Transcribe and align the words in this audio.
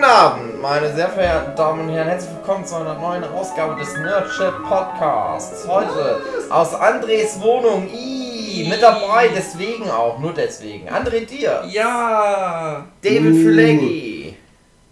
Guten 0.00 0.12
Abend, 0.12 0.62
meine 0.62 0.94
sehr 0.94 1.10
verehrten 1.10 1.54
Damen 1.54 1.80
und 1.82 1.90
Herren. 1.90 2.08
Herzlich 2.08 2.34
willkommen 2.34 2.64
zu 2.64 2.74
einer 2.76 2.94
neuen 2.94 3.22
Ausgabe 3.22 3.78
des 3.78 3.92
Nerdship 3.98 4.54
Podcasts. 4.66 5.68
Heute 5.68 6.22
aus 6.48 6.74
Andres 6.74 7.38
Wohnung. 7.38 7.86
I, 7.86 8.66
mit 8.70 8.80
dabei, 8.80 9.28
deswegen 9.28 9.90
auch, 9.90 10.18
nur 10.18 10.32
deswegen. 10.32 10.88
André 10.88 11.26
Dir, 11.26 11.64
Ja! 11.68 12.86
David 13.02 13.34
Uh. 13.34 13.42
Füleggi, 13.42 14.36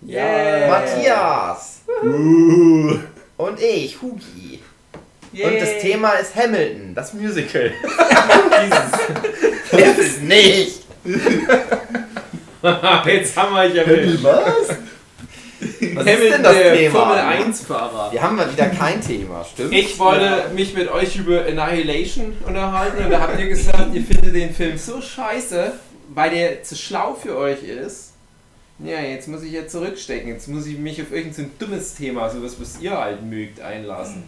Yeah! 0.07 0.69
Matthias 0.69 1.81
Uh, 2.05 2.99
und 3.39 3.63
ich, 3.63 3.97
Hugi. 4.03 4.63
Yeah. 5.33 5.49
Und 5.49 5.59
das 5.59 5.79
Thema 5.81 6.11
ist 6.21 6.37
Hamilton, 6.37 6.95
das 6.95 7.15
Musical. 7.15 7.73
Das 9.71 9.73
ist 10.01 10.23
nicht. 10.23 10.83
Jetzt 13.07 13.37
haben 13.37 13.55
wir 13.55 13.65
ja 13.67 13.85
Happy 13.85 14.23
was? 14.23 14.77
Was 15.61 16.07
ist 16.07 16.33
denn 16.33 16.43
das 16.43 16.55
der 16.55 16.75
Thema? 16.77 16.99
Formel 17.01 17.19
1 17.19 17.61
Fahrer. 17.63 18.13
Wir 18.13 18.23
haben 18.23 18.37
mal 18.37 18.51
wieder 18.53 18.67
kein 18.67 19.01
Thema, 19.01 19.45
stimmt? 19.45 19.73
Ich 19.73 19.99
wollte 19.99 20.51
mich 20.55 20.75
mit 20.75 20.89
euch 20.91 21.17
über 21.17 21.45
Annihilation 21.45 22.37
unterhalten 22.47 23.05
und 23.05 23.11
da 23.11 23.21
habt 23.21 23.39
ihr 23.41 23.49
gesagt, 23.49 23.93
ihr 23.93 24.05
findet 24.05 24.35
den 24.35 24.55
Film 24.55 24.79
so 24.79 25.01
scheiße, 25.01 25.73
weil 26.15 26.31
der 26.31 26.63
zu 26.63 26.77
schlau 26.77 27.15
für 27.15 27.37
euch 27.37 27.65
ist. 27.65 28.13
Ja, 28.79 29.01
jetzt 29.01 29.27
muss 29.27 29.43
ich 29.43 29.53
ja 29.53 29.67
zurückstecken. 29.67 30.29
Jetzt 30.33 30.47
muss 30.47 30.67
ich 30.67 30.79
mich 30.79 31.03
auf 31.03 31.11
irgendein 31.11 31.51
so 31.59 31.67
dummes 31.67 31.95
Thema, 31.95 32.31
sowas, 32.31 32.55
was 32.61 32.81
ihr 32.81 32.97
halt 32.97 33.25
mögt, 33.25 33.61
einlassen. 33.61 34.23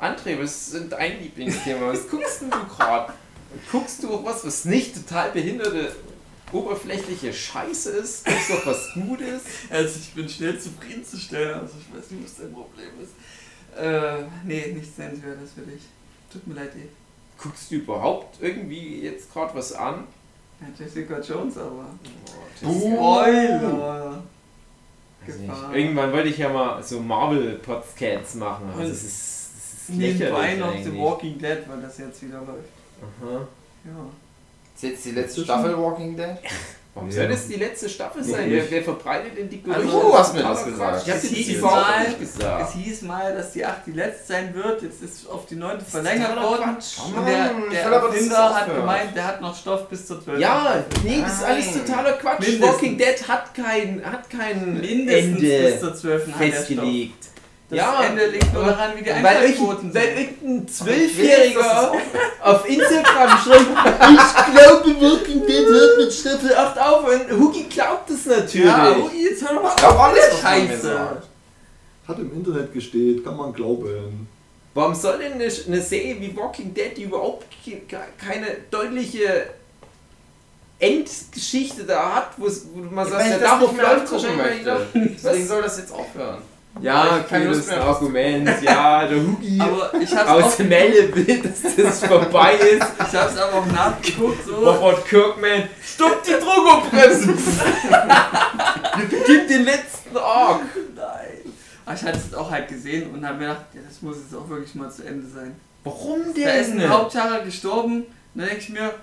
André, 0.00 0.40
was 0.40 0.68
ist 0.68 0.92
dein 0.92 1.20
Lieblingsthema? 1.20 1.88
Was 1.88 2.08
guckst 2.08 2.42
denn 2.42 2.50
du 2.50 2.58
gerade? 2.76 3.12
Guckst 3.72 4.02
du 4.02 4.14
auf 4.14 4.24
was, 4.24 4.46
was 4.46 4.64
nicht 4.64 4.94
total 4.94 5.30
behinderte, 5.30 5.92
oberflächliche 6.52 7.32
Scheiße 7.32 7.90
ist? 7.90 8.26
Du 8.26 8.30
auf 8.32 8.66
was 8.66 8.92
Gutes? 8.94 9.42
Also 9.70 9.98
ich 10.00 10.12
bin 10.14 10.28
schnell 10.28 10.58
zufriedenzustellen, 10.58 11.60
also 11.60 11.74
ich 11.78 11.96
weiß 11.96 12.10
nicht, 12.10 12.24
was 12.24 12.36
dein 12.36 12.52
Problem 12.52 12.90
ist. 13.02 13.12
Äh, 13.78 14.24
nee, 14.44 14.72
nichts 14.72 14.98
Nennenswertes 14.98 15.52
für 15.54 15.62
dich. 15.62 15.82
Tut 16.32 16.46
mir 16.46 16.54
leid, 16.54 16.70
eh. 16.76 16.88
Guckst 17.42 17.70
du 17.70 17.76
überhaupt 17.76 18.36
irgendwie 18.40 19.02
jetzt 19.02 19.32
gerade 19.32 19.54
was 19.54 19.72
an? 19.72 20.04
Ja, 20.60 20.66
Jessica 20.78 21.20
Jones 21.20 21.58
aber. 21.58 21.86
Oh, 22.64 22.80
Spoiler! 22.80 24.22
Gefahr. 25.26 25.74
Irgendwann 25.74 26.12
wollte 26.12 26.28
ich 26.28 26.38
ja 26.38 26.48
mal 26.50 26.82
so 26.82 27.00
Marvel-Podcasts 27.00 28.34
machen. 28.36 28.68
Also 28.76 28.90
das 28.90 29.02
ist, 29.02 29.50
das 29.56 29.88
ist 29.88 29.90
Nebenbei 29.90 30.26
lächerlich 30.26 30.58
noch 30.60 30.68
eigentlich. 30.68 30.84
The 30.84 30.98
Walking 30.98 31.38
Dead, 31.38 31.58
weil 31.66 31.80
das 31.82 31.98
jetzt 31.98 32.22
wieder 32.22 32.38
läuft. 32.38 32.68
Aha. 33.22 33.48
Ja. 33.84 34.06
Ist 34.74 34.82
jetzt 34.82 35.04
die 35.04 35.10
letzte 35.12 35.44
Staffel 35.44 35.76
Walking 35.78 36.16
Dead? 36.16 36.36
Warum 36.94 37.08
Ja. 37.10 37.16
soll 37.16 37.28
das 37.28 37.48
die 37.48 37.54
letzte 37.56 37.88
Staffel 37.88 38.22
sein? 38.22 38.48
Ja. 38.48 38.56
Wer, 38.58 38.70
wer 38.70 38.82
verbreitet 38.84 39.36
denn 39.36 39.48
die 39.48 39.60
Gerüchte? 39.62 39.82
Also, 39.84 40.00
du 40.00 40.14
hast 40.16 40.32
mir 40.34 40.42
das 40.44 40.64
gesagt. 40.64 41.02
Ich 41.08 41.12
Es 41.14 41.22
hieß 41.24 41.60
mal- 41.60 42.04
nicht 42.06 42.20
gesagt. 42.20 42.68
Es 42.68 42.74
hieß 42.74 43.02
mal, 43.02 43.34
dass 43.34 43.52
die 43.52 43.64
8 43.66 43.86
die 43.86 43.92
letzte 43.92 44.32
sein 44.32 44.54
wird, 44.54 44.82
jetzt 44.82 45.02
ist 45.02 45.28
auf 45.28 45.44
die 45.46 45.56
9 45.56 45.74
Das 45.76 45.82
ist 45.86 45.90
verlängert 45.90 46.36
worden. 46.40 46.76
Oh 46.78 47.18
Und 47.18 47.26
der, 47.26 47.50
der 47.72 47.82
Erfinder 47.90 48.54
hat 48.54 48.74
gemeint, 48.76 49.16
der 49.16 49.26
hat 49.26 49.40
noch 49.40 49.56
Stoff 49.56 49.88
bis 49.88 50.06
zur 50.06 50.22
12. 50.22 50.38
Ja, 50.38 50.84
nee, 51.02 51.20
das 51.20 51.32
ist 51.34 51.44
alles 51.44 51.72
totaler 51.72 52.12
Quatsch. 52.12 52.40
Mindestens. 52.40 52.72
Walking 52.72 52.98
Dead 52.98 53.28
hat 53.28 53.54
kein, 53.54 54.02
hat 54.04 54.30
kein 54.30 54.80
Mindestens 54.80 55.40
bis 55.40 55.50
Ende 55.50 55.80
zur 55.80 55.94
12. 55.96 56.22
hat 56.32 56.40
der 56.40 56.46
Stoff. 56.46 56.56
festgelegt. 56.56 57.24
Das 57.70 57.78
Ja, 57.78 58.02
Ende 58.04 58.26
liegt 58.26 58.52
nur 58.52 58.64
daran, 58.64 58.90
wie 58.96 59.02
die 59.02 59.08
Weil, 59.10 59.24
Einschaltquoten 59.24 59.94
weil 59.94 60.02
sind. 60.02 60.18
irgendein 60.18 60.66
dass 60.66 60.76
Zwölfjähriger 60.76 61.92
auf 62.42 62.68
Instagram 62.68 63.38
schreibt, 63.38 63.60
ich 64.10 64.54
glaube, 64.54 65.00
Walking 65.00 65.46
Dead 65.46 65.66
hört 65.66 65.98
mit 65.98 66.12
Staffel 66.12 66.54
8 66.54 66.78
auf 66.78 67.04
und 67.08 67.38
Hugi 67.40 67.62
glaubt 67.64 68.10
es 68.10 68.26
natürlich. 68.26 68.66
Ja, 68.66 68.94
Ui, 68.96 69.24
jetzt 69.30 69.42
hör 69.48 69.54
doch 69.54 69.62
mal 69.62 69.72
auf 69.72 69.98
alles, 70.00 70.40
Scheiße. 70.40 71.22
Hat 72.06 72.18
im 72.18 72.32
Internet 72.34 72.70
gesteht, 72.74 73.24
kann 73.24 73.34
man 73.36 73.52
glauben. 73.54 74.28
Warum 74.74 74.94
soll 74.94 75.18
denn 75.18 75.32
eine, 75.34 75.44
eine 75.44 75.80
Serie 75.80 76.20
wie 76.20 76.36
Walking 76.36 76.74
Dead, 76.74 76.94
die 76.96 77.04
überhaupt 77.04 77.46
ke- 77.64 77.80
keine 78.18 78.46
deutliche 78.70 79.46
Endgeschichte 80.78 81.84
da 81.84 82.14
hat, 82.16 82.30
wo 82.36 82.46
man 82.90 83.08
sagt, 83.08 83.22
Weil 83.22 83.30
ja, 83.30 83.36
ich 83.36 83.42
darauf 83.42 83.72
nicht 83.72 83.76
mehr 83.82 83.94
läuft 83.96 84.12
wahrscheinlich 84.12 84.60
wieder. 84.60 84.80
Deswegen 84.92 85.46
soll 85.46 85.62
das 85.62 85.78
jetzt 85.78 85.92
aufhören. 85.92 86.42
Ja, 86.80 87.20
okay, 87.24 87.46
das. 87.46 87.68
Argument. 87.70 88.50
Ja, 88.62 89.06
der 89.06 89.18
Hugi 89.20 89.60
aus 90.26 90.58
Melle 90.58 91.14
will, 91.14 91.42
dass 91.42 91.76
das 91.76 92.04
vorbei 92.04 92.54
ist. 92.54 92.86
ich 92.98 93.18
hab's 93.18 93.36
aber 93.36 93.58
auch 93.58 93.66
nachgeguckt, 93.66 94.44
so. 94.46 94.56
Robert 94.56 95.06
Kirkman, 95.06 95.68
stopp 95.82 96.22
die 96.24 96.32
Drogopresse! 96.32 97.28
Gib 99.26 99.48
den 99.48 99.64
letzten 99.64 100.16
Arc! 100.16 100.62
Nein. 100.96 101.52
Aber 101.86 101.94
ich 101.96 102.02
hatte 102.02 102.18
es 102.18 102.34
auch 102.34 102.50
halt 102.50 102.68
gesehen 102.68 103.10
und 103.12 103.24
habe 103.26 103.38
mir 103.38 103.46
gedacht, 103.48 103.66
ja, 103.74 103.80
das 103.86 104.02
muss 104.02 104.16
jetzt 104.18 104.34
auch 104.34 104.48
wirklich 104.48 104.74
mal 104.74 104.90
zu 104.90 105.04
Ende 105.06 105.26
sein. 105.28 105.54
Warum 105.84 106.20
Da 106.34 106.50
ist 106.50 106.70
denn? 106.72 106.80
ein 106.80 106.88
Hauptcharakter 106.88 107.44
gestorben, 107.44 107.98
und 108.00 108.06
dann 108.34 108.46
denke 108.46 108.62
ich 108.62 108.70
mir, 108.70 108.94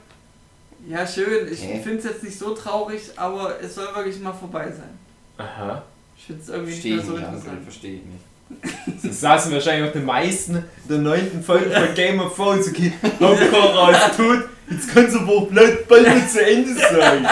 ja 0.88 1.06
schön, 1.06 1.48
ich 1.52 1.62
Okay. 1.64 1.80
finde 1.84 2.00
es 2.00 2.06
jetzt 2.06 2.24
nicht 2.24 2.38
so 2.40 2.54
traurig, 2.56 3.02
aber 3.18 3.62
es 3.62 3.76
soll 3.76 3.88
wirklich 3.96 4.20
mal 4.20 4.34
vorbei 4.34 4.66
sein. 4.72 4.98
Aha. 5.38 5.84
Ich 6.22 6.28
finde 6.28 6.42
es 6.44 6.50
irgendwie 6.50 6.72
Verstehe 6.74 6.96
nicht 6.98 7.04
ich 7.04 7.10
mehr 7.10 7.18
so 7.18 7.20
nicht, 7.20 7.34
interessant. 7.34 7.64
verstehe 7.64 7.94
ich 7.96 8.06
nicht. 8.06 9.04
Das 9.04 9.22
saßen 9.22 9.52
wahrscheinlich 9.52 9.90
auch 9.90 9.94
die 9.94 10.00
meisten 10.06 10.56
in 10.58 10.64
der 10.88 10.98
neunten 11.00 11.42
Folge 11.44 11.72
von 11.72 11.94
Game 11.96 12.20
of 12.20 12.36
Thrones. 12.36 12.68
Okay, 12.68 12.94
Hauptcharakter 13.20 14.08
ist 14.08 14.18
tot, 14.18 14.50
jetzt 14.70 14.94
kann 14.94 15.06
es 15.06 15.16
aber 15.16 15.32
auch 15.32 15.48
bald, 15.52 15.88
bald 15.88 16.08
mal 16.08 16.28
zu 16.30 16.46
Ende 16.46 16.74
sein. 16.76 17.28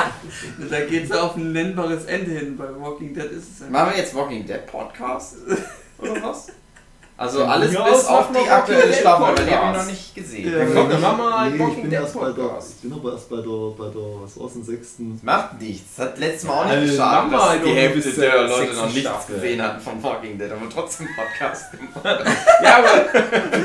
Da 0.71 0.79
geht 0.85 1.03
es 1.05 1.11
auf 1.11 1.35
ein 1.35 1.51
nennbares 1.51 2.05
Ende 2.05 2.31
hin, 2.31 2.57
bei 2.57 2.65
Walking 2.79 3.13
Dead 3.13 3.25
ist 3.25 3.51
es 3.53 3.59
ja. 3.59 3.69
Machen 3.69 3.91
wir 3.91 3.97
jetzt 3.99 4.15
Walking 4.15 4.45
Dead 4.47 4.65
Podcast? 4.65 5.35
Oder 5.99 6.23
was? 6.23 6.47
Also 7.19 7.43
alles 7.43 7.71
mir 7.73 7.83
bis 7.83 8.05
auf 8.05 8.27
die 8.31 8.49
aktuelle 8.49 8.93
Staffel, 8.93 9.37
weil 9.37 9.45
die 9.45 9.51
habe 9.53 9.71
ich 9.71 9.77
noch 9.77 9.89
nicht 9.89 10.15
gesehen. 10.15 10.53
Ja. 10.53 10.59
Dann 10.59 10.73
kommt, 10.73 10.89
wir 11.01 11.35
einen 11.37 11.57
Nee, 11.57 11.67
ich 11.75 11.81
bin 11.81 11.91
erst 11.91 12.17
bei 12.17 12.31
der, 12.31 12.59
ich 12.59 12.75
bin 12.81 12.93
aber 12.93 13.11
erst 13.11 13.29
bei 13.29 13.35
der, 13.35 13.71
bei 13.77 13.89
der, 13.89 14.21
was 14.21 14.39
war's 14.39 14.53
denn, 14.53 14.63
sechsten. 14.63 15.19
Macht 15.21 15.61
nichts. 15.61 15.97
Das 15.97 16.05
hat 16.05 16.17
letztes 16.17 16.43
Mal 16.45 16.53
auch 16.53 16.65
nicht 16.65 16.75
Also, 16.75 16.91
geschadet, 16.93 17.33
dass 17.33 17.49
halt 17.49 17.65
die 17.65 17.73
Hälfte 17.73 18.11
der 18.21 18.43
Leute 18.43 18.73
noch 18.73 18.85
nichts 18.85 19.01
Staffel. 19.01 19.35
gesehen 19.35 19.61
hatten 19.61 19.81
von 19.81 20.01
Walking 20.01 20.37
Dead, 20.37 20.49
aber 20.49 20.69
trotzdem 20.73 21.07
Podcast 21.13 21.71
gemacht. 21.71 22.25
Ja, 22.63 22.77
aber 22.77 23.19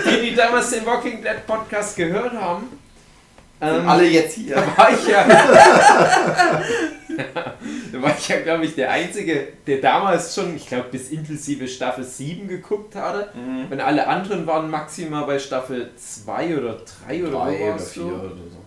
die, 0.04 0.30
die 0.30 0.34
damals 0.34 0.70
den 0.70 0.84
Walking 0.84 1.22
Dead 1.22 1.46
Podcast 1.46 1.96
gehört 1.96 2.32
haben, 2.32 2.68
ähm, 3.60 3.88
Alle 3.88 4.04
jetzt 4.04 4.34
hier. 4.34 4.54
da 4.56 4.66
war 4.76 4.90
ich 4.92 5.06
ja. 5.06 5.24
da 7.92 8.02
war 8.02 8.16
ich 8.16 8.28
ja, 8.28 8.40
glaube 8.40 8.64
ich, 8.66 8.74
der 8.74 8.90
Einzige, 8.90 9.48
der 9.66 9.80
damals 9.80 10.34
schon, 10.34 10.56
ich 10.56 10.66
glaube, 10.66 10.88
bis 10.90 11.10
inklusive 11.10 11.68
Staffel 11.68 12.04
7 12.04 12.48
geguckt 12.48 12.94
hatte. 12.94 13.30
Mhm. 13.36 13.70
Und 13.70 13.80
alle 13.80 14.06
anderen 14.06 14.46
waren 14.46 14.70
maximal 14.70 15.24
bei 15.24 15.38
Staffel 15.38 15.90
2 15.96 16.58
oder 16.58 16.80
3 17.06 17.22
oder 17.22 17.30
Drei 17.30 17.56
so. 17.56 17.64
oder 17.64 17.78
vier 17.78 18.04
oder 18.04 18.28
so. 18.50 18.64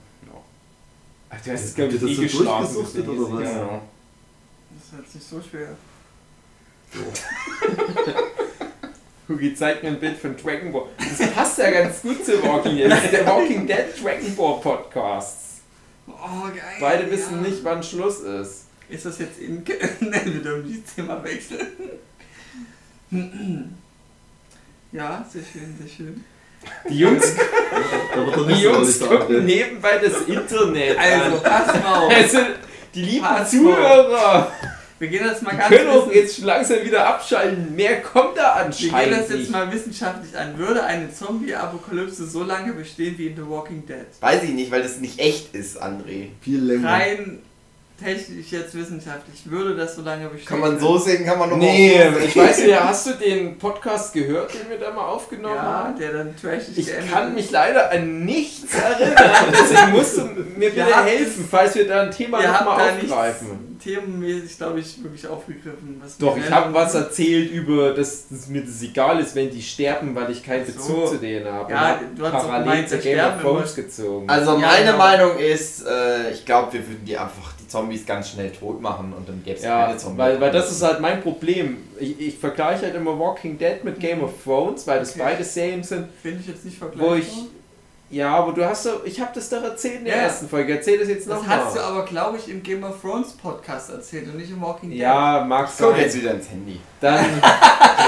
Ach, 1.30 1.42
du 1.44 1.52
hast 1.52 1.66
es, 1.66 1.76
glaube 1.76 1.94
ich, 1.94 2.00
das 2.02 2.10
so 2.10 2.22
geschlafen. 2.22 2.78
oder 2.78 2.88
was? 2.88 3.52
Genau. 3.52 3.82
Das 4.74 4.86
ist 4.86 4.94
jetzt 4.98 5.16
nicht 5.16 5.30
so 5.30 5.42
schwer. 5.42 5.76
Hugi 9.30 9.54
zeigt 9.54 9.84
mir 9.84 9.90
ein 9.90 10.00
Bild 10.00 10.18
von 10.18 10.36
Dragon 10.38 10.72
Ball. 10.72 10.84
Das 10.98 11.32
passt 11.32 11.58
ja 11.58 11.70
ganz 11.70 12.02
gut 12.02 12.26
zu 12.26 12.42
Walking 12.44 12.78
Dead. 12.78 12.90
Das 12.92 13.04
ist 13.04 13.14
der 13.14 13.26
Walking 13.26 13.68
Dead 13.68 13.86
Dragon 14.02 14.36
Ball 14.36 14.60
Podcasts. 14.62 15.62
Oh, 16.08 16.48
geil. 16.48 16.62
Beide 16.80 17.12
wissen 17.12 17.44
ja. 17.44 17.50
nicht, 17.50 17.64
wann 17.64 17.84
Schluss 17.84 18.22
ist. 18.22 18.66
Ist 18.90 19.06
das 19.06 19.20
jetzt 19.20 19.38
in. 19.40 19.64
Nein, 20.00 20.22
wir 20.26 20.42
dürfen 20.42 20.66
dieses 20.68 20.96
Thema 20.96 21.22
wechseln. 21.24 21.68
Ja, 24.92 25.26
sehr 25.32 25.42
schön, 25.42 25.76
sehr 25.78 25.90
schön. 25.90 26.24
Die 26.90 27.00
Jungs, 27.00 27.36
die 28.50 28.62
Jungs 28.62 29.00
gucken 29.00 29.46
nebenbei 29.46 30.00
das 30.00 30.22
Internet 30.22 30.98
Also, 30.98 31.38
an. 31.38 31.44
pass 31.44 31.84
mal 31.84 32.06
auf. 32.06 32.14
Also, 32.14 32.38
die 32.96 33.02
lieben 33.04 33.26
Pass 33.26 33.52
Zuhörer 33.52 34.52
Wir 35.00 35.08
gehen 35.10 35.24
das 35.24 35.42
mal 35.42 35.56
ganz 35.56 35.70
können 35.70 35.90
auch 35.90 36.12
jetzt 36.12 36.38
schon 36.38 36.46
langsam 36.46 36.84
wieder 36.84 37.08
abschalten. 37.08 37.76
Mehr 37.76 38.02
kommt 38.02 38.38
da 38.38 38.56
Wir 38.56 38.66
anscheinend 38.66 39.16
gehen 39.16 39.20
das 39.20 39.30
jetzt 39.30 39.52
mal 39.52 39.72
wissenschaftlich 39.72 40.38
an. 40.38 40.58
Würde 40.58 40.84
eine 40.84 41.14
Zombie-Apokalypse 41.14 42.26
so 42.26 42.44
lange 42.44 42.74
bestehen 42.74 43.18
wie 43.18 43.28
in 43.28 43.36
The 43.36 43.48
Walking 43.48 43.86
Dead? 43.86 44.08
Weiß 44.20 44.44
ich 44.44 44.52
nicht, 44.52 44.72
weil 44.72 44.82
das 44.82 45.00
nicht 45.00 45.20
echt 45.20 45.54
ist, 45.54 45.82
André. 45.82 46.30
Viel 46.42 46.62
länger. 46.62 46.90
Rein 46.90 47.40
technisch 48.00 48.52
jetzt 48.52 48.76
wissenschaftlich, 48.76 49.42
würde 49.46 49.76
das 49.76 49.96
so 49.96 50.02
lange 50.04 50.28
bestehen? 50.30 50.48
Kann 50.48 50.60
man 50.60 50.80
so 50.80 50.98
sehen, 50.98 51.26
kann 51.26 51.40
man 51.40 51.50
noch 51.50 51.58
Nee, 51.58 52.00
auch 52.00 52.14
so 52.14 52.20
sehen. 52.20 52.28
ich 52.28 52.36
weiß 52.38 52.58
nicht, 52.60 52.80
hast 52.80 53.08
du 53.08 53.12
den 53.14 53.58
Podcast 53.58 54.14
gehört, 54.14 54.54
den 54.54 54.70
wir 54.70 54.78
da 54.80 54.92
mal 54.92 55.08
aufgenommen 55.08 55.56
Ja, 55.56 55.62
haben? 55.86 55.98
der 56.00 56.14
dann 56.14 56.36
trashig 56.36 56.78
Ich 56.78 56.90
kann 57.12 57.30
ist. 57.30 57.34
mich 57.36 57.52
leider 57.52 57.92
an 57.92 58.24
nichts 58.26 58.74
erinnern, 58.76 59.16
deswegen 59.52 59.92
musst 59.92 60.18
du 60.18 60.22
mir 60.58 60.70
bitte 60.70 60.96
habt 60.96 61.08
helfen, 61.10 61.48
falls 61.50 61.76
wir 61.76 61.88
da 61.88 62.02
ein 62.04 62.12
Thema 62.12 62.42
nochmal 62.42 62.92
aufgreifen. 62.92 63.78
themenmäßig, 63.84 64.58
glaube 64.58 64.80
ich, 64.80 65.04
wirklich 65.04 65.28
aufgegriffen. 65.28 66.00
Was 66.04 66.18
Doch, 66.18 66.38
ich 66.38 66.50
habe 66.52 66.74
was 66.74 66.94
erzählt 66.96 67.52
über, 67.52 67.94
dass, 67.94 68.28
dass 68.30 68.48
mir 68.48 68.62
das 68.64 68.82
egal 68.82 69.20
ist, 69.20 69.36
wenn 69.36 69.50
die 69.50 69.62
sterben, 69.62 70.14
weil 70.16 70.32
ich 70.32 70.44
keinen 70.44 70.66
Ach 70.68 70.80
so. 70.82 70.94
Bezug 70.94 71.08
zu 71.10 71.18
denen 71.18 71.46
habe. 71.52 71.72
Ja, 71.72 72.00
du 72.16 72.24
hast 72.26 72.32
parallel 72.32 72.64
gemeint, 72.64 72.90
zu 72.90 72.98
Game 73.00 73.20
of 73.20 73.42
Thrones 73.42 73.76
gezogen. 73.76 74.30
Also 74.30 74.52
Ja, 74.54 74.58
meine 74.58 74.86
genau. 74.86 74.98
Meinung 74.98 75.38
ist, 75.38 75.86
äh, 75.86 76.32
ich 76.32 76.46
glaube, 76.46 76.74
wir 76.74 76.88
würden 76.88 77.06
die 77.06 77.18
einfach 77.18 77.54
die 77.68 77.72
Zombies 77.72 78.06
ganz 78.06 78.30
schnell 78.30 78.52
tot 78.52 78.82
machen 78.82 79.14
und 79.16 79.28
dann 79.28 79.44
gäbe 79.44 79.58
es 79.58 79.64
Ja, 79.64 79.88
keine 79.88 79.98
Zombies. 79.98 80.18
weil, 80.20 80.42
weil 80.42 80.52
das 80.52 80.72
ist 80.72 80.82
halt 80.82 81.00
mein 81.02 81.22
Problem. 81.22 81.78
Ich, 82.00 82.20
ich 82.20 82.38
vergleiche 82.38 82.86
halt 82.86 82.96
immer 82.96 83.18
Walking 83.20 83.58
Dead 83.58 83.84
mit 83.84 84.00
Game 84.00 84.24
of 84.24 84.32
Thrones, 84.44 84.88
weil 84.88 85.00
das 85.00 85.12
Okay. 85.12 85.22
beide 85.24 85.44
Serien 85.44 85.84
sind, 85.84 86.08
Finde 86.22 86.40
ich 86.42 86.48
jetzt 86.48 86.66
nicht 86.66 86.80
wo 86.82 86.86
vergleichbar. 86.86 87.18
ich. 87.18 87.34
Ja, 88.10 88.36
aber 88.38 88.54
du 88.54 88.64
hast 88.66 88.84
so, 88.84 89.02
ich 89.04 89.20
habe 89.20 89.32
das 89.36 89.50
doch 89.50 89.62
erzählt 89.62 90.00
in 90.00 90.06
der 90.06 90.16
Ja. 90.16 90.22
ersten 90.24 90.48
Folge. 90.48 90.74
Erzähl 90.78 90.98
das 90.98 91.10
jetzt 91.10 91.28
das 91.30 91.40
nochmal. 91.42 91.58
hast 91.66 91.76
du 91.76 91.82
aber, 91.82 92.06
glaube 92.06 92.38
ich, 92.38 92.48
im 92.50 92.64
Game 92.64 92.82
of 92.86 93.02
Thrones 93.02 93.34
Podcast 93.34 93.90
erzählt 93.90 94.28
und 94.30 94.38
nicht 94.38 94.50
im 94.50 94.62
Walking 94.62 94.92
Dead. 94.92 95.00
Ja, 95.00 95.44
mag 95.46 95.66
Guck 95.78 95.92
sein. 95.92 96.00
jetzt 96.00 96.16
wieder 96.16 96.32
ins 96.32 96.50
Handy. 96.50 96.80
Dann, 97.02 97.26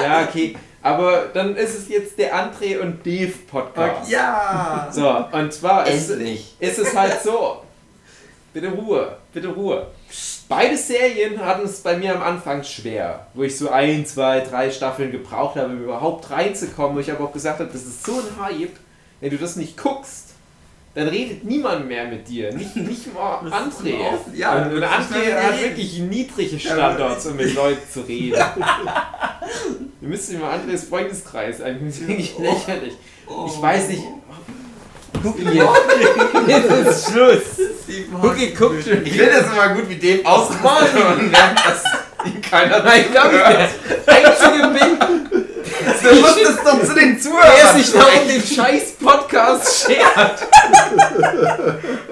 ja, 0.03 0.23
okay. 0.27 0.55
Aber 0.81 1.25
dann 1.33 1.57
ist 1.57 1.77
es 1.77 1.89
jetzt 1.89 2.17
der 2.17 2.33
André 2.33 2.79
und 2.79 3.05
Dave 3.05 3.33
Podcast. 3.51 4.09
Ja! 4.09 4.87
So, 4.89 5.25
und 5.37 5.51
zwar 5.51 5.85
ist, 5.85 6.09
ist 6.09 6.79
es 6.79 6.95
halt 6.95 7.21
so. 7.21 7.57
Bitte 8.53 8.69
Ruhe, 8.69 9.17
bitte 9.33 9.49
Ruhe. 9.49 9.87
Beide 10.47 10.77
Serien 10.77 11.39
hatten 11.39 11.65
es 11.65 11.81
bei 11.81 11.95
mir 11.97 12.15
am 12.15 12.23
Anfang 12.23 12.63
schwer, 12.63 13.27
wo 13.33 13.43
ich 13.43 13.55
so 13.57 13.69
ein, 13.69 14.05
zwei, 14.05 14.41
drei 14.41 14.71
Staffeln 14.71 15.11
gebraucht 15.11 15.55
habe, 15.55 15.73
um 15.73 15.83
überhaupt 15.83 16.31
reinzukommen, 16.31 16.95
wo 16.95 16.99
ich 16.99 17.11
aber 17.11 17.25
auch 17.25 17.33
gesagt 17.33 17.59
habe, 17.59 17.69
das 17.71 17.83
ist 17.83 18.03
so 18.03 18.13
ein 18.13 18.43
Hype, 18.43 18.77
wenn 19.21 19.29
du 19.29 19.37
das 19.37 19.55
nicht 19.55 19.77
guckst, 19.77 20.29
dann 20.95 21.07
redet 21.07 21.43
niemand 21.43 21.87
mehr 21.87 22.07
mit 22.07 22.27
dir, 22.27 22.51
nicht, 22.51 22.75
nicht 22.75 23.13
mal 23.13 23.39
André. 23.47 23.95
ja, 24.33 24.63
und 24.63 24.73
und 24.73 24.83
André 24.83 25.33
hat 25.35 25.61
wirklich 25.61 25.99
niedrige 25.99 26.59
Standards, 26.59 27.27
um 27.27 27.35
mit 27.35 27.53
Leuten 27.55 27.87
zu 27.91 28.01
reden. 28.01 28.43
Wir 30.01 30.09
müssen 30.09 30.39
mal 30.39 30.53
Andres 30.59 30.85
Freundeskreis 30.85 31.61
ein, 31.61 31.85
das 31.85 31.95
ist 31.97 32.07
wirklich 32.07 32.37
lächerlich. 32.39 32.93
Ich 33.45 33.61
weiß 33.61 33.89
nicht. 33.89 34.03
Guck 35.21 35.39
jetzt. 35.39 35.67
Jetzt 36.47 36.71
ist 36.71 37.05
Schluss. 37.11 37.67
Gucki 38.21 38.51
guckt 38.51 38.83
schon. 38.83 39.05
Ich 39.05 39.13
finde 39.13 39.31
es 39.31 39.45
immer 39.51 39.69
gut, 39.69 39.89
wie 39.89 39.95
Dave 39.95 40.25
ausmacht 40.25 40.87
und 40.93 41.31
merkt, 41.31 41.65
dass 41.65 41.83
ihn 42.25 42.41
keiner 42.41 42.83
Nein, 42.83 43.05
glaube 43.11 43.35
ich. 43.35 44.13
Einzige 44.13 44.67
bin, 44.67 45.19
Du 46.01 46.15
musst 46.15 46.37
es 46.41 46.57
doch 46.63 46.83
zu 46.83 46.93
den 46.93 47.13
der 47.13 47.19
Zuhörern 47.21 47.77
sich 47.77 47.91
da 47.93 47.99
um 47.99 48.27
den 48.27 48.43
scheiß 48.43 48.91
Podcast 49.01 49.85
schert. 49.85 50.47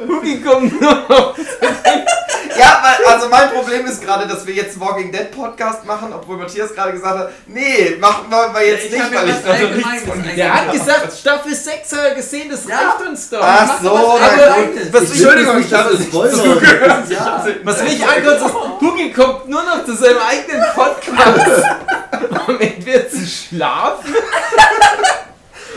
Gucki 0.08 0.42
kommt 0.42 0.80
nur 0.82 0.94
noch. 1.10 1.36
Ja, 2.58 2.82
weil, 2.84 3.14
also 3.14 3.30
mein 3.30 3.50
Problem 3.52 3.86
ist 3.86 4.02
gerade, 4.02 4.28
dass 4.28 4.46
wir 4.46 4.54
jetzt 4.54 4.74
einen 4.74 4.82
Walking 4.82 5.12
Dead 5.12 5.32
Podcast 5.32 5.86
machen, 5.86 6.14
obwohl 6.14 6.38
Matthias 6.38 6.74
gerade 6.74 6.94
gesagt 6.94 7.20
hat, 7.20 7.30
nee, 7.48 7.96
machen 8.00 8.26
wir 8.30 8.54
wir 8.54 8.68
jetzt 8.68 8.86
Ich 8.86 8.92
nicht, 8.92 9.04
weil 9.14 9.30
ich 9.30 9.46
Allgemeines 9.46 9.86
nichts 9.86 10.04
von. 10.08 10.36
Der 10.36 10.54
hat 10.54 10.72
gesagt, 10.72 11.18
Staffel 11.20 11.56
6 11.56 11.92
hat 11.92 12.00
er 12.00 12.16
gesehen, 12.16 12.50
das 12.50 12.68
Ja. 12.68 12.78
reicht 12.78 13.08
uns 13.10 13.30
doch. 13.30 13.40
Ach 13.42 13.82
so. 13.82 13.96
Eigenes. 14.20 14.94
Was, 14.94 15.02
Entschuldigung, 15.12 15.60
ich 15.60 15.74
habe 15.74 15.98
Spoiler 15.98 16.32
zugehört. 16.34 17.10
Ja. 17.10 17.46
Was 17.64 17.84
mich 17.84 18.04
ankotzt, 18.08 18.46
ist, 18.46 18.54
Hugi 18.82 19.12
kommt 19.14 19.48
nur 19.50 19.64
noch 19.64 19.86
zu 19.86 19.96
seinem 19.96 20.18
eigenen 20.20 20.64
Podcast, 20.74 21.64
um 22.48 22.60
entweder 22.60 23.10
zu 23.10 23.26
schlafen 23.26 24.14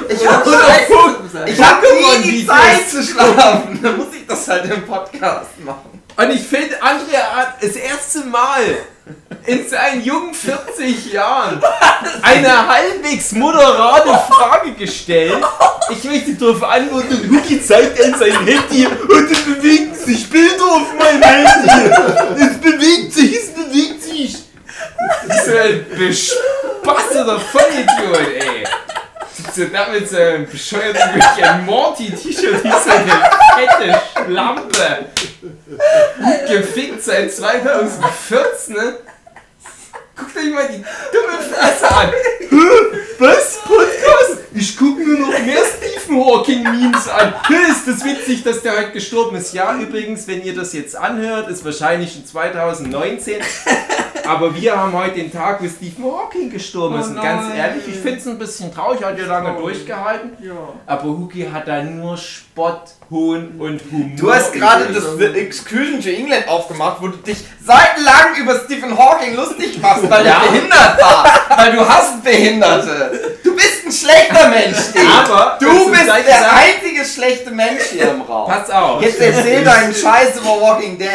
Ich 0.09 0.27
habe 0.27 0.51
hab 0.51 1.83
nie 1.83 2.23
die. 2.23 2.47
Zeit 2.47 2.89
zu 2.91 3.03
schlafen. 3.03 3.79
Dann 3.83 3.97
muss 3.97 4.09
ich 4.15 4.27
das 4.27 4.49
halt 4.49 4.65
im 4.71 4.87
Podcast 4.87 5.59
machen. 5.65 6.00
Und 6.21 6.31
ich 6.33 6.43
finde, 6.43 6.83
Andrea 6.83 7.35
hat 7.35 7.63
das 7.63 7.77
erste 7.77 8.25
Mal 8.27 8.77
in 9.47 9.67
seinen 9.67 10.05
jungen 10.05 10.35
40 10.35 11.15
Jahren 11.15 11.63
eine 12.23 12.69
halbwegs 12.69 13.33
moderate 13.33 14.11
Frage 14.31 14.73
gestellt. 14.73 15.43
Ich 15.89 16.05
möchte 16.05 16.35
darauf 16.35 16.63
antworten 16.63 17.31
Huki 17.31 17.63
zeigt 17.63 18.05
an 18.05 18.15
sein 18.19 18.35
Handy 18.45 18.87
und 18.87 19.31
es 19.31 19.41
bewegen 19.41 19.95
sich 19.95 20.29
Bilder 20.29 20.63
auf 20.63 20.93
meinem 20.99 21.23
Handy. 21.23 21.91
Es 22.39 22.59
bewegt 22.59 23.15
sich, 23.15 23.35
es 23.35 23.55
bewegt 23.55 24.03
sich. 24.03 24.37
So 25.47 25.57
ein 25.57 25.87
bespasseter 25.97 27.41
Vollidiot, 27.41 28.29
ey. 28.29 28.65
Sitzt 29.41 29.57
du 29.57 29.69
da 29.69 29.89
mit 29.89 30.07
so 30.09 30.19
einem 30.19 30.47
bescheuerten 30.47 31.15
Rick 31.15 31.47
and 31.47 31.65
Morty-T-Shirt 31.65 32.63
eine 32.63 32.77
fette 33.57 34.01
Schlampe. 34.27 35.07
Gefickt 36.47 37.03
seit 37.03 37.33
2014, 37.33 38.75
ne? 38.75 38.97
Guckt 40.21 40.37
euch 40.37 40.53
mal 40.53 40.69
die 40.69 40.83
dumme 41.13 41.43
Fresse 41.43 41.91
an. 41.91 42.11
Was? 43.19 43.59
Podcast? 43.61 44.45
Ich 44.55 44.77
guck 44.77 44.99
mir 44.99 45.19
noch 45.19 45.29
mehr 45.29 45.63
Stephen 45.65 46.23
Hawking 46.25 46.63
Memes 46.63 47.09
an. 47.09 47.35
Ist 47.71 47.87
das 47.87 48.05
witzig, 48.05 48.43
dass 48.43 48.63
der 48.63 48.77
heute 48.77 48.93
gestorben 48.93 49.37
ist? 49.37 49.55
Ja, 49.55 49.75
übrigens, 49.79 50.27
wenn 50.29 50.43
ihr 50.43 50.55
das 50.55 50.73
jetzt 50.73 50.95
anhört, 50.97 51.49
ist 51.49 51.65
wahrscheinlich 51.65 52.13
schon 52.13 52.27
2019. 52.27 53.37
Aber 54.27 54.55
wir 54.55 54.77
haben 54.77 54.93
heute 54.93 55.15
den 55.17 55.33
Tag, 55.33 55.63
wo 55.63 55.69
Stephen 55.69 56.05
Hawking 56.05 56.51
gestorben 56.51 56.97
Oh 56.97 57.01
ist. 57.01 57.09
Und 57.09 57.17
ganz 57.23 57.49
nein. 57.49 57.57
ehrlich, 57.57 57.89
ich 57.89 57.97
finde 57.97 58.19
es 58.19 58.27
ein 58.27 58.39
bisschen 58.39 58.73
traurig, 58.75 59.03
hat 59.03 59.19
ja 59.19 59.27
lange 59.27 59.59
durchgehalten. 59.59 60.33
Ja. 60.43 60.53
Aber 60.87 61.05
Huki 61.05 61.49
hat 61.53 61.67
da 61.67 61.83
nur 61.83 62.17
Spott, 62.17 62.83
Hohn 63.11 63.55
und 63.59 63.81
Humor. 63.91 64.17
Du 64.17 64.33
hast 64.33 64.53
gerade 64.53 64.85
das 64.93 65.03
The 65.19 65.25
Excursion 65.39 66.01
to 66.01 66.09
England 66.11 66.47
aufgemacht, 66.49 66.99
wo 67.01 67.09
du 67.09 67.17
dich 67.17 67.39
seitenlang 67.65 68.37
über 68.41 68.61
Stephen 68.65 68.97
Hawking 68.97 69.35
lustig 69.35 69.81
machst, 69.83 70.09
weil 70.09 70.25
er 70.27 70.39
behindert 70.41 71.01
war. 71.03 71.41
Weil 71.57 71.73
du 71.73 71.89
hast 71.89 72.23
Behinderte. 72.23 73.37
Du 73.43 73.57
bist 73.57 73.87
ein 73.87 73.93
schlechter 73.93 74.49
Mensch, 74.49 74.77
Steve. 74.91 75.07
Aber 75.25 75.59
Du 75.61 75.91
bist 75.91 76.07
der 76.07 76.23
gesagt- 76.23 76.53
einzige 76.55 77.05
schlechte 77.05 77.51
Mensch 77.51 77.83
hier 77.91 78.11
im 78.13 78.21
Raum. 78.23 78.49
Pass 78.49 78.71
auf. 78.71 79.03
Jetzt 79.03 79.21
erzähl 79.21 79.65
deinen 79.65 79.93
Scheiß 80.03 80.37
über 80.37 80.61
Walking 80.61 80.97
Dead. 80.97 81.09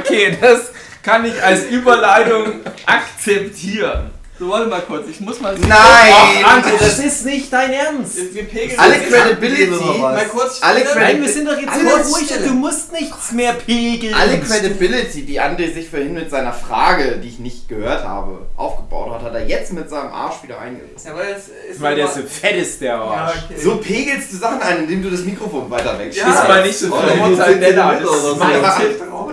Okay, 0.00 0.36
das 0.40 0.72
kann 1.02 1.24
ich 1.24 1.40
als 1.42 1.64
Überleitung 1.64 2.60
akzeptieren. 2.86 4.10
So, 4.36 4.48
warte 4.50 4.66
mal 4.66 4.80
kurz, 4.80 5.06
ich 5.08 5.20
muss 5.20 5.40
mal. 5.40 5.54
Nein! 5.56 6.44
André, 6.44 6.72
das 6.80 6.98
ist 6.98 7.24
nicht 7.24 7.52
dein 7.52 7.72
Ernst. 7.72 8.16
Wir 8.34 8.42
pegeln 8.42 8.76
Alle 8.80 8.96
jetzt- 8.96 9.08
Credibility, 9.12 9.98
Mal 10.00 10.24
kurz. 10.26 10.58
alle. 10.60 10.80
Credit- 10.80 10.96
Nein, 10.96 11.22
wir 11.22 11.28
sind 11.28 11.46
doch 11.46 11.56
jetzt 11.60 11.70
Alle 11.70 11.80
immer 11.82 12.04
ruhig 12.04 12.32
du 12.44 12.50
musst 12.54 12.90
nichts 12.92 13.30
mehr 13.30 13.52
pegeln. 13.52 14.12
alle 14.12 14.40
Credibility, 14.40 15.22
die 15.24 15.40
André 15.40 15.72
sich 15.72 15.88
vorhin 15.88 16.14
mit 16.14 16.30
seiner 16.32 16.52
Frage, 16.52 17.18
die 17.22 17.28
ich 17.28 17.38
nicht 17.38 17.68
gehört 17.68 18.02
habe, 18.04 18.44
aufgebaut 18.56 19.12
hat, 19.14 19.22
hat 19.22 19.34
er 19.34 19.46
jetzt 19.46 19.72
mit 19.72 19.88
seinem 19.88 20.12
Arsch 20.12 20.42
wieder 20.42 20.58
eingerissen. 20.58 21.06
Ja, 21.06 21.14
weil 21.16 21.36
Weil 21.78 21.94
der 21.94 22.08
so 22.08 22.22
fett 22.22 22.56
ist, 22.56 22.80
der 22.80 22.88
Ja, 22.94 23.00
Arsch. 23.04 23.36
okay. 23.48 23.60
So 23.62 23.76
pegelst 23.76 24.32
du 24.32 24.36
Sachen 24.38 24.60
ein, 24.62 24.78
indem 24.78 25.00
du 25.04 25.10
das 25.10 25.20
Mikrofon 25.20 25.70
weiter 25.70 25.96
wegschiebst. 25.96 26.28
Ja. 26.28 26.42
Ist 26.42 26.48
mal 26.48 26.62
nicht 26.66 26.76
so 26.80 26.86
Oh, 26.88 26.96
Mozzarella. 26.96 27.44
Zentimeter 27.44 28.00
Das 28.02 28.16
ist 28.16 28.22
so. 28.22 28.34
mein 28.34 28.62
Ja, 28.62 28.70
Tipp. 28.80 29.02
oh, 29.12 29.30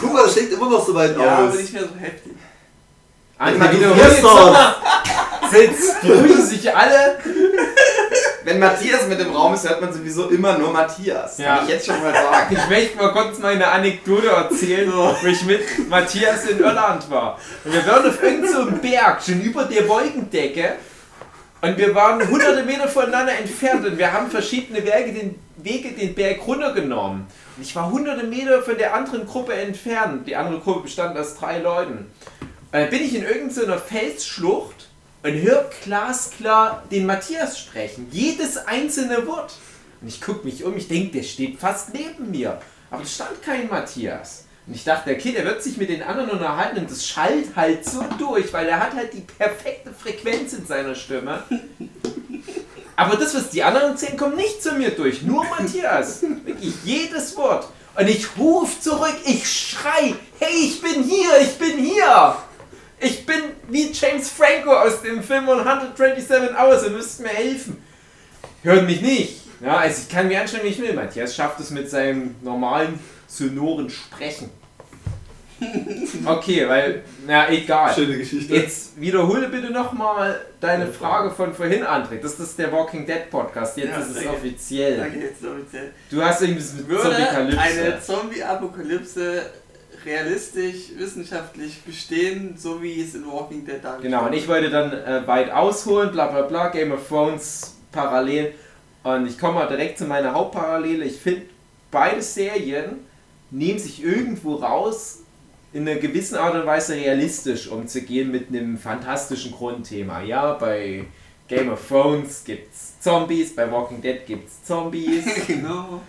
Guck 0.00 0.12
mal, 0.12 0.22
das 0.24 0.32
schlägt 0.34 0.52
immer 0.52 0.68
noch 0.68 0.84
so 0.86 0.94
weit 0.94 1.16
Ja, 1.16 1.38
aus. 1.38 1.52
aber 1.52 1.56
nicht 1.56 1.72
mehr 1.72 1.82
so 1.82 1.88
heftig. 1.98 2.32
Jetzt 3.96 4.22
mal. 4.22 4.74
Jetzt 5.52 6.00
beruhigen 6.02 6.44
sich 6.44 6.74
alle. 6.74 7.18
Wenn 8.44 8.58
Matthias 8.58 9.06
mit 9.06 9.20
im 9.20 9.30
Raum 9.34 9.54
ist, 9.54 9.68
hört 9.68 9.80
man 9.80 9.92
sowieso 9.92 10.28
immer 10.28 10.58
nur 10.58 10.72
Matthias. 10.72 11.38
Ja. 11.38 11.56
Kann 11.56 11.64
ich 11.64 11.70
jetzt 11.74 11.86
schon 11.86 12.02
mal 12.02 12.12
sagen. 12.12 12.56
Ich 12.56 12.68
möchte 12.68 12.96
mal 12.96 13.12
kurz 13.12 13.38
meine 13.38 13.68
Anekdote 13.68 14.28
erzählen, 14.28 14.90
wo 14.92 15.26
ich 15.26 15.44
mit 15.44 15.88
Matthias 15.88 16.46
in 16.46 16.58
Irland 16.58 17.10
war. 17.10 17.38
Und 17.64 17.72
wir 17.74 17.86
waren 17.86 18.08
auf 18.08 18.22
irgendeinem 18.22 18.52
so 18.52 18.60
einem 18.62 18.78
Berg, 18.80 19.22
schon 19.22 19.40
über 19.42 19.64
der 19.64 19.88
Wolkendecke. 19.88 20.76
Und 21.60 21.76
wir 21.76 21.94
waren 21.94 22.26
hunderte 22.28 22.62
Meter 22.62 22.88
voneinander 22.88 23.32
entfernt 23.36 23.84
und 23.84 23.98
wir 23.98 24.12
haben 24.12 24.30
verschiedene 24.30 24.78
Wege 24.78 25.12
den, 25.12 25.38
Wege 25.56 25.90
den 25.90 26.14
Berg 26.14 26.38
runtergenommen. 26.46 27.26
Und 27.56 27.62
ich 27.62 27.74
war 27.74 27.90
hunderte 27.90 28.24
Meter 28.24 28.62
von 28.62 28.78
der 28.78 28.94
anderen 28.94 29.26
Gruppe 29.26 29.54
entfernt. 29.54 30.26
Die 30.26 30.36
andere 30.36 30.60
Gruppe 30.60 30.82
bestand 30.82 31.18
aus 31.18 31.36
drei 31.36 31.58
Leuten. 31.58 32.10
Dann 32.70 32.90
bin 32.90 33.02
ich 33.02 33.14
in 33.14 33.24
irgendeiner 33.24 33.78
Felsschlucht 33.78 34.88
und 35.22 35.32
höre 35.32 35.70
glasklar 35.82 36.84
den 36.90 37.06
Matthias 37.06 37.58
sprechen. 37.58 38.08
Jedes 38.12 38.58
einzelne 38.58 39.26
Wort. 39.26 39.54
Und 40.00 40.08
ich 40.08 40.20
gucke 40.20 40.44
mich 40.44 40.64
um, 40.64 40.76
ich 40.76 40.88
denke, 40.88 41.18
der 41.18 41.22
steht 41.24 41.58
fast 41.58 41.94
neben 41.94 42.30
mir. 42.30 42.60
Aber 42.90 43.02
es 43.02 43.14
stand 43.14 43.42
kein 43.42 43.68
Matthias. 43.68 44.44
Und 44.66 44.74
ich 44.74 44.84
dachte, 44.84 45.10
okay, 45.10 45.32
der 45.32 45.46
wird 45.46 45.62
sich 45.62 45.78
mit 45.78 45.88
den 45.88 46.02
anderen 46.02 46.30
unterhalten 46.30 46.80
und 46.80 46.90
das 46.90 47.06
schallt 47.06 47.56
halt 47.56 47.86
so 47.86 48.04
durch, 48.18 48.52
weil 48.52 48.68
er 48.68 48.80
hat 48.80 48.94
halt 48.94 49.14
die 49.14 49.22
perfekte 49.22 49.92
Frequenz 49.94 50.52
in 50.52 50.66
seiner 50.66 50.94
Stimme. 50.94 51.42
Aber 52.94 53.16
das, 53.16 53.34
was 53.34 53.48
die 53.48 53.62
anderen 53.62 53.92
erzählen, 53.92 54.18
kommt 54.18 54.36
nicht 54.36 54.62
zu 54.62 54.72
mir 54.72 54.90
durch. 54.90 55.22
Nur 55.22 55.44
Matthias. 55.44 56.22
Wirklich 56.44 56.74
jedes 56.84 57.34
Wort. 57.36 57.68
Und 57.96 58.08
ich 58.08 58.26
ruf 58.36 58.80
zurück, 58.80 59.16
ich 59.24 59.50
schrei, 59.50 60.14
hey, 60.38 60.54
ich 60.64 60.82
bin 60.82 61.02
hier, 61.02 61.40
ich 61.40 61.56
bin 61.58 61.78
hier. 61.78 62.36
Ich 63.00 63.24
bin 63.24 63.36
wie 63.68 63.92
James 63.92 64.28
Franco 64.30 64.72
aus 64.72 65.02
dem 65.02 65.22
Film 65.22 65.48
127 65.48 66.56
Hours, 66.56 66.84
ihr 66.84 66.90
müsst 66.90 67.20
mir 67.20 67.28
helfen. 67.28 67.82
Hört 68.62 68.86
mich 68.86 69.00
nicht. 69.00 69.42
Ja, 69.60 69.78
also 69.78 70.02
ich 70.02 70.08
kann 70.08 70.28
mir 70.28 70.40
anstellen, 70.40 70.64
wie 70.64 70.68
ich 70.68 70.80
will. 70.80 70.92
Matthias 70.94 71.34
schafft 71.34 71.60
es 71.60 71.70
mit 71.70 71.88
seinem 71.90 72.34
normalen, 72.42 72.98
sonoren 73.26 73.90
Sprechen. 73.90 74.50
Okay, 76.24 76.68
weil, 76.68 77.02
na 77.26 77.50
egal. 77.50 77.92
Schöne 77.92 78.16
Geschichte. 78.16 78.54
Jetzt 78.54 79.00
wiederhole 79.00 79.48
bitte 79.48 79.70
nochmal 79.70 80.40
deine 80.60 80.86
Frage 80.86 81.30
von 81.32 81.52
vorhin, 81.52 81.82
André. 81.82 82.20
Das 82.20 82.38
ist 82.38 82.58
der 82.58 82.70
Walking 82.70 83.04
Dead 83.06 83.28
Podcast. 83.28 83.76
Jetzt 83.76 83.88
Ja, 83.88 83.98
ist 83.98 84.16
es 84.16 84.26
offiziell. 84.26 84.96
Danke, 84.98 85.18
jetzt 85.18 85.44
offiziell. 85.44 85.92
Du 86.10 86.22
hast 86.22 86.42
irgendwas 86.42 86.74
mit 86.74 86.88
Würde 86.88 87.12
eine 87.12 87.28
Zombie-Kalypse. 87.50 87.98
Zombie-Apokalypse 88.06 89.42
realistisch, 90.04 90.90
wissenschaftlich 90.96 91.82
bestehen, 91.82 92.54
so 92.56 92.82
wie 92.82 93.00
es 93.00 93.14
in 93.14 93.26
Walking 93.26 93.64
Dead 93.64 93.82
dargestellt 93.82 94.02
Genau, 94.02 94.26
und 94.26 94.32
ich 94.32 94.48
wollte 94.48 94.70
dann 94.70 94.92
äh, 94.92 95.26
weit 95.26 95.50
ausholen, 95.50 96.12
bla 96.12 96.26
bla 96.26 96.42
bla, 96.42 96.68
Game 96.68 96.92
of 96.92 97.06
Thrones 97.06 97.76
parallel. 97.92 98.54
Und 99.02 99.26
ich 99.26 99.38
komme 99.38 99.54
mal 99.54 99.68
direkt 99.68 99.98
zu 99.98 100.04
meiner 100.04 100.32
Hauptparallele. 100.32 101.04
Ich 101.04 101.18
finde, 101.18 101.42
beide 101.90 102.22
Serien 102.22 103.00
nehmen 103.50 103.78
sich 103.78 104.02
irgendwo 104.02 104.56
raus, 104.56 105.20
in 105.72 105.86
einer 105.86 106.00
gewissen 106.00 106.36
Art 106.36 106.54
und 106.54 106.66
Weise 106.66 106.94
realistisch 106.94 107.68
umzugehen 107.68 108.30
mit 108.30 108.48
einem 108.48 108.78
fantastischen 108.78 109.52
Grundthema. 109.52 110.22
Ja, 110.22 110.54
bei 110.54 111.04
Game 111.46 111.70
of 111.70 111.86
Thrones 111.86 112.42
gibt's 112.44 112.98
Zombies, 113.00 113.54
bei 113.54 113.70
Walking 113.70 114.00
Dead 114.00 114.24
gibt's 114.26 114.64
Zombies. 114.64 115.24
genau. 115.46 116.00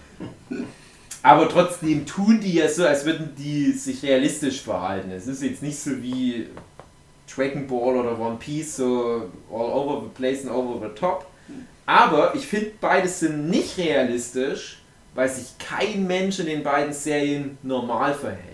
Aber 1.21 1.49
trotzdem 1.49 2.05
tun 2.05 2.39
die 2.39 2.53
ja 2.53 2.69
so, 2.69 2.85
als 2.85 3.05
würden 3.05 3.33
die 3.37 3.71
sich 3.73 4.03
realistisch 4.03 4.61
verhalten. 4.61 5.11
Es 5.11 5.27
ist 5.27 5.43
jetzt 5.43 5.61
nicht 5.61 5.77
so 5.77 6.01
wie 6.01 6.47
Dragon 7.33 7.67
Ball 7.67 7.97
oder 7.97 8.17
One 8.19 8.37
Piece, 8.37 8.77
so 8.77 9.29
all 9.51 9.71
over 9.71 10.03
the 10.03 10.09
place 10.15 10.45
and 10.45 10.51
over 10.55 10.87
the 10.87 10.93
top. 10.95 11.25
Aber 11.85 12.35
ich 12.35 12.47
finde, 12.47 12.71
beides 12.79 13.19
sind 13.19 13.49
nicht 13.49 13.77
realistisch, 13.77 14.81
weil 15.15 15.27
sich 15.27 15.57
kein 15.57 16.07
Mensch 16.07 16.39
in 16.39 16.45
den 16.45 16.63
beiden 16.63 16.93
Serien 16.93 17.57
normal 17.63 18.13
verhält. 18.13 18.45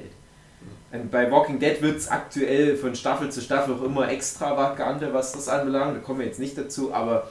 Und 0.91 1.11
bei 1.11 1.29
Walking 1.29 1.59
Dead 1.59 1.81
wird 1.81 1.97
es 1.97 2.07
aktuell 2.07 2.77
von 2.77 2.95
Staffel 2.95 3.29
zu 3.29 3.41
Staffel 3.41 3.75
auch 3.75 3.83
immer 3.83 4.09
extravaganter, 4.09 5.13
was 5.13 5.33
das 5.33 5.49
anbelangt. 5.49 5.97
Da 5.97 5.99
kommen 5.99 6.19
wir 6.19 6.25
jetzt 6.25 6.39
nicht 6.39 6.57
dazu, 6.57 6.93
aber 6.93 7.29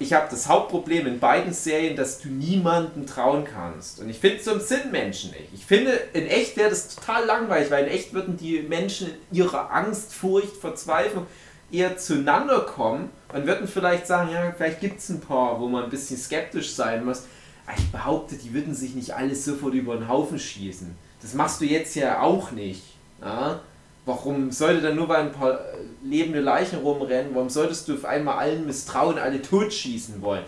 ich 0.00 0.12
habe 0.12 0.28
das 0.30 0.48
Hauptproblem 0.48 1.06
in 1.06 1.18
beiden 1.18 1.52
Serien, 1.52 1.96
dass 1.96 2.20
du 2.20 2.28
niemanden 2.28 3.06
trauen 3.06 3.44
kannst. 3.44 4.00
Und 4.00 4.08
ich 4.08 4.18
finde, 4.18 4.42
so 4.42 4.58
sind 4.58 4.92
Menschen 4.92 5.30
nicht. 5.30 5.48
Ich 5.52 5.66
finde, 5.66 5.90
in 6.12 6.26
echt 6.26 6.56
wäre 6.56 6.70
das 6.70 6.94
total 6.94 7.24
langweilig, 7.24 7.70
weil 7.70 7.86
in 7.86 7.90
echt 7.90 8.14
würden 8.14 8.36
die 8.36 8.60
Menschen 8.60 9.08
in 9.30 9.38
ihrer 9.38 9.72
Angst, 9.72 10.12
Furcht, 10.12 10.56
Verzweiflung 10.56 11.26
eher 11.72 11.98
zueinander 11.98 12.60
kommen 12.60 13.10
und 13.34 13.46
würden 13.46 13.66
vielleicht 13.66 14.06
sagen, 14.06 14.30
ja, 14.32 14.52
vielleicht 14.56 14.80
gibt 14.80 15.00
es 15.00 15.08
ein 15.08 15.20
paar, 15.20 15.60
wo 15.60 15.68
man 15.68 15.84
ein 15.84 15.90
bisschen 15.90 16.16
skeptisch 16.16 16.74
sein 16.74 17.04
muss. 17.04 17.24
Aber 17.66 17.76
ich 17.76 17.90
behaupte, 17.90 18.36
die 18.36 18.54
würden 18.54 18.74
sich 18.74 18.94
nicht 18.94 19.14
alles 19.14 19.44
sofort 19.44 19.74
über 19.74 19.96
den 19.96 20.08
Haufen 20.08 20.38
schießen. 20.38 20.96
Das 21.20 21.34
machst 21.34 21.60
du 21.60 21.64
jetzt 21.64 21.96
ja 21.96 22.20
auch 22.20 22.52
nicht. 22.52 22.82
Ja? 23.20 23.60
Warum 24.08 24.50
sollte 24.50 24.80
dann 24.80 24.96
nur 24.96 25.06
weil 25.10 25.20
ein 25.20 25.32
paar 25.32 25.60
lebende 26.02 26.40
Leichen 26.40 26.78
rumrennen, 26.78 27.34
warum 27.34 27.50
solltest 27.50 27.86
du 27.88 27.94
auf 27.94 28.06
einmal 28.06 28.38
allen 28.38 28.64
misstrauen, 28.64 29.18
alle 29.18 29.42
totschießen 29.42 30.22
wollen? 30.22 30.44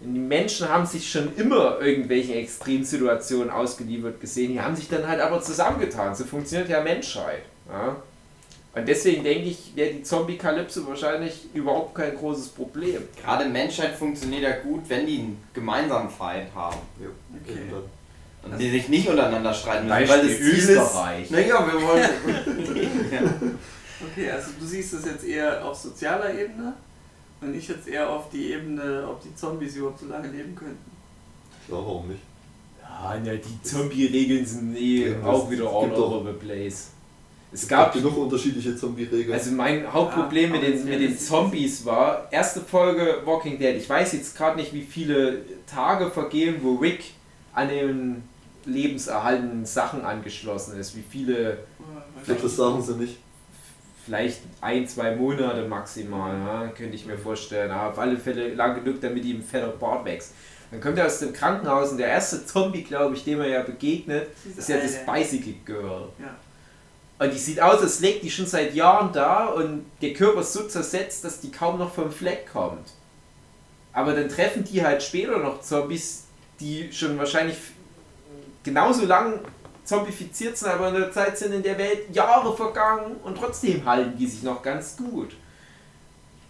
Die 0.00 0.18
Menschen 0.18 0.68
haben 0.68 0.84
sich 0.86 1.08
schon 1.08 1.34
immer 1.36 1.80
irgendwelchen 1.80 2.34
Extremsituationen 2.34 3.48
ausgeliefert 3.48 4.20
gesehen, 4.20 4.54
die 4.54 4.60
haben 4.60 4.74
sich 4.74 4.88
dann 4.88 5.06
halt 5.06 5.20
aber 5.20 5.40
zusammengetan. 5.40 6.16
So 6.16 6.24
funktioniert 6.24 6.68
ja 6.68 6.82
Menschheit. 6.82 7.42
Ja? 7.70 7.94
Und 8.74 8.88
deswegen 8.88 9.22
denke 9.22 9.50
ich, 9.50 9.76
wäre 9.76 9.94
die 9.94 10.02
Zombie-Kalypse 10.02 10.84
wahrscheinlich 10.88 11.46
überhaupt 11.54 11.94
kein 11.94 12.16
großes 12.16 12.48
Problem. 12.48 13.02
Gerade 13.22 13.44
Menschheit 13.48 13.94
funktioniert 13.94 14.42
ja 14.42 14.58
gut, 14.58 14.82
wenn 14.88 15.06
die 15.06 15.18
einen 15.18 15.44
gemeinsamen 15.54 16.10
Feind 16.10 16.52
haben. 16.56 16.80
Ja, 17.00 17.06
Okay. 17.40 17.60
Und 18.52 18.58
die 18.58 18.70
sich 18.70 18.88
nicht 18.88 19.08
untereinander 19.08 19.52
streiten 19.52 19.86
müssen, 19.86 20.08
weil 20.08 20.28
das 20.28 20.36
Ziel 20.38 20.54
Österreich. 20.76 21.22
ist. 21.24 21.30
Naja, 21.32 21.66
wir 21.72 21.82
wollen. 21.86 22.08
ja. 23.12 23.20
Okay, 24.12 24.30
also 24.30 24.50
du 24.60 24.66
siehst 24.66 24.92
es 24.92 25.06
jetzt 25.06 25.24
eher 25.24 25.64
auf 25.64 25.74
sozialer 25.74 26.30
Ebene 26.34 26.74
und 27.40 27.54
ich 27.56 27.66
jetzt 27.66 27.88
eher 27.88 28.08
auf 28.10 28.28
die 28.30 28.52
Ebene, 28.52 29.06
ob 29.08 29.22
die 29.22 29.34
Zombies 29.34 29.74
überhaupt 29.76 30.00
so 30.00 30.06
lange 30.06 30.28
leben 30.28 30.54
könnten. 30.54 30.90
Klar, 31.66 31.80
warum 31.80 32.08
nicht? 32.08 32.20
Ja, 32.82 33.16
na, 33.24 33.32
die 33.32 33.62
Zombie-Regeln 33.62 34.44
sind 34.44 34.76
eh 34.76 35.12
Ja, 35.12 35.22
auch 35.26 35.40
das 35.44 35.50
wieder 35.50 35.64
gibt 35.64 35.74
all 35.76 35.88
doch- 35.90 36.10
over 36.20 36.30
the 36.30 36.38
place. 36.46 36.88
Es 37.52 37.66
gab 37.66 37.94
genug 37.94 38.18
unterschiedliche 38.18 38.76
Zombie-Regeln. 38.76 39.32
Also 39.32 39.52
mein 39.52 39.90
Hauptproblem 39.90 40.50
Ja, 40.54 40.60
mit, 40.60 40.60
aber 40.60 40.66
den, 40.72 40.76
das 40.78 40.84
mit 40.84 41.00
den 41.00 41.14
das- 41.14 41.26
Zombies 41.26 41.84
war, 41.86 42.28
erste 42.30 42.60
Folge 42.60 43.22
Walking 43.24 43.58
Dead, 43.58 43.76
ich 43.76 43.88
weiß 43.88 44.12
jetzt 44.12 44.36
gerade 44.36 44.56
nicht, 44.58 44.74
wie 44.74 44.82
viele 44.82 45.40
Tage 45.66 46.10
vergehen, 46.10 46.56
wo 46.62 46.74
Rick 46.74 47.12
an 47.54 47.68
den 47.70 48.22
lebenserhaltenden 48.66 49.64
Sachen 49.64 50.04
angeschlossen 50.04 50.78
ist, 50.78 50.96
wie 50.96 51.04
viele, 51.08 51.58
ich 52.18 52.24
glaube, 52.24 52.42
das 52.42 52.56
sagen 52.56 52.82
sie 52.82 52.94
nicht. 52.94 53.18
vielleicht 54.06 54.40
ein, 54.60 54.86
zwei 54.86 55.16
Monate 55.16 55.66
maximal, 55.66 56.32
ja, 56.38 56.68
könnte 56.68 56.94
ich 56.94 57.06
mir 57.06 57.18
vorstellen, 57.18 57.70
aber 57.70 57.90
auf 57.90 57.98
alle 57.98 58.16
Fälle 58.16 58.54
lang 58.54 58.82
genug, 58.82 59.00
damit 59.00 59.24
ihm 59.24 59.38
ein 59.38 59.42
fetter 59.42 59.68
Bart 59.68 60.04
wächst. 60.04 60.32
Dann 60.70 60.80
kommt 60.80 60.98
er 60.98 61.06
aus 61.06 61.18
dem 61.18 61.32
Krankenhaus 61.32 61.90
und 61.90 61.98
der 61.98 62.08
erste 62.08 62.44
Zombie, 62.46 62.82
glaube 62.82 63.16
ich, 63.16 63.24
dem 63.24 63.40
er 63.40 63.48
ja 63.48 63.62
begegnet, 63.62 64.28
Diese 64.44 64.60
ist 64.60 64.68
ja 64.68 64.78
das 64.78 65.04
Bicycle 65.04 65.54
Girl. 65.64 66.08
Ja. 66.18 66.36
Und 67.18 67.32
die 67.32 67.38
sieht 67.38 67.60
aus, 67.60 67.80
als 67.80 68.00
legt 68.00 68.22
die 68.24 68.30
schon 68.30 68.46
seit 68.46 68.74
Jahren 68.74 69.12
da 69.12 69.46
und 69.46 69.86
der 70.02 70.12
Körper 70.12 70.40
ist 70.40 70.52
so 70.52 70.64
zersetzt, 70.64 71.24
dass 71.24 71.40
die 71.40 71.50
kaum 71.50 71.78
noch 71.78 71.92
vom 71.92 72.10
Fleck 72.10 72.52
kommt. 72.52 72.90
Aber 73.92 74.12
dann 74.12 74.28
treffen 74.28 74.64
die 74.64 74.84
halt 74.84 75.02
später 75.02 75.38
noch 75.38 75.62
Zombies, 75.62 76.24
die 76.60 76.92
schon 76.92 77.18
wahrscheinlich 77.18 77.56
genauso 78.66 79.06
lang 79.06 79.40
zombifiziert 79.84 80.56
sind, 80.58 80.68
aber 80.68 80.88
in 80.88 80.96
der 80.96 81.12
Zeit 81.12 81.38
sind 81.38 81.54
in 81.54 81.62
der 81.62 81.78
Welt 81.78 82.14
Jahre 82.14 82.54
vergangen 82.54 83.16
und 83.24 83.38
trotzdem 83.38 83.84
halten 83.86 84.18
die 84.18 84.26
sich 84.26 84.42
noch 84.42 84.60
ganz 84.60 84.96
gut. 84.96 85.36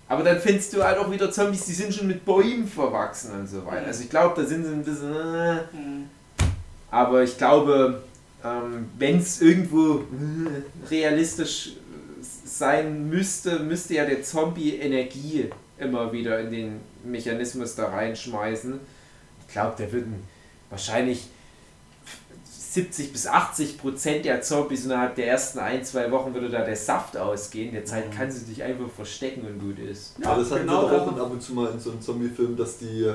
Aber 0.08 0.22
dann 0.22 0.40
findest 0.40 0.72
du 0.72 0.82
halt 0.82 0.98
auch 0.98 1.10
wieder 1.10 1.30
Zombies, 1.30 1.66
die 1.66 1.72
sind 1.72 1.92
schon 1.92 2.06
mit 2.06 2.24
Bäumen 2.24 2.66
verwachsen 2.66 3.32
und 3.38 3.46
so 3.46 3.64
weiter. 3.66 3.86
Also 3.86 4.04
ich 4.04 4.10
glaube, 4.10 4.40
da 4.40 4.46
sind 4.46 4.64
sie 4.64 4.72
ein 4.72 4.84
bisschen... 4.84 5.14
Äh, 5.14 5.58
Hm. 5.72 6.08
aber 6.90 7.22
ich 7.22 7.36
glaube, 7.36 8.02
ähm, 8.44 8.88
wenn 8.98 9.18
es 9.18 9.42
irgendwo 9.42 9.96
äh, 9.98 10.88
realistisch 10.90 11.72
äh, 11.72 11.72
sein 12.22 13.08
müsste, 13.10 13.58
müsste 13.58 13.94
ja 13.94 14.06
der 14.06 14.22
Zombie 14.22 14.76
Energie 14.76 15.50
immer 15.78 16.12
wieder 16.12 16.40
in 16.40 16.50
den 16.50 16.80
Mechanismus 17.04 17.74
da 17.74 17.88
reinschmeißen. 17.88 18.80
Ich 19.46 19.52
glaube, 19.52 19.74
der 19.76 19.92
würden 19.92 20.22
wahrscheinlich 20.70 21.28
70 22.76 23.12
bis 23.12 23.26
80 23.26 23.78
Prozent 23.78 24.24
der 24.26 24.42
Zombies 24.42 24.84
innerhalb 24.84 25.14
der 25.14 25.28
ersten 25.28 25.58
ein, 25.60 25.82
zwei 25.82 26.10
Wochen 26.10 26.34
würde 26.34 26.50
da 26.50 26.62
der 26.62 26.76
Saft 26.76 27.16
ausgehen. 27.16 27.72
Der 27.72 27.86
Zeit 27.86 28.12
kann 28.12 28.30
sie 28.30 28.40
sich 28.44 28.62
einfach 28.62 28.88
verstecken 28.94 29.46
und 29.46 29.58
gut 29.58 29.78
ist. 29.78 30.14
Ja, 30.22 30.36
das 30.36 30.50
hatten 30.50 30.62
genau 30.66 30.82
wir 30.90 30.98
doch 30.98 31.06
auch 31.16 31.20
ab 31.26 31.30
und 31.30 31.42
zu 31.42 31.54
mal 31.54 31.70
in 31.72 31.80
so 31.80 31.90
einem 31.90 32.02
Zombie-Film, 32.02 32.54
dass 32.54 32.76
die 32.76 33.10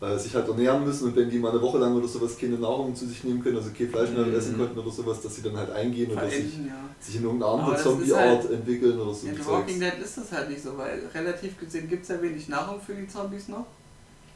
äh, 0.00 0.18
sich 0.18 0.34
halt 0.34 0.48
ernähren 0.48 0.82
müssen 0.84 1.08
und 1.08 1.16
wenn 1.16 1.28
die 1.28 1.38
mal 1.38 1.50
eine 1.50 1.60
Woche 1.60 1.76
lang 1.78 1.94
oder 1.94 2.08
sowas 2.08 2.38
keine 2.38 2.56
Nahrung 2.56 2.94
zu 2.96 3.06
sich 3.06 3.22
nehmen 3.22 3.42
können, 3.42 3.56
also 3.58 3.68
kein 3.76 3.90
Fleisch 3.90 4.10
mehr 4.10 4.24
Mhm. 4.24 4.34
essen 4.34 4.56
konnten 4.56 4.78
oder 4.78 4.90
sowas, 4.90 5.20
dass 5.20 5.36
sie 5.36 5.42
dann 5.42 5.56
halt 5.58 5.70
eingehen 5.70 6.10
oder 6.10 6.28
sich, 6.30 6.56
ja. 6.66 6.72
sich 6.98 7.16
in 7.16 7.24
irgendeine 7.24 7.52
andere 7.52 7.74
ist 7.76 7.82
Zombie-Art 7.82 8.20
halt- 8.44 8.50
entwickeln 8.50 8.98
oder 8.98 9.12
so. 9.12 9.26
In 9.28 9.36
The 9.36 9.46
Walking 9.46 9.78
Dead 9.78 9.92
ist 10.02 10.16
das 10.16 10.32
halt 10.32 10.48
nicht 10.48 10.62
so, 10.62 10.76
weil 10.78 11.02
relativ 11.14 11.60
gesehen 11.60 11.86
gibt 11.88 12.02
es 12.04 12.08
ja 12.08 12.22
wenig 12.22 12.48
Nahrung 12.48 12.80
für 12.80 12.94
die 12.94 13.06
Zombies 13.06 13.48
noch. 13.48 13.66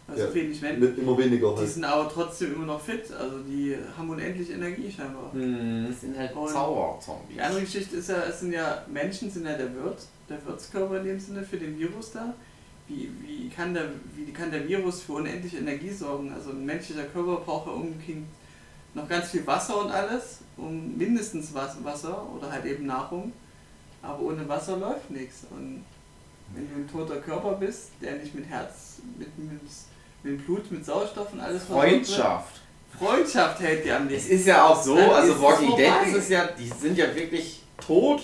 Also 0.09 0.23
Ja. 0.23 0.35
wenig 0.35 0.61
Menschen. 0.63 0.81
Mit 0.81 0.99
immer 0.99 1.19
weniger 1.19 1.51
Die 1.53 1.57
halt. 1.59 1.69
sind 1.69 1.85
aber 1.85 2.09
trotzdem 2.09 2.55
immer 2.55 2.67
noch 2.67 2.81
fit, 2.81 3.11
also 3.13 3.39
die 3.41 3.77
haben 3.99 4.09
unendlich 4.09 4.51
Energie 4.53 4.91
scheinbar. 4.91 5.35
Mhm. 5.35 5.87
Das 5.89 6.01
sind 6.01 6.17
halt 6.17 6.33
Zauberzombies. 6.33 7.35
Die 7.35 7.41
andere 7.41 7.61
Geschichte 7.63 7.97
ist 7.97 8.09
ja, 8.09 8.23
es 8.23 8.39
sind 8.41 8.53
ja 8.53 8.85
Menschen, 8.93 9.29
sind 9.31 9.47
ja 9.47 9.57
der 9.57 9.75
Wirt, 9.75 9.99
der 10.29 10.45
Wirtskörper 10.47 10.99
in 11.01 11.07
dem 11.07 11.19
Sinne 11.21 11.43
für 11.43 11.57
den 11.57 11.77
Virus 11.79 12.13
da. 12.13 12.35
Wie, 12.89 13.11
wie, 13.27 13.49
kann 13.49 13.75
der, 13.75 13.87
wie 14.15 14.33
kann 14.33 14.53
der 14.53 14.69
Virus 14.69 15.03
für 15.03 15.15
unendliche 15.15 15.59
Energie 15.59 15.91
sorgen? 15.91 16.33
Also 16.33 16.51
ein 16.51 16.65
menschlicher 16.65 17.03
Körper 17.05 17.37
braucht 17.45 17.67
ja 17.67 17.73
unbedingt 17.73 18.29
noch 18.95 19.09
ganz 19.09 19.31
viel 19.31 19.45
Wasser 19.45 19.81
und 19.85 19.91
alles, 19.91 20.39
um 20.57 20.97
mindestens 20.97 21.53
Was- 21.53 21.83
Wasser 21.83 22.25
oder 22.33 22.53
halt 22.53 22.65
eben 22.65 22.87
Nahrung. 22.87 23.33
Aber 24.03 24.21
ohne 24.23 24.49
Wasser 24.49 24.77
läuft 24.77 25.11
nichts. 25.11 25.47
Und 25.51 25.85
wenn 26.55 26.69
du 26.71 26.77
ein 26.77 26.89
toter 26.89 27.17
Körper 27.21 27.55
bist, 27.55 27.91
der 28.01 28.19
nicht 28.19 28.33
mit 28.37 28.47
Herz, 28.47 28.99
mit, 29.19 29.37
mit, 29.37 29.61
mit 30.26 30.45
Blut, 30.45 30.71
mit 30.71 30.85
Sauerstoff 30.85 31.33
und 31.33 31.40
alles 31.40 31.64
Freundschaft. 31.64 32.61
Freundschaft 32.99 33.61
hält 33.61 33.85
dir 33.85 33.97
am 33.97 34.04
Es 34.06 34.11
nächsten. 34.12 34.33
ist 34.33 34.47
ja 34.47 34.64
auch 34.66 34.83
so, 34.83 34.97
Dann 34.97 35.11
also 35.11 35.33
es 35.35 35.40
Walking 35.40 35.76
Dead 35.76 35.92
ist 36.09 36.14
es 36.16 36.28
ja, 36.30 36.47
die 36.59 36.68
sind 36.68 36.97
ja 36.99 37.14
wirklich 37.14 37.61
tot. 37.85 38.23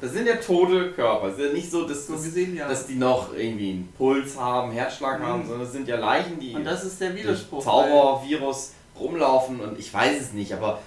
Das 0.00 0.12
sind 0.12 0.26
ja 0.26 0.36
tote 0.36 0.92
Körper. 0.92 1.28
Es 1.28 1.38
ist 1.38 1.46
ja 1.46 1.52
nicht 1.52 1.70
so, 1.70 1.86
dass, 1.88 2.06
So 2.06 2.12
gesehen 2.12 2.54
ja. 2.54 2.68
dass 2.68 2.86
die 2.86 2.94
noch 2.96 3.32
irgendwie 3.34 3.70
einen 3.70 3.92
Puls 3.96 4.36
haben, 4.38 4.70
Herzschlag 4.72 5.18
Mhm. 5.20 5.24
haben, 5.24 5.46
sondern 5.46 5.66
es 5.66 5.72
sind 5.72 5.88
ja 5.88 5.96
Leichen, 5.98 6.38
die 6.38 6.54
Und 6.54 6.64
das 6.64 6.84
ist 6.84 7.00
der 7.00 7.14
Widerspruch. 7.14 7.64
Zaubervirus 7.64 8.72
rumlaufen 8.98 9.60
und 9.60 9.78
ich 9.78 9.92
weiß 9.92 10.20
es 10.20 10.32
nicht, 10.34 10.52
aber 10.52 10.80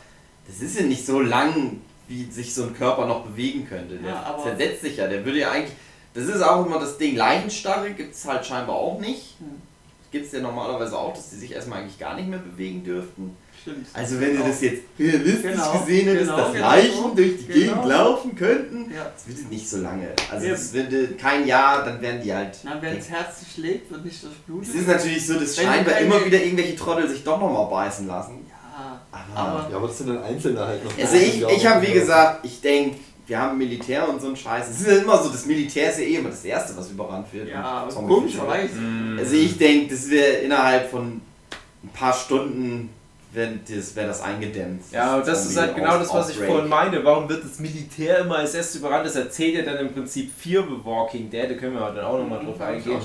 das 0.48 0.60
ist 0.62 0.80
ja 0.80 0.86
nicht 0.86 1.06
so 1.06 1.20
lang, 1.20 1.82
wie 2.08 2.26
sich 2.32 2.54
so 2.54 2.64
ein 2.64 2.76
Körper 2.76 3.08
noch 3.08 3.26
bewegen 3.26 3.68
könnte. 3.68 3.96
Der 3.96 4.12
Ja, 4.12 4.38
zersetzt 4.42 4.82
sich 4.84 4.98
ja, 4.98 5.08
der 5.08 5.26
würde 5.26 5.40
ja 5.40 5.52
eigentlich, 5.52 5.76
das 6.14 6.26
ist 6.26 6.42
auch 6.44 6.64
immer 6.66 6.80
das 6.80 6.98
Ding, 7.00 7.16
Leichenstarre 7.16 7.90
gibt 7.92 8.14
es 8.14 8.26
halt 8.26 8.46
scheinbar 8.46 8.76
auch 8.76 9.00
nicht. 9.00 9.36
Hm. 9.40 9.62
Gibt 10.14 10.28
es 10.28 10.32
ja 10.32 10.40
normalerweise 10.40 10.98
auch, 10.98 11.14
dass 11.14 11.30
die 11.32 11.36
sich 11.36 11.52
erstmal 11.52 11.80
eigentlich 11.82 12.00
gar 12.00 12.16
nicht 12.16 12.30
mehr 12.30 12.40
bewegen 12.40 12.84
dürften. 12.84 13.36
Stimmt. 13.62 13.88
Also 13.94 14.20
wenn 14.22 14.30
du 14.32 14.36
Genau. 14.36 14.48
das 14.48 14.62
jetzt 14.62 14.82
realistisch 15.00 15.52
Genau, 15.52 15.80
gesehen 15.80 16.06
hättest, 16.08 16.26
genau, 16.32 16.38
dass 16.38 16.54
genau 16.54 16.68
Leichen 16.70 17.16
durch 17.16 17.38
die 17.38 17.46
Genau. 17.48 17.54
Gegend 17.60 17.86
laufen 17.86 18.36
könnten, 18.36 18.92
Ja. 18.94 19.12
das 19.14 19.28
wird 19.28 19.50
nicht 19.50 19.70
so 19.70 19.78
lange. 19.78 20.10
Also 20.32 20.50
das 20.50 20.74
würde 20.74 21.08
kein 21.16 21.48
Jahr, 21.48 21.84
dann 21.84 22.02
werden 22.02 22.22
die 22.22 22.34
halt. 22.34 22.58
Na, 22.64 22.82
wenn 22.82 22.98
das 22.98 23.10
Herz 23.10 23.42
nicht 23.42 23.54
schlägt, 23.56 23.90
wird 23.92 24.06
nicht 24.06 24.22
durchblutet. 24.24 24.70
Es 24.70 24.76
ist 24.82 24.88
natürlich 24.88 25.26
so, 25.28 25.34
dass 25.40 25.58
Wenn 25.58 25.66
scheinbar 25.66 25.98
immer 25.98 26.24
wieder 26.26 26.42
irgendwelche 26.44 26.76
Trottel 26.76 27.10
sich 27.10 27.24
doch 27.24 27.40
nochmal 27.40 27.66
beißen 27.86 28.06
lassen. 28.08 28.46
Ja, 28.50 29.02
Aber, 29.12 29.40
aber 29.40 29.70
Ja, 29.72 29.78
aber 29.78 29.88
das 29.88 29.98
sind 29.98 30.10
dann 30.10 30.24
Einzelne 30.24 30.60
halt 30.66 30.84
noch. 30.86 30.92
also 30.98 31.16
ich, 31.16 31.42
ich 31.44 31.66
habe 31.66 31.88
wie 31.88 31.92
gesagt, 31.94 32.46
ich 32.46 32.60
denke, 32.62 32.98
wir 33.28 33.40
haben 33.40 33.58
Militär 33.58 34.08
und 34.10 34.22
so 34.22 34.28
ein 34.28 34.36
Scheiß. 34.36 34.70
Es 34.70 34.82
ist 34.82 34.88
ja 34.88 34.98
immer 34.98 35.18
so, 35.22 35.30
das 35.30 35.46
Militär 35.46 35.90
ist 35.90 36.00
ja 36.00 36.06
eh 36.06 36.16
immer 36.16 36.30
das 36.30 36.44
Erste, 36.44 36.76
was 36.76 36.92
überrannt 36.92 37.28
wird. 37.32 37.50
ja, 37.50 37.62
aber 37.64 37.90
Zombie- 37.90 38.14
komischerweise. 38.14 38.74
Also 39.18 39.36
ich 39.36 39.58
denke, 39.58 39.94
das 39.94 40.10
wäre 40.10 40.34
innerhalb 40.38 40.90
von 40.92 41.22
ein 41.84 41.90
paar 41.94 42.14
Stunden 42.14 42.90
wäre 43.34 43.54
das, 43.68 43.96
wär 43.96 44.08
das 44.08 44.22
eingedämmt. 44.22 44.84
Ja, 44.92 45.16
und 45.18 45.28
das 45.28 45.46
ist 45.50 45.58
halt 45.58 45.76
genau 45.76 45.98
das, 45.98 46.14
was 46.14 46.30
ich 46.30 46.38
vorhin 46.38 46.68
meinte. 46.70 47.04
Warum 47.04 47.28
wird 47.28 47.44
das 47.44 47.60
Militär 47.60 48.20
immer 48.20 48.36
als 48.38 48.54
erstes 48.54 48.76
überrannt? 48.80 49.06
Das 49.08 49.16
erzählt 49.16 49.56
ja 49.56 49.64
dann 49.64 49.78
im 49.88 49.94
Prinzip 49.94 50.32
Fear 50.38 50.64
the 50.64 50.86
Walking 50.86 51.30
Dead, 51.32 51.50
da 51.50 51.54
können 51.56 51.74
wir 51.74 51.80
dann 51.92 52.06
auch 52.06 52.20
nochmal 52.20 52.44
drauf 52.46 52.60
Hab 52.60 52.72
ich 52.78 52.86
eingehen. 52.86 53.02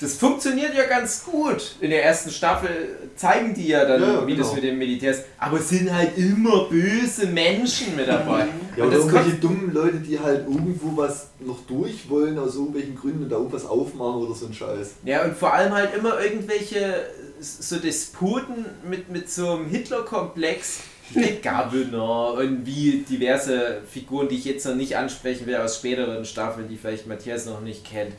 Das 0.00 0.14
funktioniert 0.14 0.74
ja 0.74 0.84
ganz 0.86 1.24
gut. 1.24 1.76
In 1.80 1.90
der 1.90 2.04
ersten 2.04 2.30
Staffel 2.30 2.70
zeigen 3.14 3.54
die 3.54 3.68
ja 3.68 3.84
dann, 3.84 4.02
Ja, 4.02 4.26
wie 4.26 4.34
das 4.34 4.48
genau. 4.48 4.54
mit 4.54 4.64
dem 4.64 4.78
Militär 4.78 5.12
ist. 5.12 5.24
Aber 5.38 5.58
es 5.60 5.68
sind 5.68 5.94
halt 5.94 6.18
immer 6.18 6.64
böse 6.64 7.26
Menschen 7.26 7.94
mit 7.94 8.08
dabei. 8.08 8.46
Ja, 8.76 8.84
Und 8.84 8.90
das 8.92 9.00
irgendwelche 9.04 9.32
dummen 9.36 9.72
Leute, 9.72 9.98
die 9.98 10.18
halt 10.18 10.46
irgendwo 10.48 10.96
was 10.96 11.28
noch 11.38 11.60
durch 11.66 12.08
wollen 12.08 12.36
aus 12.38 12.56
irgendwelchen 12.56 12.96
Gründen 12.96 13.24
und 13.24 13.28
da 13.30 13.36
irgendwas 13.36 13.64
aufmachen 13.64 14.22
oder 14.22 14.34
so 14.34 14.46
ein 14.46 14.54
Scheiß. 14.54 14.94
Ja, 15.04 15.24
und 15.24 15.36
vor 15.36 15.52
allem 15.54 15.72
halt 15.72 15.94
immer 15.94 16.20
irgendwelche 16.20 16.94
so 17.40 17.76
Despoten 17.78 18.66
mit, 18.88 19.08
mit 19.10 19.30
so 19.30 19.50
einem 19.52 19.68
Hitler-Komplex. 19.68 20.80
wie 21.10 21.38
Governor 21.42 22.34
und 22.34 22.64
wie 22.66 23.04
diverse 23.08 23.82
Figuren, 23.90 24.28
die 24.28 24.36
ich 24.36 24.44
jetzt 24.46 24.64
noch 24.66 24.74
nicht 24.74 24.96
ansprechen 24.96 25.46
will 25.46 25.56
aus 25.56 25.76
späteren 25.76 26.24
Staffeln, 26.24 26.68
die 26.68 26.76
vielleicht 26.76 27.06
Matthias 27.06 27.46
noch 27.46 27.60
nicht 27.60 27.84
kennt. 27.84 28.14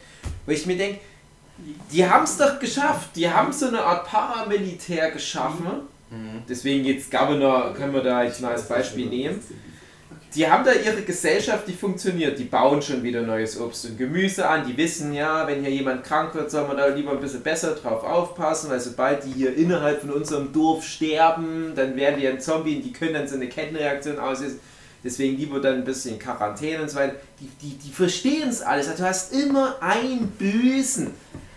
Wo 0.46 0.51
ich 0.51 0.65
mir 0.65 0.77
denke, 0.77 1.00
die 1.91 2.07
haben 2.07 2.24
es 2.24 2.38
doch 2.38 2.60
geschafft. 2.60 3.10
Die 3.15 3.29
haben 3.29 3.53
so 3.53 3.67
eine 3.67 3.83
Art 3.83 4.07
Paramilitär 4.07 5.12
geschaffen. 5.12 5.67
Mhm. 6.10 6.43
Deswegen 6.48 6.86
jetzt 6.86 7.12
Governor 7.12 7.74
können 7.74 7.93
wir 7.93 8.01
da 8.01 8.24
jetzt 8.24 8.41
mal 8.41 8.51
als 8.51 8.67
Beispiel 8.67 9.07
nehmen. 9.07 9.41
Die 10.36 10.50
haben 10.50 10.65
da 10.65 10.72
ihre 10.72 11.03
Gesellschaft, 11.03 11.67
die 11.67 11.74
funktioniert. 11.74 12.39
Die 12.39 12.45
bauen 12.45 12.81
schon 12.81 13.03
wieder 13.03 13.22
neues 13.22 13.60
Obst 13.60 13.86
und 13.86 14.00
Gemüse 14.00 14.48
an. 14.50 14.65
Die 14.67 14.75
wissen 14.75 15.13
ja, 15.13 15.45
wenn 15.45 15.62
hier 15.62 15.69
jemand 15.69 16.03
krank 16.03 16.33
wird, 16.33 16.50
soll 16.50 16.67
man 16.67 16.77
da 16.77 16.88
lieber 16.88 17.12
ein 17.12 17.19
bisschen 17.19 17.43
besser 17.43 17.75
drauf 17.75 18.03
aufpassen, 18.03 18.72
weil 18.72 18.79
sobald 18.79 19.24
die 19.24 19.31
hier 19.31 19.55
innerhalb 19.55 20.01
von 20.01 20.10
unserem 20.10 20.51
Dorf 20.51 20.83
sterben, 20.83 21.74
dann 21.75 21.95
werden 21.95 22.19
die 22.19 22.27
ein 22.27 22.41
Zombie 22.41 22.77
und 22.77 22.81
die 22.81 22.93
können 22.93 23.13
dann 23.13 23.27
so 23.27 23.36
eine 23.36 23.48
Kettenreaktion 23.48 24.17
auslösen. 24.17 24.60
Deswegen 25.03 25.38
lieber 25.38 25.60
dann 25.60 25.75
ein 25.75 25.83
bisschen 25.86 26.17
Quarantäne 26.17 26.83
und 26.83 26.89
so 26.89 26.95
weiter. 26.98 27.15
Die, 27.39 27.48
die, 27.62 27.75
die 27.77 27.91
verstehen 27.91 28.48
es 28.50 28.62
alles. 28.62 28.88
Also 28.88 29.03
du 29.03 29.10
hast 29.10 29.33
immer 29.33 29.81
einen 29.81 30.27
Bösen. 30.38 31.12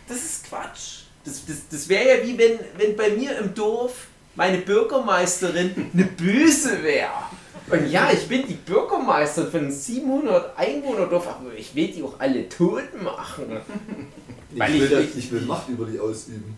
Das 0.08 0.18
ist 0.18 0.48
Quatsch. 0.48 1.02
Das, 1.24 1.44
das, 1.46 1.56
das 1.70 1.88
wäre 1.88 2.18
ja 2.18 2.26
wie 2.26 2.36
wenn, 2.38 2.58
wenn 2.76 2.96
bei 2.96 3.10
mir 3.10 3.38
im 3.38 3.54
Dorf 3.54 4.06
meine 4.34 4.58
Bürgermeisterin 4.58 5.90
eine 5.92 6.04
Böse 6.04 6.82
wäre. 6.82 7.10
Und 7.68 7.90
ja, 7.90 8.10
ich 8.12 8.28
bin 8.28 8.46
die 8.46 8.54
Bürgermeisterin 8.54 9.50
von 9.50 9.60
einem 9.60 9.70
700 9.72 10.56
Einwohnerdorf, 10.56 11.26
aber 11.26 11.52
ich 11.56 11.74
will 11.74 11.88
die 11.88 12.02
auch 12.02 12.14
alle 12.20 12.48
tot 12.48 13.00
machen. 13.02 13.46
Ich, 14.52 14.58
Weil 14.60 14.72
will, 14.74 15.08
ich- 15.12 15.16
ich 15.24 15.32
will 15.32 15.40
Macht 15.42 15.68
über 15.68 15.84
die 15.86 15.98
ausüben. 15.98 16.56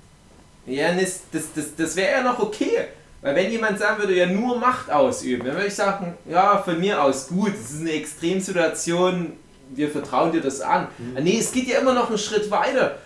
Ja, 0.66 0.92
das, 0.95 1.21
das, 1.33 1.45
das, 1.54 1.64
das 1.76 1.97
wäre 1.97 2.11
ja 2.12 2.23
noch 2.23 2.38
okay. 2.38 2.88
Weil 3.21 3.35
wenn 3.35 3.51
jemand 3.51 3.79
sagen 3.79 3.99
würde, 3.99 4.15
ja 4.15 4.27
nur 4.27 4.59
Macht 4.59 4.91
ausüben, 4.91 5.45
dann 5.45 5.55
würde 5.57 5.67
ich 5.69 5.75
sagen, 5.75 6.17
ja, 6.29 6.59
von 6.63 6.79
mir 6.79 7.03
aus 7.03 7.29
gut, 7.29 7.53
es 7.55 7.73
ist 7.73 7.81
eine 7.81 7.93
Extremsituation, 7.93 9.33
wir 9.71 9.91
vertrauen 9.91 10.33
dir 10.33 10.41
das 10.41 10.61
an. 10.61 10.87
Ah, 11.17 11.21
Nee, 11.21 11.39
es 11.39 11.51
geht 11.53 11.67
ja 11.67 11.81
immer 11.81 11.95
noch 11.95 12.09
einen 12.09 12.19
Schritt 12.19 12.51
weiter. 12.51 12.99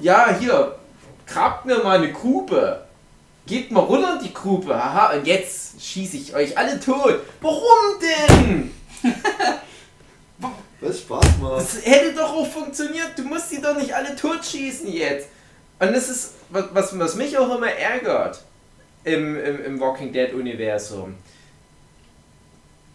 Ja, 0.00 0.34
hier, 0.38 0.76
grabt 1.26 1.66
mir 1.66 1.78
mal 1.82 1.98
eine 1.98 2.12
Grube. 2.12 2.82
Geht 3.46 3.70
mal 3.70 3.80
runter 3.80 4.18
in 4.18 4.26
die 4.26 4.34
Grube, 4.34 4.74
haha, 4.74 5.16
und 5.16 5.26
jetzt 5.26 5.80
schieße 5.80 6.16
ich 6.16 6.34
euch 6.34 6.56
alle 6.56 6.78
tot. 6.80 7.20
Warum 7.40 7.62
denn? 8.00 8.74
Was 10.80 11.00
Spaß 11.00 11.24
macht. 11.40 11.56
Das 11.56 11.84
hätte 11.84 12.14
doch 12.14 12.32
auch 12.34 12.46
funktioniert. 12.46 13.12
Du 13.16 13.22
musst 13.22 13.50
die 13.50 13.60
doch 13.60 13.76
nicht 13.76 13.94
alle 13.94 14.14
totschießen 14.14 14.92
jetzt. 14.92 15.28
Und 15.80 15.92
das 15.92 16.08
ist, 16.08 16.34
was, 16.50 16.98
was 16.98 17.14
mich 17.16 17.36
auch 17.36 17.56
immer 17.56 17.70
ärgert 17.70 18.42
im, 19.04 19.38
im, 19.38 19.64
im 19.64 19.80
Walking 19.80 20.12
Dead 20.12 20.32
Universum. 20.32 21.14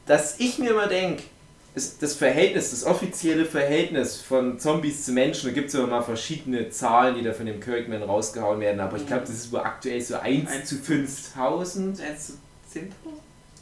Dass 0.06 0.40
ich 0.40 0.60
mir 0.60 0.72
immer 0.72 0.88
denke, 0.88 1.24
das 1.76 2.14
Verhältnis, 2.14 2.70
das 2.70 2.86
offizielle 2.86 3.46
Verhältnis 3.46 4.22
von 4.22 4.60
Zombies 4.60 5.06
zu 5.06 5.12
Menschen, 5.12 5.50
da 5.50 5.54
gibt 5.54 5.70
es 5.70 5.76
immer 5.76 5.88
mal 5.88 6.02
verschiedene 6.04 6.70
Zahlen, 6.70 7.16
die 7.16 7.24
da 7.24 7.34
von 7.34 7.48
dem 7.48 7.60
Kirkman 7.60 8.04
rausgehauen 8.04 8.60
werden, 8.60 8.80
aber 8.80 8.98
ich 8.98 9.08
glaube, 9.08 9.22
das 9.22 9.32
ist 9.32 9.52
wohl 9.52 9.62
aktuell 9.62 10.02
so 10.02 10.16
1 10.16 10.50
Eins 10.52 10.70
zu 10.70 10.76
5000. 10.76 12.00
1 12.00 12.28
zu 12.28 12.34
10.000? 12.74 12.90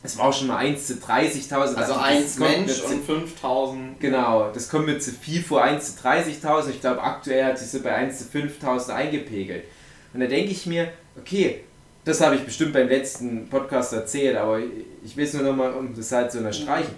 Es 0.04 0.18
war 0.18 0.30
auch 0.30 0.34
schon 0.34 0.48
mal 0.48 0.58
1 0.58 0.88
zu 0.88 0.94
30.000. 0.96 1.76
Also 1.76 1.94
eins 1.94 2.38
kommt 2.38 2.50
Mensch 2.50 2.82
mir 2.82 2.88
zu- 2.88 2.94
und 2.94 3.06
5000. 3.06 4.00
Genau, 4.00 4.52
das 4.52 4.68
kommt 4.68 4.88
mir 4.88 4.98
zu 4.98 5.12
viel 5.12 5.44
vor 5.44 5.64
1 5.64 5.96
zu 5.96 6.08
30.000. 6.08 6.70
Ich 6.72 6.82
glaube, 6.82 7.04
aktuell 7.04 7.46
hat 7.46 7.60
sich 7.60 7.70
so 7.70 7.82
bei 7.82 7.94
1 7.94 8.18
zu 8.18 8.24
5.000 8.38 8.90
eingepegelt. 8.90 9.64
Und 10.14 10.22
da 10.22 10.26
denke 10.26 10.52
ich 10.52 10.66
mir, 10.66 10.92
okay, 11.20 11.64
das 12.04 12.22
habe 12.22 12.36
ich 12.36 12.44
bestimmt 12.44 12.74
beim 12.74 12.88
letzten 12.88 13.48
Podcast 13.48 13.94
erzählt, 13.94 14.36
aber 14.36 14.60
ich 15.04 15.16
will 15.16 15.26
es 15.26 15.34
nur 15.34 15.44
nochmal, 15.44 15.74
um 15.74 15.96
das 15.96 16.12
halt 16.12 16.32
zu 16.32 16.40
unterstreichen. 16.40 16.96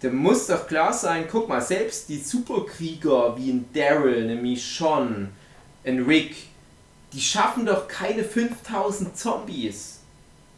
Da 0.00 0.10
muss 0.10 0.46
doch 0.46 0.66
klar 0.66 0.92
sein, 0.92 1.24
guck 1.30 1.48
mal, 1.48 1.62
selbst 1.62 2.08
die 2.10 2.18
Superkrieger 2.18 3.36
wie 3.38 3.50
ein 3.50 3.68
Daryl, 3.72 4.24
eine 4.24 4.36
Michonne, 4.36 5.30
ein 5.84 6.02
Rick, 6.04 6.36
die 7.12 7.20
schaffen 7.20 7.64
doch 7.64 7.88
keine 7.88 8.22
5000 8.22 9.16
Zombies. 9.16 9.95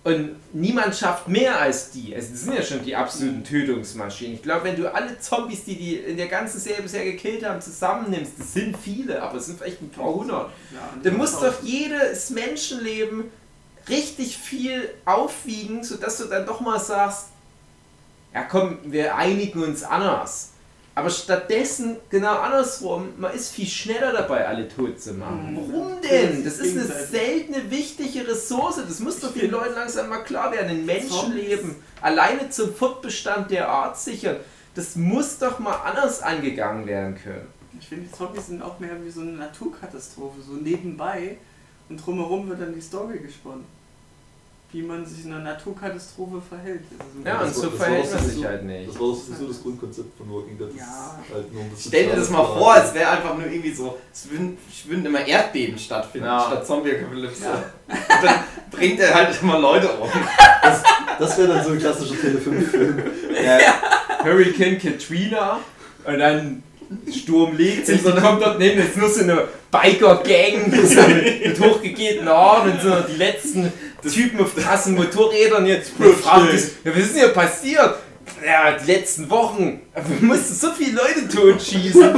Und 0.09 0.37
niemand 0.55 0.97
schafft 0.97 1.29
mehr 1.29 1.61
als 1.61 1.91
die. 1.91 2.15
Also 2.15 2.31
das 2.31 2.41
sind 2.41 2.55
ja 2.55 2.63
schon 2.63 2.83
die 2.83 2.97
absoluten 2.97 3.45
Tötungsmaschinen. 3.45 4.35
Ich 4.37 4.43
glaube, 4.43 4.65
wenn 4.65 4.77
du 4.77 4.93
alle 4.93 5.19
Zombies, 5.19 5.65
die 5.65 5.77
die 5.77 5.97
in 5.97 6.17
der 6.17 6.29
ganzen 6.29 6.59
Serie 6.59 6.83
bisher 6.83 7.05
gekillt 7.05 7.45
haben, 7.45 7.61
zusammennimmst, 7.61 8.33
das 8.39 8.55
sind 8.55 8.77
viele, 8.79 9.21
aber 9.23 9.37
es 9.37 9.47
sind 9.47 9.59
vielleicht 9.59 9.83
ein 9.83 9.91
paar 9.91 10.15
hundert. 10.15 10.51
Ja, 10.73 10.89
Dann 11.03 11.17
muss 11.19 11.39
doch 11.39 11.63
jedes 11.63 12.31
Menschenleben 12.31 13.25
richtig 13.89 14.39
viel 14.39 14.89
aufwiegen, 15.05 15.85
sodass 15.85 16.17
du 16.19 16.25
dann 16.25 16.47
doch 16.47 16.61
mal 16.61 16.81
sagst, 16.81 17.27
ja 18.33 18.45
komm, 18.45 18.79
wir 18.85 19.15
einigen 19.15 19.63
uns 19.63 19.83
anders. 19.83 20.53
Aber 20.99 21.11
stattdessen, 21.11 21.97
genau 22.11 22.39
andersrum, 22.39 23.11
man 23.19 23.33
ist 23.33 23.53
viel 23.53 23.69
schneller 23.69 24.13
dabei, 24.13 24.49
alle 24.49 24.67
tot 24.67 25.01
zu 25.01 25.15
machen. 25.15 25.53
Mhm. 25.53 25.57
Warum 25.57 26.03
denn? 26.03 26.43
Das 26.43 26.59
ist 26.59 26.77
eine 26.77 26.87
seltene, 26.87 27.71
wichtige 27.71 28.27
Ressource. 28.27 28.81
Das 28.85 28.99
muss 28.99 29.21
doch 29.21 29.33
den 29.33 29.49
Leuten 29.53 29.77
langsam 29.77 30.09
mal 30.09 30.25
klar 30.25 30.51
werden. 30.51 30.71
Ein 30.71 30.87
Menschenleben 30.87 31.77
alleine 32.03 32.51
zum 32.51 32.75
Fortbestand 32.75 33.53
der 33.53 33.69
Art 33.69 33.97
sichern, 33.97 34.39
das 34.75 34.97
muss 34.97 35.39
doch 35.39 35.61
mal 35.61 35.77
anders 35.85 36.21
angegangen 36.21 36.85
werden 36.89 37.15
können. 37.15 37.47
Ich 37.79 37.87
finde, 37.87 38.09
die 38.09 38.13
Zombies 38.13 38.49
sind 38.49 38.61
auch 38.61 38.81
mehr 38.81 38.97
wie 39.05 39.11
so 39.11 39.21
eine 39.21 39.31
Naturkatastrophe, 39.31 40.43
so 40.43 40.55
nebenbei. 40.55 41.37
Und 41.89 42.05
drumherum 42.05 42.49
wird 42.49 42.61
dann 42.61 42.75
die 42.75 42.81
Story 42.81 43.21
gesponnen. 43.21 43.65
Wie 44.71 44.83
man 44.83 45.07
sich 45.07 45.25
in 45.25 45.33
einer 45.33 45.45
Naturkatastrophe 45.45 46.43
verhält. 46.47 46.83
Also 46.99 47.27
Ja, 47.27 47.41
und 47.41 47.49
Das 47.49 47.57
so 47.57 47.67
das 47.69 47.75
verhält 47.81 48.13
man 48.13 48.23
so- 48.23 48.29
sich 48.29 48.45
halt 48.45 48.65
nicht. 48.65 48.89
Das 48.91 49.01
war 49.01 49.07
so 49.15 49.47
das 49.49 49.63
Grundkonzept 49.63 50.19
von 50.19 50.31
Walking 50.31 50.59
Dead. 50.59 50.69
Das 50.69 50.77
Ja. 50.77 51.19
halt 51.35 51.47
das 51.73 51.85
Stell 51.87 52.07
dir 52.07 52.17
das 52.17 52.29
mal 52.29 52.45
Plan. 52.45 52.59
vor, 52.59 52.77
es 52.77 52.93
wäre 52.95 53.09
einfach 53.11 53.35
nur 53.39 53.47
irgendwie 53.47 53.73
so, 53.73 53.97
es 54.13 54.31
würden, 54.31 54.59
immer 55.07 55.27
Erdbeben 55.27 55.79
stattfinden, 55.79 56.27
Ja. 56.27 56.45
statt 56.49 56.67
Zombie-Apokalypse. 56.67 57.45
Ja. 57.45 57.53
Und 57.89 58.25
dann 58.25 58.35
bringt 58.71 59.01
er 59.01 59.15
halt 59.15 59.41
immer 59.41 59.59
Leute 59.59 59.89
um. 59.89 60.09
Das 61.19 61.39
wäre 61.39 61.49
dann 61.49 61.65
so 61.65 61.71
ein 61.71 61.79
klassischer 61.79 62.21
Tele 62.21 62.39
5-Film. 62.39 63.03
Hurricane 64.23 64.79
Katrina 64.79 65.61
und 66.05 66.19
dann 66.19 66.63
Sturm 67.11 67.57
legt 67.57 67.87
sich, 67.87 68.03
einer- 68.03 68.21
kommt 68.21 68.43
dort 68.43 68.59
neben, 68.59 68.81
ist 68.81 68.97
nur 68.97 69.09
so 69.11 69.23
eine 69.23 69.49
Biker-Gang 69.71 70.71
mit, 70.71 70.89
so 70.89 71.03
mit, 71.03 71.61
hochgegehten 71.61 72.27
Armen 72.29 72.73
und 72.73 72.81
so 72.83 72.91
die 73.13 73.17
letzten 73.17 73.71
Typen 74.03 74.41
auf 74.41 74.55
krassen 74.55 74.95
Motorrädern 74.95 75.67
jetzt 75.67 75.91
fragt 75.91 76.53
ja, 76.53 76.53
was 76.53 76.55
ist 76.55 77.15
denn 77.15 77.21
hier 77.21 77.29
passiert? 77.29 77.97
Ja, 78.45 78.73
die 78.73 78.93
letzten 78.93 79.29
Wochen, 79.31 79.81
wir 79.95 80.29
mussten 80.29 80.55
so 80.55 80.71
viele 80.73 81.01
Leute 81.01 81.27
totschießen. 81.29 82.03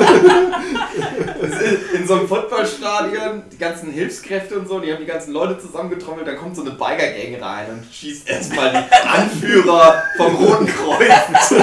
In 1.95 2.07
so 2.07 2.15
einem 2.15 2.29
Footballstadion, 2.29 3.45
die 3.51 3.57
ganzen 3.57 3.91
Hilfskräfte 3.91 4.59
und 4.59 4.69
so, 4.69 4.81
die 4.81 4.93
haben 4.93 5.01
die 5.01 5.07
ganzen 5.07 5.33
Leute 5.33 5.59
zusammengetrommelt, 5.59 6.27
dann 6.27 6.37
kommt 6.37 6.57
so 6.57 6.63
eine 6.63 6.73
Biker-Gang 6.73 7.41
rein 7.43 7.67
und 7.71 7.85
schießt 7.95 8.29
erstmal 8.29 8.71
die 8.71 9.09
Anführer 9.09 10.03
vom 10.17 10.35
Roten 10.35 10.67
Kreuz 10.67 11.49
tot. 11.49 11.59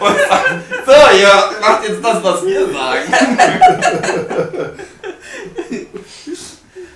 Und 0.00 0.16
sagt, 0.28 0.54
so, 0.86 0.92
ihr 1.18 1.50
macht 1.60 1.88
jetzt 1.88 2.02
das, 2.02 2.22
was 2.22 2.46
wir 2.46 2.66
sagen. 2.72 3.12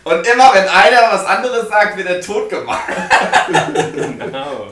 Und 0.06 0.24
immer 0.24 0.54
wenn 0.54 0.68
einer 0.68 1.02
was 1.10 1.24
anderes 1.24 1.68
sagt, 1.68 1.96
wird 1.96 2.06
er 2.08 2.20
tot 2.20 2.48
gemacht. 2.48 2.84
Genau. 3.74 4.68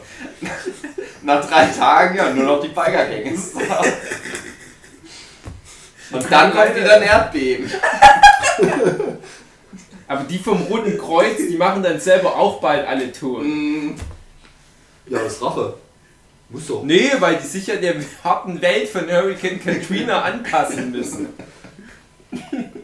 Nach 1.22 1.44
drei 1.44 1.66
Tagen 1.66 2.16
ja 2.16 2.30
nur 2.30 2.44
noch 2.44 2.60
die 2.60 2.68
Biker-Gänge. 2.68 3.36
Und 6.12 6.30
dann 6.30 6.52
kommt 6.52 6.76
wieder 6.76 6.94
ein 6.94 7.02
Erdbeben. 7.02 7.68
Aber 10.06 10.22
die 10.22 10.38
vom 10.38 10.62
Roten 10.62 10.96
Kreuz, 10.96 11.38
die 11.38 11.56
machen 11.56 11.82
dann 11.82 11.98
selber 11.98 12.36
auch 12.36 12.60
bald 12.60 12.86
alle 12.86 13.10
tot. 13.10 13.42
Mm, 13.42 13.96
Ja, 15.08 15.18
das 15.18 15.32
ist 15.32 15.42
Rache. 15.42 15.74
Muss 16.48 16.68
doch. 16.68 16.84
Nee, 16.84 17.10
weil 17.18 17.38
die 17.38 17.46
sich 17.48 17.66
ja 17.66 17.74
der 17.74 17.96
harten 18.22 18.62
Welt 18.62 18.88
von 18.88 19.10
Hurricane 19.10 19.58
Katrina 19.60 20.22
anpassen 20.22 20.92
müssen. 20.92 21.28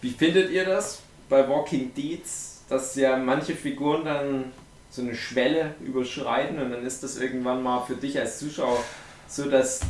Wie 0.00 0.10
findet 0.10 0.50
ihr 0.50 0.64
das 0.64 1.00
bei 1.28 1.48
Walking 1.48 1.92
Deeds, 1.94 2.62
dass 2.68 2.94
ja 2.96 3.16
manche 3.16 3.54
Figuren 3.54 4.04
dann 4.04 4.44
so 4.90 5.02
eine 5.02 5.14
Schwelle 5.14 5.74
überschreiten 5.80 6.58
und 6.58 6.70
dann 6.70 6.84
ist 6.84 7.02
das 7.02 7.16
irgendwann 7.18 7.62
mal 7.62 7.84
für 7.84 7.96
dich 7.96 8.18
als 8.18 8.38
Zuschauer 8.38 8.82
so, 9.28 9.50
dass 9.50 9.80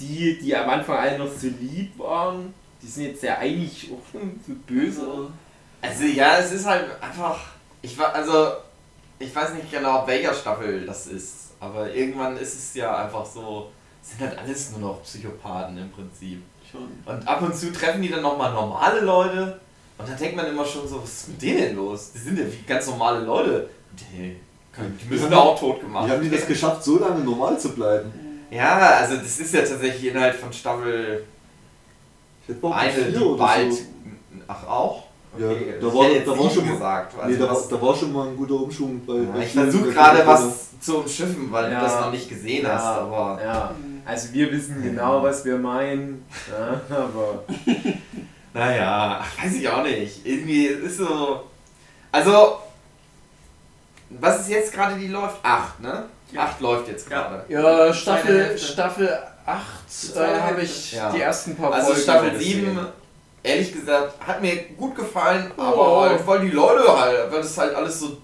die, 0.00 0.38
die 0.38 0.56
am 0.56 0.68
Anfang 0.68 0.96
alle 0.96 1.18
noch 1.18 1.30
so 1.30 1.48
lieb 1.48 1.98
waren, 1.98 2.54
die 2.82 2.86
sind 2.86 3.04
jetzt 3.04 3.22
ja 3.22 3.38
eigentlich 3.38 3.90
auch 3.92 4.12
schon 4.12 4.40
so 4.46 4.54
böse. 4.66 5.30
Also 5.80 6.04
ja, 6.04 6.38
es 6.38 6.52
ist 6.52 6.66
halt 6.66 6.86
einfach. 7.02 7.38
Ich 7.82 7.96
war 7.98 8.14
also 8.14 8.52
ich 9.18 9.34
weiß 9.34 9.54
nicht 9.54 9.70
genau, 9.70 10.06
welcher 10.06 10.34
Staffel 10.34 10.86
das 10.86 11.06
ist, 11.06 11.50
aber 11.60 11.92
irgendwann 11.92 12.36
ist 12.36 12.54
es 12.54 12.74
ja 12.74 13.04
einfach 13.04 13.26
so, 13.26 13.70
sind 14.10 14.20
halt 14.28 14.38
alles 14.38 14.70
nur 14.72 14.80
noch 14.80 15.02
Psychopathen 15.02 15.78
im 15.78 15.90
Prinzip. 15.90 16.42
Schon. 16.70 16.88
Und 17.06 17.26
ab 17.28 17.40
und 17.42 17.54
zu 17.54 17.72
treffen 17.72 18.02
die 18.02 18.08
dann 18.10 18.22
nochmal 18.22 18.52
normale 18.52 19.00
Leute 19.00 19.58
und 19.96 20.08
dann 20.08 20.16
denkt 20.18 20.36
man 20.36 20.46
immer 20.46 20.64
schon 20.64 20.86
so, 20.86 21.02
was 21.02 21.10
ist 21.12 21.28
mit 21.28 21.42
denen 21.42 21.76
los? 21.76 22.12
Die 22.14 22.18
sind 22.18 22.38
ja 22.38 22.44
wie 22.44 22.62
ganz 22.66 22.86
normale 22.86 23.24
Leute. 23.24 23.70
Die, 23.92 24.36
die 24.76 25.08
müssen 25.08 25.30
da 25.30 25.38
auch 25.38 25.58
tot 25.58 25.80
gemacht 25.80 26.06
Wie 26.06 26.12
haben 26.12 26.22
die 26.22 26.30
das 26.30 26.46
geschafft, 26.46 26.84
so 26.84 26.98
lange 26.98 27.24
normal 27.24 27.58
zu 27.58 27.70
bleiben? 27.70 28.12
Ja, 28.50 28.76
also 28.78 29.16
das 29.16 29.40
ist 29.40 29.52
ja 29.52 29.60
tatsächlich 29.60 30.12
Inhalt 30.12 30.34
von 30.36 30.52
Staffel 30.52 31.24
Ich 32.46 32.54
hätte 32.54 32.74
eine, 32.74 32.92
vier 32.92 33.04
die 33.12 33.16
oder 33.24 33.38
bald. 33.44 33.72
so. 33.74 33.82
Ach 34.46 34.66
auch? 34.66 35.02
Ja, 35.38 35.46
Okay, 35.50 35.74
da 35.80 35.86
ich 35.86 35.94
war- 35.94 36.08
da 36.34 36.42
war 36.42 36.50
schon 36.50 36.66
mal- 36.66 36.72
gesagt. 36.72 37.14
Nee, 37.16 37.22
Also 37.22 37.38
da, 37.38 37.44
war, 37.50 37.56
was- 37.56 37.68
da 37.68 37.82
war 37.82 37.96
schon 37.96 38.12
mal 38.12 38.28
ein 38.28 38.36
guter 38.36 38.54
Umschwung 38.54 39.04
bei. 39.06 39.14
bei 39.36 39.44
ich 39.44 39.52
versuche 39.52 39.90
gerade 39.92 40.26
was 40.26 40.78
zu 40.80 40.98
umschiffen, 40.98 41.50
weil 41.52 41.70
Ja. 41.72 41.80
du 41.80 41.84
das 41.86 42.00
noch 42.00 42.10
nicht 42.12 42.28
gesehen 42.28 42.66
hast, 42.66 42.84
aber. 42.84 43.38
ja. 43.42 43.74
Also 44.08 44.32
wir 44.32 44.50
wissen 44.50 44.82
genau, 44.82 45.22
was 45.22 45.44
wir 45.44 45.58
meinen, 45.58 46.24
ja, 46.50 46.80
aber 46.96 47.44
Naja, 48.54 49.22
weiß 49.42 49.54
ich 49.54 49.68
auch 49.68 49.82
nicht. 49.82 50.24
Irgendwie 50.26 50.66
es 50.68 50.80
ist 50.92 50.96
so. 50.98 51.44
Also. 52.10 52.58
Was 54.10 54.40
ist 54.40 54.48
jetzt 54.48 54.72
gerade 54.72 54.96
die 54.96 55.08
läuft? 55.08 55.36
Acht, 55.42 55.78
ne? 55.80 56.06
Ja. 56.32 56.44
Acht 56.44 56.58
läuft 56.60 56.88
jetzt 56.88 57.08
gerade. 57.08 57.44
Ja, 57.50 57.92
Staffel. 57.92 58.56
Staffel 58.56 59.18
8 59.44 59.90
zweite 59.90 60.32
äh, 60.32 60.40
habe 60.40 60.62
ich 60.62 60.92
Ja. 60.92 61.10
die 61.12 61.20
ersten 61.20 61.54
paar 61.56 61.72
Also 61.74 61.88
Folgen 61.88 62.02
Staffel 62.02 62.30
gesehen. 62.30 62.64
7, 62.66 62.78
ehrlich 63.42 63.72
gesagt, 63.72 64.14
hat 64.26 64.40
mir 64.40 64.56
gut 64.78 64.94
gefallen, 64.96 65.50
Oh. 65.58 65.62
aber 65.62 66.00
halt, 66.08 66.26
weil 66.26 66.40
die 66.40 66.50
Leute 66.50 66.98
halt, 66.98 67.30
weil 67.30 67.42
das 67.42 67.56
halt 67.58 67.74
alles 67.74 68.00
so 68.00 68.16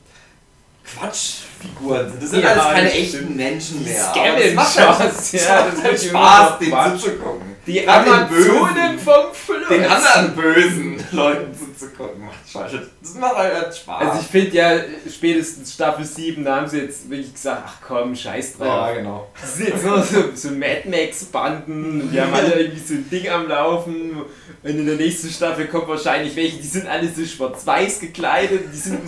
Quatschfiguren 0.85 2.11
sind. 2.11 2.23
Das 2.23 2.31
sind 2.31 2.42
Ja, 2.44 2.51
alles 2.51 2.64
keine 2.75 2.92
echten. 2.92 3.37
Menschen 3.37 3.85
mehr. 3.85 4.05
Scammen 4.11 4.55
macht 4.55 4.79
halt, 4.79 5.12
Spaß, 5.12 5.33
ja, 5.33 5.66
macht 5.66 5.92
das 5.92 6.03
immer 6.05 6.18
Spaß, 6.18 6.59
den 6.59 6.99
zuzugucken. 7.01 7.55
Die 7.66 7.73
den 7.73 7.88
Animationen 7.88 8.75
Bösen. 8.75 8.99
vom 8.99 9.25
Flöß. 9.33 9.68
Den 9.68 9.85
anderen 9.87 10.35
bösen 10.37 11.05
Leuten 11.12 11.54
zuzugucken 11.77 12.25
macht 12.25 12.49
Scheiße. 12.51 12.91
Das 13.03 13.15
macht 13.15 13.37
halt 13.37 13.77
Spaß. 13.77 14.09
Also 14.09 14.21
ich 14.21 14.27
finde 14.27 14.57
ja 14.57 14.77
spätestens 15.13 15.73
Staffel 15.75 16.05
7, 16.05 16.45
da 16.45 16.57
haben 16.57 16.69
sie 16.69 16.79
jetzt 16.81 17.09
wirklich 17.11 17.33
gesagt, 17.33 17.63
ach 17.67 17.77
komm, 17.87 18.15
scheiß 18.15 18.59
drauf. 18.59 18.67
ja, 18.67 18.93
genau. 18.93 19.29
Das 19.41 19.57
sind 19.57 19.69
jetzt 19.69 19.85
nur 19.85 20.03
so, 20.03 20.23
so 20.35 20.51
Mad 20.51 20.83
Max-Banden, 20.89 22.11
die 22.13 22.21
haben 22.21 22.33
alle 22.35 22.53
irgendwie 22.61 22.81
so 22.81 22.95
ein 22.95 23.09
Ding 23.11 23.29
am 23.29 23.49
Laufen. 23.49 24.23
Und 24.63 24.71
in 24.71 24.87
der 24.87 24.97
nächsten 24.97 25.29
Staffel 25.31 25.67
kommt 25.67 25.89
wahrscheinlich 25.89 26.35
welche, 26.37 26.57
die 26.57 26.67
sind 26.67 26.87
alle 26.87 27.09
so 27.09 27.25
schwarz-weiß 27.25 28.01
gekleidet, 28.01 28.63
die, 28.73 28.77
sind, 28.79 29.01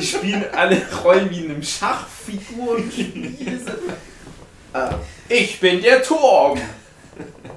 die 0.00 0.06
spielen 0.06 0.44
alle 0.56 0.80
Rollen 1.04 1.28
wie 1.30 1.44
in 1.44 1.50
einem 1.50 1.62
Schachfigurenspiel. 1.62 3.60
So. 3.64 4.78
Äh, 4.78 4.90
Ich 5.28 5.60
bin 5.60 5.82
der 5.82 6.02
Turm. 6.02 6.58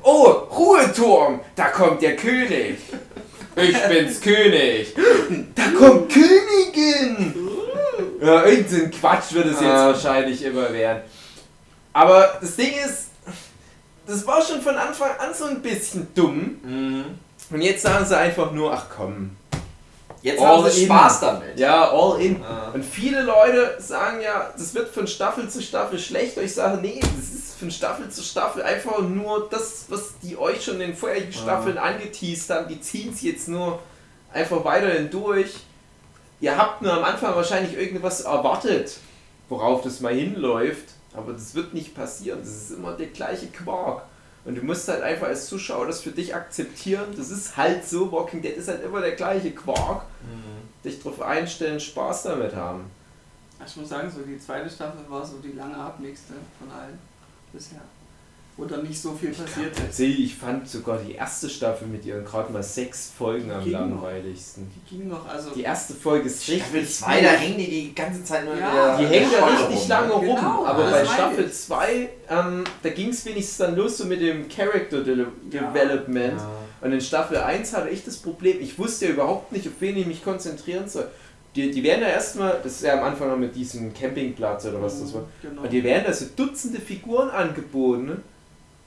Oh, 0.03 0.23
Ruhe, 0.51 0.91
Turm, 0.93 1.39
da 1.55 1.69
kommt 1.69 2.01
der 2.01 2.15
König. 2.15 2.77
Ich 3.55 3.81
bin's 3.87 4.21
König. 4.21 4.93
Da 5.55 5.63
kommt 5.77 6.11
Königin. 6.11 7.33
Ja, 8.21 8.43
irgendein 8.45 8.91
Quatsch 8.91 9.33
wird 9.33 9.45
es 9.47 9.59
jetzt 9.61 9.63
Ah. 9.69 9.87
wahrscheinlich 9.87 10.43
immer 10.43 10.71
werden. 10.73 11.03
Aber 11.93 12.37
das 12.41 12.55
Ding 12.55 12.73
ist, 12.85 13.09
das 14.05 14.25
war 14.27 14.41
schon 14.41 14.61
von 14.61 14.75
Anfang 14.75 15.11
an 15.17 15.33
so 15.33 15.45
ein 15.45 15.61
bisschen 15.61 16.07
dumm. 16.13 16.59
Mhm. 16.63 17.05
Und 17.51 17.61
jetzt 17.61 17.83
sagen 17.83 18.05
sie 18.05 18.17
einfach 18.17 18.51
nur, 18.51 18.73
ach 18.73 18.85
komm. 18.95 19.31
Jetzt 20.21 20.41
All 20.41 20.57
haben 20.63 20.69
sie 20.71 20.81
in. 20.81 20.85
Spaß 20.87 21.19
damit. 21.19 21.59
Ja, 21.59 21.91
all 21.91 22.19
in. 22.19 22.41
Ja. 22.41 22.71
Und 22.73 22.83
viele 22.83 23.21
Leute 23.21 23.75
sagen 23.79 24.21
ja, 24.21 24.51
das 24.57 24.73
wird 24.73 24.89
von 24.89 25.05
Staffel 25.05 25.47
zu 25.47 25.61
Staffel 25.61 25.99
schlechter. 25.99 26.41
Ich 26.41 26.55
sage, 26.55 26.79
nee, 26.81 26.99
das 26.99 27.34
ist 27.34 27.34
von 27.65 27.71
Staffel 27.71 28.09
zu 28.11 28.21
Staffel 28.21 28.61
einfach 28.61 28.99
nur 29.01 29.49
das, 29.49 29.85
was 29.89 30.19
die 30.21 30.37
euch 30.37 30.63
schon 30.63 30.75
in 30.75 30.91
den 30.91 30.95
vorherigen 30.95 31.33
Staffeln 31.33 31.79
angeteased 31.79 32.51
haben. 32.51 32.67
Die 32.67 32.79
ziehen 32.79 33.11
es 33.11 33.23
jetzt 33.23 33.47
nur 33.47 33.79
einfach 34.31 34.63
weiterhin 34.63 35.09
durch. 35.09 35.61
Ihr 36.41 36.55
habt 36.55 36.83
nur 36.83 36.93
am 36.93 37.03
Anfang 37.03 37.35
wahrscheinlich 37.35 37.75
irgendwas 37.75 38.21
erwartet, 38.21 38.99
worauf 39.49 39.81
das 39.81 39.99
mal 39.99 40.13
hinläuft. 40.13 40.89
Aber 41.13 41.33
das 41.33 41.55
wird 41.55 41.73
nicht 41.73 41.95
passieren. 41.95 42.39
Das 42.39 42.49
ist 42.49 42.71
immer 42.71 42.91
der 42.91 43.07
gleiche 43.07 43.47
Quark. 43.47 44.03
Und 44.43 44.55
du 44.55 44.61
musst 44.61 44.87
halt 44.87 45.01
einfach 45.01 45.27
als 45.27 45.47
Zuschauer 45.47 45.87
das 45.87 46.01
für 46.01 46.11
dich 46.11 46.35
akzeptieren. 46.35 47.15
Das 47.17 47.31
ist 47.31 47.57
halt 47.57 47.87
so. 47.87 48.11
Walking 48.11 48.43
Dead 48.43 48.55
ist 48.55 48.67
halt 48.67 48.83
immer 48.83 49.01
der 49.01 49.13
gleiche 49.13 49.51
Quark. 49.51 50.03
Dich 50.83 51.01
drauf 51.01 51.19
einstellen, 51.19 51.79
Spaß 51.79 52.23
damit 52.23 52.53
haben. 52.53 52.91
Ich 53.65 53.75
muss 53.75 53.89
sagen, 53.89 54.11
so 54.11 54.21
die 54.21 54.37
zweite 54.37 54.69
Staffel 54.69 54.99
war 55.09 55.25
so 55.25 55.37
die 55.37 55.53
lange 55.53 55.77
abnächste 55.77 56.33
von 56.59 56.69
allen 56.69 56.99
bisher. 57.55 57.81
Wo 58.57 58.63
dann 58.63 58.83
nicht 58.83 59.01
so 59.01 59.11
viel 59.13 59.31
passiert 59.31 59.73
ist. 59.73 59.81
Tatsächlich, 59.81 60.27
ich 60.27 60.35
fand 60.35 60.65
sogar 60.69 60.97
die 60.99 61.11
erste 61.15 61.49
Staffel 61.49 61.89
mit 61.89 62.05
ihren 62.05 62.23
gerade 62.23 62.53
mal 62.53 62.63
sechs 62.63 63.11
Folgen 63.17 63.51
am 63.51 63.61
Ging 63.61 63.73
noch. 63.73 63.79
langweiligsten. 63.81 64.71
Die 64.73 64.95
ging 64.95 65.09
noch, 65.09 65.27
also. 65.27 65.49
Die 65.49 65.63
erste 65.63 65.93
Folge 65.93 66.27
ist 66.27 66.41
Staffel 66.45 66.79
richtig 66.79 66.95
2, 66.95 67.21
da 67.21 67.29
hängen 67.31 67.57
die 67.57 67.69
die 67.69 67.93
ganze 67.95 68.23
Zeit 68.23 68.45
nur 68.45 68.55
Ja, 68.57 68.97
Die 68.97 69.07
hängen 69.07 69.29
da 69.37 69.45
richtig 69.47 69.81
rum, 69.81 69.89
lange 69.89 70.13
rum, 70.13 70.35
Genau, 70.37 70.65
aber 70.65 70.89
bei 70.89 71.03
Staffel 71.05 71.45
ich. 71.47 71.53
2, 71.53 72.09
ähm, 72.29 72.63
da 72.81 72.89
ging 72.91 73.09
es 73.09 73.25
wenigstens 73.25 73.57
dann 73.57 73.75
los 73.75 73.97
so 73.97 74.05
mit 74.05 74.21
dem 74.21 74.47
Character 74.47 75.01
De 75.03 75.17
Ja. 75.51 75.61
Development. 75.73 76.39
Ja. 76.39 76.51
Und 76.79 76.93
in 76.93 77.01
Staffel 77.01 77.37
1 77.37 77.73
hatte 77.73 77.89
ich 77.89 78.05
das 78.05 78.15
Problem, 78.15 78.61
ich 78.61 78.79
wusste 78.79 79.07
ja 79.07 79.11
überhaupt 79.11 79.51
nicht, 79.51 79.67
auf 79.67 79.73
wen 79.81 79.97
ich 79.97 80.05
mich 80.05 80.23
konzentrieren 80.23 80.87
soll. 80.87 81.09
Die, 81.55 81.71
die 81.71 81.83
werden 81.83 82.01
ja 82.01 82.09
erstmal, 82.09 82.59
das 82.61 82.73
ist 82.73 82.83
ja 82.83 82.93
am 82.97 83.03
Anfang 83.05 83.29
noch 83.29 83.37
mit 83.37 83.55
diesem 83.55 83.93
Campingplatz 83.93 84.65
oder 84.65 84.81
was 84.81 84.99
das 84.99 85.13
war, 85.13 85.23
Genau. 85.41 85.61
und 85.61 85.71
dir 85.71 85.83
werden 85.83 86.03
da 86.05 86.11
so 86.13 86.25
Dutzende 86.35 86.79
Figuren 86.81 87.29
angeboten. 87.29 88.21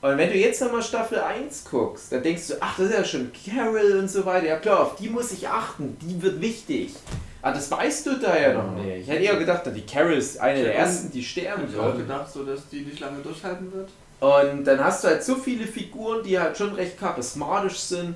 Und 0.01 0.17
wenn 0.17 0.29
du 0.31 0.37
jetzt 0.37 0.61
nochmal 0.61 0.83
Staffel 0.83 1.19
1 1.19 1.65
guckst, 1.65 2.13
dann 2.13 2.23
denkst 2.23 2.49
du, 2.49 2.55
ach, 2.61 2.77
das 2.79 2.87
ist 2.91 2.95
ja 2.95 3.05
schon 3.05 3.31
Carol 3.33 3.99
und 3.99 4.09
so 4.09 4.25
weiter. 4.25 4.47
Ja 4.47 4.57
klar, 4.59 4.81
auf 4.81 4.97
die 4.97 5.09
muss 5.09 5.33
ich 5.33 5.49
achten, 5.49 5.97
die 6.01 6.23
wird 6.23 6.41
wichtig. 6.41 6.95
Aber 7.43 7.55
das 7.55 7.71
weißt 7.71 8.07
du 8.07 8.15
da 8.19 8.39
ja 8.39 8.53
noch 8.53 8.73
nicht. 8.77 9.03
Ich 9.03 9.09
hätte 9.09 9.25
eher 9.25 9.37
gedacht, 9.37 9.63
die 9.75 9.81
Carol 9.87 10.13
ist 10.15 10.39
eine 10.39 10.63
der 10.63 10.77
ersten, 10.77 11.11
die 11.11 11.25
sterben 11.25 11.65
ich 11.69 11.77
auch 11.79 11.97
gedacht, 11.97 12.31
so 12.33 12.45
dass 12.45 12.69
die 12.69 12.83
nicht 12.83 13.01
lange 13.01 13.19
durchhalten 13.23 13.73
wird. 13.73 13.89
Und 14.21 14.65
dann 14.65 14.85
hast 14.85 15.03
du 15.05 15.09
halt 15.09 15.25
so 15.25 15.35
viele 15.37 15.67
Figuren, 15.67 16.23
die 16.23 16.39
halt 16.39 16.57
schon 16.57 16.75
recht 16.75 16.99
charismatisch 16.99 17.79
sind, 17.79 18.15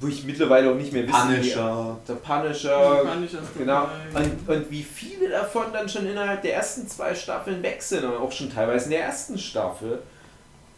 wo 0.00 0.08
ich 0.08 0.24
mittlerweile 0.24 0.70
auch 0.70 0.74
nicht 0.74 0.92
mehr 0.92 1.06
wissen 1.06 1.18
Punisher. 1.28 1.96
wie- 2.02 2.06
Der 2.08 2.14
Punisher, 2.14 3.02
ich 3.24 3.32
das 3.32 3.40
Genau. 3.56 3.88
Und, 4.14 4.48
und 4.48 4.70
wie 4.70 4.82
viele 4.82 5.30
davon 5.30 5.64
dann 5.72 5.88
schon 5.88 6.06
innerhalb 6.06 6.42
der 6.42 6.54
ersten 6.54 6.86
zwei 6.88 7.14
Staffeln 7.14 7.62
weg 7.62 7.82
sind 7.82 8.04
und 8.04 8.16
auch 8.16 8.30
schon 8.32 8.52
teilweise 8.52 8.84
in 8.86 8.90
der 8.92 9.02
ersten 9.04 9.38
Staffel. 9.38 10.00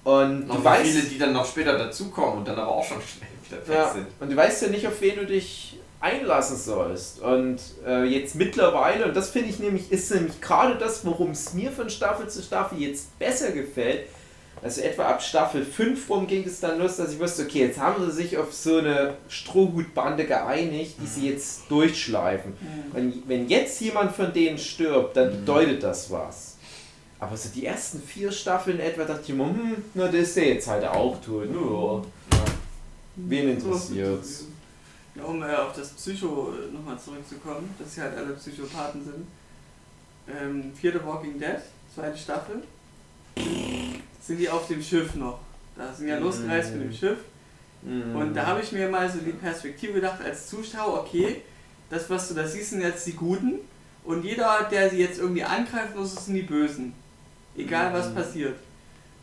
Und 0.04 0.46
Noch 0.46 0.56
du 0.56 0.60
wie 0.60 0.64
weißt, 0.64 0.82
viele, 0.90 1.02
die 1.02 1.18
dann 1.18 1.32
noch 1.32 1.44
später 1.46 1.76
dazukommen 1.76 2.38
und 2.38 2.48
dann 2.48 2.58
aber 2.58 2.68
auch 2.68 2.84
schon 2.84 2.98
schnell 3.02 3.28
wieder 3.44 3.68
weg 3.68 3.76
ja, 3.76 3.92
sind. 3.92 4.06
und 4.20 4.30
du 4.30 4.36
weißt 4.36 4.62
ja 4.62 4.68
nicht, 4.68 4.86
auf 4.86 5.00
wen 5.00 5.16
du 5.16 5.26
dich 5.26 5.78
einlassen 6.00 6.56
sollst. 6.56 7.20
Und 7.20 7.58
äh, 7.86 8.04
jetzt 8.04 8.36
mittlerweile, 8.36 9.04
und 9.06 9.16
das 9.16 9.30
finde 9.30 9.50
ich 9.50 9.58
nämlich, 9.58 9.90
ist 9.90 10.10
nämlich 10.14 10.40
gerade 10.40 10.76
das, 10.76 11.04
worum 11.04 11.32
es 11.32 11.52
mir 11.54 11.72
von 11.72 11.90
Staffel 11.90 12.28
zu 12.28 12.40
Staffel 12.42 12.78
jetzt 12.78 13.18
besser 13.18 13.50
gefällt. 13.50 14.06
Also 14.62 14.80
etwa 14.80 15.04
ab 15.06 15.22
Staffel 15.22 15.64
5 15.64 16.10
rum 16.10 16.26
ging 16.26 16.44
es 16.44 16.60
dann 16.60 16.78
los, 16.78 16.96
dass 16.96 17.12
ich 17.12 17.20
wusste, 17.20 17.42
okay, 17.42 17.60
jetzt 17.60 17.78
haben 17.78 18.04
sie 18.04 18.10
sich 18.10 18.36
auf 18.36 18.52
so 18.52 18.78
eine 18.78 19.14
Strohhutbande 19.28 20.26
geeinigt, 20.26 20.96
die 21.00 21.06
sie 21.06 21.30
jetzt 21.30 21.70
durchschleifen. 21.70 22.52
Mhm. 22.52 22.92
Wenn, 22.92 23.22
wenn 23.26 23.48
jetzt 23.48 23.80
jemand 23.80 24.12
von 24.12 24.32
denen 24.32 24.58
stirbt, 24.58 25.16
dann 25.16 25.30
bedeutet 25.30 25.82
das 25.82 26.10
was. 26.10 26.56
Aber 27.20 27.36
so 27.36 27.48
die 27.48 27.66
ersten 27.66 28.00
vier 28.00 28.30
Staffeln 28.30 28.80
etwa 28.80 29.04
dachte 29.04 29.22
ich 29.26 29.34
mir, 29.34 29.44
hm, 29.44 29.76
na, 29.94 30.06
das 30.06 30.14
ist 30.14 30.36
der 30.36 30.48
jetzt 30.48 30.68
halt 30.68 30.84
auch 30.84 31.20
tot. 31.20 31.46
Ja. 31.46 32.02
Wen 33.16 33.60
Sowas 33.60 33.90
interessiert's? 33.90 34.44
Ja, 35.16 35.24
um 35.24 35.42
äh, 35.42 35.52
auf 35.52 35.72
das 35.74 35.88
Psycho 35.90 36.52
äh, 36.52 36.72
nochmal 36.72 36.98
zurückzukommen, 36.98 37.74
dass 37.78 37.94
sie 37.94 38.02
halt 38.02 38.16
alle 38.16 38.34
Psychopathen 38.34 39.04
sind. 39.04 39.26
Ähm, 40.28 40.72
vierte 40.74 41.04
Walking 41.04 41.38
Dead, 41.38 41.58
zweite 41.92 42.16
Staffel. 42.16 42.62
Sind 44.20 44.38
die 44.38 44.48
auf 44.48 44.66
dem 44.68 44.82
Schiff 44.82 45.14
noch. 45.14 45.38
Da 45.76 45.92
sind 45.92 46.08
ja 46.08 46.18
losgereist 46.18 46.74
mit 46.74 46.84
dem 46.84 46.92
Schiff. 46.92 47.18
Und 47.82 48.34
da 48.34 48.46
habe 48.46 48.60
ich 48.60 48.72
mir 48.72 48.88
mal 48.88 49.08
so 49.10 49.18
die 49.18 49.32
Perspektive 49.32 49.94
gedacht, 49.94 50.20
als 50.22 50.48
Zuschauer, 50.48 51.00
okay, 51.00 51.42
das, 51.88 52.10
was 52.10 52.28
du 52.28 52.34
da 52.34 52.46
siehst, 52.46 52.70
sind 52.70 52.82
jetzt 52.82 53.06
die 53.06 53.12
Guten. 53.12 53.60
Und 54.04 54.24
jeder, 54.24 54.66
der 54.70 54.90
sie 54.90 54.98
jetzt 54.98 55.18
irgendwie 55.18 55.44
angreifen 55.44 55.96
muss, 55.96 56.26
sind 56.26 56.34
die 56.34 56.42
Bösen. 56.42 56.92
Egal 57.56 57.92
was 57.92 58.10
Mhm. 58.10 58.14
passiert. 58.14 58.56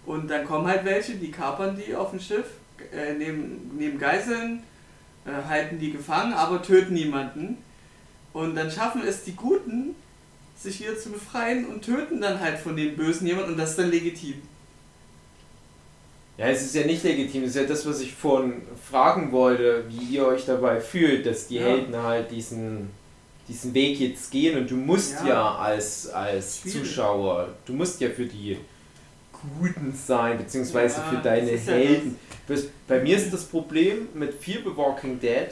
Und 0.05 0.29
dann 0.29 0.45
kommen 0.45 0.67
halt 0.67 0.85
welche, 0.85 1.15
die 1.15 1.31
kapern 1.31 1.75
die 1.75 1.95
auf 1.95 2.11
dem 2.11 2.19
Schiff, 2.19 2.45
äh, 2.93 3.13
nehmen, 3.13 3.71
nehmen 3.77 3.97
Geiseln, 3.99 4.63
äh, 5.25 5.31
halten 5.49 5.77
die 5.79 5.91
gefangen, 5.91 6.33
aber 6.33 6.61
töten 6.61 6.93
niemanden. 6.93 7.57
Und 8.31 8.55
dann 8.55 8.69
schaffen 8.71 9.01
es 9.05 9.23
die 9.23 9.35
Guten, 9.35 9.95
sich 10.65 10.81
wieder 10.81 10.97
zu 10.97 11.09
befreien 11.11 11.65
und 11.65 11.81
töten 11.83 12.19
dann 12.21 12.39
halt 12.39 12.57
von 12.59 12.75
den 12.75 12.95
Bösen 12.95 13.25
jemanden 13.27 13.51
und 13.53 13.57
das 13.57 13.71
ist 13.71 13.79
dann 13.79 13.89
legitim. 13.91 14.41
Ja, 16.37 16.47
es 16.47 16.63
ist 16.63 16.75
ja 16.75 16.85
nicht 16.85 17.03
legitim. 17.03 17.41
Das 17.43 17.51
ist 17.51 17.55
ja 17.55 17.63
das, 17.63 17.85
was 17.85 18.01
ich 18.01 18.13
vorhin 18.13 18.61
fragen 18.89 19.31
wollte, 19.31 19.85
wie 19.87 20.15
ihr 20.15 20.25
euch 20.27 20.45
dabei 20.45 20.81
fühlt, 20.81 21.25
dass 21.25 21.47
die 21.47 21.55
Ja. 21.55 21.63
Helden 21.67 21.95
halt 21.95 22.29
diesen, 22.29 22.89
diesen 23.47 23.73
Weg 23.73 23.99
jetzt 24.01 24.31
gehen 24.31 24.57
und 24.57 24.69
du 24.69 24.75
musst 24.75 25.13
ja, 25.21 25.27
Ja. 25.27 25.55
als, 25.55 26.09
als. 26.09 26.61
Zuschauer, 26.63 27.49
du 27.65 27.73
musst 27.73 28.01
ja 28.01 28.09
für 28.09 28.25
die 28.25 28.57
Guten 29.59 29.93
sein, 29.93 30.37
beziehungsweise 30.37 30.97
Ja, 30.99 31.09
für 31.09 31.17
deine 31.17 31.51
Helden. 31.51 32.19
Bei 32.87 32.99
mir 32.99 33.15
ist 33.15 33.31
das 33.31 33.45
Problem 33.45 34.09
mit 34.13 34.33
viel 34.33 34.61
The 34.63 34.75
Walking 34.75 35.19
Dead, 35.19 35.47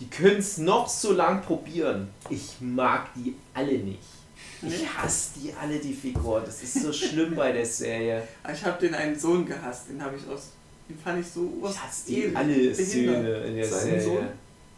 die 0.00 0.08
können 0.08 0.38
es 0.38 0.58
noch 0.58 0.88
so 0.88 1.12
lang 1.12 1.42
probieren. 1.42 2.08
Ich 2.28 2.54
mag 2.60 3.08
die 3.14 3.36
alle 3.54 3.78
nicht. 3.78 4.00
Ich 4.64 4.88
hasse 4.96 5.30
die 5.40 5.52
alle, 5.52 5.78
die 5.78 5.92
Figuren. 5.92 6.42
Das 6.44 6.62
ist 6.62 6.82
so 6.82 6.92
schlimm 6.92 7.34
bei 7.34 7.52
der 7.52 7.66
Serie. 7.66 8.22
Ich 8.52 8.64
habe 8.64 8.78
den 8.80 8.94
einen 8.94 9.18
Sohn 9.18 9.44
gehasst, 9.44 9.88
den 9.88 10.02
habe 10.02 10.16
ich 10.16 10.28
aus. 10.28 10.50
Den 10.88 10.98
fand 10.98 11.20
ich 11.20 11.26
so 11.26 11.50
Ich 11.68 11.78
hasse 11.82 12.06
die 12.08 12.36
alle 12.36 12.46
behindert. 12.54 12.76
Söhne 12.76 13.38
in 13.46 13.56
der 13.56 13.64
Seinen 13.66 13.80
Serie. 13.82 14.02
Sohn? 14.02 14.28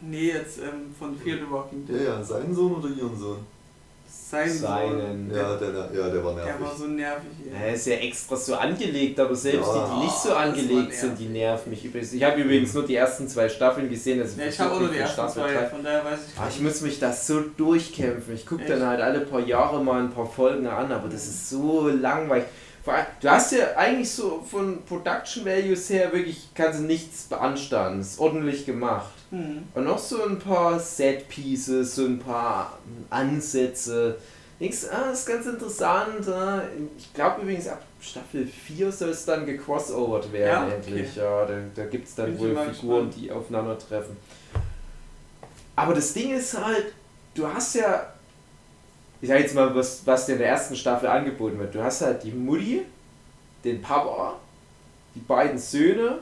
Nee, 0.01 0.27
jetzt 0.27 0.57
ähm, 0.59 0.93
von 0.97 1.17
Fear 1.19 1.37
the 1.37 1.49
Walking 1.51 1.85
Ja, 1.87 1.93
Dead. 1.97 2.07
ja, 2.07 2.23
seinen 2.23 2.53
Sohn 2.53 2.75
oder 2.75 2.89
ihren 2.89 3.17
Sohn? 3.19 3.37
Sein 4.27 4.49
Sohn. 4.49 4.59
Seinen. 4.67 5.31
Ja, 5.33 5.55
der, 5.55 5.69
ja, 5.93 6.09
der 6.09 6.23
war 6.23 6.33
Der 6.35 6.45
nervig. 6.45 6.61
war 6.65 6.75
so 6.75 6.87
nervig. 6.87 7.29
Er 7.53 7.73
ist 7.75 7.85
ja 7.85 7.93
extra 7.97 8.35
so 8.35 8.55
angelegt, 8.55 9.19
aber 9.19 9.35
selbst 9.35 9.67
Ja. 9.67 9.85
die, 9.87 9.99
die 9.99 10.05
nicht 10.05 10.17
so 10.17 10.33
angelegt 10.33 10.93
sind, 10.95 11.19
die 11.19 11.27
nerven 11.27 11.69
mich 11.69 11.85
übrigens. 11.85 12.11
Ich 12.13 12.23
habe 12.23 12.41
übrigens 12.41 12.73
nur 12.73 12.85
die 12.87 12.95
ersten 12.95 13.27
zwei 13.27 13.47
Staffeln 13.47 13.87
gesehen. 13.87 14.19
Also 14.21 14.41
Ja, 14.41 14.47
ich 14.47 14.59
habe 14.59 14.71
auch 14.73 14.79
nur 14.79 14.89
die 14.89 14.97
ersten 14.97 15.13
Staffel 15.13 15.43
zwei, 15.43 15.53
drei. 15.53 15.65
von 15.67 15.83
daher 15.83 16.03
weiß 16.05 16.19
ich 16.33 16.39
Ah, 16.39 16.47
ich 16.49 16.59
muss 16.59 16.81
mich 16.81 16.99
das 16.99 17.27
so 17.27 17.41
durchkämpfen. 17.55 18.33
Ich 18.33 18.45
gucke 18.47 18.65
dann 18.65 18.83
halt 18.85 18.99
alle 19.01 19.19
paar 19.21 19.41
Jahre 19.41 19.83
mal 19.83 20.01
ein 20.01 20.09
paar 20.11 20.25
Folgen 20.25 20.65
an, 20.65 20.91
aber 20.91 21.07
das 21.07 21.27
ist 21.27 21.49
so 21.51 21.87
langweilig. 21.89 22.45
Du 23.19 23.29
hast 23.29 23.51
ja 23.51 23.75
eigentlich 23.75 24.11
so 24.11 24.43
von 24.49 24.83
Production 24.85 25.43
Values 25.45 25.89
her 25.89 26.11
wirklich 26.13 26.49
kannst 26.53 26.79
du 26.79 26.83
nichts 26.83 27.23
beanstanden. 27.23 28.01
Ist 28.01 28.19
ordentlich 28.19 28.65
gemacht. 28.65 29.11
Hm. 29.31 29.63
Und 29.73 29.83
noch 29.85 29.97
so 29.97 30.23
ein 30.23 30.37
paar 30.37 30.79
Set 30.79 31.27
Pieces, 31.27 31.95
so 31.95 32.05
ein 32.05 32.19
paar 32.19 32.77
Ansätze. 33.09 34.17
Denkst, 34.59 34.85
ah, 34.91 35.11
ist 35.11 35.25
ganz 35.25 35.45
interessant. 35.47 36.27
ah. 36.29 36.61
Ich 36.97 37.13
glaube 37.13 37.41
übrigens 37.41 37.67
ab 37.67 37.81
Staffel 37.99 38.45
4 38.47 38.91
soll 38.91 39.09
es 39.09 39.25
dann 39.25 39.45
gecrossovert 39.45 40.31
werden, 40.31 40.69
Ja, 40.69 40.77
okay. 40.77 40.87
endlich. 40.91 41.15
Ja, 41.15 41.45
da, 41.45 41.53
da 41.73 41.85
gibt 41.85 42.07
es 42.07 42.15
dann 42.15 42.27
Bin 42.37 42.39
wohl 42.39 42.49
Figuren, 42.49 43.09
gespannt. 43.09 43.15
die 43.17 43.31
aufeinandertreffen. 43.31 44.15
Aber 45.75 45.93
das 45.93 46.13
Ding 46.13 46.33
ist 46.35 46.57
halt, 46.63 46.93
du 47.33 47.47
hast 47.47 47.75
ja, 47.75 48.13
ich 49.25 49.29
sag 49.29 49.39
jetzt 49.39 49.55
mal, 49.55 49.73
was, 49.73 50.05
was 50.05 50.27
dir 50.27 50.33
in 50.33 50.37
der 50.37 50.49
ersten 50.49 50.75
Staffel 50.75 51.09
angeboten 51.09 51.57
wird. 51.57 51.73
Du 51.73 51.81
hast 51.83 52.01
halt 52.01 52.21
die 52.23 52.31
Mutti, 52.31 52.83
den 53.63 53.81
Papa, 53.81 54.35
die 55.15 55.19
beiden 55.21 55.57
Söhne, 55.57 56.19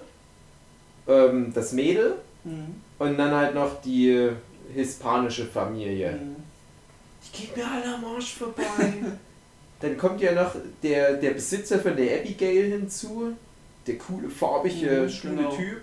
ähm, 1.08 1.52
das 1.54 1.74
Mädel 1.74 2.16
Hm. 2.46 2.76
und 3.00 3.18
dann 3.18 3.32
halt 3.32 3.56
noch 3.56 3.82
die 3.82 4.30
hispanische 4.74 5.46
Familie. 5.46 6.12
Hm. 6.14 6.36
Die 7.26 7.42
geht 7.42 7.58
mir 7.58 7.66
alle 7.70 7.96
am 7.96 8.06
Arsch 8.06 8.36
vorbei. 8.36 8.64
dann 9.82 9.98
kommt 9.98 10.22
ja 10.22 10.32
noch 10.32 10.56
der, 10.82 11.16
der 11.16 11.32
Besitzer 11.32 11.80
von 11.80 11.98
der 11.98 12.22
Abigail 12.22 12.70
hinzu. 12.72 13.34
Der 13.86 13.98
coole, 13.98 14.30
farbige, 14.30 15.02
Mhm, 15.02 15.10
schlimme 15.10 15.38
genau. 15.44 15.56
Typ. 15.58 15.82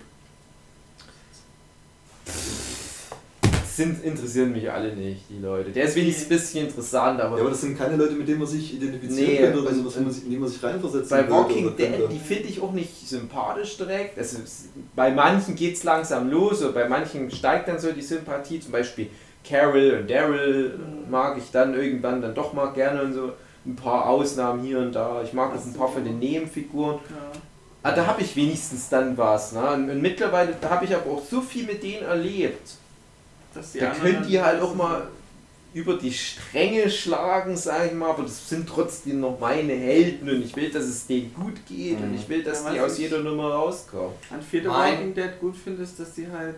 Sind, 3.81 4.03
interessieren 4.03 4.51
mich 4.51 4.69
alle 4.71 4.95
nicht, 4.95 5.21
die 5.29 5.39
Leute. 5.39 5.71
Der 5.71 5.85
ist 5.85 5.95
wenigstens 5.95 6.25
ein 6.25 6.29
bisschen 6.29 6.65
interessant, 6.67 7.19
aber, 7.21 7.35
Ja, 7.35 7.41
aber 7.41 7.49
das 7.51 7.61
sind 7.61 7.77
keine 7.77 7.95
Leute, 7.97 8.13
mit 8.13 8.27
denen 8.27 8.39
man 8.39 8.47
sich 8.47 8.73
identifizieren 8.75 9.31
Nee, 9.31 9.37
könnte 9.37 9.61
oder 9.61 9.73
sowas, 9.73 9.95
wo 9.97 10.01
man 10.01 10.11
sich, 10.11 10.23
in 10.25 10.29
die 10.31 10.37
man 10.37 10.49
sich 10.49 10.63
reinversetzen 10.63 11.09
bei 11.09 11.29
Walking 11.29 11.65
oder 11.67 11.75
Dead, 11.75 11.91
die 12.11 12.19
finde 12.19 12.43
ich 12.49 12.61
auch 12.61 12.71
nicht 12.71 13.07
sympathisch 13.07 13.77
direkt. 13.77 14.17
Also, 14.17 14.37
bei 14.95 15.11
manchen 15.11 15.55
geht 15.55 15.75
es 15.75 15.83
langsam 15.83 16.29
los, 16.29 16.61
und 16.61 16.73
bei 16.73 16.87
manchen 16.87 17.29
steigt 17.31 17.67
dann 17.67 17.79
so 17.79 17.91
die 17.91 18.01
Sympathie. 18.01 18.59
Zum 18.59 18.71
Beispiel 18.71 19.07
Carol 19.47 19.99
und 20.01 20.09
Daryl 20.09 20.77
Mhm. 20.77 21.09
mag 21.11 21.37
ich 21.37 21.49
dann 21.51 21.73
irgendwann 21.73 22.21
dann 22.21 22.33
doch 22.35 22.53
mal 22.53 22.67
gerne 22.73 23.01
und 23.01 23.13
so 23.13 23.31
ein 23.65 23.75
paar 23.75 24.07
Ausnahmen 24.09 24.63
hier 24.63 24.79
und 24.79 24.93
da. 24.93 25.21
Ich 25.23 25.33
mag 25.33 25.51
auch 25.55 25.65
ein 25.65 25.73
paar 25.73 25.87
von 25.87 26.03
den 26.03 26.19
Nebenfiguren. 26.19 26.95
Ja. 27.09 27.39
Ah, 27.83 27.91
da 27.93 28.05
habe 28.05 28.21
ich 28.21 28.35
wenigstens 28.35 28.89
dann 28.89 29.17
was. 29.17 29.53
Ne? 29.53 29.61
Und, 29.73 29.89
und 29.89 30.01
mittlerweile 30.01 30.53
habe 30.69 30.85
ich 30.85 30.95
aber 30.95 31.09
auch 31.11 31.23
so 31.25 31.41
viel 31.41 31.65
mit 31.65 31.81
denen 31.81 32.03
erlebt. 32.03 32.75
Dass 33.53 33.71
die 33.73 33.79
Da 33.79 33.93
die 34.27 34.33
dann- 34.33 34.45
halt 34.45 34.61
auch 34.61 34.75
mal 34.75 35.07
über 35.73 35.95
die 35.97 36.11
Stränge 36.11 36.89
schlagen, 36.89 37.55
sag 37.55 37.87
ich 37.87 37.93
mal, 37.93 38.09
aber 38.09 38.23
das 38.23 38.49
sind 38.49 38.67
trotzdem 38.67 39.21
noch 39.21 39.39
meine 39.39 39.73
Helden 39.73 40.29
und 40.29 40.43
ich 40.43 40.53
will, 40.55 40.69
dass 40.69 40.83
es 40.83 41.07
denen 41.07 41.33
gut 41.33 41.65
geht 41.67 41.97
und 41.97 42.09
Mhm. 42.11 42.15
ich 42.17 42.27
will, 42.27 42.43
dass 42.43 42.63
Ja, 42.65 42.73
die 42.73 42.79
aus 42.81 42.97
jeder 42.97 43.19
Nummer 43.19 43.53
rauskommen. 43.53 44.11
An 44.29 44.39
Mein- 44.51 44.65
Walking 44.65 45.13
Dead 45.13 45.39
gut 45.39 45.55
finde, 45.55 45.83
ist, 45.83 45.97
dass 45.99 46.13
die 46.13 46.27
halt 46.29 46.55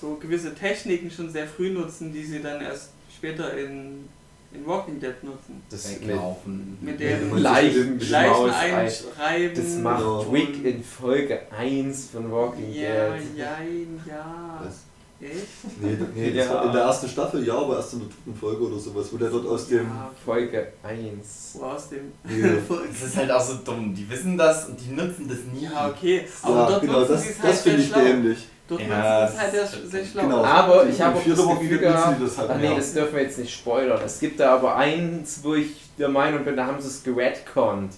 so 0.00 0.14
gewisse 0.20 0.54
Techniken 0.54 1.10
schon 1.10 1.28
sehr 1.30 1.46
früh 1.46 1.70
nutzen, 1.72 2.12
die 2.12 2.22
sie 2.24 2.40
dann 2.40 2.60
erst 2.60 2.90
später 3.16 3.52
in, 3.56 4.08
in 4.52 4.64
Walking 4.64 5.00
Dead 5.00 5.14
nutzen. 5.24 5.62
Das 5.68 5.90
Weglaufen. 6.00 6.78
Mit 6.80 7.00
Ja, 7.00 7.16
dem 7.16 7.36
Leichen 7.38 7.92
mit 7.94 8.02
dem- 8.02 8.10
Leichen 8.10 8.34
Schmaus, 8.34 8.52
einschreiben. 8.54 9.54
das 9.56 9.74
macht. 9.82 10.32
Wick 10.32 10.64
in 10.64 10.84
Folge 10.84 11.40
1 11.50 12.10
von 12.10 12.30
Walking 12.30 12.72
Ja, 12.72 13.08
Dead. 13.16 13.22
jein, 13.36 14.00
ja. 14.06 14.60
Was? 14.64 14.84
Echt? 15.20 15.80
Nee, 15.80 15.96
nee 16.14 16.28
Ja. 16.30 16.62
in 16.64 16.72
der 16.72 16.82
ersten 16.82 17.08
Staffel, 17.08 17.46
ja, 17.46 17.54
aber 17.54 17.76
erst 17.76 17.94
in 17.94 18.00
der 18.00 18.08
dritten 18.08 18.34
Folge 18.38 18.64
oder 18.66 18.78
sowas, 18.78 19.06
wo 19.10 19.16
der 19.16 19.30
dort 19.30 19.46
aus 19.46 19.66
dem. 19.68 19.84
Ja, 19.86 20.10
Folge 20.24 20.68
1. 20.82 21.54
wo 21.54 21.64
aus 21.64 21.88
dem. 21.88 22.12
Nee. 22.24 22.42
Das 22.90 23.08
ist 23.08 23.16
halt 23.16 23.30
auch 23.30 23.40
so 23.40 23.54
dumm. 23.64 23.94
Die 23.94 24.08
wissen 24.10 24.36
das 24.36 24.68
und 24.68 24.78
die 24.80 24.92
nutzen 24.92 25.26
das 25.28 25.38
nie. 25.54 25.64
Ja, 25.64 25.88
okay. 25.88 26.26
Aber 26.42 26.54
Ja, 26.54 26.66
dort 26.70 26.80
genau, 26.82 27.00
das, 27.04 27.10
es 27.26 27.36
das 27.38 27.42
halt 27.44 27.54
finde 27.56 27.78
sehr 27.78 27.86
ich 27.86 27.92
schlau. 27.92 28.00
dämlich. 28.04 28.38
Dort 28.68 28.80
Ja, 28.82 28.86
nutzen 28.86 29.34
es 29.36 29.40
halt 29.40 29.54
das 29.54 29.70
sehr, 29.72 29.80
ist- 29.82 29.90
sehr 29.90 30.04
schlau. 30.04 30.22
Genau. 30.22 30.44
Aber 30.44 30.86
ich 30.86 31.00
habe 31.00 31.18
auch 31.18 31.24
das 31.24 31.48
Gefühl 31.60 31.78
gehabt, 31.78 32.22
das 32.22 32.38
halt 32.38 32.50
ach 32.50 32.58
nee, 32.58 32.76
das 32.76 32.92
dürfen 32.92 33.14
wir 33.14 33.22
jetzt 33.22 33.38
nicht 33.38 33.54
spoilern. 33.54 34.00
Es 34.04 34.18
gibt 34.20 34.38
da 34.40 34.54
aber 34.56 34.76
eins, 34.76 35.40
wo 35.42 35.54
ich 35.54 35.70
der 35.98 36.08
Meinung 36.10 36.44
bin, 36.44 36.56
da 36.56 36.66
haben 36.66 36.80
sie 36.80 36.88
es 36.88 37.02
geredconnt 37.02 37.92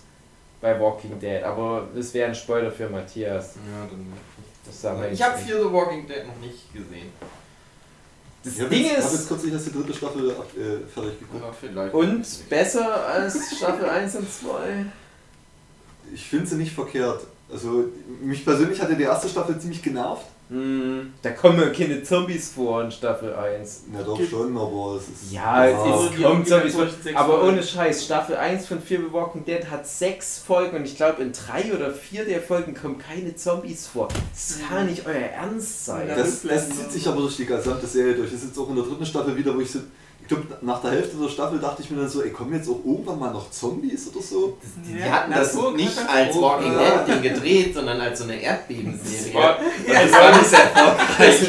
bei 0.60 0.78
Walking 0.78 1.18
Dead. 1.18 1.42
Aber 1.42 1.88
das 1.96 2.12
wäre 2.14 2.28
ein 2.28 2.34
Spoiler 2.34 2.70
für 2.70 2.88
Matthias. 2.88 3.54
Ja, 3.56 3.86
dann. 3.90 4.06
Ich 5.12 5.18
jetzt 5.18 5.22
habe. 5.22 5.38
Fear 5.38 5.58
the 5.62 5.72
Walking 5.72 6.06
Dead 6.06 6.26
noch 6.26 6.36
nicht 6.40 6.72
gesehen. 6.72 7.12
Das 8.44 8.54
Ich 8.54 8.60
habe 8.60 8.70
Ding 8.70 8.84
jetzt, 8.84 9.04
hab 9.04 9.12
jetzt 9.12 9.20
ist, 9.20 9.28
kürzlich 9.28 9.52
erst 9.52 9.66
die 9.66 9.72
dritte 9.72 9.94
Staffel 9.94 10.30
äh, 10.30 10.86
fertig 10.92 11.18
geguckt. 11.18 11.44
Ja, 11.44 11.52
vielleicht. 11.52 11.94
und 11.94 12.48
besser 12.48 13.06
als 13.06 13.56
Staffel 13.56 13.88
1 13.88 14.16
und 14.16 14.32
2. 14.32 14.86
Ich 16.14 16.24
finde 16.24 16.46
sie 16.46 16.56
nicht 16.56 16.72
verkehrt. 16.72 17.26
Also, 17.50 17.86
mich 18.20 18.44
persönlich 18.44 18.80
hatte 18.80 18.94
die 18.94 19.02
erste 19.02 19.28
Staffel 19.28 19.58
ziemlich 19.58 19.82
genervt. 19.82 20.26
Hm, 20.50 21.12
da 21.20 21.30
kommen 21.30 21.60
ja 21.60 21.68
keine 21.68 22.02
Zombies 22.02 22.52
vor 22.52 22.82
in 22.82 22.90
Staffel 22.90 23.34
1. 23.34 23.82
Ja, 23.92 24.02
doch 24.02 24.18
schon, 24.18 24.56
aber 24.56 24.96
es 24.96 25.08
ist. 25.08 25.32
Ja, 25.32 25.66
es 25.66 26.12
ist, 26.12 26.22
kommt 26.22 26.48
Zombies 26.48 26.74
vor. 26.74 26.86
Aber 27.14 27.44
ohne 27.44 27.62
Scheiß, 27.62 28.06
Staffel 28.06 28.36
1 28.36 28.66
von 28.66 28.80
Fear 28.80 29.02
the 29.02 29.12
Walking 29.12 29.44
Dead 29.44 29.70
hat 29.70 29.86
sechs 29.86 30.38
Folgen 30.38 30.78
und 30.78 30.84
ich 30.84 30.96
glaube 30.96 31.22
in 31.22 31.32
drei 31.32 31.74
oder 31.74 31.92
vier 31.92 32.24
der 32.24 32.40
Folgen 32.40 32.72
kommen 32.72 32.96
keine 32.98 33.36
Zombies 33.36 33.86
vor. 33.86 34.08
Das 34.32 34.58
kann 34.66 34.86
nicht 34.86 35.06
euer 35.06 35.16
Ernst 35.16 35.84
sein. 35.84 36.08
Das, 36.08 36.42
das 36.42 36.70
zieht 36.70 36.92
sich 36.92 37.06
aber 37.06 37.20
durch 37.20 37.36
die 37.36 37.44
gesamte 37.44 37.86
Serie 37.86 38.14
durch. 38.14 38.30
Das 38.30 38.40
ist 38.40 38.48
jetzt 38.48 38.58
auch 38.58 38.70
in 38.70 38.76
der 38.76 38.84
dritten 38.84 39.04
Staffel 39.04 39.36
wieder, 39.36 39.54
wo 39.54 39.60
ich 39.60 39.70
so. 39.70 39.80
Ich 40.30 40.34
glaube, 40.36 40.58
nach 40.60 40.82
der 40.82 40.90
Hälfte 40.90 41.16
der 41.16 41.30
Staffel 41.30 41.58
dachte 41.58 41.80
ich 41.82 41.90
mir 41.90 42.00
dann 42.00 42.08
so, 42.10 42.22
ey, 42.22 42.28
kommen 42.30 42.52
jetzt 42.52 42.68
auch 42.68 42.80
irgendwann 42.84 43.18
mal 43.18 43.32
noch 43.32 43.50
Zombies 43.50 44.08
oder 44.14 44.22
so? 44.22 44.58
Das, 44.60 44.70
die, 44.86 44.98
Ja, 44.98 45.06
die 45.06 45.10
hatten 45.10 45.32
das 45.32 45.54
Natur- 45.54 45.72
nicht 45.72 45.98
als 46.06 46.36
Walking 46.36 46.72
Ja. 46.74 46.98
Dead 46.98 47.14
Ding 47.14 47.22
gedreht, 47.32 47.74
sondern 47.74 47.98
als 47.98 48.18
so 48.18 48.24
eine 48.24 48.38
Erdbebenserie. 48.42 49.32
Das 49.32 49.34
war- 49.34 49.58
Und 49.86 49.94
das 49.94 50.12
war 50.12 50.36
nicht 50.36 50.50
sehr 50.50 50.58
erfolgreich. 50.74 51.48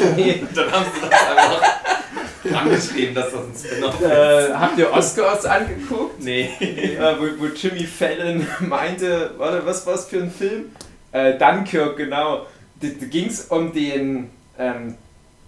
Dann 0.54 0.72
haben 0.72 0.84
sie 0.94 1.00
das 1.10 1.36
einfach 1.36 2.62
angeschrieben, 2.62 3.14
dass 3.14 3.26
das 3.32 3.40
ein 3.42 3.54
Spin-off 3.70 4.00
ist. 4.00 4.06
Äh, 4.08 4.54
habt 4.54 4.78
ihr 4.78 4.92
Oscars 4.92 5.44
angeguckt? 5.44 6.22
Nee. 6.22 6.50
äh, 6.60 6.98
wo, 7.18 7.24
wo 7.44 7.46
Jimmy 7.54 7.84
Fallon 7.84 8.46
meinte, 8.60 9.34
warte, 9.36 9.64
was 9.66 9.86
war 9.86 9.94
es 9.94 10.06
für 10.06 10.22
ein 10.22 10.30
Film? 10.30 10.72
Äh, 11.12 11.36
Dunkirk, 11.38 11.98
genau. 11.98 12.46
da, 12.80 12.88
da 12.98 13.06
ging 13.06 13.26
es 13.28 13.42
um 13.46 13.72
den, 13.74 14.30
ähm, 14.58 14.94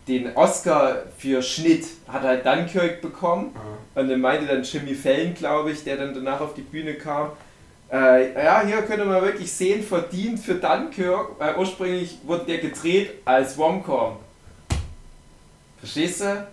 den 0.09 0.35
Oscar 0.37 1.05
für 1.17 1.43
Schnitt, 1.43 1.87
hat 2.09 2.23
halt 2.23 2.45
Dunkirk 2.45 3.01
bekommen. 3.01 3.55
Und 3.95 4.09
dann 4.09 4.21
meinte 4.21 4.47
dann 4.47 4.62
Jimmy 4.62 4.95
Fallon, 4.95 5.35
glaube 5.35 5.71
ich, 5.71 5.85
der 5.85 5.97
dann 5.97 6.15
danach 6.15 6.41
auf 6.41 6.55
die 6.55 6.62
Bühne 6.62 6.95
kam, 6.95 7.31
äh, 7.93 8.33
ja, 8.43 8.62
hier 8.65 8.81
könnte 8.83 9.05
man 9.05 9.21
wirklich 9.21 9.53
sehen, 9.53 9.83
verdient 9.83 10.41
für 10.41 10.55
Dunkirk, 10.55 11.38
weil 11.38 11.57
ursprünglich 11.57 12.19
wurde 12.25 12.47
der 12.47 12.59
gedreht 12.59 13.11
als 13.27 13.59
Romcom. 13.59 14.17
Verstehst 15.79 16.23
du? 16.23 16.47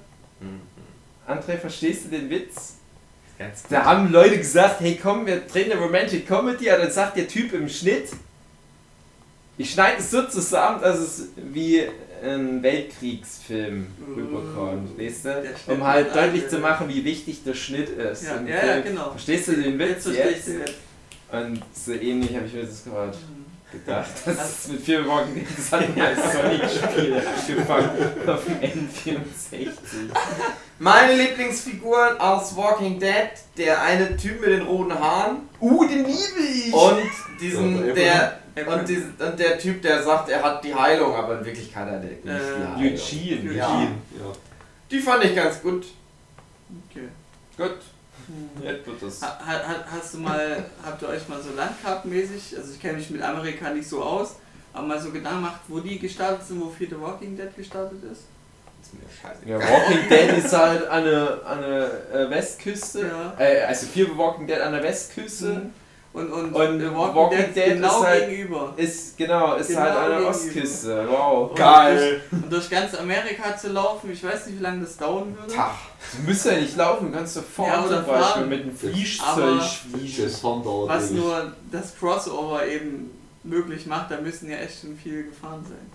André, 1.26 1.58
verstehst 1.58 2.06
du 2.06 2.10
den 2.10 2.30
Witz? 2.30 2.76
Da 3.70 3.86
haben 3.86 4.12
Leute 4.12 4.38
gesagt, 4.38 4.82
hey 4.82 5.00
komm, 5.02 5.26
wir 5.26 5.40
drehen 5.40 5.72
eine 5.72 5.80
Romantic 5.80 6.28
Comedy, 6.28 6.70
und 6.72 6.80
dann 6.80 6.92
sagt 6.92 7.16
der 7.16 7.28
Typ 7.28 7.54
im 7.54 7.70
Schnitt, 7.70 8.10
ich 9.58 9.72
schneide 9.72 10.00
es 10.00 10.12
so 10.12 10.24
zusammen, 10.24 10.82
dass 10.82 11.00
es 11.00 11.30
wie 11.38 11.84
ein 12.24 12.62
Weltkriegsfilm 12.64 13.88
rüberkommt, 14.16 15.00
weißt 15.00 15.26
du? 15.26 15.44
Um 15.74 15.86
halt 15.86 16.16
deutlich 16.16 16.44
alle- 16.44 16.50
zu 16.50 16.60
machen, 16.60 16.88
wie 16.90 17.04
wichtig 17.04 17.44
der 17.44 17.54
Schnitt 17.54 17.90
ist. 17.90 18.24
Ja, 18.24 18.42
ja, 18.48 18.66
ja, 18.76 18.80
genau. 18.82 19.12
Verstehst 19.12 19.48
du 19.50 19.54
den 19.54 19.78
Witz 19.80 20.06
Jetzt 20.06 20.18
jetzt? 20.18 20.48
jetzt. 20.48 20.74
Und 21.32 21.62
so 21.74 21.94
ähnlich 21.94 22.36
habe 22.36 22.46
ich 22.48 22.54
mir 22.54 22.64
das 22.64 22.84
gerade 22.84 23.16
Mhm. 23.18 23.46
gedacht. 23.72 24.10
Das 24.26 24.50
ist 24.50 24.72
mit 24.72 24.82
vier 24.82 25.02
Morgen 25.02 25.46
das 25.58 25.72
hat 25.72 25.96
mir 25.96 26.06
als 26.08 26.20
Sonic-Spiel 26.34 27.14
angefangen 27.16 27.90
auf 28.28 28.44
dem 28.46 28.60
N64. 28.60 29.70
Meine 30.80 31.14
Lieblingsfiguren 31.22 32.18
aus 32.20 32.56
Walking 32.56 33.00
Dead, 33.00 33.30
der 33.58 33.82
eine 33.82 34.16
Typ 34.18 34.40
mit 34.42 34.50
den 34.50 34.62
roten 34.64 34.98
Haaren 34.98 35.38
Uh, 35.60 35.84
den 35.86 36.06
liebe 36.06 36.40
ich! 36.68 36.74
und 36.74 36.98
Ja, 36.98 37.04
diesen, 37.42 37.94
der. 37.96 38.39
Und, 38.68 38.88
diesen, 38.90 39.14
und 39.20 39.40
der 39.40 39.58
Typ, 39.60 39.82
der 39.82 40.02
sagt, 40.04 40.30
er 40.30 40.42
hat 40.44 40.64
die 40.64 40.74
Heilung, 40.74 41.16
aber 41.16 41.40
in 41.40 41.46
Wirklichkeit 41.46 41.86
hat 41.88 41.94
er 41.94 42.00
nicht 42.00 42.24
die 42.24 42.30
Äh, 42.30 42.34
Heilung. 42.34 42.76
Eugene. 42.78 43.54
Ja. 43.54 43.82
Ja. 43.82 44.34
Die 44.92 45.00
fand 45.00 45.24
ich 45.26 45.36
ganz 45.36 45.62
gut. 45.62 45.86
Okay. 46.90 47.08
Gut. 47.58 47.78
Wird 48.62 48.86
das. 49.02 49.22
Ha, 49.24 49.40
ha, 49.44 49.52
ha- 49.68 49.86
hast 49.92 50.14
du 50.14 50.18
mal, 50.20 50.64
habt 50.86 51.02
ihr 51.02 51.08
euch 51.10 51.28
mal 51.28 51.42
so 51.42 51.50
landkartenmäßig, 51.56 52.58
also 52.58 52.72
ich 52.74 52.80
kenne 52.80 52.98
mich 53.00 53.10
mit 53.10 53.22
Amerika 53.24 53.72
nicht 53.72 53.90
so 53.90 54.04
aus, 54.04 54.36
aber 54.72 54.86
mal 54.88 55.00
so 55.02 55.10
Gedanken 55.12 55.40
gemacht, 55.42 55.62
wo 55.68 55.80
die 55.80 55.98
gestartet 55.98 56.46
sind, 56.48 56.62
wo 56.62 56.70
Fear 56.70 56.90
the 56.92 57.00
Walking 57.02 57.36
Dead 57.36 57.56
gestartet 57.56 58.04
ist? 58.04 58.26
Ist 58.82 58.94
mir 58.94 59.02
scheiße. 59.20 59.40
Ja, 59.48 59.58
Walking 59.60 60.08
Dead 60.10 60.38
ist 60.46 60.56
halt 60.56 60.88
an 60.88 61.04
der, 61.06 61.40
an 61.46 61.62
der 61.62 62.14
äh, 62.14 62.30
Westküste. 62.30 63.02
Ja. 63.08 63.34
Äh, 63.44 63.62
also 63.64 63.88
Fear 63.88 64.08
the 64.12 64.18
Walking 64.18 64.46
Dead 64.46 64.60
an 64.62 64.74
der 64.74 64.84
Westküste. 64.84 65.46
Mhm. 65.48 65.74
Und, 66.12 66.32
und, 66.32 66.54
Und 66.54 66.80
The 66.80 66.92
Walking 66.96 67.54
Dead 67.54 67.66
genau 67.66 68.02
ist 68.02 68.08
halt- 68.08 68.30
gegenüber. 68.30 68.74
Ist 68.78 69.16
genau, 69.18 69.56
ist 69.56 69.68
Genau 69.68 69.80
halt 69.82 69.92
an 69.96 70.00
der 70.02 70.10
gegenüber. 70.10 70.30
Ostküste. 70.32 71.08
Wow. 71.08 71.50
Und 71.52 71.60
Durch, 71.60 72.22
und 72.32 72.52
durch 72.52 72.70
ganz 72.70 72.96
Amerika 72.96 73.56
zu 73.56 73.70
laufen, 73.70 74.12
ich 74.12 74.24
weiß 74.24 74.48
nicht, 74.48 74.58
wie 74.60 74.64
lange 74.64 74.82
das 74.82 74.98
dauern 74.98 75.38
würde. 75.40 75.54
Tag. 75.54 75.72
Du 76.18 76.28
musst 76.30 76.46
ja 76.46 76.54
nicht 76.54 76.76
laufen, 76.76 77.12
du 77.12 77.18
kannst 77.18 77.36
sofort 77.36 77.68
Ja, 77.70 77.86
oder 77.86 77.98
zum 78.04 78.08
Beispiel 78.08 78.24
fahren. 78.24 78.50
mit 78.50 78.60
dem 78.64 78.70
Aber- 78.70 78.94
Fließzeug 78.94 80.64
dauert 80.64 80.90
Was 80.90 81.12
nur 81.12 81.52
das 81.72 81.96
Crossover 81.98 82.66
eben 82.66 83.12
möglich 83.44 83.86
macht, 83.86 84.10
da 84.12 84.20
müssen 84.20 84.50
ja 84.50 84.58
echt 84.58 84.82
schon 84.82 84.98
viele 85.02 85.26
gefahren 85.26 85.64
sein. 85.68 85.92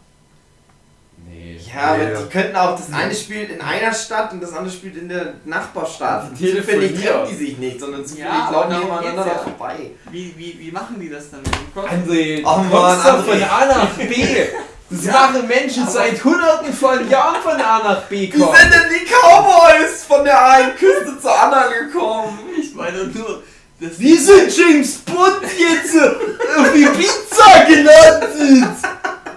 Nee. 1.26 1.58
Ja, 1.74 1.82
aber 1.94 2.02
Ja. 2.02 2.20
die 2.20 2.28
könnten 2.30 2.56
auch, 2.56 2.76
das 2.78 2.92
eine 2.92 3.14
spielt 3.14 3.50
in 3.50 3.60
einer 3.60 3.92
Stadt 3.94 4.32
und 4.32 4.42
das 4.42 4.52
andere 4.52 4.72
spielt 4.72 4.96
in 4.96 5.08
der 5.08 5.34
Nachbarstadt. 5.44 6.30
Die 6.38 6.54
Zufällig 6.56 6.94
treffen 7.02 7.28
die 7.30 7.34
sich 7.36 7.58
nicht, 7.58 7.80
sondern 7.80 8.04
zufällig 8.04 8.24
Ja, 8.26 8.44
aber 8.48 8.56
laufen 8.68 8.76
die 8.80 8.86
immer 8.86 8.98
aneinander 9.00 9.26
ja. 9.32 9.38
vorbei. 9.38 9.90
Wie, 10.10 10.34
wie, 10.36 10.56
wie 10.60 10.70
machen 10.70 10.96
die 11.00 11.08
das 11.10 11.30
dann 11.30 11.40
mit 11.40 11.54
dem 11.54 11.72
Crossover? 11.72 11.94
André, 11.94 12.42
du 12.42 12.48
Oh 12.48 12.54
kommst 12.54 12.70
Mann, 12.72 13.02
doch 13.02 13.26
André. 13.26 13.32
von 13.32 13.42
A 13.42 13.66
nach 13.66 13.88
B. 13.94 14.26
Das 14.90 15.04
machen 15.06 15.48
Menschen 15.48 15.88
seit 15.88 16.22
hunderten 16.22 16.72
von 16.72 17.08
Jahren 17.10 17.42
von 17.42 17.54
A 17.60 17.78
nach 17.82 18.02
B 18.02 18.20
Wie 18.20 18.30
kommen. 18.38 18.54
sind 18.54 18.70
denn 18.72 18.90
die 18.90 19.06
Cowboys 19.10 20.04
von 20.06 20.22
der 20.24 20.46
einen 20.46 20.76
Küste 20.76 21.18
zur 21.20 21.36
anderen 21.42 21.88
gekommen? 21.90 22.38
Ich 22.60 22.72
meine 22.74 23.04
nur, 23.04 23.42
das 23.80 23.98
Wie 23.98 24.16
sind 24.16 24.54
James 24.56 24.98
Bond 24.98 25.40
jetzt 25.42 25.94
äh, 25.96 26.60
auf 26.60 26.72
die 26.74 26.84
Pizza 26.84 27.64
gelandet? 27.66 28.76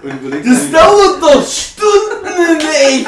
Und 0.02 0.10
überleg 0.22 0.44
Das 0.44 0.60
dir- 0.66 0.72
dauert 0.72 1.22
doch 1.22 1.46
Stunden 1.46 2.26
in 2.26 2.60
echt. 2.60 3.06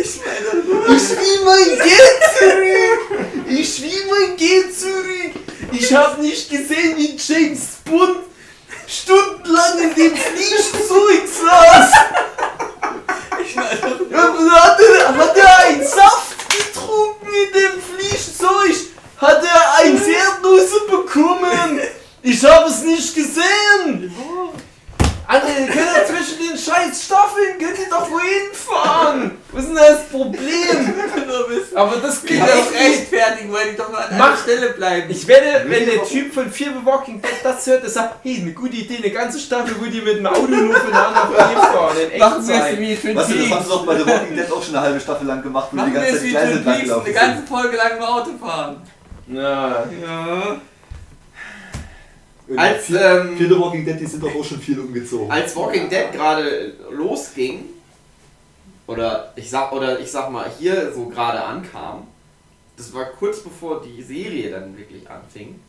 Ich 0.00 0.20
meine 0.24 0.96
Ich 0.96 1.10
will 1.10 1.44
mein 1.44 1.78
Geld 1.78 2.20
zurück. 2.38 3.46
Ich 3.48 3.82
will 3.82 4.04
mein 4.10 4.36
Geld 4.36 4.78
zurück. 4.78 5.32
Ich 5.72 5.94
habe 5.94 6.20
nicht 6.22 6.50
gesehen, 6.50 6.96
wie 6.96 7.16
James 7.16 7.60
Bond 7.84 8.18
stundenlang 8.86 9.78
in 9.82 9.94
dem 9.94 10.16
Fließzeug 10.16 11.22
saß. 11.26 11.92
ich 13.44 13.56
meine 13.56 13.94
Und 13.94 14.52
hat 14.52 14.78
er, 14.80 15.16
hat 15.16 15.36
er 15.36 15.58
einen 15.66 15.86
Saft 15.86 16.36
getrunken 16.48 17.26
in 17.28 17.52
dem 17.52 17.80
Fließzeug? 17.82 18.76
Hat 19.18 19.42
er 19.44 19.84
ein 19.84 19.96
Erdnüsse 20.02 20.80
bekommen? 20.90 21.80
Ich 22.22 22.44
habe 22.44 22.68
es 22.68 22.82
nicht 22.82 23.14
gesehen. 23.14 24.14
André, 25.28 25.60
ihr 25.60 25.66
könnt 25.68 25.96
ja 25.96 26.04
zwischen 26.06 26.38
den 26.40 26.58
scheiß 26.58 27.04
Staffeln, 27.04 27.56
könnt 27.60 27.78
ihr 27.78 27.88
doch 27.88 28.10
wohin 28.10 28.52
fahren. 28.52 29.38
Was 29.52 29.62
ist 29.62 29.68
denn 29.68 29.76
das 29.76 30.08
Problem? 30.08 30.94
nur 31.28 31.48
wissen. 31.50 31.76
Aber 31.76 31.96
das 31.98 32.20
Die 32.22 32.26
geht 32.26 32.40
doch 32.42 32.48
ja 32.48 32.54
echt 32.56 32.72
nicht. 32.72 32.82
rechtfertigen, 33.12 33.52
weil 33.52 33.70
die 33.70 33.76
doch 33.76 33.88
nur 33.90 33.98
an 34.00 34.18
Mach- 34.18 34.28
einer 34.30 34.36
Stelle 34.36 34.69
bleiben. 34.80 35.10
Ich 35.10 35.28
wette, 35.28 35.68
wenn 35.68 35.84
der 35.84 36.02
Typ 36.04 36.32
von 36.32 36.50
Fear 36.50 36.72
the 36.72 36.84
Walking 36.84 37.20
Dead 37.20 37.30
das 37.42 37.66
hört, 37.66 37.82
der 37.82 37.90
sagt, 37.90 38.16
hey, 38.24 38.40
eine 38.40 38.52
gute 38.52 38.76
Idee, 38.76 38.96
eine 38.96 39.10
ganze 39.10 39.38
Staffel, 39.38 39.76
wo 39.78 39.84
die 39.84 40.00
mit 40.00 40.16
dem 40.16 40.26
Auto 40.26 40.46
nur 40.46 40.74
von 40.74 40.90
fahren, 40.90 41.96
Machen 42.18 42.48
wir 42.48 42.64
es 42.64 42.78
wie 42.78 42.96
Twin 42.96 43.16
Weißt 43.16 43.30
du, 43.30 43.38
das 43.38 43.50
haben 43.50 43.64
sie 43.64 43.68
doch 43.68 43.86
bei 43.86 43.98
The 43.98 44.06
Walking 44.06 44.36
Dead 44.36 44.50
auch 44.50 44.62
schon 44.62 44.74
eine 44.74 44.86
halbe 44.86 45.00
Staffel 45.00 45.26
lang 45.26 45.42
gemacht, 45.42 45.68
wo 45.70 45.76
die 45.76 45.82
Machen 45.82 45.92
wir 45.92 46.00
ganze 46.00 46.16
es 46.16 46.20
Zeit 46.20 46.24
wie 46.24 46.30
Gleise 46.30 46.60
Peaks, 46.60 46.82
gelaufen 46.82 47.04
eine 47.04 47.14
ganze 47.14 47.46
Folge 47.46 47.76
lang 47.76 47.96
im 47.98 48.02
Auto 48.02 48.30
fahren. 48.40 48.76
Ja. 49.28 49.84
Ja. 50.02 50.60
Und 52.48 52.58
Als, 52.58 52.90
ähm, 52.90 53.36
viele 53.36 53.60
Walking 53.60 53.84
Dead, 53.84 54.00
die 54.00 54.06
sind 54.06 54.22
doch 54.22 54.34
auch 54.34 54.44
schon 54.44 54.60
viel 54.60 54.80
umgezogen. 54.80 55.30
Als 55.30 55.54
Walking 55.54 55.88
Dead 55.90 56.10
gerade 56.12 56.72
losging, 56.90 57.66
oder 58.86 59.32
ich 59.36 59.48
sag, 59.48 59.70
oder 59.72 60.00
ich 60.00 60.10
sag 60.10 60.30
mal, 60.30 60.50
hier 60.58 60.90
so 60.92 61.06
gerade 61.06 61.44
ankam, 61.44 62.08
das 62.80 62.94
war 62.94 63.04
kurz 63.06 63.40
bevor 63.40 63.82
die 63.82 64.02
Serie 64.02 64.50
dann 64.50 64.76
wirklich 64.76 65.08
anfing, 65.08 65.60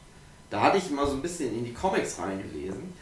da 0.49 0.61
hatte 0.61 0.77
ich 0.77 0.89
mal 0.89 1.05
so 1.05 1.13
ein 1.13 1.21
bisschen 1.21 1.53
in 1.53 1.65
die 1.65 1.73
Comics 1.73 2.17
reingelesen. 2.19 2.93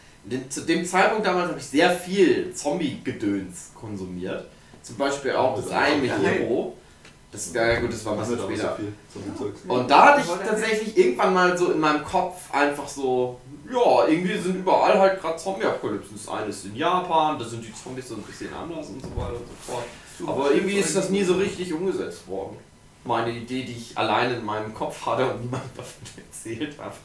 Zu 0.50 0.62
dem 0.62 0.86
Zeitpunkt 0.86 1.26
damals 1.26 1.50
habe 1.50 1.60
ich 1.60 1.66
sehr 1.66 1.92
viel 1.92 2.54
Zombie-Gedöns 2.54 3.72
konsumiert. 3.74 4.48
Zum 4.82 4.98
Beispiel 4.98 5.34
auch 5.34 5.56
das 5.56 5.72
eine 5.72 6.02
mit. 6.02 6.12
Hero. 6.12 6.76
Das, 7.32 7.54
ja 7.54 7.80
gut, 7.80 7.94
das 7.94 8.04
war 8.06 8.14
ein 8.14 8.20
bisschen 8.20 8.40
später. 8.40 8.78
so 9.14 9.44
Zeugs. 9.44 9.62
Und 9.68 9.90
da 9.90 10.06
hatte 10.08 10.22
ich 10.22 10.48
tatsächlich 10.48 10.98
irgendwann 10.98 11.34
mal 11.34 11.56
so 11.56 11.72
in 11.72 11.80
meinem 11.80 12.04
Kopf 12.04 12.52
einfach 12.52 12.88
so, 12.88 13.40
ja, 13.72 14.08
irgendwie 14.08 14.36
sind 14.36 14.56
überall 14.56 14.98
halt 14.98 15.22
gerade 15.22 15.38
Zombie-Apokalypsen. 15.38 16.18
Das 16.18 16.28
eine 16.28 16.48
ist 16.48 16.66
in 16.66 16.76
Japan, 16.76 17.38
da 17.38 17.46
sind 17.46 17.64
die 17.64 17.74
Zombies 17.74 18.10
so 18.10 18.16
ein 18.16 18.24
bisschen 18.24 18.52
anders 18.52 18.88
und 18.88 19.02
so 19.02 19.10
weiter 19.16 19.34
und 19.34 19.48
so 19.48 19.72
fort. 19.72 19.86
Aber 20.28 20.52
irgendwie 20.52 20.78
ist 20.78 20.96
das 20.96 21.12
nie 21.12 21.24
so 21.24 21.36
richtig 21.36 21.72
umgesetzt 21.72 22.28
worden. 22.28 22.58
Meine 23.06 23.32
Idee, 23.32 23.64
die 23.64 23.72
ich 23.74 23.98
alleine 23.98 24.36
in 24.36 24.46
meinem 24.46 24.74
Kopf 24.74 25.06
hatte 25.06 25.26
und 25.26 25.42
niemandem 25.42 25.70
davon 25.78 26.02
erzählt 26.18 26.76
habe. 26.80 26.96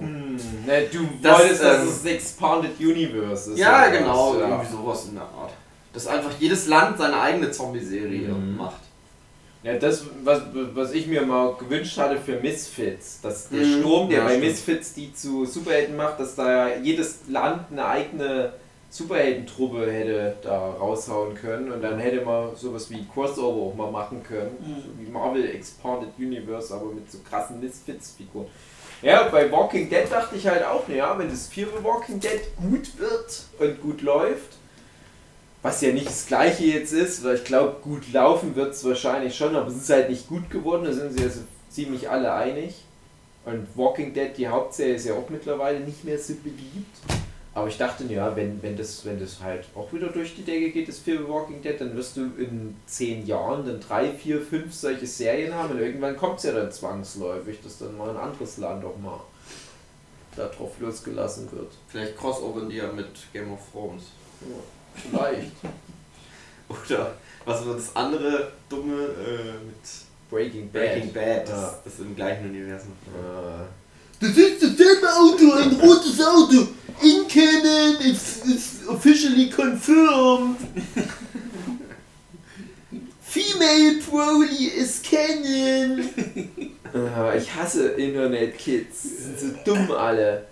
Hm, 0.00 0.36
ne, 0.66 0.86
du 0.90 1.06
Das, 1.22 1.38
wolltest, 1.38 1.62
dass 1.62 1.82
ähm, 1.82 1.88
es 1.88 2.04
Expanded 2.06 2.80
Universe 2.80 3.52
ist. 3.52 3.58
Ja, 3.58 3.88
genau, 3.88 4.34
ja. 4.38 4.48
irgendwie 4.48 4.72
sowas 4.72 5.06
in 5.08 5.14
der 5.14 5.24
Art. 5.24 5.52
Dass 5.92 6.06
einfach 6.06 6.30
jedes 6.40 6.66
Land 6.68 6.96
seine 6.98 7.20
eigene 7.20 7.50
Zombie-Serie 7.50 8.28
Mhm. 8.28 8.56
macht. 8.56 8.80
Ja, 9.62 9.74
das, 9.74 10.04
was, 10.24 10.40
was 10.74 10.92
ich 10.92 11.06
mir 11.06 11.22
mal 11.24 11.54
gewünscht 11.54 11.96
hatte 11.98 12.16
für 12.18 12.40
Misfits, 12.40 13.20
dass 13.20 13.48
der 13.48 13.64
Mhm. 13.64 13.78
Strom, 13.80 14.08
der 14.08 14.18
Ja, 14.18 14.24
bei 14.24 14.30
stimmt. 14.30 14.46
Misfits 14.46 14.94
die 14.94 15.12
zu 15.14 15.44
Superhelden 15.44 15.96
macht, 15.96 16.18
dass 16.18 16.34
da 16.34 16.74
jedes 16.78 17.20
Land 17.28 17.70
eine 17.70 17.84
eigene 17.86 18.54
Superheldentruppe 18.92 19.90
hätte 19.90 20.36
da 20.42 20.70
raushauen 20.72 21.34
können 21.34 21.72
und 21.72 21.80
dann 21.80 21.98
hätte 21.98 22.22
man 22.24 22.54
sowas 22.54 22.90
wie 22.90 23.06
Crossover 23.12 23.70
auch 23.70 23.74
mal 23.74 23.90
machen 23.90 24.22
können, 24.22 24.54
Mhm. 24.60 24.82
so 24.82 24.88
wie 24.98 25.10
Marvel 25.10 25.48
Expanded 25.54 26.10
Universe, 26.18 26.74
aber 26.74 26.92
mit 26.92 27.10
so 27.10 27.18
krassen 27.28 27.58
Misfits-Figuren. 27.60 28.46
Ja, 29.00 29.28
bei 29.28 29.50
Walking 29.50 29.88
Dead 29.88 30.04
dachte 30.10 30.36
ich 30.36 30.46
halt 30.46 30.62
auch, 30.64 30.86
ja, 30.88 31.18
wenn 31.18 31.28
das 31.30 31.46
vierte 31.48 31.82
Walking 31.82 32.20
Dead 32.20 32.40
gut 32.56 32.98
wird 32.98 33.44
und 33.58 33.80
gut 33.80 34.02
läuft, 34.02 34.58
was 35.62 35.80
ja 35.80 35.90
nicht 35.92 36.06
das 36.06 36.26
gleiche 36.26 36.64
jetzt 36.64 36.92
ist, 36.92 37.24
weil 37.24 37.36
ich 37.36 37.44
glaube, 37.44 37.76
gut 37.82 38.12
laufen 38.12 38.54
wird 38.54 38.74
es 38.74 38.84
wahrscheinlich 38.84 39.34
schon, 39.34 39.56
aber 39.56 39.68
es 39.68 39.76
ist 39.76 39.88
halt 39.90 40.10
nicht 40.10 40.28
gut 40.28 40.50
geworden, 40.50 40.84
da 40.84 40.92
sind 40.92 41.16
sie 41.16 41.24
also 41.24 41.40
ziemlich 41.70 42.10
alle 42.10 42.32
einig. 42.34 42.84
Und 43.44 43.66
Walking 43.74 44.12
Dead, 44.12 44.36
die 44.36 44.46
Hauptserie, 44.48 44.94
ist 44.96 45.06
ja 45.06 45.14
auch 45.14 45.28
mittlerweile 45.30 45.80
nicht 45.80 46.04
mehr 46.04 46.18
so 46.18 46.34
beliebt. 46.34 47.21
Aber 47.54 47.68
ich 47.68 47.76
dachte, 47.76 48.04
ja, 48.04 48.34
wenn, 48.34 48.62
wenn, 48.62 48.76
das, 48.76 49.04
wenn 49.04 49.20
das 49.20 49.40
halt 49.40 49.66
auch 49.74 49.92
wieder 49.92 50.08
durch 50.08 50.34
die 50.34 50.42
Decke 50.42 50.70
geht, 50.70 50.88
das 50.88 50.98
Film 50.98 51.28
Walking 51.28 51.60
Dead, 51.60 51.78
dann 51.78 51.94
wirst 51.94 52.16
du 52.16 52.22
in 52.38 52.74
zehn 52.86 53.26
Jahren 53.26 53.66
dann 53.66 53.78
drei, 53.78 54.10
vier, 54.10 54.40
fünf 54.40 54.72
solche 54.72 55.06
Serien 55.06 55.52
haben 55.54 55.72
und 55.72 55.80
irgendwann 55.80 56.16
kommt 56.16 56.38
es 56.38 56.44
ja 56.44 56.52
dann 56.52 56.72
zwangsläufig, 56.72 57.58
dass 57.62 57.78
dann 57.78 57.96
mal 57.98 58.08
ein 58.10 58.16
anderes 58.16 58.56
Land 58.56 58.82
auch 58.84 58.96
mal 58.96 59.20
da 60.34 60.48
drauf 60.48 60.72
losgelassen 60.80 61.52
wird. 61.52 61.72
Vielleicht 61.88 62.16
crossovern 62.16 62.70
die 62.70 62.76
ja 62.76 62.90
mit 62.90 63.08
Game 63.34 63.52
of 63.52 63.60
Thrones. 63.70 64.04
Vielleicht. 64.94 65.52
Oder 66.68 67.14
was 67.44 67.66
war 67.66 67.74
das 67.74 67.94
andere 67.94 68.50
dumme 68.70 68.94
äh, 69.04 69.52
mit 69.66 69.76
Breaking 70.30 70.70
Bad. 70.70 70.92
Breaking 70.94 71.12
Bad, 71.12 71.42
das, 71.48 71.60
Ja. 71.60 71.78
das 71.84 71.98
im 71.98 72.16
gleichen 72.16 72.48
Universum. 72.48 72.92
Äh, 73.08 73.64
Das 74.22 74.36
ist 74.36 74.62
dasselbe 74.62 75.12
Auto, 75.12 75.52
ein 75.54 75.72
rotes 75.80 76.20
Auto. 76.24 76.68
In 77.02 77.26
Canon, 77.26 77.96
it's, 78.00 78.42
it's 78.46 78.86
officially 78.88 79.50
confirmed. 79.50 80.58
Female 83.20 84.00
Broly 84.08 84.66
is 84.76 85.02
Canon. 85.02 86.08
äh, 86.94 87.38
ich 87.38 87.52
hasse 87.52 87.88
Internet-Kids. 87.88 89.02
Die 89.02 89.08
sind 89.08 89.40
so 89.40 89.46
dumm 89.64 89.90
alle. 89.90 90.46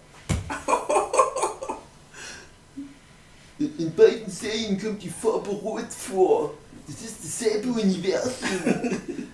In, 3.60 3.78
in 3.78 3.94
beiden 3.94 4.28
Serien 4.28 4.80
kommt 4.82 5.00
die 5.00 5.10
Farbe 5.10 5.50
rot 5.50 5.92
vor. 5.96 6.54
Das 6.88 7.02
ist 7.02 7.18
dasselbe 7.22 7.68
Universum. 7.68 9.00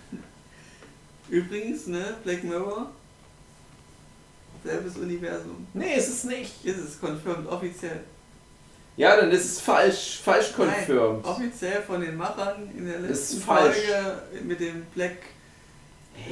Übrigens, 1.30 1.86
ne, 1.86 2.16
Black 2.22 2.44
Mirror. 2.44 2.92
Selbes 4.66 4.96
Universum. 4.96 5.66
Nee, 5.74 5.94
ist 5.96 6.08
es 6.08 6.24
nicht. 6.24 6.64
Ist 6.64 6.78
es 6.78 7.00
confirmed 7.00 7.46
offiziell. 7.48 8.00
Ja, 8.96 9.16
dann 9.16 9.30
ist 9.30 9.44
es 9.44 9.60
falsch, 9.60 10.20
falsch 10.24 10.52
confirmed. 10.56 11.22
Nein, 11.22 11.32
offiziell 11.34 11.82
von 11.82 12.00
den 12.00 12.16
Machern 12.16 12.70
in 12.76 12.86
der 12.86 12.96
Ist 13.00 13.08
letzten 13.32 13.40
falsch. 13.42 13.76
Folge 13.76 14.22
mit 14.44 14.58
dem 14.60 14.86
Black 14.94 15.16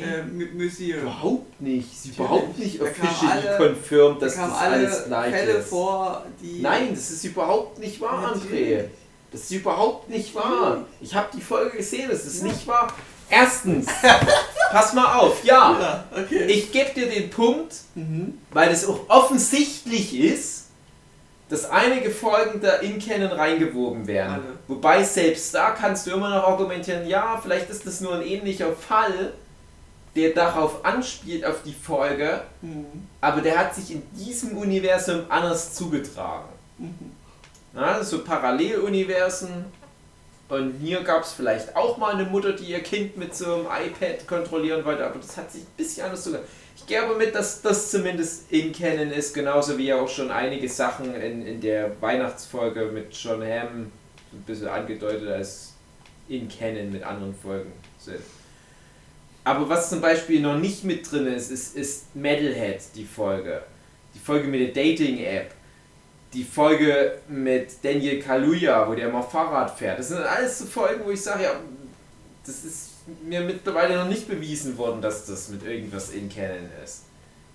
äh, 0.00 0.22
Mu- 0.22 0.62
Museum. 0.64 1.02
Überhaupt 1.02 1.60
nicht. 1.60 2.00
Sie 2.02 2.08
überhaupt 2.08 2.58
nicht 2.58 2.80
Da 2.80 2.84
officially 2.84 3.56
confirmed, 3.58 4.22
Da 4.22 4.26
dass 4.26 4.34
kamen 4.36 4.50
das 4.50 4.60
alle 4.60 4.74
alles 4.76 5.04
gleich 5.04 5.34
Fälle 5.34 5.52
ist. 5.52 5.68
vor, 5.68 6.24
die. 6.40 6.60
Nein, 6.62 6.88
das 6.94 7.10
ist 7.10 7.24
überhaupt 7.24 7.78
nicht 7.78 8.00
wahr, 8.00 8.34
André. 8.34 8.44
Natürlich. 8.44 8.84
Das 9.30 9.40
ist 9.42 9.50
überhaupt 9.50 10.08
nicht 10.08 10.34
wahr. 10.34 10.86
Ich 11.02 11.14
habe 11.14 11.28
die 11.36 11.40
Folge 11.42 11.76
gesehen, 11.76 12.08
das 12.10 12.24
ist 12.24 12.42
nicht 12.44 12.66
wahr. 12.66 12.90
Erstens, 13.34 13.86
pass 14.70 14.92
mal 14.92 15.14
auf, 15.18 15.42
ja, 15.44 15.78
Ja, 15.80 16.04
okay. 16.22 16.44
ich 16.46 16.70
gebe 16.72 16.90
dir 16.94 17.08
den 17.08 17.30
Punkt, 17.30 17.74
mhm. 17.94 18.38
weil 18.52 18.70
es 18.70 18.86
auch 18.86 19.00
offensichtlich 19.08 20.14
ist, 20.18 20.66
dass 21.48 21.68
einige 21.70 22.10
Folgen 22.10 22.60
da 22.60 22.76
in 22.76 22.98
Canon 22.98 23.32
reingewoben 23.32 24.06
werden. 24.06 24.34
Alle. 24.34 24.58
Wobei 24.68 25.02
selbst 25.04 25.54
da 25.54 25.70
kannst 25.72 26.06
du 26.06 26.12
immer 26.12 26.30
noch 26.30 26.44
argumentieren, 26.48 27.06
ja, 27.06 27.38
vielleicht 27.42 27.68
ist 27.70 27.86
das 27.86 28.00
nur 28.00 28.14
ein 28.14 28.22
ähnlicher 28.22 28.72
Fall, 28.72 29.32
der 30.16 30.30
darauf 30.30 30.84
anspielt, 30.84 31.44
auf 31.44 31.62
die 31.64 31.74
Folge, 31.74 32.42
Mhm. 32.62 32.86
aber 33.20 33.40
der 33.40 33.58
hat 33.58 33.74
sich 33.74 33.90
in 33.90 34.02
diesem 34.12 34.56
Universum 34.56 35.24
anders 35.28 35.74
zugetragen. 35.74 36.48
Mhm. 36.78 37.12
Ja, 37.74 38.02
so 38.04 38.22
Paralleluniversen. 38.24 39.64
Und 40.54 40.78
hier 40.80 41.02
gab 41.02 41.24
es 41.24 41.32
vielleicht 41.32 41.74
auch 41.74 41.96
mal 41.98 42.14
eine 42.14 42.24
Mutter, 42.24 42.52
die 42.52 42.66
ihr 42.66 42.80
Kind 42.80 43.16
mit 43.16 43.34
so 43.34 43.54
einem 43.54 43.66
iPad 43.66 44.26
kontrollieren 44.26 44.84
wollte, 44.84 45.04
aber 45.04 45.18
das 45.18 45.36
hat 45.36 45.50
sich 45.50 45.62
ein 45.62 45.76
bisschen 45.76 46.04
anders 46.04 46.22
zugetragen. 46.22 46.48
Ich 46.76 46.86
gehe 46.86 47.02
aber 47.02 47.16
mit, 47.16 47.34
dass 47.34 47.62
das 47.62 47.90
zumindest 47.90 48.52
in 48.52 48.72
Canon 48.72 49.10
ist, 49.10 49.32
genauso 49.32 49.78
wie 49.78 49.86
ja 49.86 50.00
auch 50.00 50.08
schon 50.08 50.30
einige 50.30 50.68
Sachen 50.68 51.14
in, 51.14 51.46
in 51.46 51.60
der 51.60 52.00
Weihnachtsfolge 52.00 52.86
mit 52.86 53.12
John 53.14 53.42
Hamm 53.42 53.90
ein 54.32 54.42
bisschen 54.46 54.68
angedeutet 54.68 55.28
als 55.28 55.74
in 56.28 56.48
Canon 56.48 56.92
mit 56.92 57.02
anderen 57.02 57.34
Folgen 57.34 57.72
sind. 57.98 58.20
Aber 59.44 59.68
was 59.68 59.90
zum 59.90 60.00
Beispiel 60.00 60.40
noch 60.40 60.58
nicht 60.58 60.84
mit 60.84 61.10
drin 61.10 61.26
ist, 61.26 61.50
ist, 61.50 61.76
ist 61.76 62.14
Metalhead, 62.16 62.80
die 62.94 63.04
Folge. 63.04 63.62
Die 64.14 64.18
Folge 64.18 64.48
mit 64.48 64.60
der 64.60 64.84
Dating-App. 64.84 65.52
Die 66.34 66.44
Folge 66.44 67.18
mit 67.28 67.70
Daniel 67.82 68.20
Kaluuya, 68.20 68.88
wo 68.88 68.94
der 68.94 69.08
mal 69.08 69.22
Fahrrad 69.22 69.70
fährt. 69.78 70.00
Das 70.00 70.08
sind 70.08 70.18
alles 70.18 70.58
so 70.58 70.66
Folgen, 70.66 71.02
wo 71.04 71.10
ich 71.10 71.22
sage, 71.22 71.44
ja, 71.44 71.52
das 72.44 72.64
ist 72.64 72.88
mir 73.24 73.40
mittlerweile 73.40 73.96
noch 73.96 74.08
nicht 74.08 74.28
bewiesen 74.28 74.76
worden, 74.76 75.00
dass 75.00 75.26
das 75.26 75.48
mit 75.48 75.62
irgendwas 75.64 76.10
in 76.10 76.28
Canon 76.28 76.68
ist. 76.84 77.02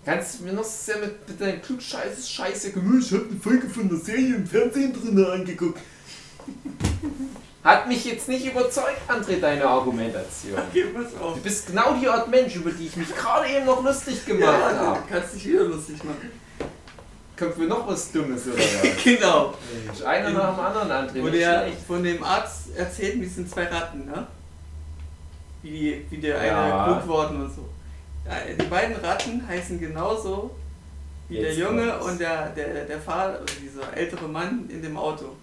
Kannst 0.06 0.40
du 0.40 0.44
mir 0.46 0.54
noch 0.54 0.64
sehr 0.64 0.98
mit, 1.00 1.28
mit 1.28 1.42
deinem 1.42 1.62
klugscheißes 1.62 2.30
Scheiße 2.30 2.72
Gemüse. 2.72 3.18
Ich 3.18 3.22
hab 3.22 3.30
eine 3.32 3.40
Folge 3.40 3.70
von 3.70 3.90
der 3.90 3.98
Serie 4.00 4.36
im 4.36 4.48
Fernsehen 4.48 4.94
drin 4.94 5.26
angeguckt. 5.26 5.80
Hat 7.64 7.90
mich 7.90 8.06
jetzt 8.06 8.30
nicht 8.30 8.46
überzeugt, 8.46 9.02
André, 9.10 9.42
deine 9.42 9.66
Argumentation. 9.66 10.58
Okay, 10.70 10.86
pass 10.94 11.22
auf. 11.22 11.36
Du 11.36 11.42
bist 11.42 11.68
genau 11.68 11.94
die 12.02 12.08
Art 12.08 12.30
Mensch, 12.30 12.56
über 12.56 12.72
die 12.72 12.88
ich 12.88 12.96
mich 12.96 13.14
gerade 13.14 13.50
eben 13.50 13.66
noch 13.66 13.84
lustig 13.84 14.26
gemacht 14.26 14.54
Ja, 14.72 14.78
habe. 14.78 15.00
du 15.02 15.14
kannst 15.14 15.36
dich 15.36 15.46
wieder 15.50 15.66
lustig 15.66 16.02
machen. 16.06 16.32
Mir 17.58 17.68
noch 17.68 17.88
was 17.88 18.12
Dummes 18.12 18.46
oder 18.48 18.58
was? 18.58 18.82
Genau. 19.04 19.54
Mensch, 19.86 20.02
einer 20.04 20.30
nach 20.32 20.56
dem 20.56 20.66
anderen. 20.82 21.10
Wo 21.16 21.28
nicht 21.30 21.42
der 21.42 21.62
schlecht. 21.64 21.78
von 21.88 22.04
dem 22.04 22.24
Arzt 22.24 22.76
erzählt, 22.76 23.22
wie 23.22 23.26
sind 23.26 23.50
zwei 23.50 23.64
Ratten, 23.66 24.06
ne? 24.06 24.28
Wie, 25.62 25.70
die, 25.72 26.06
wie 26.10 26.18
der 26.18 26.38
eine 26.40 26.48
Ja. 26.48 26.86
klug 26.86 27.08
worden 27.08 27.42
und 27.44 27.54
so. 27.56 27.68
Die 28.60 28.66
beiden 28.66 28.96
Ratten 28.98 29.46
heißen 29.48 29.80
genauso 29.80 30.52
wie 31.28 31.38
Jetzt 31.38 31.58
der 31.58 31.66
Junge 31.66 31.88
kommt's. 31.92 32.06
und 32.06 32.20
der, 32.22 32.50
der, 32.50 32.86
der 32.86 33.00
Fahrer, 33.00 33.34
also 33.40 33.46
dieser 33.62 33.96
ältere 33.98 34.28
Mann 34.28 34.70
in 34.70 34.82
dem 34.82 34.98
Auto. 34.98 35.36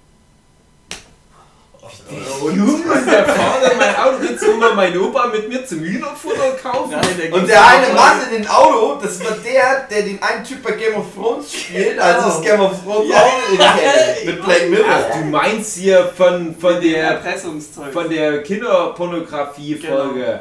Junge, 2.55 3.05
der 3.07 3.25
Vater 3.27 3.73
in 3.73 3.79
mein 3.79 3.97
Auto, 3.97 4.17
du 4.41 4.57
mal 4.57 4.75
mein 4.75 4.97
Opa 4.99 5.27
mit 5.29 5.49
mir 5.49 5.65
zum 5.67 5.81
Hühnerfutter 5.81 6.53
kaufen? 6.63 6.93
Nein, 6.93 7.33
Und 7.33 7.49
der 7.49 7.67
eine 7.67 7.93
Mann 7.95 8.21
in 8.31 8.43
dem 8.43 8.51
Auto, 8.51 8.99
das 9.03 9.19
war 9.25 9.33
der, 9.45 9.87
der 9.91 10.03
den 10.03 10.23
einen 10.23 10.45
Typ 10.45 10.63
bei 10.63 10.73
Game 10.73 10.95
of 10.95 11.07
Thrones 11.15 11.53
spielt, 11.53 11.99
also 11.99 12.29
ist 12.29 12.43
Game 12.43 12.61
of 12.61 12.73
Thrones 12.85 13.09
Ja. 13.11 13.17
auch 13.17 13.41
Canon, 13.59 14.27
mit 14.27 14.45
Black 14.45 14.63
Ach, 14.65 14.69
Mirror. 14.69 15.11
du 15.19 15.25
meinst 15.27 15.77
hier 15.77 16.11
von, 16.17 16.55
von 16.57 16.81
der 16.81 17.03
Erpressungszeug. 17.03 17.93
von 17.93 18.09
der 18.11 18.43
Kinderpornografie-Folge. 18.43 20.41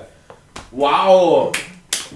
Wow! 0.72 1.52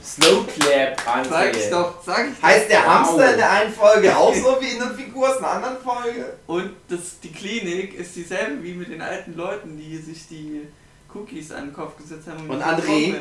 Slow 0.03 0.43
Clap, 0.45 0.99
André. 1.07 1.29
Sag 1.29 1.55
ich 1.57 1.69
doch, 1.69 1.93
sag 2.05 2.27
ich 2.29 2.35
doch. 2.35 2.43
Heißt 2.43 2.69
der 2.69 2.79
Wow. 2.79 2.87
Hamster 2.87 3.31
in 3.31 3.37
der 3.37 3.51
einen 3.51 3.73
Folge 3.73 4.17
auch 4.17 4.33
so 4.33 4.57
wie 4.59 4.69
in 4.69 4.79
der 4.79 4.91
Figur 4.91 5.29
aus 5.29 5.37
einer 5.37 5.49
anderen 5.51 5.77
Folge? 5.77 6.33
Und 6.47 6.71
das, 6.87 7.19
die 7.21 7.31
Klinik 7.31 7.93
ist 7.95 8.15
dieselbe 8.15 8.63
wie 8.63 8.73
mit 8.73 8.89
den 8.89 9.01
alten 9.01 9.35
Leuten, 9.35 9.77
die 9.77 9.97
sich 9.97 10.27
die 10.27 10.67
Cookies 11.13 11.51
an 11.51 11.65
den 11.67 11.73
Kopf 11.73 11.97
gesetzt 11.97 12.27
haben. 12.27 12.49
Und 12.49 12.59
die 12.59 12.63
André? 12.63 13.15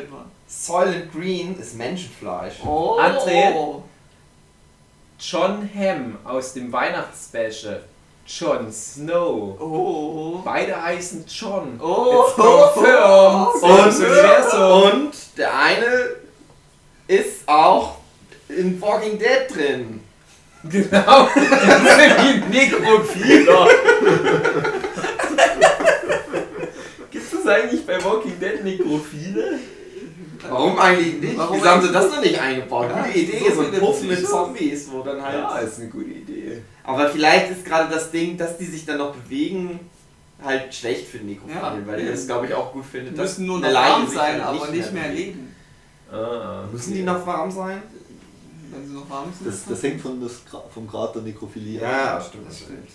Soylent 0.47 1.13
Green 1.13 1.59
ist 1.59 1.75
Menschenfleisch. 1.77 2.55
Oh. 2.65 2.99
André? 3.01 3.83
John 5.21 5.69
Hamm 5.75 6.17
aus 6.25 6.53
dem 6.53 6.73
Weihnachtsspecial. 6.73 7.83
Jon 8.27 8.71
Snow. 8.71 9.57
Oh. 9.59 10.41
Beide 10.45 10.81
heißen 10.81 11.25
John. 11.27 11.81
Oh. 11.83 12.25
It's 12.27 12.37
confirmed. 12.37 13.63
Und, 13.63 13.93
Selbes 13.93 14.53
Universum. 14.53 14.83
und 15.03 15.15
der 15.39 15.59
eine 15.59 15.89
ist 17.09 17.47
auch 17.49 17.97
in 18.49 18.81
Walking 18.81 19.19
Dead 19.19 19.49
drin. 19.53 20.01
Genau. 20.69 21.29
Sind 21.35 22.51
die 22.51 22.57
Nekrophiler. 22.59 23.69
Gibt 27.13 27.33
es 27.33 27.47
eigentlich 27.47 27.87
bei 27.87 28.05
Walking 28.05 28.39
Dead 28.41 28.65
Nekrophile? 28.65 29.59
Warum 30.49 30.79
eigentlich 30.79 31.21
nicht? 31.21 31.39
Warum 31.39 31.57
Wieso 31.57 31.69
haben 31.69 31.83
sie 31.83 31.93
das 31.93 32.11
noch 32.11 32.21
nicht 32.21 32.41
eingebaut? 32.41 32.89
Ja, 32.91 33.03
Gute 33.05 33.19
Idee, 33.19 33.53
so 33.55 33.61
ein 33.63 33.73
Puff 33.73 34.03
mit. 34.03 34.27
Zombies, 34.27 34.89
wo 34.91 35.03
dann 35.03 35.23
halt. 35.23 35.35
Ja, 35.35 35.59
ist 35.59 35.79
eine 35.79 35.89
gute 35.89 36.11
Idee. 36.11 36.63
Aber 36.83 37.09
vielleicht 37.09 37.51
ist 37.51 37.65
gerade 37.65 37.93
das 37.93 38.11
Ding, 38.11 38.37
dass 38.37 38.59
die 38.59 38.65
sich 38.67 38.85
dann 38.85 38.99
noch 38.99 39.15
bewegen, 39.15 39.79
halt 40.43 40.75
schlecht 40.75 41.07
für 41.09 41.19
Nekrophilen, 41.19 41.61
Ja, 41.61 41.79
weil 41.87 42.01
er 42.01 42.11
das 42.13 42.27
glaube 42.27 42.47
ich 42.47 42.55
auch 42.55 42.73
gut 42.73 42.85
findet. 42.85 43.17
Die 43.17 43.21
müssen 43.21 43.47
nur 43.47 43.61
noch 43.61 44.07
sich 44.07 44.17
sein, 44.17 44.41
aber 44.41 44.69
nicht 44.69 44.93
mehr 44.93 45.09
leben. 45.09 45.55
Ah, 46.11 46.65
Müssen 46.73 46.95
die 46.95 47.03
noch 47.03 47.27
warm 47.27 47.51
sein? 47.51 47.83
Wenn 48.71 48.87
sie 48.87 48.95
noch 48.95 49.09
warm 49.09 49.33
sind. 49.33 49.49
Das, 49.49 49.65
das 49.67 49.83
hängt 49.83 50.01
von 50.01 50.21
das, 50.21 50.43
vom 50.73 50.87
Grad 50.87 51.15
der 51.15 51.23
Nekrophilie 51.23 51.81
ab. 51.81 51.91
Ja, 51.93 52.21
stimmt. 52.21 52.49
Das 52.49 52.59
stimmt. 52.61 52.89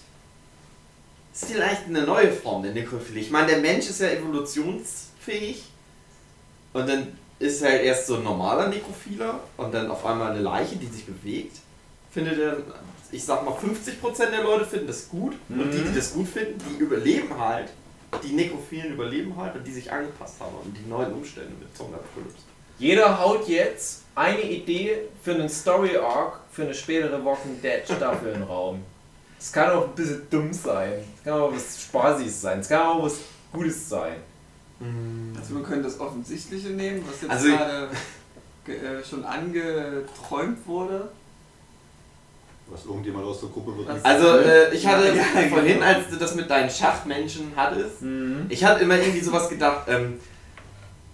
Ist 1.34 1.46
vielleicht 1.46 1.86
eine 1.88 2.04
neue 2.04 2.32
Form 2.32 2.62
der 2.64 2.74
Nekrophilie. 2.74 3.22
Ich 3.24 3.32
meine, 3.32 3.48
der 3.48 3.60
Mensch 3.60 3.90
ist 3.90 4.02
ja 4.02 4.10
evolutionsfähig 4.10 5.64
und 6.74 6.88
dann 6.88 7.08
ist 7.40 7.62
er 7.62 7.72
halt 7.72 7.82
erst 7.84 8.08
so 8.08 8.18
ein 8.18 8.24
normaler 8.24 8.68
Nekrophiler 8.68 9.40
und 9.58 9.74
dann 9.74 9.90
auf 9.90 10.06
einmal 10.06 10.32
eine 10.32 10.42
Leiche, 10.42 10.76
die 10.76 10.86
sich 10.86 11.06
bewegt. 11.06 11.58
Findet 12.12 12.38
er, 12.38 12.58
ich 13.12 13.24
sag 13.24 13.44
mal, 13.44 13.56
50% 13.56 14.30
der 14.30 14.44
Leute 14.44 14.66
finden 14.66 14.88
das 14.88 15.10
gut 15.10 15.34
und 15.50 15.72
die, 15.72 15.82
die 15.82 15.96
das 15.96 16.14
gut 16.14 16.28
finden, 16.28 16.60
die 16.70 16.78
überleben 16.84 17.36
halt. 17.38 17.70
Die 18.24 18.34
Nekrophilen 18.34 18.94
überleben 18.94 19.36
halt 19.36 19.56
und 19.56 19.66
die 19.66 19.74
sich 19.74 19.92
angepasst 19.92 20.36
haben 20.40 20.56
an 20.64 20.72
die 20.72 20.88
neuen 20.88 21.12
Umstände 21.14 21.50
mit 21.60 21.76
Zombie-Apocalypse. 21.76 22.44
Jeder 22.84 23.18
haut 23.18 23.48
jetzt 23.48 24.02
eine 24.14 24.42
Idee 24.42 24.98
für 25.24 25.34
einen 25.36 25.48
Story 25.48 25.96
Arc 25.96 26.40
für 26.52 26.64
eine 26.64 26.74
spätere 26.74 27.24
Walking 27.24 27.62
Dead 27.62 27.82
Staffel 27.86 28.28
in 28.34 28.42
den 28.42 28.44
Raum. 28.44 28.82
Es 29.40 29.54
kann 29.54 29.72
auch 29.72 29.86
ein 29.86 29.96
bisschen 29.96 30.28
dumm 30.30 30.52
sein. 30.52 30.92
Es 31.18 31.24
kann 31.24 31.34
auch 31.40 31.54
was 31.54 31.82
Spaßiges 31.82 32.42
sein. 32.42 32.60
Es 32.60 32.68
kann 32.68 32.82
auch 32.86 33.04
was 33.04 33.20
Gutes 33.54 33.88
sein. 33.88 34.16
Also 35.40 35.56
wir 35.56 35.64
können 35.64 35.82
das 35.82 35.98
Offensichtliche 35.98 36.72
nehmen, 36.72 37.06
was 37.10 37.22
jetzt 37.22 37.32
Also- 37.32 37.48
gerade 37.48 37.88
ge- 38.66 38.76
äh, 38.76 39.02
schon 39.06 39.24
angeträumt 39.24 40.68
wurde. 40.68 41.08
Was 42.68 42.84
irgendjemand 42.86 43.26
aus 43.26 43.40
der 43.40 43.50
Gruppe 43.50 43.78
wird. 43.78 43.90
Also, 44.06 44.28
äh, 44.40 44.74
ich 44.76 44.86
hatte 44.86 45.08
Ja, 45.08 45.14
ja, 45.16 45.48
vorhin, 45.50 45.76
genau. 45.80 45.86
als 45.86 46.10
du 46.10 46.18
das 46.18 46.36
mit 46.36 46.50
deinen 46.50 46.70
Schachmenschen 46.70 47.54
hattest, 47.56 48.02
Mhm. 48.02 48.46
ich 48.50 48.62
hatte 48.64 48.82
immer 48.84 48.98
irgendwie 48.98 49.22
sowas 49.22 49.48
gedacht, 49.48 49.84
ähm, 49.88 50.20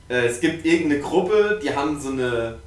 äh, 0.10 0.26
es 0.26 0.40
gibt 0.40 0.66
irgendeine 0.66 1.02
Gruppe, 1.02 1.60
die 1.64 1.74
haben 1.74 2.00
so 2.00 2.10
eine, 2.10 2.58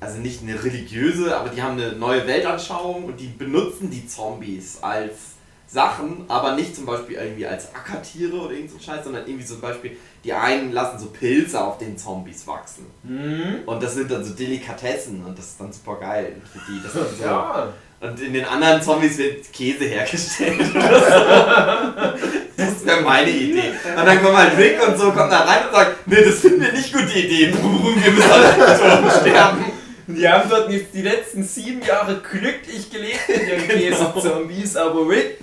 also 0.00 0.18
nicht 0.18 0.42
eine 0.42 0.62
religiöse, 0.62 1.36
aber 1.36 1.48
die 1.48 1.62
haben 1.62 1.80
eine 1.80 1.92
neue 1.92 2.26
Weltanschauung 2.26 3.04
und 3.04 3.18
die 3.18 3.28
benutzen 3.28 3.90
die 3.90 4.06
Zombies 4.06 4.78
als 4.82 5.32
Sachen, 5.72 6.26
aber 6.28 6.54
nicht 6.54 6.76
zum 6.76 6.84
Beispiel 6.84 7.16
irgendwie 7.16 7.46
als 7.46 7.74
Ackertiere 7.74 8.36
oder 8.36 8.52
irgend 8.52 8.70
so 8.70 8.76
ein 8.76 8.82
Scheiß, 8.82 9.04
sondern 9.04 9.26
irgendwie 9.26 9.46
zum 9.46 9.60
Beispiel, 9.60 9.96
die 10.22 10.32
einen 10.32 10.70
lassen 10.72 10.98
so 10.98 11.06
Pilze 11.06 11.62
auf 11.62 11.78
den 11.78 11.96
Zombies 11.96 12.46
wachsen. 12.46 12.86
Mhm. 13.04 13.60
Und 13.64 13.82
das 13.82 13.94
sind 13.94 14.10
dann 14.10 14.22
so 14.22 14.34
Delikatessen 14.34 15.24
und 15.24 15.38
das 15.38 15.46
ist 15.46 15.60
dann 15.60 15.72
super 15.72 15.96
geil 15.98 16.36
für 16.52 16.60
die. 16.70 16.82
Das 16.82 16.92
sind 16.92 17.18
so, 17.18 17.24
Ja. 17.24 17.72
Und 18.02 18.20
in 18.20 18.32
den 18.32 18.44
anderen 18.44 18.82
Zombies 18.82 19.16
wird 19.16 19.52
Käse 19.52 19.84
hergestellt. 19.84 20.58
oder 20.74 20.98
so. 20.98 22.24
das 22.56 22.84
wäre 22.84 23.00
meine 23.02 23.30
Idee. 23.30 23.72
Und 23.96 24.04
dann 24.04 24.20
kommt 24.20 24.36
halt 24.36 24.58
Rick 24.58 24.84
und 24.84 24.98
so, 24.98 25.12
kommt 25.12 25.30
da 25.30 25.42
rein 25.42 25.66
und 25.66 25.72
sagt, 25.72 26.06
nee, 26.08 26.24
das 26.24 26.40
finden 26.40 26.62
wir 26.62 26.72
nicht 26.72 26.92
gute 26.92 27.16
Idee. 27.16 27.54
Wir 27.54 28.10
müssen 28.10 28.30
alle 28.32 29.02
tot 29.02 29.20
sterben. 29.20 29.64
Die 30.08 30.28
haben 30.28 30.50
dort 30.50 30.68
jetzt 30.70 30.92
die 30.92 31.02
letzten 31.02 31.44
sieben 31.44 31.80
Jahre 31.80 32.20
glücklich 32.20 32.90
gelebt 32.90 33.28
in 33.28 33.48
ihren 33.48 33.68
Käse-Zombies, 33.68 34.74
aber 34.76 35.08
Rick, 35.08 35.38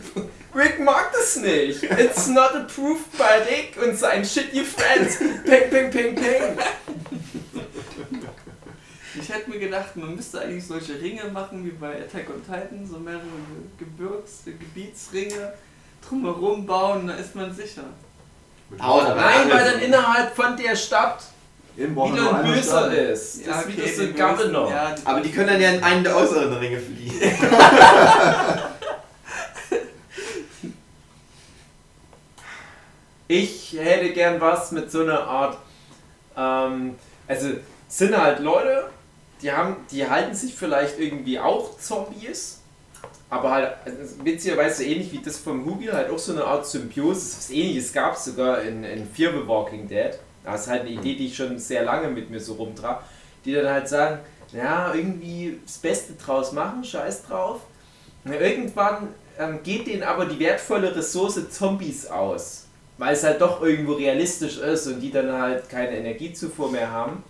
Rick 0.53 0.79
mag 0.81 1.13
das 1.13 1.37
nicht. 1.37 1.83
It's 1.83 2.27
not 2.27 2.53
approved 2.55 3.09
by 3.17 3.39
Rick 3.49 3.81
und 3.81 3.97
sein 3.97 4.25
shitty 4.25 4.65
friends. 4.65 5.17
Peng, 5.45 5.69
peng, 5.69 5.89
peng, 5.91 6.15
peng. 6.15 6.57
Ich 9.29 9.35
hätte 9.35 9.49
mir 9.51 9.59
gedacht, 9.59 9.95
man 9.95 10.15
müsste 10.15 10.41
eigentlich 10.41 10.65
solche 10.65 10.99
Ringe 10.99 11.25
machen 11.25 11.63
wie 11.63 11.69
bei 11.69 12.01
Attack 12.01 12.27
on 12.31 12.41
Titan, 12.43 12.83
so 12.89 12.97
mehrere 12.97 13.21
Ge- 13.77 13.85
Gebirgs-, 13.87 14.43
Gebietsringe 14.45 15.53
drumherum 16.07 16.65
bauen, 16.65 17.05
da 17.05 17.13
ist 17.13 17.35
man 17.35 17.53
sicher. 17.53 17.83
Aber 18.79 19.13
Nein, 19.13 19.47
weil 19.51 19.59
alles. 19.59 19.73
dann 19.73 19.81
innerhalb 19.83 20.35
von 20.35 20.57
der 20.57 20.75
Stadt 20.75 21.21
wieder 21.75 21.93
ein 22.39 22.43
Böser 22.43 22.91
ist. 22.91 23.45
Das 23.47 23.61
ist 23.61 23.67
wieder 23.77 23.87
so 23.87 24.01
die 24.07 24.19
ein 24.23 24.35
Governor. 24.35 24.71
Ja, 24.71 24.95
die- 24.95 25.05
Aber 25.05 25.21
die 25.21 25.31
können 25.31 25.47
dann 25.47 25.61
ja 25.61 25.69
in 25.73 25.83
einen 25.83 26.03
der 26.03 26.15
äußeren 26.17 26.53
Ringe 26.53 26.79
fliehen. 26.79 27.21
Ich 33.27 33.73
hätte 33.79 34.11
gern 34.13 34.41
was 34.41 34.71
mit 34.71 34.91
so 34.91 35.01
einer 35.03 35.21
Art. 35.21 35.57
Ähm, 36.35 36.95
also 37.27 37.49
es 37.87 37.97
sind 37.97 38.17
halt 38.17 38.39
Leute, 38.39 38.89
die 39.41 39.51
haben, 39.51 39.77
die 39.91 40.07
halten 40.07 40.35
sich 40.35 40.53
vielleicht 40.53 40.99
irgendwie 40.99 41.39
auch 41.39 41.77
Zombies, 41.77 42.59
aber 43.29 43.51
halt 43.51 43.73
also 43.85 44.23
witzigerweise 44.23 44.83
ähnlich 44.85 45.11
wie 45.11 45.19
das 45.19 45.37
vom 45.37 45.65
Hugi, 45.65 45.87
halt 45.87 46.09
auch 46.09 46.19
so 46.19 46.33
eine 46.33 46.43
Art 46.43 46.65
Symbiose. 46.65 47.37
Was 47.37 47.49
ähnliches 47.49 47.93
gab 47.93 48.15
es 48.15 48.25
sogar 48.25 48.61
in, 48.61 48.83
in 48.83 49.07
Fear 49.07 49.31
the 49.33 49.47
Walking 49.47 49.87
Dead. 49.87 50.11
Das 50.43 50.61
ist 50.61 50.67
halt 50.67 50.81
eine 50.81 50.91
Idee, 50.91 51.15
die 51.15 51.27
ich 51.27 51.35
schon 51.35 51.59
sehr 51.59 51.83
lange 51.83 52.09
mit 52.09 52.29
mir 52.29 52.39
so 52.39 52.53
rumtrage, 52.53 53.03
die 53.45 53.53
dann 53.53 53.69
halt 53.69 53.87
sagen, 53.87 54.19
ja, 54.51 54.93
irgendwie 54.93 55.59
das 55.63 55.77
Beste 55.77 56.13
draus 56.13 56.53
machen, 56.53 56.83
scheiß 56.83 57.25
drauf. 57.25 57.61
Und 58.25 58.33
irgendwann 58.33 59.09
ähm, 59.37 59.59
geht 59.63 59.87
denen 59.87 60.03
aber 60.03 60.25
die 60.25 60.39
wertvolle 60.39 60.95
Ressource 60.95 61.39
Zombies 61.51 62.07
aus. 62.07 62.65
Weil 62.97 63.13
es 63.13 63.23
halt 63.23 63.39
doch 63.39 63.61
irgendwo 63.61 63.93
realistisch 63.93 64.57
ist 64.57 64.87
und 64.87 64.99
die 64.99 65.11
dann 65.11 65.31
halt 65.31 65.69
keine 65.69 65.95
Energiezufuhr 65.97 66.69
mehr 66.71 66.91
haben. 66.91 67.23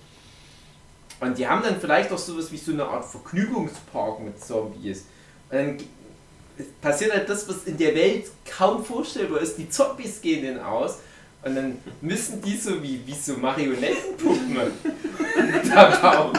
Und 1.21 1.37
die 1.37 1.47
haben 1.47 1.63
dann 1.63 1.79
vielleicht 1.79 2.11
auch 2.11 2.17
sowas 2.17 2.51
wie 2.51 2.57
so 2.57 2.71
eine 2.71 2.85
Art 2.85 3.05
Vergnügungspark 3.05 4.21
mit 4.21 4.43
Zombies. 4.43 5.05
Und 5.49 5.57
dann 5.57 5.77
passiert 6.81 7.13
halt 7.13 7.29
das, 7.29 7.47
was 7.47 7.65
in 7.65 7.77
der 7.77 7.93
Welt 7.95 8.27
kaum 8.45 8.83
vorstellbar 8.83 9.41
ist. 9.41 9.57
Die 9.57 9.69
Zombies 9.69 10.21
gehen 10.21 10.43
denen 10.43 10.59
aus 10.59 10.99
und 11.41 11.55
dann 11.55 11.77
müssen 12.01 12.41
die 12.41 12.57
so 12.57 12.81
wie, 12.83 13.01
wie 13.05 13.13
so 13.13 13.33
Marionettenpuppen 13.33 14.57
da 15.69 15.85
bauen. 16.01 16.37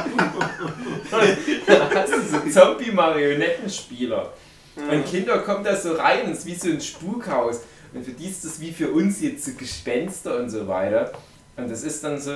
Und 1.10 1.68
dann 1.68 1.94
hast 1.94 2.12
du 2.12 2.20
so 2.22 2.60
Zombie-Marionettenspieler. 2.60 4.32
Und 4.76 5.06
Kinder 5.06 5.38
kommen 5.38 5.64
da 5.64 5.76
so 5.76 5.92
rein 5.94 6.26
und 6.26 6.32
es 6.32 6.40
ist 6.40 6.46
wie 6.46 6.54
so 6.54 6.68
ein 6.68 6.80
Spukhaus. 6.80 7.60
Und 7.92 8.04
für 8.04 8.12
die 8.12 8.28
ist 8.28 8.44
das 8.44 8.60
wie 8.60 8.72
für 8.72 8.90
uns 8.90 9.20
jetzt 9.20 9.44
so 9.44 9.52
Gespenster 9.52 10.38
und 10.38 10.50
so 10.50 10.68
weiter. 10.68 11.12
Und 11.56 11.70
das 11.70 11.82
ist 11.82 12.04
dann 12.04 12.20
so 12.20 12.32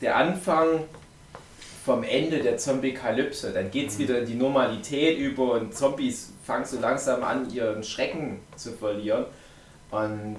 der 0.00 0.16
Anfang 0.16 0.84
vom 1.88 2.02
Ende 2.04 2.40
der 2.40 2.58
Zombie-Kalypse. 2.58 3.52
Dann 3.52 3.70
geht 3.70 3.88
es 3.88 3.98
wieder 3.98 4.18
in 4.20 4.26
die 4.26 4.34
Normalität 4.34 5.18
über 5.18 5.52
und 5.54 5.74
Zombies 5.74 6.32
fangen 6.44 6.66
so 6.66 6.78
langsam 6.78 7.22
an, 7.24 7.50
ihren 7.50 7.82
Schrecken 7.82 8.40
zu 8.56 8.72
verlieren. 8.72 9.24
Und 9.90 10.36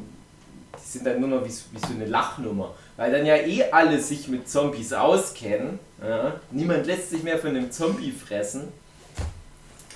die 0.75 0.87
sind 0.87 1.07
dann 1.07 1.19
nur 1.19 1.29
noch 1.29 1.43
wie, 1.45 1.49
so- 1.49 1.65
wie 1.71 1.79
so 1.79 1.93
eine 1.93 2.05
Lachnummer. 2.05 2.75
Weil 2.97 3.11
dann 3.11 3.25
ja 3.25 3.35
eh 3.35 3.63
alle 3.71 3.99
sich 3.99 4.27
mit 4.27 4.47
Zombies 4.47 4.93
auskennen. 4.93 5.79
Ja? 6.01 6.39
Niemand 6.51 6.85
lässt 6.85 7.09
sich 7.09 7.23
mehr 7.23 7.39
von 7.39 7.49
einem 7.49 7.71
Zombie 7.71 8.11
fressen. 8.11 8.67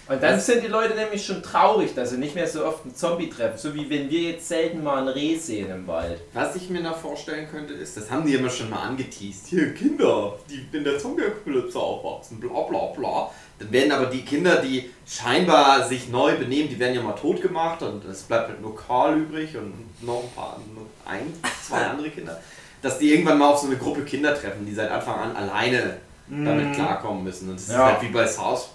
Und 0.09 0.21
dann 0.21 0.37
sind 0.39 0.61
die 0.63 0.67
Leute 0.67 0.95
nämlich 0.95 1.25
schon 1.25 1.41
traurig, 1.41 1.95
dass 1.95 2.09
sie 2.09 2.17
nicht 2.17 2.35
mehr 2.35 2.47
so 2.47 2.65
oft 2.65 2.83
einen 2.83 2.93
Zombie 2.93 3.29
treffen. 3.29 3.57
So 3.57 3.73
wie 3.73 3.89
wenn 3.89 4.09
wir 4.09 4.31
jetzt 4.31 4.47
selten 4.49 4.83
mal 4.83 5.01
ein 5.01 5.07
Reh 5.07 5.37
sehen 5.37 5.71
im 5.71 5.87
Wald. 5.87 6.19
Was 6.33 6.55
ich 6.57 6.69
mir 6.69 6.81
noch 6.81 6.97
vorstellen 6.97 7.47
könnte, 7.49 7.73
ist, 7.73 7.95
das 7.95 8.11
haben 8.11 8.25
die 8.25 8.33
immer 8.33 8.49
schon 8.49 8.69
mal 8.69 8.81
angeteased. 8.81 9.47
Hier, 9.47 9.73
Kinder, 9.73 10.33
die 10.49 10.67
in 10.75 10.83
der 10.83 10.97
Zombie-Apokalypse 10.99 11.79
aufwachsen, 11.79 12.39
bla 12.41 12.61
bla 12.63 12.87
bla. 12.87 13.31
Dann 13.59 13.71
werden 13.71 13.91
aber 13.93 14.07
die 14.07 14.23
Kinder, 14.23 14.57
die 14.57 14.89
scheinbar 15.07 15.87
sich 15.87 16.09
neu 16.09 16.35
benehmen, 16.37 16.67
die 16.67 16.79
werden 16.79 16.95
ja 16.95 17.01
mal 17.01 17.13
tot 17.13 17.41
gemacht 17.41 17.81
und 17.81 18.03
es 18.03 18.23
bleibt 18.23 18.49
halt 18.49 18.61
nur 18.61 18.75
Karl 18.75 19.17
übrig 19.19 19.55
und 19.55 19.73
noch 20.05 20.21
ein 20.23 20.29
paar, 20.35 20.59
nur 20.75 20.85
ein, 21.05 21.33
zwei 21.65 21.77
andere 21.77 22.09
Kinder. 22.09 22.41
Dass 22.81 22.99
die 22.99 23.13
irgendwann 23.13 23.37
mal 23.37 23.47
auf 23.51 23.59
so 23.59 23.67
eine 23.67 23.77
Gruppe 23.77 24.01
Kinder 24.03 24.33
treffen, 24.35 24.65
die 24.65 24.73
seit 24.73 24.91
Anfang 24.91 25.15
an 25.15 25.35
alleine 25.37 25.97
damit 26.27 26.73
klarkommen 26.75 27.23
müssen. 27.23 27.49
Und 27.49 27.55
das 27.55 27.69
ist 27.69 27.73
Ja. 27.73 27.85
halt 27.85 28.01
wie 28.01 28.09
bei 28.09 28.27
South 28.27 28.69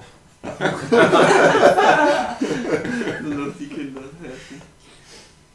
Nur 3.22 3.34
noch 3.34 3.54
die 3.58 3.66
Kinder 3.68 4.00
helfen. 4.22 4.62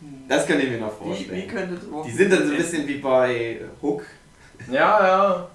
Hm. 0.01 0.23
Das 0.27 0.45
könnt 0.45 0.63
ihr 0.63 0.69
mir 0.71 0.79
noch 0.79 0.99
Wie, 1.01 1.05
wie 1.05 1.15
vorstellen. 1.15 1.47
könnte 1.47 1.77
Die 2.05 2.11
sind 2.11 2.31
dann 2.34 2.45
so 2.47 2.51
ein 2.51 2.57
bisschen 2.57 2.88
wie 2.88 2.97
bei 2.97 3.61
Hook, 3.81 4.03
Ja, 4.71 5.07
ja. 5.07 5.47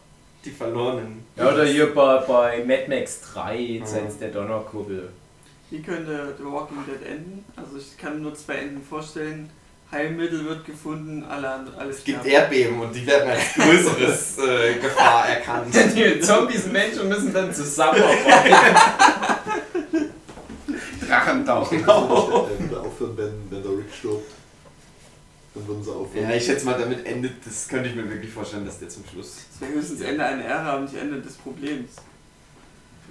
die 0.44 0.50
Verlorenen. 0.50 1.24
Ja, 1.36 1.48
oder 1.52 1.64
hier 1.64 1.94
bei, 1.94 2.18
bei 2.20 2.64
Mad 2.64 2.86
Max 2.88 3.20
3, 3.32 3.56
Jenseits 3.58 4.18
der 4.18 4.30
Donnerkuppel. 4.30 5.10
Wie 5.70 5.82
könnte 5.82 6.34
The 6.38 6.44
Walking 6.44 6.78
Dead 6.86 7.02
enden? 7.06 7.44
Also 7.54 7.76
ich 7.76 7.96
kann 7.98 8.22
nur 8.22 8.34
zwei 8.34 8.54
Enden 8.54 8.82
vorstellen. 8.82 9.50
Heilmittel 9.90 10.44
wird 10.44 10.66
gefunden, 10.66 11.24
alle 11.24 11.48
andere, 11.48 11.78
alles 11.78 11.98
Es 11.98 12.04
gibt 12.04 12.20
sterben. 12.20 12.34
Erdbeben 12.34 12.80
und 12.80 12.94
die 12.94 13.06
werden 13.06 13.30
als 13.30 13.54
größeres 13.54 14.38
äh, 14.46 14.74
Gefahr 14.74 15.28
erkannt. 15.28 15.74
Die 15.94 16.20
Zombies 16.20 16.64
und 16.64 16.72
Menschen 16.72 17.08
müssen 17.08 17.32
dann 17.32 17.54
zusammenarbeiten. 17.54 18.76
Drachentauchen. 21.08 21.80
Er 21.80 21.86
würde 21.86 22.80
aufhören, 22.80 23.16
wenn, 23.16 23.50
wenn 23.50 23.62
der 23.62 23.72
Rick 23.72 23.94
stirbt. 23.98 24.30
Dann 25.54 25.66
würden 25.66 25.82
sie 25.82 25.90
aufhören. 25.90 26.28
Ja, 26.28 26.36
ich 26.36 26.44
schätze 26.44 26.66
mal, 26.66 26.78
damit 26.78 27.06
endet, 27.06 27.46
das 27.46 27.66
könnte 27.66 27.88
ich 27.88 27.94
mir 27.94 28.10
wirklich 28.10 28.30
vorstellen, 28.30 28.66
dass 28.66 28.78
der 28.78 28.90
zum 28.90 29.04
Schluss. 29.10 29.36
Das 29.50 29.60
wäre 29.62 29.72
höchstens 29.72 30.02
Ende 30.02 30.22
einer 30.22 30.44
Ära, 30.44 30.72
aber 30.72 30.82
nicht 30.82 30.94
Ende 30.94 31.22
des 31.22 31.32
Problems. 31.34 31.92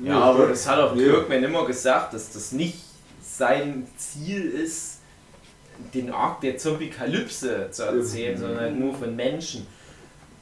Ja, 0.03 0.19
aber 0.19 0.47
das 0.47 0.67
hat 0.67 0.78
auch. 0.80 0.93
Kirkman 0.93 1.43
immer 1.43 1.65
gesagt, 1.65 2.13
dass 2.13 2.32
das 2.32 2.51
nicht 2.51 2.84
sein 3.19 3.88
Ziel 3.97 4.51
ist, 4.51 4.97
den 5.93 6.11
Arc 6.11 6.41
der 6.41 6.57
Zombie-Kalypse 6.57 7.69
zu 7.71 7.84
erzählen, 7.84 8.34
Ja. 8.34 8.39
sondern 8.39 8.59
halt 8.59 8.80
nur 8.80 8.93
von 8.93 9.15
Menschen. 9.15 9.67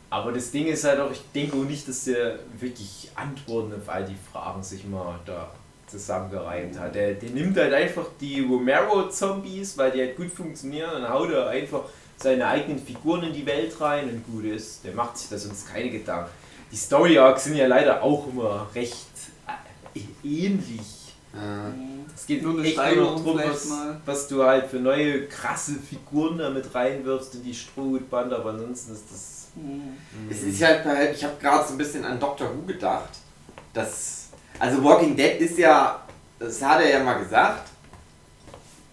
Aber 0.10 0.32
das 0.32 0.52
Ding 0.52 0.68
ist 0.68 0.84
halt 0.84 1.00
auch, 1.00 1.12
ich 1.12 1.22
denke 1.34 1.58
auch 1.58 1.64
nicht, 1.64 1.88
dass 1.88 2.06
der 2.06 2.40
wirklich 2.60 3.10
Antworten 3.16 3.74
auf 3.74 3.90
all 3.90 4.06
die 4.06 4.16
Fragen 4.32 4.64
sich 4.64 4.86
mal 4.86 5.20
da 5.26 5.52
zusammengereimt 5.88 6.80
hat. 6.80 6.96
Der, 6.96 7.14
der 7.14 7.30
nimmt 7.32 7.58
halt 7.58 7.74
einfach 7.74 8.06
die 8.20 8.42
Romero-Zombies, 8.42 9.78
weil 9.78 9.92
die 9.92 10.00
halt 10.02 10.16
gut 10.16 10.32
funktionieren 10.32 10.92
und 11.04 11.10
haut 11.10 11.32
da 11.32 11.48
einfach 11.48 11.82
seine 12.18 12.48
eigenen 12.48 12.80
Figuren 12.80 13.24
in 13.24 13.34
die 13.34 13.46
Welt 13.46 13.80
rein 13.82 14.10
und 14.10 14.26
gut 14.26 14.46
ist. 14.46 14.86
Der 14.86 14.94
macht 14.94 15.18
sich 15.18 15.30
da 15.30 15.38
sonst 15.38 15.68
keine 15.72 15.90
Gedanken. 15.90 16.30
Die 16.72 16.78
Story-Arcs 16.78 17.44
sind 17.46 17.56
ja 17.58 17.68
leider 17.68 18.02
auch 18.02 18.28
immer 18.28 18.68
recht 18.74 19.06
äh, 19.94 20.00
ähnlich. 20.24 21.14
Äh, 21.34 22.05
Es 22.16 22.26
geht 22.26 22.44
Nur 22.44 22.54
eine 22.54 22.64
echt 22.64 22.78
nur 22.78 22.86
Steigerung 22.86 23.14
noch 23.16 23.24
drum, 23.24 23.40
vielleicht 23.40 23.54
was, 23.54 23.72
was 24.06 24.28
du 24.28 24.44
halt 24.44 24.68
für 24.68 24.78
neue 24.78 25.28
krasse 25.28 25.74
Figuren 25.74 26.38
damit 26.38 26.74
reinwirfst 26.74 27.36
in 27.36 27.44
die 27.44 27.54
Strohhutband, 27.54 28.32
aber 28.32 28.52
ansonsten 28.52 28.94
ist 28.94 29.04
das. 29.12 29.48
Hm. 29.56 29.96
es 30.30 30.44
ist 30.44 30.62
halt, 30.64 30.84
halt 30.86 31.16
ich 31.16 31.24
habe 31.24 31.36
gerade 31.40 31.66
so 31.66 31.74
ein 31.74 31.78
bisschen 31.78 32.04
an 32.04 32.20
Doctor 32.20 32.50
Who 32.50 32.66
gedacht. 32.66 33.10
Dass, 33.74 34.30
also 34.60 34.84
Walking 34.84 35.16
Dead 35.16 35.40
ist 35.40 35.58
ja, 35.58 36.04
das 36.40 36.62
hat 36.62 36.82
er 36.82 36.90
ja 36.90 37.04
mal 37.04 37.20
gesagt, 37.20 37.70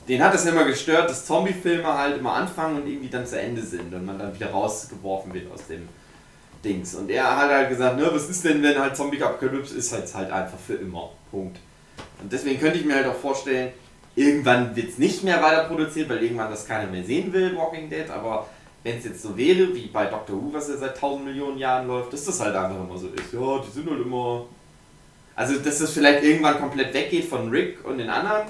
den 0.09 0.23
hat 0.23 0.35
es 0.35 0.45
immer 0.47 0.64
gestört, 0.64 1.09
dass 1.09 1.25
Zombie-Filme 1.27 1.87
halt 1.87 2.18
immer 2.18 2.33
anfangen 2.35 2.83
und 2.83 2.89
irgendwie 2.89 3.09
dann 3.09 3.27
zu 3.27 3.41
Ende 3.41 3.62
sind 3.62 3.95
und 3.95 4.05
man 4.05 4.18
dann 4.18 4.35
wieder 4.35 4.51
rausgeworfen 4.51 5.33
wird 5.33 5.53
aus 5.53 5.66
dem 5.68 5.89
Dings. 6.64 6.95
Und 6.97 7.09
er 7.11 7.37
hat 7.37 7.51
halt 7.51 7.68
gesagt, 7.68 7.97
ne, 7.97 8.09
was 8.12 8.29
ist 8.29 8.45
denn, 8.45 8.62
wenn 8.62 8.79
halt 8.79 8.97
Zombie-Apokalypse 8.97 9.77
ist 9.77 9.93
halt 9.93 10.12
halt 10.12 10.31
einfach 10.33 10.59
für 10.59 10.75
immer. 10.75 11.11
Punkt. 11.31 11.59
Und 12.23 12.33
deswegen 12.33 12.61
könnte 12.61 12.79
ich 12.79 12.85
mir 12.85 12.95
halt 12.97 13.07
auch 13.07 13.16
vorstellen, 13.16 13.73
irgendwann 14.14 14.75
wird 14.77 14.91
es 14.91 14.99
nicht 14.99 15.25
mehr 15.25 15.43
weiter 15.43 15.64
produziert, 15.64 16.09
weil 16.09 16.23
irgendwann 16.23 16.51
das 16.51 16.66
keiner 16.66 16.91
mehr 16.91 17.03
sehen 17.05 17.33
will, 17.33 17.57
Walking 17.57 17.89
Dead, 17.91 18.09
aber 18.11 18.47
wenn 18.85 18.99
es 18.99 19.05
jetzt 19.05 19.23
so 19.23 19.37
wäre, 19.37 19.75
wie 19.75 19.87
bei 19.87 20.07
Doctor 20.07 20.37
Who, 20.37 20.53
was 20.53 20.68
ja 20.68 20.77
seit 20.77 20.95
1000 20.95 21.25
Millionen 21.27 21.57
Jahren 21.59 21.87
läuft, 21.87 22.12
dass 22.12 22.25
das 22.25 22.41
halt 22.41 22.55
einfach 22.55 22.77
immer 22.85 22.99
so 22.99 23.09
ist. 23.09 23.33
Ja, 23.33 23.59
die 23.66 23.70
sind 23.70 23.89
halt 23.89 24.01
immer. 24.01 24.47
Also, 25.35 25.59
dass 25.61 25.79
das 25.79 25.93
vielleicht 25.93 26.25
irgendwann 26.25 26.59
komplett 26.59 26.93
weggeht 26.93 27.25
von 27.27 27.49
Rick 27.49 27.85
und 27.85 27.99
den 27.99 28.11
anderen. 28.11 28.49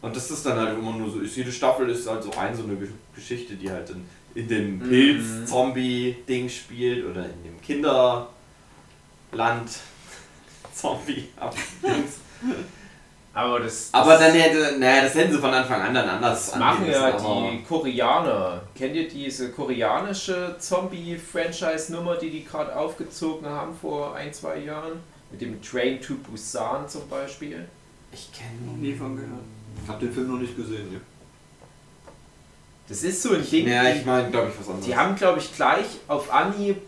Und 0.00 0.14
dass 0.14 0.28
das 0.28 0.44
dann 0.44 0.56
halt 0.58 0.78
immer 0.78 0.92
nur 0.92 1.10
so 1.10 1.18
ist. 1.18 1.36
Jede 1.36 1.50
Staffel 1.50 1.90
ist 1.90 2.08
halt 2.08 2.22
so 2.22 2.30
ein, 2.38 2.54
so 2.54 2.62
eine 2.62 2.76
Ge- 2.76 2.88
Geschichte, 3.14 3.54
die 3.56 3.68
halt 3.68 3.90
in, 3.90 4.04
in 4.40 4.48
dem 4.48 4.78
Mhm. 4.78 4.88
Pilz-Zombie-Ding 4.88 6.48
spielt 6.48 7.04
oder 7.04 7.24
in 7.24 7.42
dem 7.42 7.60
Kinderland 7.60 8.28
Zombie-Dings. 10.72 12.18
Aber 13.38 13.60
das, 13.60 13.90
Aber 13.92 14.14
das, 14.14 14.20
dann 14.20 14.32
hätte, 14.32 14.78
naja, 14.80 15.02
das 15.02 15.14
hätten 15.14 15.32
sie 15.32 15.38
von 15.38 15.54
Anfang 15.54 15.80
an 15.80 15.94
dann 15.94 16.08
anders 16.08 16.50
das 16.50 16.58
machen 16.58 16.90
ja 16.90 17.12
die 17.12 17.62
Koreaner. 17.62 18.62
Kennt 18.74 18.96
ihr 18.96 19.08
diese 19.08 19.50
koreanische 19.52 20.56
Zombie-Franchise-Nummer, 20.58 22.16
die 22.16 22.30
die 22.30 22.44
gerade 22.44 22.74
aufgezogen 22.74 23.46
haben 23.48 23.76
vor 23.80 24.14
ein, 24.16 24.32
zwei 24.32 24.58
Jahren? 24.58 24.94
Mit 25.30 25.40
dem 25.40 25.62
Train 25.62 26.00
to 26.00 26.14
Busan 26.14 26.88
zum 26.88 27.08
Beispiel. 27.08 27.68
Ich 28.12 28.30
kenne 28.32 28.76
Nie 28.78 28.94
von 28.94 29.14
gehört. 29.14 29.42
Ich 29.84 29.88
habe 29.88 30.04
den 30.06 30.12
Film 30.12 30.32
noch 30.32 30.40
nicht 30.40 30.56
gesehen. 30.56 30.92
Ja. 30.92 30.98
Das 32.88 33.02
ist 33.04 33.22
so 33.22 33.34
ein 33.34 33.48
Ding. 33.48 33.68
Ja, 33.68 33.84
die- 33.84 33.98
ich 34.00 34.06
meine, 34.06 34.30
glaube 34.30 34.48
ich, 34.48 34.58
was 34.58 34.66
anderes. 34.68 34.86
Die 34.86 34.96
haben, 34.96 35.14
glaube 35.14 35.38
ich, 35.38 35.54
gleich 35.54 35.86
auf 36.08 36.32
Anhieb 36.32 36.78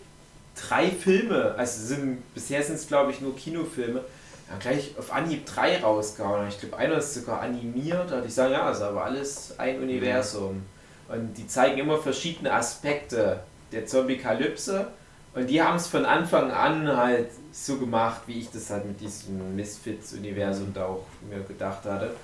drei 0.69 0.91
Filme, 0.91 1.55
also 1.57 1.87
sind, 1.87 2.35
bisher 2.35 2.63
sind 2.63 2.75
es, 2.77 2.87
glaube 2.89 3.13
ich, 3.13 3.21
nur 3.21 3.37
Kinofilme, 3.37 4.03
ja, 4.51 4.57
gleich 4.59 4.95
auf 4.99 5.13
Anhieb 5.13 5.47
drei 5.47 5.81
rausgehauen. 5.81 6.49
Ich 6.49 6.59
glaube, 6.59 6.77
einer 6.77 6.97
ist 6.97 7.15
sogar 7.15 7.41
animiert, 7.41 8.11
da 8.11 8.21
die 8.21 8.31
sagen, 8.31 8.53
ja, 8.53 8.71
ist 8.71 8.83
aber 8.83 9.05
alles 9.05 9.55
ein 9.59 9.81
Universum. 9.81 10.63
Und 11.09 11.35
die 11.35 11.47
zeigen 11.47 11.79
immer 11.79 11.99
verschiedene 11.99 12.53
Aspekte 12.53 13.41
der 13.71 13.87
Zombie-Kalypse. 13.87 14.89
Und 15.35 15.49
die 15.49 15.63
haben 15.63 15.77
es 15.77 15.87
von 15.87 16.05
Anfang 16.05 16.51
an 16.51 16.97
halt 16.97 17.29
so 17.53 17.77
gemacht, 17.77 18.23
wie 18.27 18.41
ich 18.41 18.51
das 18.51 18.71
halt 18.71 18.87
mit 18.87 19.01
diesem 19.01 19.55
Misfits-Universum 19.55 20.75
da 20.75 20.87
auch 20.87 21.07
mir 21.29 21.41
gedacht 21.45 21.85
hatte. 21.85 22.17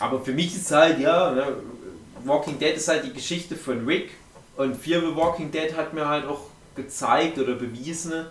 Aber 0.00 0.20
für 0.20 0.32
mich 0.32 0.56
ist 0.56 0.70
halt, 0.70 0.98
ja, 0.98 1.32
ne, 1.32 1.44
Walking 2.24 2.58
Dead 2.58 2.74
ist 2.74 2.88
halt 2.88 3.04
die 3.04 3.12
Geschichte 3.12 3.56
von 3.56 3.84
Rick 3.86 4.12
und 4.56 4.76
Fear 4.76 5.00
the 5.00 5.14
Walking 5.14 5.50
Dead 5.50 5.76
hat 5.76 5.92
mir 5.92 6.08
halt 6.08 6.26
auch 6.26 6.46
gezeigt 6.74 7.38
oder 7.38 7.54
bewiesen, 7.54 8.26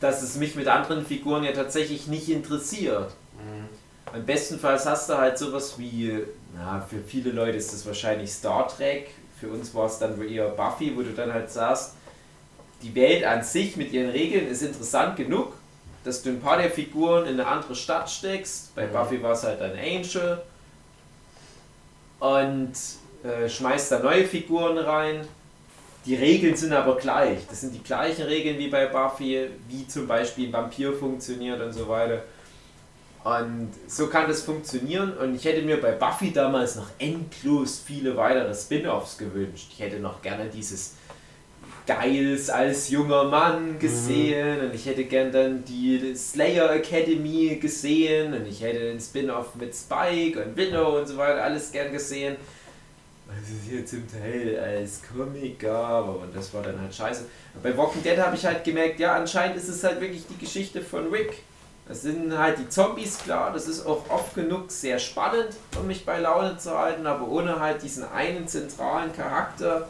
dass 0.00 0.22
es 0.22 0.36
mich 0.36 0.54
mit 0.54 0.68
anderen 0.68 1.04
Figuren 1.04 1.44
ja 1.44 1.52
tatsächlich 1.52 2.06
nicht 2.06 2.28
interessiert. 2.28 3.12
Mhm. 3.34 3.68
Am 4.14 4.24
bestenfalls 4.24 4.86
hast 4.86 5.08
du 5.08 5.18
halt 5.18 5.38
sowas 5.38 5.78
wie, 5.78 6.22
na, 6.54 6.80
für 6.80 7.00
viele 7.00 7.30
Leute 7.30 7.56
ist 7.56 7.72
das 7.72 7.84
wahrscheinlich 7.86 8.32
Star 8.32 8.68
Trek, 8.68 9.10
für 9.40 9.48
uns 9.48 9.74
war 9.74 9.86
es 9.86 9.98
dann 9.98 10.20
eher 10.26 10.48
Buffy, 10.48 10.96
wo 10.96 11.02
du 11.02 11.12
dann 11.12 11.32
halt 11.32 11.50
sagst, 11.50 11.94
die 12.82 12.94
Welt 12.94 13.24
an 13.24 13.42
sich 13.42 13.76
mit 13.76 13.92
ihren 13.92 14.10
Regeln 14.10 14.46
ist 14.48 14.62
interessant 14.62 15.16
genug, 15.16 15.52
dass 16.04 16.22
du 16.22 16.30
ein 16.30 16.40
paar 16.40 16.58
der 16.58 16.70
Figuren 16.70 17.26
in 17.26 17.40
eine 17.40 17.46
andere 17.46 17.74
Stadt 17.74 18.08
steckst. 18.08 18.74
Bei 18.74 18.86
Mhm. 18.86 18.92
Buffy 18.92 19.22
war 19.22 19.32
es 19.32 19.42
halt 19.42 19.60
ein 19.60 19.72
Angel. 19.72 20.40
Und 22.20 22.72
äh, 23.24 23.48
schmeißt 23.48 23.92
da 23.92 23.98
neue 23.98 24.24
Figuren 24.24 24.78
rein. 24.78 25.26
Die 26.06 26.14
Regeln 26.14 26.54
sind 26.54 26.72
aber 26.72 26.96
gleich. 26.96 27.38
Das 27.48 27.62
sind 27.62 27.74
die 27.74 27.82
gleichen 27.82 28.26
Regeln 28.26 28.58
wie 28.58 28.68
bei 28.68 28.86
Buffy, 28.86 29.48
wie 29.68 29.86
zum 29.88 30.06
Beispiel 30.06 30.48
ein 30.48 30.52
Vampir 30.52 30.92
funktioniert 30.92 31.60
und 31.60 31.72
so 31.72 31.88
weiter. 31.88 32.22
Und 33.24 33.70
so 33.88 34.06
kann 34.06 34.28
das 34.28 34.42
funktionieren. 34.42 35.16
Und 35.18 35.34
ich 35.34 35.44
hätte 35.44 35.62
mir 35.62 35.80
bei 35.80 35.90
Buffy 35.90 36.30
damals 36.32 36.76
noch 36.76 36.88
endlos 36.98 37.82
viele 37.84 38.16
weitere 38.16 38.54
Spin-offs 38.54 39.18
gewünscht. 39.18 39.66
Ich 39.72 39.80
hätte 39.80 39.98
noch 39.98 40.22
gerne 40.22 40.48
dieses 40.48 40.94
Giles 41.86 42.50
als 42.50 42.88
junger 42.90 43.24
Mann 43.24 43.78
gesehen 43.78 44.60
und 44.60 44.74
ich 44.74 44.86
hätte 44.86 45.04
gern 45.04 45.30
dann 45.30 45.64
die 45.64 46.14
Slayer 46.16 46.74
Academy 46.74 47.58
gesehen 47.60 48.34
und 48.34 48.46
ich 48.46 48.60
hätte 48.60 48.80
den 48.80 49.00
Spin-off 49.00 49.54
mit 49.54 49.74
Spike 49.74 50.42
und 50.42 50.56
Willow 50.56 50.98
und 50.98 51.06
so 51.06 51.16
weiter 51.16 51.42
alles 51.42 51.70
gern 51.70 51.92
gesehen. 51.92 52.36
Es 53.28 53.68
hier 53.68 53.84
zum 53.84 54.04
Teil 54.10 54.58
als 54.58 55.00
Comic 55.02 55.58
gab, 55.58 56.08
aber 56.08 56.26
das 56.32 56.52
war 56.54 56.62
dann 56.62 56.80
halt 56.80 56.94
scheiße. 56.94 57.24
Bei 57.62 57.76
Walking 57.76 58.02
Dead 58.02 58.18
habe 58.18 58.36
ich 58.36 58.44
halt 58.46 58.64
gemerkt, 58.64 59.00
ja, 59.00 59.14
anscheinend 59.16 59.56
ist 59.56 59.68
es 59.68 59.82
halt 59.84 60.00
wirklich 60.00 60.24
die 60.26 60.38
Geschichte 60.38 60.80
von 60.80 61.10
Rick. 61.10 61.42
Das 61.88 62.02
sind 62.02 62.36
halt 62.36 62.58
die 62.58 62.68
Zombies, 62.68 63.18
klar, 63.18 63.52
das 63.52 63.68
ist 63.68 63.86
auch 63.86 64.08
oft 64.10 64.34
genug 64.34 64.70
sehr 64.72 64.98
spannend, 64.98 65.50
um 65.78 65.86
mich 65.86 66.04
bei 66.04 66.18
Laune 66.18 66.58
zu 66.58 66.76
halten, 66.76 67.06
aber 67.06 67.28
ohne 67.28 67.60
halt 67.60 67.82
diesen 67.82 68.04
einen 68.08 68.48
zentralen 68.48 69.12
Charakter, 69.12 69.88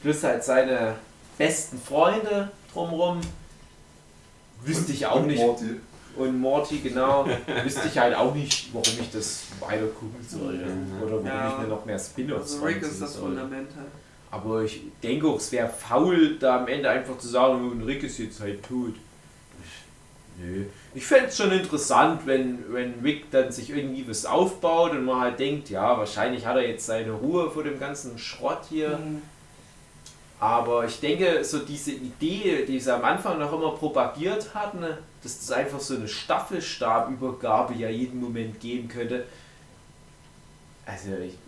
plus 0.00 0.22
halt 0.22 0.42
seine 0.42 0.96
besten 1.36 1.78
Freunde 1.78 2.50
drumrum, 2.72 3.20
wüsste 4.62 4.92
ich 4.92 5.06
auch 5.06 5.16
Und 5.16 5.26
nicht. 5.26 5.40
Morty. 5.40 5.80
Und 6.16 6.38
Morty, 6.40 6.78
genau, 6.80 7.26
wüsste 7.64 7.88
ich 7.88 7.98
halt 7.98 8.14
auch 8.14 8.34
nicht, 8.34 8.68
warum 8.72 8.98
ich 9.00 9.10
das 9.12 9.44
weiter 9.60 9.86
gucken 9.86 10.24
soll. 10.28 10.54
Mhm. 10.54 11.02
Oder 11.02 11.12
warum 11.12 11.26
Ja. 11.26 11.52
ich 11.52 11.62
mir 11.62 11.68
noch 11.74 11.84
mehr 11.86 11.98
Spin-offs 11.98 12.54
Also 12.54 12.64
Rick 12.66 12.82
ist 12.82 13.00
das 13.00 13.14
soll. 13.14 13.22
Fundament 13.30 13.68
halt. 13.76 13.88
Aber 14.30 14.62
ich 14.62 14.82
denke 15.02 15.26
auch, 15.26 15.36
es 15.36 15.50
wäre 15.52 15.68
faul, 15.68 16.36
da 16.38 16.58
am 16.60 16.68
Ende 16.68 16.88
einfach 16.88 17.18
zu 17.18 17.28
sagen, 17.28 17.80
"Oh, 17.80 17.84
Rick 17.84 18.02
ist 18.02 18.18
jetzt 18.18 18.40
halt 18.40 18.62
tot. 18.62 18.94
Ich, 19.62 20.42
nö. 20.44 20.64
Ich 20.94 21.04
fände 21.06 21.26
es 21.28 21.36
schon 21.36 21.52
interessant, 21.52 22.22
wenn, 22.26 22.64
wenn 22.72 22.94
Rick 23.02 23.30
dann 23.30 23.52
sich 23.52 23.70
irgendwie 23.70 24.08
was 24.08 24.24
aufbaut 24.26 24.92
und 24.92 25.04
man 25.04 25.20
halt 25.20 25.38
denkt, 25.38 25.68
ja, 25.70 25.96
wahrscheinlich 25.98 26.46
hat 26.46 26.56
er 26.56 26.66
jetzt 26.68 26.86
seine 26.86 27.12
Ruhe 27.12 27.50
vor 27.50 27.64
dem 27.64 27.78
ganzen 27.78 28.18
Schrott 28.18 28.62
hier. 28.68 28.98
Mhm. 28.98 29.22
Aber 30.42 30.84
ich 30.84 30.98
denke, 30.98 31.44
so 31.44 31.60
diese 31.60 31.92
Idee, 31.92 32.66
die 32.66 32.80
sie 32.80 32.92
am 32.92 33.04
Anfang 33.04 33.38
noch 33.38 33.52
immer 33.52 33.76
propagiert 33.76 34.52
hatten, 34.52 34.80
dass 34.80 35.38
das 35.38 35.52
einfach 35.52 35.78
so 35.78 35.94
eine 35.94 36.08
Staffelstabübergabe 36.08 37.74
ja 37.74 37.88
jeden 37.88 38.20
Moment 38.20 38.58
geben 38.58 38.88
könnte. 38.88 39.24
Also, 40.84 41.10
ich, 41.14 41.38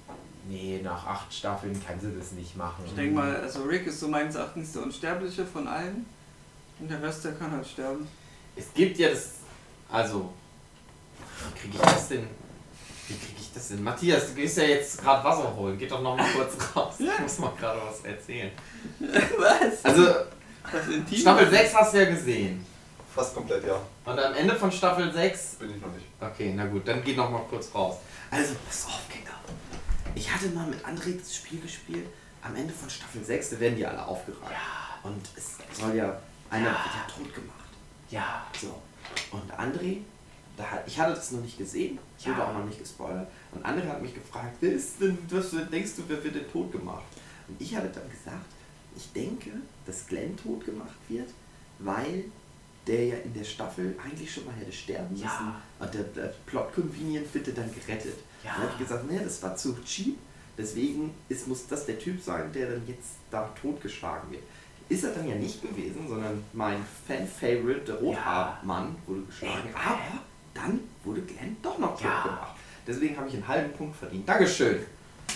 nee, 0.49 0.81
nach 0.81 1.05
acht 1.09 1.35
Staffeln 1.35 1.73
kann 1.85 1.99
sie 1.99 2.17
das 2.17 2.31
nicht 2.31 2.57
machen. 2.57 2.85
Ich 2.87 2.95
denke 2.95 3.17
mal, 3.17 3.35
also 3.35 3.65
Rick 3.65 3.89
ist 3.89 3.99
so 3.99 4.07
meines 4.07 4.37
Erachtens 4.37 4.75
der 4.75 4.85
Unsterbliche 4.85 5.45
von 5.45 5.67
allen. 5.67 6.07
Und 6.79 6.89
der 6.89 7.03
Rest, 7.03 7.25
der 7.25 7.33
kann 7.33 7.51
halt 7.51 7.67
sterben. 7.67 8.07
Es 8.55 8.73
gibt 8.73 8.97
ja 8.99 9.09
das. 9.09 9.31
Also. 9.91 10.33
Wie 11.53 11.59
kriege 11.59 11.75
ich 11.75 11.81
das 11.81 12.09
denn? 12.11 12.29
Wie 13.09 13.15
kriege 13.15 13.39
ich 13.41 13.53
das 13.53 13.69
denn? 13.69 13.83
Matthias, 13.83 14.29
du 14.29 14.35
gehst 14.35 14.57
ja 14.57 14.65
jetzt 14.65 15.01
gerade 15.01 15.23
Wasser 15.25 15.55
holen. 15.55 15.77
Geh 15.79 15.87
doch 15.87 16.01
noch 16.03 16.17
mal 16.17 16.27
kurz 16.33 16.55
raus. 16.77 16.95
Ich 16.99 17.19
muss 17.21 17.39
mal 17.39 17.53
gerade 17.59 17.81
was 17.87 18.01
erzählen. 18.05 18.51
Was? 18.99 19.85
Also? 19.85 20.15
Staffel 21.15 21.51
6 21.51 21.75
hast 21.75 21.95
du 21.95 21.99
ja 21.99 22.05
gesehen. 22.11 22.65
Fast 23.15 23.35
komplett, 23.35 23.65
ja. 23.67 23.79
Und 24.05 24.19
am 24.19 24.35
Ende 24.35 24.57
von 24.57 24.73
Staffel 24.73 25.13
6. 25.13 25.57
Bin 25.57 25.75
ich 25.77 25.81
noch 25.81 25.93
nicht. 25.93 26.07
Okay, 26.21 26.53
na 26.57 26.65
gut, 26.67 26.89
dann 26.89 27.05
geh 27.05 27.15
noch 27.15 27.31
mal 27.31 27.43
kurz 27.49 27.73
raus. 27.75 27.97
Also, 28.31 28.55
pass 28.67 28.87
auf, 28.87 29.09
Kinder. 29.09 29.31
Ich 30.15 30.33
hatte 30.33 30.49
mal 30.49 30.67
mit 30.67 30.85
André 30.85 31.19
das 31.19 31.37
Spiel 31.37 31.61
gespielt. 31.61 32.07
Am 32.43 32.57
Ende 32.57 32.73
von 32.73 32.89
Staffel 32.91 33.23
6, 33.25 33.51
da 33.51 33.61
werden 33.61 33.77
die 33.77 33.87
alle 33.87 34.05
aufgereiht. 34.05 34.41
Und 35.03 35.21
es 35.37 35.59
soll 35.79 35.95
ja. 35.95 36.19
Einer 36.51 36.67
wird 36.67 36.75
ja 36.77 37.15
tot 37.15 37.35
gemacht. 37.35 37.69
Ja, 38.11 38.47
So. 38.61 38.81
Und 39.31 39.53
André, 39.53 39.99
da 40.57 40.65
ich 40.87 40.99
hatte 40.99 41.15
das 41.15 41.33
noch 41.33 41.41
nicht 41.43 41.59
gesehen, 41.59 41.99
ich 42.19 42.27
wurde 42.27 42.39
Ja. 42.39 42.49
auch 42.49 42.55
noch 42.55 42.65
nicht 42.65 42.79
gespoilert. 42.79 43.29
Und 43.53 43.65
André 43.65 43.87
hat 43.89 44.03
mich 44.03 44.15
gefragt, 44.15 44.57
wer 44.61 44.73
ist 44.73 45.01
denn, 45.01 45.19
was 45.31 45.51
denkst 45.71 45.93
du, 45.97 46.03
wer 46.09 46.23
wird 46.23 46.35
denn 46.37 46.51
tot 46.51 46.71
gemacht? 46.73 47.05
Und 47.49 47.61
ich 47.61 47.75
hatte 47.75 47.89
dann 47.89 48.09
gesagt, 48.09 48.47
ich 48.97 49.13
denke, 49.13 49.51
dass 49.87 50.07
Glenn 50.07 50.37
tot 50.37 50.65
gemacht 50.65 50.97
wird, 51.09 51.29
weil 51.81 52.25
der 52.87 53.07
ja 53.07 53.17
in 53.17 53.33
der 53.35 53.45
Staffel 53.45 53.97
eigentlich 54.05 54.33
schon 54.33 54.45
mal 54.47 54.55
hätte 54.55 54.71
sterben 54.73 55.11
müssen. 55.13 55.25
Ja. 55.25 55.61
Und 55.81 55.93
der, 55.95 56.05
der 56.05 56.35
Plot 56.47 56.75
Convenient 56.75 57.33
wird 57.35 57.49
dann 57.57 57.71
gerettet. 57.75 58.19
Ja. 58.45 58.53
Dann 58.53 58.63
habe 58.63 58.73
ich 58.73 58.79
gesagt, 58.87 59.11
nee, 59.11 59.19
das 59.23 59.43
war 59.43 59.57
zu 59.57 59.75
cheap. 59.85 60.17
Deswegen 60.57 61.13
ist, 61.29 61.49
muss 61.49 61.67
das 61.67 61.87
der 61.87 61.99
Typ 61.99 62.23
sein, 62.23 62.53
der 62.53 62.71
dann 62.71 62.87
jetzt 62.87 63.15
da 63.31 63.51
totgeschlagen 63.61 64.31
wird. 64.31 64.43
Ist 64.89 65.03
er 65.03 65.13
dann 65.13 65.27
ja 65.27 65.35
nicht 65.35 65.63
gewesen, 65.63 66.07
sondern 66.07 66.45
mein 66.53 66.85
Fan-Favorite, 67.09 67.81
der 67.87 67.95
Rothaarmann, 67.97 68.95
wurde 69.07 69.23
geschlagen. 69.23 69.71
Aber 69.75 69.99
dann 70.55 70.81
wurde 71.05 71.21
Glenn 71.23 71.57
doch 71.63 71.79
noch 71.79 72.01
Ja. 72.01 72.23
gemacht. 72.23 72.53
Deswegen 72.87 73.17
habe 73.17 73.29
ich 73.29 73.35
einen 73.35 73.49
halben 73.49 73.73
Punkt 73.73 73.97
verdient. 73.97 74.29
Dankeschön. 74.29 74.81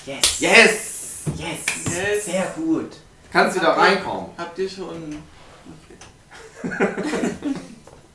yes, 0.06 0.40
Yes! 0.40 1.24
yes, 1.36 1.58
Yes. 1.86 2.24
sehr 2.26 2.46
gut. 2.56 2.96
Kannst 3.32 3.56
wieder 3.56 3.70
reinkommen. 3.76 4.30
Habt 4.38 4.58
ihr 4.58 4.68
schon. 4.68 5.22
Okay. 6.62 6.74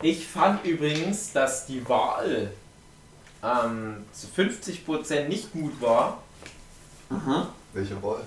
Ich 0.01 0.27
fand 0.27 0.65
übrigens, 0.65 1.31
dass 1.31 1.65
die 1.65 1.87
Wahl 1.87 2.51
ähm, 3.41 4.03
zu 4.11 4.27
50% 4.27 5.29
nicht 5.29 5.49
gut 5.53 5.79
war, 5.79 6.21
Welche 7.71 8.03
Wahl? 8.03 8.21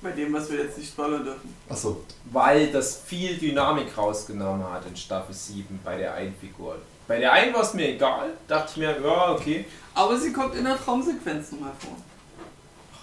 Bei 0.00 0.12
dem, 0.12 0.32
was 0.32 0.48
wir 0.48 0.58
jetzt 0.62 0.78
nicht 0.78 0.90
spoilern 0.92 1.24
dürfen. 1.24 1.52
Achso. 1.68 2.04
weil 2.26 2.70
das 2.70 3.00
viel 3.04 3.36
Dynamik 3.36 3.98
rausgenommen 3.98 4.62
hat 4.70 4.86
in 4.86 4.94
Staffel 4.96 5.34
7 5.34 5.80
bei 5.84 5.96
der 5.96 6.14
einen 6.14 6.36
Figur. 6.36 6.76
Bei 7.08 7.18
der 7.18 7.32
einen 7.32 7.52
war 7.54 7.62
es 7.62 7.74
mir 7.74 7.88
egal, 7.88 8.30
dachte 8.46 8.70
ich 8.72 8.76
mir, 8.76 8.96
ja, 9.02 9.32
okay. 9.32 9.64
Aber 9.94 10.16
sie 10.18 10.32
kommt 10.32 10.54
in 10.54 10.64
der 10.64 10.76
Traumsequenz 10.76 11.50
nochmal 11.52 11.72
vor. 11.80 11.96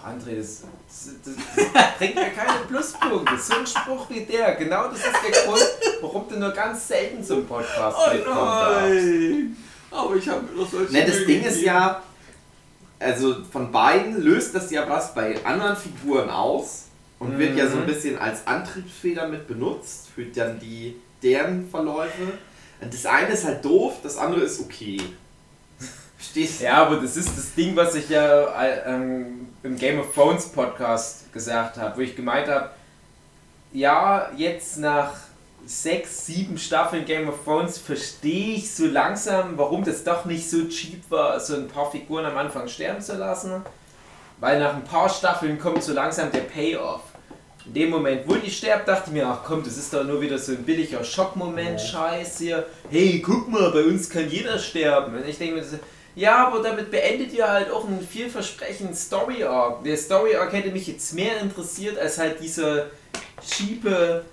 Ach, 0.04 0.10
André, 0.12 0.38
das, 0.38 0.62
das, 0.88 1.16
das, 1.26 1.34
das 1.74 1.98
bringt 1.98 2.16
mir 2.16 2.30
keine 2.30 2.60
Pluspunkte. 2.70 3.38
So 3.38 3.56
ein 3.56 3.66
Spruch 3.68 4.08
wie 4.12 4.22
der, 4.22 4.56
genau 4.56 4.88
das 4.90 5.00
ist 5.00 5.08
der 5.28 5.44
Grund, 5.44 5.66
warum 6.02 6.30
du 6.30 6.38
nur 6.40 6.52
ganz 6.52 6.88
selten 6.88 7.24
zum 7.24 7.46
Podcast 7.48 7.98
Oh 8.00 8.14
mitkommen 8.14 8.36
darfst. 8.38 8.94
nein! 8.94 9.58
Aber 9.92 10.16
ich 10.16 10.30
habe 10.30 10.42
mir 10.44 10.62
doch 10.64 10.70
solche 10.70 10.94
Ne, 10.94 11.06
das 11.06 11.16
Mühe 11.18 11.26
Ding 11.26 11.44
ist 11.44 11.62
ja, 11.62 12.04
also 13.00 13.36
von 13.52 13.72
beiden 13.72 14.22
löst 14.22 14.54
das 14.56 14.70
ja 14.72 14.88
was 14.88 15.14
bei 15.16 15.44
anderen 15.44 15.76
Figuren 15.76 16.30
aus 16.30 16.84
und 17.18 17.38
wird 17.40 17.58
ja 17.58 17.68
so 17.68 17.78
ein 17.78 17.84
Mhm. 17.84 17.88
bisschen 17.88 18.18
als 18.20 18.46
Antriebsfeder 18.46 19.28
mit 19.28 19.48
benutzt 19.48 20.10
für 20.14 20.26
dann 20.26 20.60
die 20.60 20.96
deren 21.24 21.68
Verläufe. 21.70 22.34
Das 22.80 23.06
eine 23.06 23.30
ist 23.30 23.46
halt 23.46 23.64
doof, 23.64 23.96
das 24.04 24.18
andere 24.18 24.42
ist 24.42 24.60
okay. 24.60 25.02
Verstehst 26.18 26.62
du? 26.62 26.66
Ja, 26.66 26.86
aber 26.86 26.98
das 26.98 27.18
ist 27.18 27.38
das 27.38 27.54
Ding, 27.54 27.76
was 27.76 27.96
ich 27.96 28.10
ja 28.10 28.62
äh, 28.62 28.94
ähm, 28.94 29.48
im 29.64 29.78
Game 29.78 30.00
of 30.00 30.14
Thrones 30.14 30.48
Podcast 30.48 31.32
gesagt 31.34 31.78
habe, 31.78 31.98
wo 31.98 32.02
ich 32.02 32.16
gemeint 32.16 32.48
habe, 32.48 32.72
ja, 33.72 34.30
jetzt 34.36 34.78
nach 34.78 35.14
sechs, 35.66 36.26
sieben 36.26 36.58
Staffeln 36.58 37.06
Game 37.06 37.28
of 37.28 37.44
Thrones 37.44 37.78
verstehe 37.78 38.56
ich 38.56 38.74
so 38.74 38.86
langsam, 38.86 39.58
warum 39.58 39.84
das 39.84 40.04
doch 40.04 40.26
nicht 40.26 40.50
so 40.50 40.68
cheap 40.68 41.10
war, 41.10 41.40
so 41.40 41.56
ein 41.56 41.68
paar 41.68 41.90
Figuren 41.92 42.26
am 42.26 42.38
Anfang 42.38 42.68
sterben 42.68 43.02
zu 43.02 43.18
lassen. 43.18 43.64
Weil 44.40 44.60
nach 44.60 44.76
ein 44.76 44.84
paar 44.84 45.10
Staffeln 45.10 45.58
kommt 45.60 45.84
so 45.84 45.94
langsam 45.94 46.32
der 46.32 46.42
Payoff. 46.42 47.02
In 47.68 47.74
dem 47.74 47.90
Moment, 47.90 48.28
wo 48.28 48.36
die 48.36 48.52
stirbt, 48.52 48.88
dachte 48.88 49.06
ich 49.08 49.14
mir, 49.14 49.28
ach 49.28 49.44
komm, 49.44 49.64
das 49.64 49.78
ist 49.78 49.92
doch 49.94 50.04
nur 50.04 50.22
wieder 50.22 50.38
so 50.38 50.52
ein 50.52 50.64
billiger 50.64 51.04
Schockmoment, 51.04 51.82
Scheiß 51.82 52.38
hier. 52.38 52.66
Hey, 52.92 53.22
guck 53.26 53.48
mal, 53.50 53.72
bei 53.72 53.84
uns 53.84 54.10
kann 54.10 54.30
jeder 54.30 54.60
sterben. 54.60 55.16
Und 55.16 55.28
ich 55.28 55.38
denke 55.38 55.56
mir, 55.56 55.64
so, 55.64 55.78
ja, 56.16 56.48
aber 56.48 56.62
damit 56.62 56.92
beendet 56.92 57.34
ihr 57.34 57.48
halt 57.48 57.72
auch 57.72 57.88
einen 57.88 58.06
vielversprechenden 58.06 58.96
Story 58.96 59.44
Arc. 59.44 59.84
Der 59.84 59.98
Story 59.98 60.36
Arc 60.36 60.54
hätte 60.54 60.70
mich 60.70 60.88
jetzt 60.88 61.14
mehr 61.14 61.42
interessiert 61.42 61.98
als 61.98 62.18
halt 62.20 62.40
dieser 62.40 62.86
schiefe, 63.44 64.24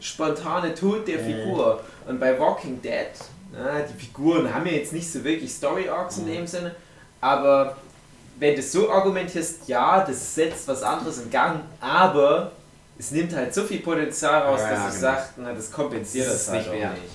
spontane 0.00 0.74
Tod 0.74 1.08
der 1.08 1.18
Figur. 1.18 1.80
Und 2.06 2.20
bei 2.20 2.38
Walking 2.38 2.80
Dead, 2.82 3.08
na, 3.52 3.80
die 3.80 3.98
Figuren 3.98 4.52
haben 4.52 4.66
ja 4.66 4.72
jetzt 4.72 4.92
nicht 4.92 5.10
so 5.10 5.24
wirklich 5.24 5.50
Story 5.50 5.88
Arcs 5.88 6.18
in 6.18 6.26
dem 6.26 6.46
Sinne, 6.46 6.74
aber 7.20 7.76
wenn 8.38 8.56
du 8.56 8.62
so 8.62 8.90
argumentierst, 8.90 9.68
ja, 9.68 10.04
das 10.04 10.34
setzt 10.34 10.68
was 10.68 10.82
anderes 10.82 11.18
in 11.18 11.30
Gang, 11.30 11.60
aber 11.80 12.52
es 12.98 13.10
nimmt 13.10 13.34
halt 13.34 13.52
so 13.52 13.64
viel 13.64 13.80
Potenzial 13.80 14.42
raus, 14.42 14.60
Ja, 14.60 14.70
dass 14.70 14.78
ja, 14.78 14.88
ich 14.88 14.94
genau. 14.94 15.00
sage, 15.00 15.22
na, 15.38 15.52
das 15.52 15.70
kompensiert 15.72 16.26
Das 16.26 16.46
das, 16.46 16.48
halt 16.48 16.60
nicht 16.60 16.68
auch 16.70 16.78
mehr. 16.78 16.90
nicht. 16.90 17.14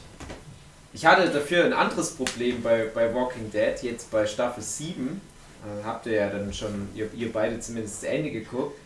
Ich 0.94 1.06
hatte 1.06 1.30
dafür 1.30 1.66
ein 1.66 1.74
anderes 1.74 2.12
Problem 2.12 2.62
bei, 2.64 2.86
bei 2.94 3.14
Walking 3.14 3.52
Dead, 3.52 3.76
jetzt 3.84 4.10
bei 4.12 4.26
Staffel 4.26 4.64
7. 4.64 5.22
Äh, 5.62 5.86
habt 5.86 6.06
ihr 6.08 6.14
ja 6.14 6.30
dann 6.30 6.52
schon, 6.54 6.90
ihr, 6.96 7.10
ihr 7.14 7.32
beide 7.32 7.60
zumindest 7.60 8.02
zu 8.02 8.08
Ende 8.10 8.32
geguckt. 8.32 8.78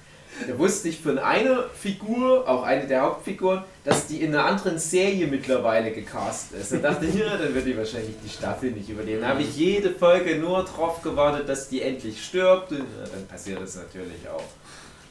Da 0.47 0.57
wusste 0.57 0.89
ich 0.89 0.99
von 0.99 1.19
einer 1.19 1.69
Figur, 1.69 2.47
auch 2.49 2.63
eine 2.63 2.87
der 2.87 3.01
Hauptfiguren, 3.03 3.63
dass 3.83 4.07
die 4.07 4.21
in 4.21 4.33
einer 4.33 4.45
anderen 4.45 4.79
Serie 4.79 5.27
mittlerweile 5.27 5.91
gecastet 5.91 6.59
ist. 6.59 6.71
Da 6.73 6.77
dachte 6.77 7.05
ich, 7.05 7.13
ja, 7.19 7.37
dann 7.37 7.53
wird 7.53 7.67
die 7.67 7.77
wahrscheinlich 7.77 8.15
die 8.23 8.29
Staffel 8.29 8.71
nicht 8.71 8.89
überleben. 8.89 9.21
Da 9.21 9.27
habe 9.29 9.43
ich 9.43 9.55
jede 9.55 9.91
Folge 9.91 10.37
nur 10.37 10.63
drauf 10.65 11.01
gewartet, 11.03 11.47
dass 11.47 11.69
die 11.69 11.83
endlich 11.83 12.23
stirbt. 12.25 12.71
Und 12.71 12.79
ja, 12.79 12.85
dann 13.13 13.27
passiert 13.27 13.61
das 13.61 13.75
natürlich 13.75 14.27
auch. 14.27 14.43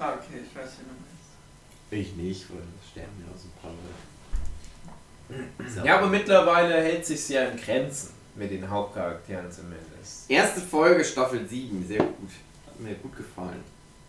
Ah, 0.00 0.14
okay, 0.14 0.40
ich 0.44 0.56
weiß, 0.56 0.64
meinst. 0.64 1.01
Ich 1.92 2.14
nicht, 2.16 2.48
weil 2.50 2.62
es 2.82 2.90
sterben 2.90 3.12
ja 3.20 3.26
so 3.36 3.48
ein 3.48 3.52
paar 3.60 3.70
Leute. 5.70 5.86
Ja, 5.86 5.98
aber 5.98 6.06
mittlerweile 6.08 6.74
hält 6.82 7.04
sich 7.04 7.28
ja 7.28 7.44
in 7.44 7.56
Grenzen 7.58 8.10
mit 8.34 8.50
den 8.50 8.68
Hauptcharakteren 8.68 9.50
zumindest. 9.52 10.28
Erste 10.30 10.60
Folge, 10.62 11.04
Staffel 11.04 11.46
7, 11.46 11.86
sehr 11.86 11.98
gut. 11.98 12.30
Hat 12.66 12.80
mir 12.80 12.94
gut 12.94 13.14
gefallen. 13.16 13.62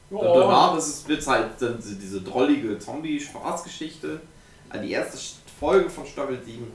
Und 0.09 0.21
Ja. 0.25 0.33
danach 0.33 0.77
ist 0.77 0.87
es 0.87 1.07
wird 1.07 1.27
halt 1.27 1.49
dann 1.59 1.77
diese 1.81 2.21
drollige 2.21 2.79
Zombie-Spaßgeschichte. 2.79 4.21
Also 4.69 4.85
die 4.85 4.91
erste 4.93 5.17
Folge 5.59 5.89
von 5.89 6.05
Staffel 6.05 6.41
7, 6.43 6.71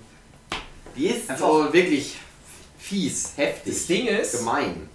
die 0.94 1.06
ist 1.06 1.38
so 1.38 1.72
wirklich 1.72 2.18
fies, 2.78 3.32
heftig, 3.36 3.72
Das 3.74 3.86
Ding 3.86 4.06
ist, 4.08 4.38
gemein. 4.38 4.88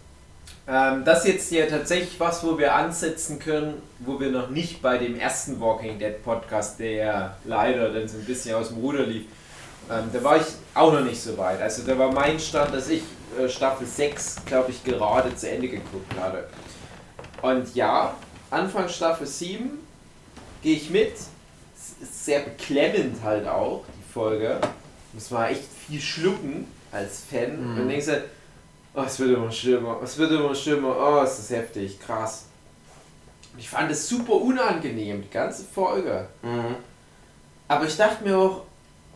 Ähm, 0.66 1.04
das 1.04 1.20
ist 1.20 1.28
jetzt 1.28 1.52
ja 1.52 1.66
tatsächlich 1.66 2.20
was, 2.20 2.44
wo 2.44 2.58
wir 2.58 2.74
ansetzen 2.74 3.38
können, 3.38 3.82
wo 4.00 4.20
wir 4.20 4.32
noch 4.32 4.50
nicht 4.50 4.82
bei 4.82 4.98
dem 4.98 5.20
ersten 5.20 5.60
Walking 5.60 6.00
Dead 6.00 6.24
Podcast, 6.24 6.80
der 6.80 6.92
ja 6.92 7.38
leider 7.44 7.92
dann 7.92 8.08
so 8.08 8.18
ein 8.18 8.26
bisschen 8.26 8.56
aus 8.56 8.70
dem 8.70 8.78
Ruder 8.78 9.06
lief, 9.06 9.26
ähm, 9.92 10.10
da 10.14 10.24
war 10.24 10.38
ich 10.38 10.46
auch 10.74 10.94
noch 10.94 11.04
nicht 11.04 11.22
so 11.22 11.38
weit. 11.38 11.62
Also 11.62 11.84
da 11.84 11.98
war 11.98 12.12
mein 12.12 12.40
Stand, 12.40 12.74
dass 12.74 12.90
ich 12.90 13.04
äh, 13.38 13.50
Staffel 13.50 13.86
6, 13.86 14.46
glaube 14.46 14.72
ich, 14.72 14.84
gerade 14.84 15.36
zu 15.36 15.50
Ende 15.50 15.68
geguckt 15.68 16.14
hatte. 16.18 16.48
Und 17.42 17.76
ja, 17.76 18.16
Anfang 18.50 18.88
Staffel 18.88 19.28
7 19.28 19.72
gehe 20.62 20.78
ich 20.78 20.90
mit. 20.90 21.14
Es 21.14 22.02
ist 22.02 22.26
sehr 22.26 22.40
beklemmend 22.40 23.22
halt 23.22 23.48
auch, 23.48 23.84
die 23.88 24.14
Folge. 24.14 24.60
Muss 25.12 25.30
man 25.30 25.50
echt 25.50 25.66
viel 25.88 26.00
schlucken 26.00 26.68
als 26.92 27.24
Fan. 27.30 27.74
Mhm. 27.74 27.82
Und 27.82 27.90
denkst 27.90 28.08
halt, 28.08 28.24
Oh, 28.96 29.02
es 29.02 29.20
wird 29.20 29.36
immer 29.36 29.52
schlimmer, 29.52 30.00
es 30.04 30.18
wird 30.18 30.32
immer 30.32 30.54
schlimmer, 30.54 30.96
oh, 30.96 31.24
es 31.24 31.40
ist 31.40 31.50
heftig, 31.50 32.00
krass. 32.00 32.46
Ich 33.58 33.70
fand 33.70 33.92
es 33.92 34.08
super 34.08 34.34
unangenehm, 34.34 35.22
die 35.22 35.30
ganze 35.30 35.64
Folge. 35.64 36.28
Mhm. 36.42 36.76
Aber 37.68 37.86
ich 37.86 37.98
dachte 37.98 38.24
mir 38.24 38.38
auch, 38.38 38.64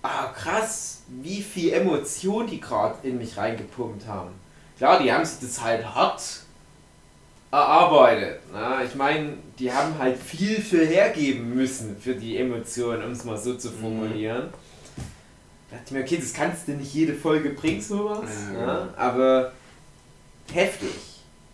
ah 0.02 0.28
krass, 0.36 1.02
wie 1.08 1.42
viel 1.42 1.74
Emotion 1.74 2.48
die 2.48 2.60
gerade 2.60 2.96
in 3.08 3.18
mich 3.18 3.38
reingepumpt 3.38 4.08
haben. 4.08 4.32
Klar, 4.78 5.02
die 5.02 5.12
haben 5.12 5.26
sich 5.26 5.40
das 5.40 5.62
halt 5.62 5.86
hart 5.94 6.22
erarbeitet. 7.52 8.40
Na? 8.52 8.84
Ich 8.84 8.96
meine, 8.96 9.34
die 9.58 9.72
haben 9.72 9.98
halt 9.98 10.18
viel 10.18 10.62
für 10.62 10.86
hergeben 10.86 11.56
müssen 11.56 11.98
für 12.00 12.14
die 12.14 12.38
Emotionen, 12.38 13.04
um 13.04 13.12
es 13.12 13.24
mal 13.24 13.38
so 13.38 13.56
zu 13.56 13.72
formulieren. 13.72 14.50
Da 15.70 15.78
dachte 15.78 15.86
ich 15.88 15.92
mir, 15.92 16.02
okay, 16.02 16.18
das 16.18 16.34
kannst 16.34 16.68
du 16.68 16.74
nicht 16.74 16.94
jede 16.94 17.14
Folge 17.14 17.50
bringen, 17.50 17.82
sowas. 17.82 18.30
Ja, 18.54 18.66
Ja, 18.66 18.88
aber 18.96 19.52
heftig. 20.54 20.90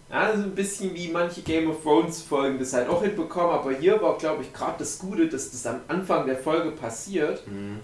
Ja, 0.10 0.36
so 0.36 0.44
ein 0.44 0.54
bisschen 0.54 0.94
wie 0.94 1.08
manche 1.08 1.42
Game 1.42 1.70
of 1.70 1.82
Thrones 1.82 2.22
Folgen 2.22 2.60
das 2.60 2.74
halt 2.74 2.88
auch 2.88 3.02
hinbekommen, 3.02 3.52
aber 3.52 3.74
hier 3.74 4.00
war, 4.02 4.18
glaube 4.18 4.44
ich, 4.44 4.54
gerade 4.54 4.76
das 4.78 5.00
Gute, 5.00 5.28
dass 5.28 5.50
das 5.52 5.66
am 5.66 5.80
Anfang 5.88 6.28
der 6.28 6.38
Folge 6.38 6.72
passiert 6.72 7.46
Mhm. 7.48 7.80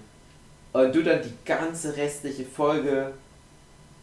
und 0.73 0.95
du 0.95 1.01
dann 1.03 1.21
die 1.23 1.33
ganze 1.43 1.97
restliche 1.97 2.45
Folge 2.45 3.13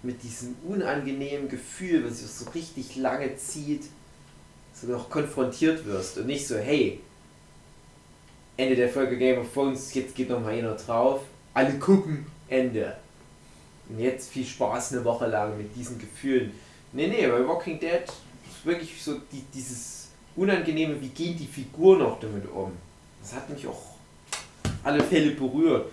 mit 0.03 0.23
diesem 0.25 0.57
unangenehmen 0.69 1.49
Gefühl, 1.49 2.05
was 2.05 2.19
sich 2.19 2.31
so 2.31 2.51
richtig 2.51 2.97
lange 2.97 3.37
zieht, 3.37 3.85
so 4.75 4.89
noch 4.89 5.09
konfrontiert 5.09 5.87
wirst 5.87 6.19
und 6.19 6.27
nicht 6.27 6.47
so, 6.47 6.57
hey, 6.57 7.01
Ende 8.57 8.75
der 8.75 8.89
Folge 8.89 9.17
Game 9.19 9.39
of 9.41 9.53
Thrones, 9.53 9.93
jetzt 9.95 10.15
geht 10.15 10.31
noch 10.31 10.41
mal 10.41 10.53
einer 10.53 10.75
drauf, 10.75 11.21
alle 11.55 11.79
gucken, 11.79 12.27
Ende. 12.49 12.97
Und 13.89 14.01
jetzt 14.01 14.31
viel 14.31 14.45
Spaß 14.47 14.93
eine 14.95 15.05
Woche 15.05 15.27
lang 15.27 15.57
mit 15.57 15.75
diesen 15.77 15.99
Gefühlen. 15.99 16.53
Nee, 16.93 17.09
nee, 17.09 17.27
bei 17.27 17.47
Walking 17.47 17.79
Dead 17.79 18.05
ist 18.05 18.65
wirklich 18.65 19.03
so 19.03 19.15
die, 19.33 19.45
dieses 19.53 20.09
Unangenehme, 20.35 21.01
wie 21.01 21.09
gehen 21.09 21.37
die 21.37 21.47
Figuren 21.47 22.03
auch 22.03 22.19
damit 22.21 22.51
um. 22.51 22.73
Das 23.23 23.35
hat 23.35 23.49
mich 23.51 23.67
auch 23.67 23.83
alle 24.85 25.03
Fälle 25.03 25.33
berührt. 25.33 25.91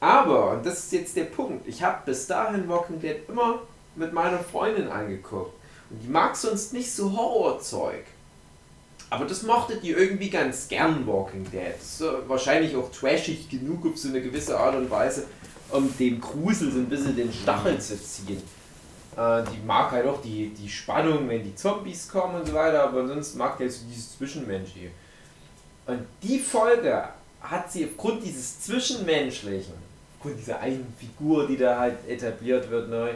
Aber, 0.00 0.52
und 0.52 0.66
das 0.66 0.80
ist 0.80 0.92
jetzt 0.92 1.16
der 1.16 1.24
Punkt, 1.24 1.66
ich 1.66 1.82
habe 1.82 2.02
bis 2.04 2.26
dahin 2.26 2.68
Walking 2.68 3.00
Dead 3.00 3.16
immer 3.28 3.60
mit 3.96 4.12
meiner 4.12 4.38
Freundin 4.38 4.88
angeguckt. 4.88 5.54
Und 5.88 6.02
die 6.02 6.08
mag 6.08 6.36
sonst 6.36 6.72
nicht 6.72 6.92
so 6.92 7.16
Horrorzeug. 7.16 8.04
Aber 9.10 9.24
das 9.24 9.42
mochte 9.42 9.76
die 9.76 9.90
irgendwie 9.90 10.28
ganz 10.28 10.68
gern, 10.68 11.06
Walking 11.06 11.44
Dead. 11.50 11.74
Das 11.78 12.00
ist 12.00 12.28
wahrscheinlich 12.28 12.74
auch 12.76 12.90
trashig 12.90 13.48
genug 13.48 13.86
auf 13.86 13.96
so 13.96 14.08
eine 14.08 14.20
gewisse 14.20 14.58
Art 14.58 14.74
und 14.74 14.90
Weise, 14.90 15.26
um 15.70 15.92
dem 15.98 16.20
Grusel 16.20 16.72
so 16.72 16.78
ein 16.78 16.88
bisschen 16.88 17.16
den 17.16 17.32
Stachel 17.32 17.80
zu 17.80 17.96
ziehen. 18.02 18.42
Äh, 19.16 19.42
die 19.44 19.64
mag 19.64 19.92
halt 19.92 20.06
auch 20.06 20.20
die, 20.20 20.48
die 20.48 20.68
Spannung, 20.68 21.28
wenn 21.28 21.42
die 21.42 21.54
Zombies 21.54 22.08
kommen 22.08 22.36
und 22.36 22.46
so 22.46 22.54
weiter, 22.54 22.82
aber 22.84 23.00
ansonsten 23.00 23.38
mag 23.38 23.58
halt 23.58 23.70
so 23.70 23.84
dieses 23.88 24.16
Zwischenmenschliche. 24.16 24.90
Und 25.86 26.00
die 26.22 26.38
Folge 26.38 27.08
hat 27.40 27.70
sie 27.70 27.84
aufgrund 27.84 28.24
dieses 28.24 28.60
Zwischenmenschlichen, 28.60 29.74
aufgrund 30.16 30.38
dieser 30.38 30.60
einen 30.60 30.94
Figur, 30.98 31.46
die 31.46 31.56
da 31.56 31.78
halt 31.78 32.08
etabliert 32.08 32.68
wird 32.70 32.88
neu, 32.88 33.10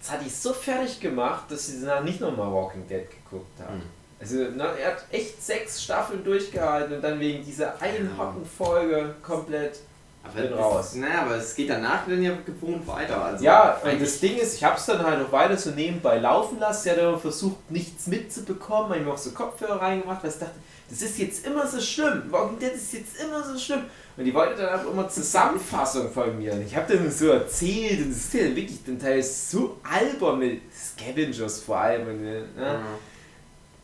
das 0.00 0.12
hat 0.12 0.24
die 0.24 0.30
so 0.30 0.52
fertig 0.52 1.00
gemacht, 1.00 1.44
dass 1.50 1.66
sie 1.66 1.80
danach 1.80 2.02
nicht 2.02 2.20
nochmal 2.20 2.52
Walking 2.52 2.86
Dead 2.86 3.04
geguckt 3.10 3.60
hat. 3.60 3.74
Mhm. 3.74 3.82
Also 4.20 4.46
na, 4.56 4.72
er 4.74 4.92
hat 4.92 5.04
echt 5.12 5.42
sechs 5.42 5.82
Staffeln 5.82 6.24
durchgehalten 6.24 6.96
und 6.96 7.02
dann 7.02 7.20
wegen 7.20 7.44
dieser 7.44 7.80
einen 7.80 8.16
harten 8.16 8.44
Folge 8.44 9.14
komplett 9.22 9.80
Aber, 10.24 10.42
Bin 10.42 10.52
es- 10.52 10.58
raus. 10.58 10.94
Naja, 10.94 11.22
aber 11.22 11.36
es 11.36 11.54
geht 11.54 11.70
danach 11.70 12.06
dann 12.06 12.22
ja 12.22 12.32
gewohnt 12.44 12.86
weiter. 12.86 13.24
Also 13.24 13.44
Ja, 13.44 13.78
und 13.82 14.02
das 14.02 14.20
Ding 14.20 14.36
ist, 14.36 14.54
ich 14.56 14.64
habe 14.64 14.76
es 14.76 14.84
dann 14.86 15.02
halt 15.02 15.24
auch 15.26 15.32
weiter 15.32 15.56
so 15.56 15.70
nebenbei 15.70 16.18
laufen 16.18 16.58
lassen. 16.58 16.82
Sie 16.84 16.90
hat 16.90 16.98
aber 16.98 17.18
versucht, 17.18 17.70
nichts 17.70 18.06
mitzubekommen. 18.06 18.92
Ich 18.94 19.00
habe 19.04 19.12
auch 19.14 19.18
so 19.18 19.30
Kopfhörer 19.30 19.80
reingemacht, 19.80 20.22
weil 20.22 20.30
ich 20.30 20.38
dachte, 20.38 20.54
das 20.90 21.02
ist 21.02 21.18
jetzt 21.18 21.46
immer 21.46 21.66
so 21.66 21.80
schlimm. 21.80 22.24
Walking 22.30 22.58
Dead 22.58 22.72
ist 22.72 22.92
jetzt 22.92 23.20
immer 23.22 23.42
so 23.42 23.58
schlimm. 23.58 23.82
Und 24.16 24.24
die 24.24 24.34
wollten 24.34 24.60
dann 24.60 24.80
auch 24.80 24.90
immer 24.90 25.08
Zusammenfassung 25.08 26.10
von 26.10 26.36
mir. 26.38 26.52
Und 26.52 26.62
ich 26.66 26.74
habe 26.74 26.92
dann 26.96 27.10
so 27.10 27.28
erzählt 27.28 28.00
und 28.04 28.10
es 28.10 28.24
ist 28.24 28.34
ja 28.34 28.56
wirklich 28.56 28.82
dann 28.84 28.98
teils 28.98 29.50
so 29.50 29.78
albern 29.88 30.40
mit 30.40 30.60
Scavengers 30.74 31.60
vor 31.60 31.78
allem. 31.78 32.08
Und, 32.08 32.22
ne? 32.22 32.44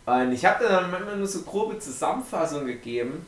und 0.06 0.32
ich 0.32 0.44
habe 0.44 0.64
dann 0.64 0.90
manchmal 0.90 1.16
nur 1.16 1.26
so 1.28 1.42
grobe 1.42 1.78
Zusammenfassung 1.78 2.66
gegeben. 2.66 3.24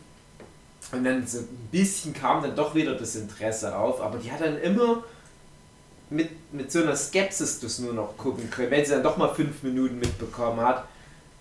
Und 0.93 1.05
dann 1.05 1.27
so 1.27 1.39
ein 1.39 1.69
bisschen 1.73 2.13
kam 2.15 2.43
dann 2.43 2.55
doch 2.55 2.75
wieder 2.75 2.95
das 2.95 3.17
Interesse 3.17 3.77
auf. 3.77 4.01
Aber 4.01 4.19
die 4.19 4.31
hat 4.31 4.41
dann 4.41 4.59
immer 4.61 5.03
mit, 6.11 6.53
mit 6.53 6.71
so 6.71 6.83
einer 6.83 6.95
Skepsis 6.95 7.61
das 7.61 7.79
nur 7.79 7.93
noch 7.93 8.17
gucken 8.17 8.51
können, 8.51 8.71
wenn 8.71 8.85
sie 8.85 8.93
dann 8.93 9.03
doch 9.03 9.17
mal 9.17 9.35
fünf 9.35 9.63
Minuten 9.63 9.99
mitbekommen 9.99 10.61
hat. 10.61 10.85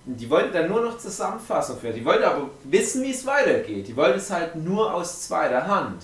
Die 0.05 0.29
wollten 0.29 0.53
dann 0.53 0.69
nur 0.69 0.81
noch 0.81 0.97
Zusammenfassung 0.97 1.79
für. 1.79 1.91
Die 1.91 2.05
wollten 2.05 2.23
aber 2.23 2.49
wissen, 2.63 3.03
wie 3.03 3.11
es 3.11 3.25
weitergeht. 3.25 3.87
Die 3.87 3.95
wollten 3.95 4.19
es 4.19 4.29
halt 4.29 4.55
nur 4.55 4.93
aus 4.93 5.27
zweiter 5.27 5.65
Hand. 5.65 6.03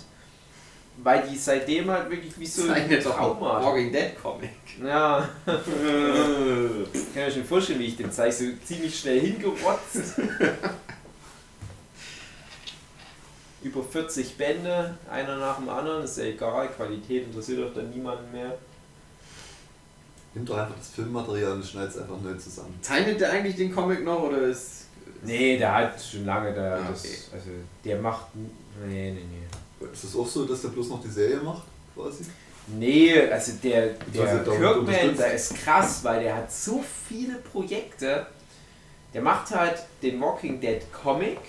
Weil 0.97 1.27
die 1.27 1.37
seitdem 1.37 1.89
halt 1.89 2.09
wirklich 2.09 2.37
wie 2.37 2.45
so 2.45 2.67
doch 2.67 3.19
auch 3.19 3.39
Trauma 3.39 3.55
hat. 3.57 3.63
Walking 3.63 3.91
Dead 3.91 4.21
Comic. 4.21 4.49
Ja, 4.83 5.27
kann 5.45 5.57
ich 6.93 7.15
mir 7.15 7.31
schon 7.31 7.45
vorstellen, 7.45 7.79
wie 7.79 7.85
ich 7.85 7.97
den 7.97 8.11
zeige. 8.11 8.33
So 8.33 8.45
ziemlich 8.65 8.99
schnell 8.99 9.19
hingerotzt. 9.19 10.19
Über 13.63 13.83
40 13.83 14.37
Bände, 14.37 14.97
einer 15.09 15.37
nach 15.37 15.57
dem 15.57 15.69
anderen, 15.69 16.03
ist 16.03 16.17
ja 16.17 16.25
egal, 16.25 16.67
Qualität 16.69 17.27
interessiert 17.27 17.59
doch 17.59 17.73
dann 17.73 17.89
niemanden 17.91 18.31
mehr. 18.31 18.57
Nimm 20.33 20.45
doch 20.45 20.57
einfach 20.57 20.77
das 20.77 20.89
Filmmaterial 20.89 21.53
und 21.53 21.65
schneid 21.65 21.89
es 21.89 21.97
einfach 21.97 22.19
neu 22.21 22.33
zusammen. 22.35 22.77
Zeichnet 22.81 23.19
der 23.19 23.31
eigentlich 23.31 23.55
den 23.55 23.73
Comic 23.73 24.03
noch 24.03 24.23
oder 24.23 24.43
ist. 24.43 24.85
Nee, 25.23 25.57
der 25.57 25.75
hat 25.75 26.01
schon 26.01 26.25
lange 26.25 26.53
da. 26.53 26.75
Ah, 26.75 26.87
das, 26.89 27.03
okay. 27.03 27.17
also, 27.33 27.49
der 27.83 28.01
macht. 28.01 28.27
Nee, 28.87 29.11
nee, 29.11 29.25
nee. 29.29 29.87
Ist 29.91 30.05
es 30.05 30.15
auch 30.15 30.27
so, 30.27 30.45
dass 30.45 30.61
der 30.61 30.69
bloß 30.69 30.89
noch 30.89 31.01
die 31.01 31.09
Serie 31.09 31.37
macht, 31.37 31.63
quasi? 31.95 32.25
Nee, 32.67 33.19
also 33.29 33.53
der, 33.63 33.87
der 34.13 34.43
Kirkman, 34.43 35.17
der 35.17 35.33
ist 35.33 35.55
krass, 35.55 36.03
weil 36.03 36.23
der 36.23 36.37
hat 36.37 36.51
so 36.51 36.83
viele 37.09 37.35
Projekte. 37.35 38.25
Der 39.13 39.21
macht 39.21 39.51
halt 39.51 39.83
den 40.01 40.21
Walking 40.21 40.61
Dead 40.61 40.81
Comic, 40.93 41.39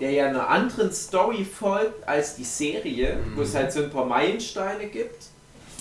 der 0.00 0.10
ja 0.10 0.26
einer 0.26 0.48
anderen 0.48 0.92
Story 0.92 1.44
folgt 1.44 2.06
als 2.06 2.36
die 2.36 2.44
Serie, 2.44 3.18
wo 3.34 3.42
es 3.42 3.54
halt 3.54 3.72
so 3.72 3.82
ein 3.82 3.90
paar 3.90 4.06
Meilensteine 4.06 4.86
gibt. 4.86 5.26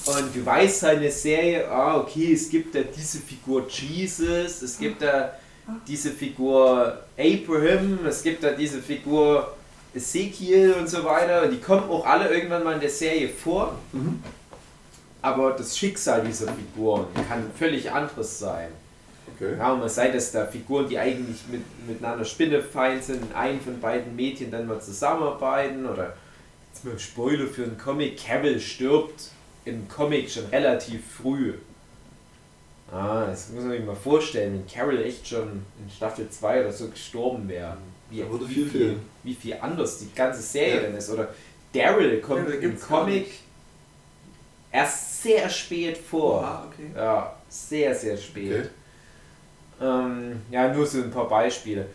Und 0.05 0.35
du 0.35 0.45
weißt 0.45 0.81
seine 0.81 1.09
Serie, 1.09 1.69
ah, 1.69 1.97
okay, 1.97 2.33
es 2.33 2.49
gibt 2.49 2.75
da 2.75 2.81
diese 2.81 3.19
Figur 3.19 3.67
Jesus, 3.69 4.61
es 4.61 4.77
gibt 4.77 5.01
da 5.01 5.33
diese 5.87 6.11
Figur 6.11 6.99
Abraham, 7.17 8.05
es 8.05 8.21
gibt 8.21 8.43
da 8.43 8.51
diese 8.51 8.81
Figur 8.81 9.55
Ezekiel 9.95 10.73
und 10.73 10.89
so 10.89 11.03
weiter. 11.03 11.43
Und 11.43 11.51
die 11.51 11.59
kommen 11.59 11.89
auch 11.89 12.05
alle 12.05 12.27
irgendwann 12.27 12.63
mal 12.63 12.73
in 12.73 12.81
der 12.81 12.89
Serie 12.89 13.29
vor. 13.29 13.77
Aber 15.21 15.51
das 15.51 15.77
Schicksal 15.77 16.23
dieser 16.25 16.47
Figuren 16.51 17.07
kann 17.29 17.49
völlig 17.57 17.89
anderes 17.89 18.39
sein. 18.39 18.69
Okay. 19.35 19.57
Ja, 19.57 19.73
und 19.73 19.79
man 19.79 19.89
sei, 19.89 20.09
dass 20.09 20.31
da 20.31 20.45
Figuren, 20.45 20.87
die 20.87 20.97
eigentlich 20.99 21.41
mit, 21.49 21.61
miteinander 21.87 22.25
spinnefeind 22.25 23.03
sind, 23.03 23.23
in 23.23 23.33
einem 23.33 23.59
von 23.59 23.79
beiden 23.79 24.15
Mädchen 24.15 24.51
dann 24.51 24.67
mal 24.67 24.81
zusammenarbeiten. 24.81 25.85
Oder 25.85 26.15
jetzt 26.71 26.85
mal 26.85 26.97
Spoiler 26.99 27.47
für 27.47 27.63
einen 27.63 27.77
Comic, 27.77 28.17
Carol 28.23 28.59
stirbt 28.59 29.29
im 29.65 29.87
Comic 29.87 30.29
schon 30.29 30.45
relativ 30.47 31.01
früh. 31.21 31.53
Ah, 32.91 33.25
das 33.25 33.49
muss 33.49 33.63
man 33.63 33.71
sich 33.71 33.85
mal 33.85 33.95
vorstellen, 33.95 34.53
wenn 34.53 34.67
Carol 34.67 35.01
echt 35.01 35.27
schon 35.27 35.65
in 35.83 35.89
Staffel 35.95 36.29
2 36.29 36.61
oder 36.61 36.71
so 36.71 36.89
gestorben 36.89 37.47
wäre. 37.49 37.77
Wie, 38.09 38.29
würde 38.29 38.47
wie, 38.47 38.53
viel 38.53 38.69
viel, 38.69 38.95
wie 39.23 39.33
viel 39.33 39.55
anders 39.59 39.99
die 39.99 40.13
ganze 40.13 40.41
Serie 40.41 40.75
Ja. 40.75 40.81
dann 40.83 40.95
ist. 40.97 41.09
Oder 41.09 41.33
Daryl 41.73 42.21
kommt 42.21 42.47
Ja, 42.49 42.55
im 42.55 42.79
Comic 42.79 43.27
erst 44.71 45.23
sehr 45.23 45.49
spät 45.49 45.97
vor. 45.97 46.43
Ah, 46.43 46.67
okay. 46.67 46.91
Ja, 46.95 47.35
sehr, 47.49 47.95
sehr 47.95 48.17
spät. 48.17 48.59
Okay. 48.59 48.69
Ähm, 49.81 50.41
ja, 50.51 50.73
nur 50.73 50.85
so 50.85 50.99
ein 50.99 51.11
paar 51.11 51.27
Beispiele. 51.27 51.87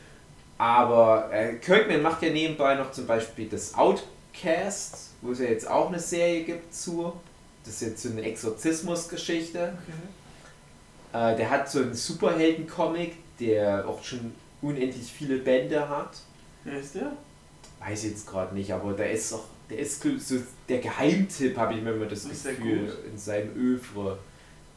Aber 0.58 1.30
äh, 1.32 1.54
Kirkman 1.54 2.02
macht 2.02 2.22
ja 2.22 2.30
nebenbei 2.30 2.74
noch 2.74 2.90
zum 2.90 3.06
Beispiel 3.06 3.48
das 3.48 3.74
Outcast, 3.74 5.10
wo 5.22 5.30
es 5.30 5.38
ja 5.38 5.46
jetzt 5.46 5.68
auch 5.68 5.88
eine 5.88 6.00
Serie 6.00 6.42
gibt 6.42 6.74
zu. 6.74 7.12
Das 7.64 7.74
ist 7.74 7.88
jetzt 7.88 8.02
so 8.02 8.10
eine 8.10 8.22
Exorzismus-Geschichte. 8.22 9.72
Äh, 11.12 11.36
der 11.36 11.50
hat 11.50 11.70
so 11.70 11.80
einen 11.80 11.94
Superhelden-Comic, 11.94 13.14
der 13.38 13.88
auch 13.88 14.02
schon 14.02 14.32
unendlich 14.60 15.12
viele 15.12 15.38
Bände 15.38 15.88
hat. 15.88 16.18
Wer 16.64 16.80
ist 16.80 16.94
der? 16.96 17.12
Weiß 17.78 18.04
ich 18.04 18.10
jetzt 18.10 18.26
gerade 18.26 18.54
nicht, 18.54 18.72
aber 18.72 18.92
der 18.94 19.12
ist 19.12 19.32
auch, 19.32 19.44
der 19.70 19.78
ist 19.78 20.02
so 20.02 20.36
der 20.68 20.78
Geheimtipp, 20.78 21.56
habe 21.56 21.74
ich 21.74 21.82
mir 21.82 21.92
immer 21.92 22.06
das 22.06 22.24
Ist 22.24 22.44
Gefühl, 22.44 22.92
in 23.10 23.16
seinem 23.16 23.54
Övre. 23.54 24.18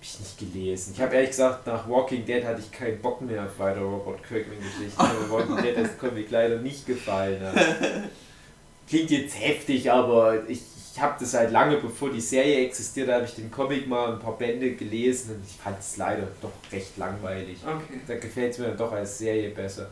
Habe 0.01 0.09
ich 0.13 0.19
nicht 0.19 0.39
gelesen. 0.39 0.93
Ich 0.95 1.01
habe 1.01 1.13
ehrlich 1.13 1.29
gesagt, 1.29 1.67
nach 1.67 1.87
Walking 1.87 2.25
Dead 2.25 2.43
hatte 2.43 2.59
ich 2.59 2.71
keinen 2.71 2.99
Bock 3.03 3.21
mehr 3.21 3.43
auf 3.43 3.59
weitere 3.59 3.83
Robert 3.83 4.23
Kirkman-Geschichten. 4.23 4.93
Aber 4.97 5.29
Walking 5.29 5.57
Dead 5.57 5.77
das 5.77 5.95
Comic 5.99 6.31
leider 6.31 6.57
nicht 6.57 6.87
gefallen. 6.87 7.39
Hat. 7.39 7.53
Klingt 8.89 9.11
jetzt 9.11 9.39
heftig, 9.39 9.91
aber 9.91 10.49
ich, 10.49 10.59
ich 10.93 10.99
habe 10.99 11.15
das 11.19 11.35
halt 11.35 11.51
lange 11.51 11.77
bevor 11.77 12.09
die 12.09 12.19
Serie 12.19 12.65
existierte, 12.65 13.13
habe 13.13 13.25
ich 13.25 13.35
den 13.35 13.51
Comic 13.51 13.87
mal 13.87 14.13
ein 14.13 14.19
paar 14.19 14.37
Bände 14.37 14.71
gelesen 14.71 15.35
und 15.35 15.43
ich 15.47 15.55
fand 15.55 15.79
es 15.79 15.95
leider 15.97 16.27
doch 16.41 16.51
recht 16.71 16.97
langweilig. 16.97 17.59
Okay. 17.63 18.01
Da 18.07 18.15
gefällt 18.15 18.53
es 18.53 18.57
mir 18.57 18.69
dann 18.69 18.77
doch 18.77 18.91
als 18.91 19.19
Serie 19.19 19.51
besser. 19.51 19.91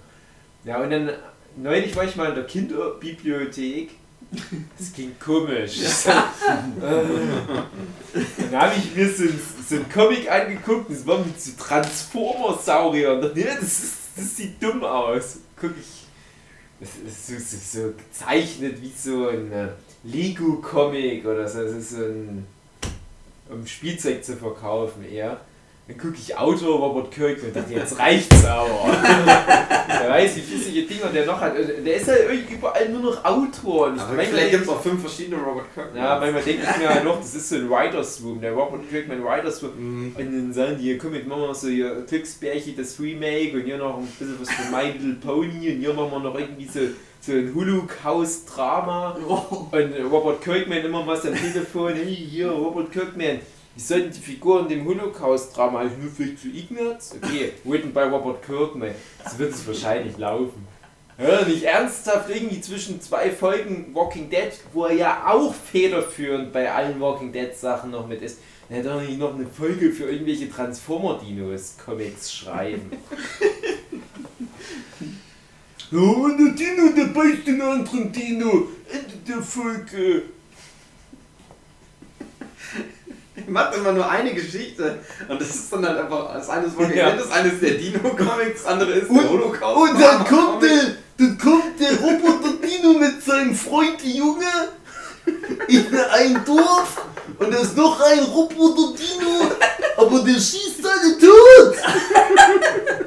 Ja, 0.66 0.82
und 0.82 0.90
dann 0.90 1.12
neulich 1.56 1.96
war 1.96 2.04
ich 2.04 2.16
mal 2.16 2.30
in 2.30 2.36
der 2.36 2.46
Kinderbibliothek. 2.46 3.92
Das 4.32 4.94
klingt 4.94 5.20
komisch. 5.20 5.80
dann 6.06 6.22
habe 8.52 8.74
ich 8.78 8.96
mir 8.96 9.10
so, 9.12 9.26
so 9.68 9.76
einen 9.76 9.90
Comic 9.92 10.30
angeguckt, 10.30 10.92
das 10.92 11.06
war 11.08 11.18
mit 11.20 11.42
so 11.42 11.52
Transformer-Sauriern. 11.58 13.16
Und 13.16 13.24
dachte, 13.24 13.40
ja, 13.40 13.56
das, 13.56 13.64
ist, 13.64 13.94
das 14.16 14.36
sieht 14.36 14.62
dumm 14.62 14.84
aus. 14.84 15.40
Guck 15.60 15.72
ich. 15.80 16.06
Das 16.80 16.90
ist 17.06 17.28
so, 17.28 17.34
so, 17.38 17.58
so 17.82 17.94
gezeichnet 17.94 18.82
wie 18.82 18.94
so 18.96 19.28
ein 19.30 19.52
äh, 19.52 19.70
Lego-Comic 20.04 21.26
oder 21.26 21.48
so. 21.48 21.64
Das 21.64 21.74
ist 21.74 21.90
so 21.92 22.04
ein. 22.04 22.46
um 23.50 23.66
Spielzeug 23.66 24.24
zu 24.24 24.38
verkaufen 24.38 25.04
eher. 25.04 25.42
Dann 25.90 25.98
gucke 25.98 26.18
ich 26.22 26.38
Autor 26.38 26.78
Robert 26.78 27.10
Kirkman 27.10 27.48
und 27.48 27.56
dachte, 27.56 27.74
jetzt 27.74 27.98
reicht's 27.98 28.46
aber. 28.46 28.70
Wer 29.88 30.10
weiß, 30.12 30.36
wie 30.36 30.42
viele 30.42 30.86
Dinger 30.86 31.08
der 31.08 31.26
noch 31.26 31.42
hat. 31.42 31.56
Also, 31.56 31.74
Der 31.84 31.96
ist 31.96 32.08
halt 32.08 32.30
überall 32.48 32.90
nur 32.90 33.02
noch 33.02 33.26
Autor. 33.26 33.88
Und 33.88 33.96
ich 33.96 34.02
Aber 34.04 34.14
manchmal 34.14 34.26
vielleicht 34.26 34.52
gibt 34.52 34.64
es 34.66 34.70
auch 34.70 34.82
fünf 34.84 35.02
verschiedene 35.02 35.42
Robert 35.42 35.74
Kirkman. 35.74 35.98
ja, 35.98 36.20
manchmal 36.20 36.44
denke 36.44 36.62
ich 36.62 36.78
mir 36.78 36.90
halt 36.90 37.04
noch, 37.04 37.18
das 37.18 37.34
ist 37.34 37.50
so 37.50 37.56
ein 37.56 37.68
Writer's 37.72 38.22
Room, 38.24 38.40
der 38.40 38.52
Robert 38.52 38.88
Kirkman 38.88 39.24
Writer's 39.24 39.64
Room. 39.64 39.72
Mhm. 39.78 40.16
Und 40.16 40.26
dann 40.32 40.54
sagen 40.54 40.78
die, 40.78 40.84
hier 40.84 41.00
komm, 41.00 41.16
jetzt 41.16 41.28
machen 41.28 41.42
wir 41.42 41.56
so 41.56 41.70
hier 41.70 42.06
Glücksbärchen, 42.08 42.78
das 42.78 43.00
Remake 43.00 43.58
und 43.58 43.64
hier 43.64 43.78
noch 43.80 43.98
ein 43.98 44.06
bisschen 44.06 44.40
was 44.40 44.52
von 44.52 44.72
My 44.72 44.92
Little 44.92 45.16
Pony 45.16 45.72
und 45.72 45.80
hier 45.80 45.94
machen 45.96 46.12
wir 46.12 46.20
noch 46.20 46.38
irgendwie 46.38 46.68
so, 46.68 46.82
so 47.20 47.32
ein 47.32 47.52
Holocaust-Drama. 47.56 49.18
Und 49.72 50.12
Robert 50.12 50.44
Kirkman 50.44 50.86
immer 50.86 51.08
was 51.08 51.26
am 51.26 51.34
Telefon, 51.34 51.94
hey, 51.96 52.16
hier, 52.16 52.52
Robert 52.52 52.92
Kirkman. 52.92 53.40
Wie 53.80 53.86
sollten 53.86 54.12
die 54.12 54.20
Figuren 54.20 54.68
dem 54.68 54.84
Holocaust-Drama 54.84 55.90
vielleicht 56.14 56.42
zu 56.42 56.50
Ignaz? 56.50 57.16
Okay, 57.16 57.54
written 57.64 57.94
by 57.94 58.02
Robert 58.02 58.46
Kirkman. 58.46 58.92
So 59.26 59.40
wird 59.40 59.54
es 59.54 59.66
wahrscheinlich 59.66 60.18
laufen. 60.18 60.68
Ja, 61.18 61.46
nicht 61.46 61.64
ernsthaft 61.64 62.30
irgendwie 62.30 62.60
zwischen 62.60 63.00
zwei 63.00 63.32
Folgen 63.32 63.96
Walking 63.96 64.30
Dead, 64.30 64.52
wo 64.74 64.84
er 64.84 64.96
ja 64.96 65.28
auch 65.28 65.56
federführend 65.56 66.52
bei 66.52 66.70
allen 66.70 67.00
Walking 67.00 67.32
Dead 67.32 67.56
Sachen 67.56 67.92
noch 67.92 68.06
mit 68.06 68.22
ist. 68.22 68.40
Er 68.70 68.80
hätte 68.80 68.90
doch 68.90 69.02
nicht 69.02 69.18
noch 69.18 69.34
eine 69.34 69.48
Folge 69.48 69.94
für 69.94 70.12
irgendwelche 70.12 70.52
Transformer-Dinos 70.52 71.78
Comics 71.86 72.34
schreiben. 72.34 72.92
Ja, 75.92 75.98
und 75.98 76.38
der 76.38 76.54
Dino, 76.54 76.92
der 76.96 77.06
beißt 77.06 77.48
den 77.48 77.60
anderen 77.62 78.12
Dino. 78.12 78.68
Ende 78.92 79.16
der 79.28 79.42
Folge. 79.42 80.22
Ich 83.50 83.54
mache 83.54 83.76
immer 83.78 83.92
nur 83.94 84.08
eine 84.08 84.32
Geschichte 84.34 85.00
und 85.28 85.42
das 85.42 85.50
ist 85.50 85.74
dann 85.74 85.84
halt 85.84 85.98
einfach, 85.98 86.34
das 86.34 86.50
eine 86.50 86.68
ist 86.68 86.76
Ja. 86.96 87.12
Das 87.16 87.32
eine 87.32 87.50
ist 87.50 87.62
der 87.64 87.72
Dino-Comic, 87.72 88.54
das 88.54 88.66
andere 88.66 88.92
ist 88.92 89.10
Und- 89.10 89.22
der 89.24 89.30
Holocaust. 89.30 89.76
Und 89.92 90.00
dann 90.02 90.24
kommt 90.26 90.62
der, 90.62 90.82
dann 91.18 91.38
kommt 91.40 91.80
der 91.80 91.98
Roboter 92.00 92.54
Dino 92.62 92.94
mit 93.00 93.24
seinem 93.26 93.56
Freund 93.56 94.04
Junge 94.04 94.46
in 95.68 95.86
ein 96.14 96.42
Dorf 96.46 97.02
und 97.40 97.52
da 97.54 97.58
ist 97.58 97.76
noch 97.76 98.00
ein 98.02 98.20
Roboter 98.20 98.94
Dino, 98.96 99.52
aber 99.98 100.20
der 100.20 100.34
schießt 100.34 100.82
alle 100.86 101.18
tot. 101.18 101.76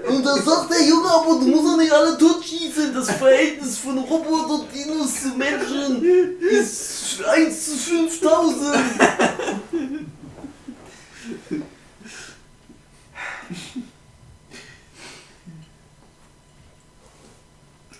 Und 0.09 0.25
da 0.27 0.37
sagt 0.37 0.73
der 0.73 0.83
Junge, 0.87 1.09
aber 1.09 1.39
du 1.41 1.47
musst 1.49 1.65
doch 1.67 1.77
nicht 1.77 1.93
alle 1.93 2.19
tot 2.19 2.45
schießen. 2.45 2.93
Das 2.95 3.11
Verhältnis 3.13 3.79
von 3.79 3.97
Roboter 3.99 4.65
Dinos 4.75 5.23
zu 5.23 5.29
Menschen 5.37 6.05
ist 6.41 7.25
1 7.25 7.65
zu 7.65 7.77
5000. 7.77 8.77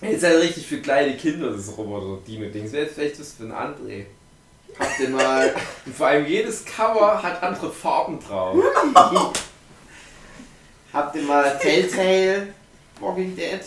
Jetzt 0.03 0.23
halt 0.23 0.41
richtig 0.41 0.67
für 0.67 0.77
kleine 0.81 1.15
Kinder, 1.17 1.51
das 1.51 1.77
Roboter-Dino-Dings. 1.77 2.71
Wäre 2.71 2.85
jetzt 2.85 2.95
vielleicht 2.95 3.19
was 3.19 3.33
für 3.33 3.43
ein 3.43 3.51
André. 3.53 4.05
Habt 4.79 4.99
ihr 4.99 5.09
mal. 5.09 5.53
Und 5.85 5.95
vor 5.95 6.07
allem 6.07 6.25
jedes 6.25 6.65
Cover 6.65 7.21
hat 7.21 7.41
andere 7.43 7.71
Farben 7.71 8.19
drauf. 8.19 8.57
Habt 10.93 11.15
ihr 11.15 11.23
mal 11.23 11.57
Telltale 11.59 12.47
Walking 12.99 13.35
Dead 13.35 13.59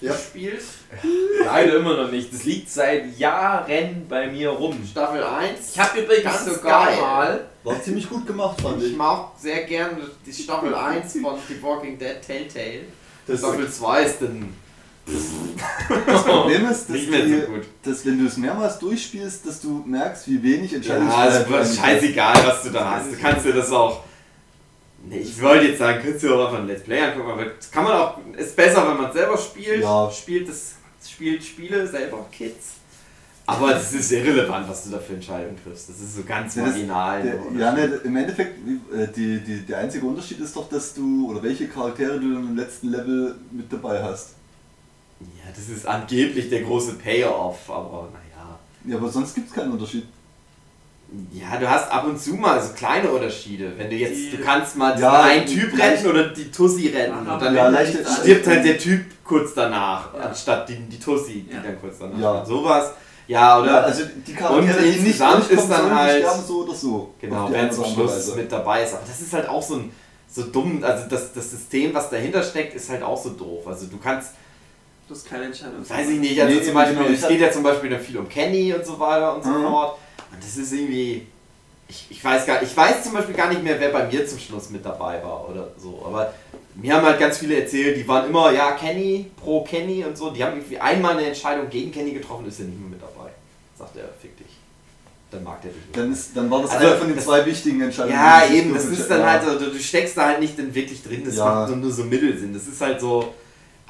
Ja. 0.00 0.12
gespielt? 0.12 0.62
Leider 1.44 1.76
immer 1.76 1.96
noch 1.96 2.10
nicht. 2.10 2.32
Das 2.32 2.44
liegt 2.44 2.68
seit 2.70 3.16
Jahren 3.18 4.06
bei 4.08 4.26
mir 4.26 4.50
rum. 4.50 4.78
Staffel 4.90 5.22
1. 5.22 5.72
Ich 5.74 5.78
habe 5.80 6.00
übrigens 6.00 6.24
Ganz 6.24 6.44
sogar 6.56 6.86
geil. 6.86 7.00
mal. 7.00 7.46
War 7.64 7.80
ziemlich 7.82 8.08
gut 8.08 8.26
gemacht, 8.26 8.60
fand 8.60 8.82
Ich 8.82 8.90
ich. 8.90 8.96
mag 8.96 9.30
sehr 9.38 9.62
gerne 9.64 9.96
die 10.26 10.32
Staffel 10.32 10.74
1 10.74 11.12
von 11.22 11.36
The 11.48 11.62
Walking 11.62 11.96
Dead 11.96 12.20
Telltale. 12.20 12.80
Das, 13.26 13.38
Staffel 13.38 13.70
2 13.70 14.02
ist 14.02 14.20
dann 14.22 14.52
das 15.06 16.24
Problem 16.24 16.68
ist, 16.70 16.88
dass, 16.88 16.96
die, 16.96 17.40
so 17.40 17.60
dass 17.82 18.06
wenn 18.06 18.18
du 18.18 18.26
es 18.26 18.36
mehrmals 18.36 18.78
durchspielst, 18.78 19.46
dass 19.46 19.60
du 19.60 19.82
merkst, 19.86 20.28
wie 20.28 20.42
wenig 20.42 20.70
Ja, 20.70 20.76
Entscheidungsfreiheit 20.78 21.42
es 21.42 21.48
du 21.48 21.56
ist 21.56 21.76
scheißegal, 21.78 22.46
was 22.46 22.62
du 22.62 22.70
da 22.70 22.90
hast. 22.92 23.12
Du 23.12 23.16
kannst 23.16 23.46
dir 23.46 23.52
das 23.52 23.70
auch. 23.72 24.04
Nee, 25.04 25.18
ich 25.18 25.42
wollte 25.42 25.66
jetzt 25.66 25.78
sagen, 25.78 26.00
könntest 26.00 26.24
du 26.24 26.34
auch 26.34 26.46
einfach 26.46 26.60
ein 26.60 26.68
Let's 26.68 26.84
Play 26.84 27.00
angucken, 27.00 27.30
aber 27.32 27.44
das 27.46 27.70
kann 27.70 27.84
man 27.84 27.92
auch. 27.92 28.18
Ist 28.36 28.54
besser, 28.54 28.88
wenn 28.88 28.96
man 28.96 29.06
es 29.06 29.14
selber 29.14 29.36
spielt. 29.36 29.82
Ja. 29.82 30.10
Spielt 30.10 30.48
das, 30.48 30.74
spielt 31.04 31.42
Spiele 31.42 31.86
selber 31.86 32.24
Kids. 32.30 32.74
Aber 33.44 33.72
das 33.72 33.92
ist 33.92 34.12
irrelevant, 34.12 34.68
was 34.68 34.84
du 34.84 34.90
da 34.90 34.98
für 34.98 35.14
Entscheidungen 35.14 35.58
triffst. 35.62 35.88
Das 35.88 35.98
ist 35.98 36.14
so 36.14 36.22
ganz 36.22 36.54
Ja, 36.54 36.62
marginal. 36.62 37.22
Der, 37.22 37.60
ja, 37.60 37.72
ne, 37.72 38.00
im 38.04 38.16
Endeffekt, 38.16 38.56
äh, 38.94 39.08
die, 39.08 39.40
die, 39.40 39.66
der 39.66 39.78
einzige 39.78 40.06
Unterschied 40.06 40.38
ist 40.38 40.54
doch, 40.54 40.68
dass 40.68 40.94
du, 40.94 41.28
oder 41.28 41.42
welche 41.42 41.66
Charaktere 41.66 42.20
du 42.20 42.34
dann 42.34 42.48
im 42.50 42.56
letzten 42.56 42.90
Level 42.90 43.34
mit 43.50 43.72
dabei 43.72 44.00
hast. 44.00 44.34
Ja, 45.44 45.50
das 45.54 45.68
ist 45.68 45.86
angeblich 45.86 46.48
der 46.50 46.62
große 46.62 46.94
Payoff, 46.94 47.68
aber 47.70 48.08
naja. 48.12 48.58
Ja, 48.84 48.96
aber 48.96 49.08
sonst 49.08 49.34
gibt 49.34 49.48
es 49.48 49.54
keinen 49.54 49.72
Unterschied. 49.72 50.06
Ja, 51.30 51.58
du 51.58 51.68
hast 51.68 51.90
ab 51.90 52.06
und 52.06 52.18
zu 52.18 52.34
mal 52.34 52.60
so 52.62 52.72
kleine 52.72 53.10
Unterschiede. 53.10 53.72
Wenn 53.76 53.90
du 53.90 53.96
jetzt, 53.96 54.16
Die- 54.16 54.30
du 54.30 54.42
kannst 54.42 54.76
mal 54.76 54.98
Ja, 54.98 55.22
einen 55.24 55.44
Typ 55.46 55.76
leicht- 55.76 55.98
retten 55.98 56.06
oder 56.10 56.28
die 56.28 56.50
Tussi 56.50 56.88
retten. 56.88 57.26
Ja, 57.26 57.34
Und 57.34 57.42
dann 57.42 57.54
ja, 57.54 57.84
stirbt 58.22 58.46
halt 58.46 58.64
der 58.64 58.78
Typ 58.78 59.04
kurz 59.22 59.52
danach, 59.54 60.14
Ja. 60.14 60.20
anstatt 60.20 60.66
die, 60.70 60.76
die 60.76 60.98
Tussi, 60.98 61.44
die 61.48 61.54
Ja. 61.54 61.60
dann 61.62 61.78
kurz 61.78 61.98
danach 61.98 62.18
Ja. 62.18 62.44
Sowas. 62.46 62.92
Ja, 63.28 63.60
oder? 63.60 63.70
Ja, 63.70 63.78
also 63.80 64.04
die 64.26 64.32
Charaktere, 64.32 64.76
Und 64.78 64.82
die 64.84 64.88
nicht 64.88 64.98
insgesamt 65.00 65.34
durchkommen 65.50 65.58
ist 65.60 65.70
dann 65.70 65.94
halt- 65.94 66.26
so 66.46 66.64
oder 66.64 66.74
so. 66.74 67.14
Genau, 67.20 67.46
eine 67.46 67.70
zum 67.70 67.84
Schluss 67.84 68.10
Weise. 68.16 68.34
mit 68.36 68.50
dabei 68.50 68.82
ist. 68.82 68.94
Aber 68.94 69.02
das 69.06 69.20
ist 69.20 69.32
halt 69.34 69.48
auch 69.48 69.62
so 69.62 69.74
ein 69.76 69.92
so 70.34 70.44
dumm, 70.44 70.82
also 70.82 71.04
das, 71.10 71.34
das 71.34 71.50
System, 71.50 71.92
was 71.92 72.08
dahinter 72.08 72.42
steckt, 72.42 72.74
ist 72.74 72.88
halt 72.88 73.02
auch 73.02 73.22
so 73.22 73.28
doof. 73.30 73.66
Also 73.66 73.84
du 73.86 73.98
kannst, 73.98 74.30
Du 75.12 75.18
hast 75.18 75.28
keine 75.28 75.44
Entscheidung. 75.44 75.86
weiß 75.86 76.08
ich 76.08 76.18
nicht, 76.20 76.40
also 76.40 76.54
Nee, 76.58 76.64
zum 76.64 76.72
Beispiel, 76.72 76.96
genau, 76.96 77.10
es 77.10 77.28
geht 77.28 77.40
ja 77.40 77.50
zum 77.52 77.62
Beispiel 77.62 77.90
dann 77.90 78.00
viel 78.00 78.16
um 78.16 78.26
Kenny 78.26 78.72
und 78.72 78.86
so 78.86 78.98
weiter 78.98 79.34
und 79.36 79.44
so 79.44 79.50
Mhm. 79.50 79.62
fort. 79.64 79.98
Und 80.32 80.42
das 80.42 80.56
ist 80.56 80.72
irgendwie. 80.72 81.26
Ich, 81.86 82.06
ich 82.08 82.24
weiß 82.24 82.46
gar 82.46 82.62
ich 82.62 82.74
weiß 82.74 83.02
zum 83.04 83.12
Beispiel 83.12 83.34
gar 83.34 83.50
nicht 83.50 83.62
mehr, 83.62 83.78
wer 83.78 83.90
bei 83.90 84.06
mir 84.06 84.26
zum 84.26 84.38
Schluss 84.38 84.70
mit 84.70 84.82
dabei 84.82 85.22
war 85.22 85.46
oder 85.50 85.68
so. 85.76 86.02
Aber 86.06 86.32
mir 86.76 86.94
haben 86.94 87.04
halt 87.04 87.20
ganz 87.20 87.36
viele 87.36 87.60
erzählt, 87.60 87.98
die 87.98 88.08
waren 88.08 88.26
immer, 88.30 88.50
ja, 88.52 88.70
Kenny, 88.72 89.30
pro 89.36 89.62
Kenny 89.64 90.02
und 90.02 90.16
so. 90.16 90.30
Die 90.30 90.42
haben 90.42 90.56
irgendwie 90.56 90.78
einmal 90.78 91.18
eine 91.18 91.26
Entscheidung 91.26 91.68
gegen 91.68 91.92
Kenny 91.92 92.12
getroffen, 92.12 92.46
ist 92.46 92.60
er 92.60 92.64
nicht 92.66 92.80
mehr 92.80 92.88
mit 92.88 93.02
dabei. 93.02 93.28
Sagt 93.78 93.94
er, 93.98 94.04
fick 94.18 94.34
dich. 94.38 94.46
Dann 95.30 95.44
mag 95.44 95.60
der 95.60 95.72
dich 95.72 95.82
nicht. 95.84 95.94
Dann, 95.98 96.10
ist, 96.12 96.30
dann 96.34 96.50
war 96.50 96.62
das 96.62 96.70
Also, 96.70 96.86
eine 96.86 96.96
von 96.96 97.06
den 97.08 97.16
das- 97.16 97.26
zwei 97.26 97.44
wichtigen 97.44 97.82
Entscheidungen. 97.82 98.14
Ja, 98.14 98.46
eben, 98.50 98.72
das 98.72 98.86
ist 98.86 99.08
dann 99.10 99.20
ja. 99.20 99.30
halt 99.32 99.42
so, 99.44 99.58
du, 99.58 99.66
du 99.70 99.78
steckst 99.78 100.16
da 100.16 100.28
halt 100.28 100.40
nicht 100.40 100.58
dann 100.58 100.74
wirklich 100.74 101.02
drin, 101.02 101.22
das 101.26 101.36
Ja. 101.36 101.44
macht 101.44 101.68
so, 101.68 101.76
nur 101.76 101.90
so 101.92 102.04
Mittelsinn. 102.04 102.54
Das 102.54 102.66
ist 102.66 102.80
halt 102.80 102.98
so 102.98 103.34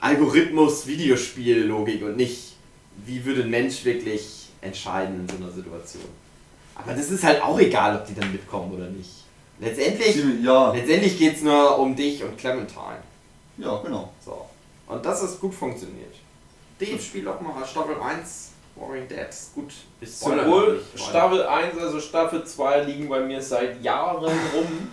Algorithmus-Videospiel-Logik 0.02 2.02
und 2.02 2.16
nicht, 2.16 2.54
wie 3.06 3.24
würde 3.24 3.42
ein 3.42 3.50
Mensch 3.50 3.84
wirklich 3.84 4.48
entscheiden 4.60 5.20
in 5.20 5.28
so 5.28 5.36
einer 5.42 5.52
Situation. 5.52 6.04
Aber 6.74 6.94
das 6.94 7.10
ist 7.10 7.22
halt 7.24 7.42
auch 7.42 7.58
egal, 7.58 7.96
ob 7.96 8.06
die 8.06 8.14
dann 8.14 8.32
mitkommen 8.32 8.72
oder 8.74 8.88
nicht. 8.88 9.10
Letztendlich, 9.60 10.16
Ja, 10.42 10.72
letztendlich 10.72 11.18
geht 11.18 11.36
es 11.36 11.42
nur 11.42 11.78
um 11.78 11.94
dich 11.94 12.22
und 12.24 12.36
Clementine. 12.36 12.98
ja, 13.58 13.80
genau. 13.82 14.12
So. 14.24 14.46
Und 14.88 15.04
das 15.04 15.22
ist 15.22 15.40
gut 15.40 15.54
funktioniert. 15.54 16.14
Dave 16.78 17.00
spielt 17.00 17.26
auch 17.28 17.40
mal 17.40 17.64
Staffel 17.64 17.96
1 18.00 18.50
Warring 18.74 19.06
Dead. 19.06 19.28
Ist 19.28 19.54
gut. 19.54 19.72
Sowohl 20.02 20.82
Staffel 20.96 21.46
1 21.46 21.78
als 21.78 21.94
auch 21.94 22.00
Staffel 22.00 22.44
2 22.44 22.82
liegen 22.84 23.08
bei 23.08 23.20
mir 23.20 23.40
seit 23.40 23.80
Jahren 23.82 24.24
rum. 24.24 24.88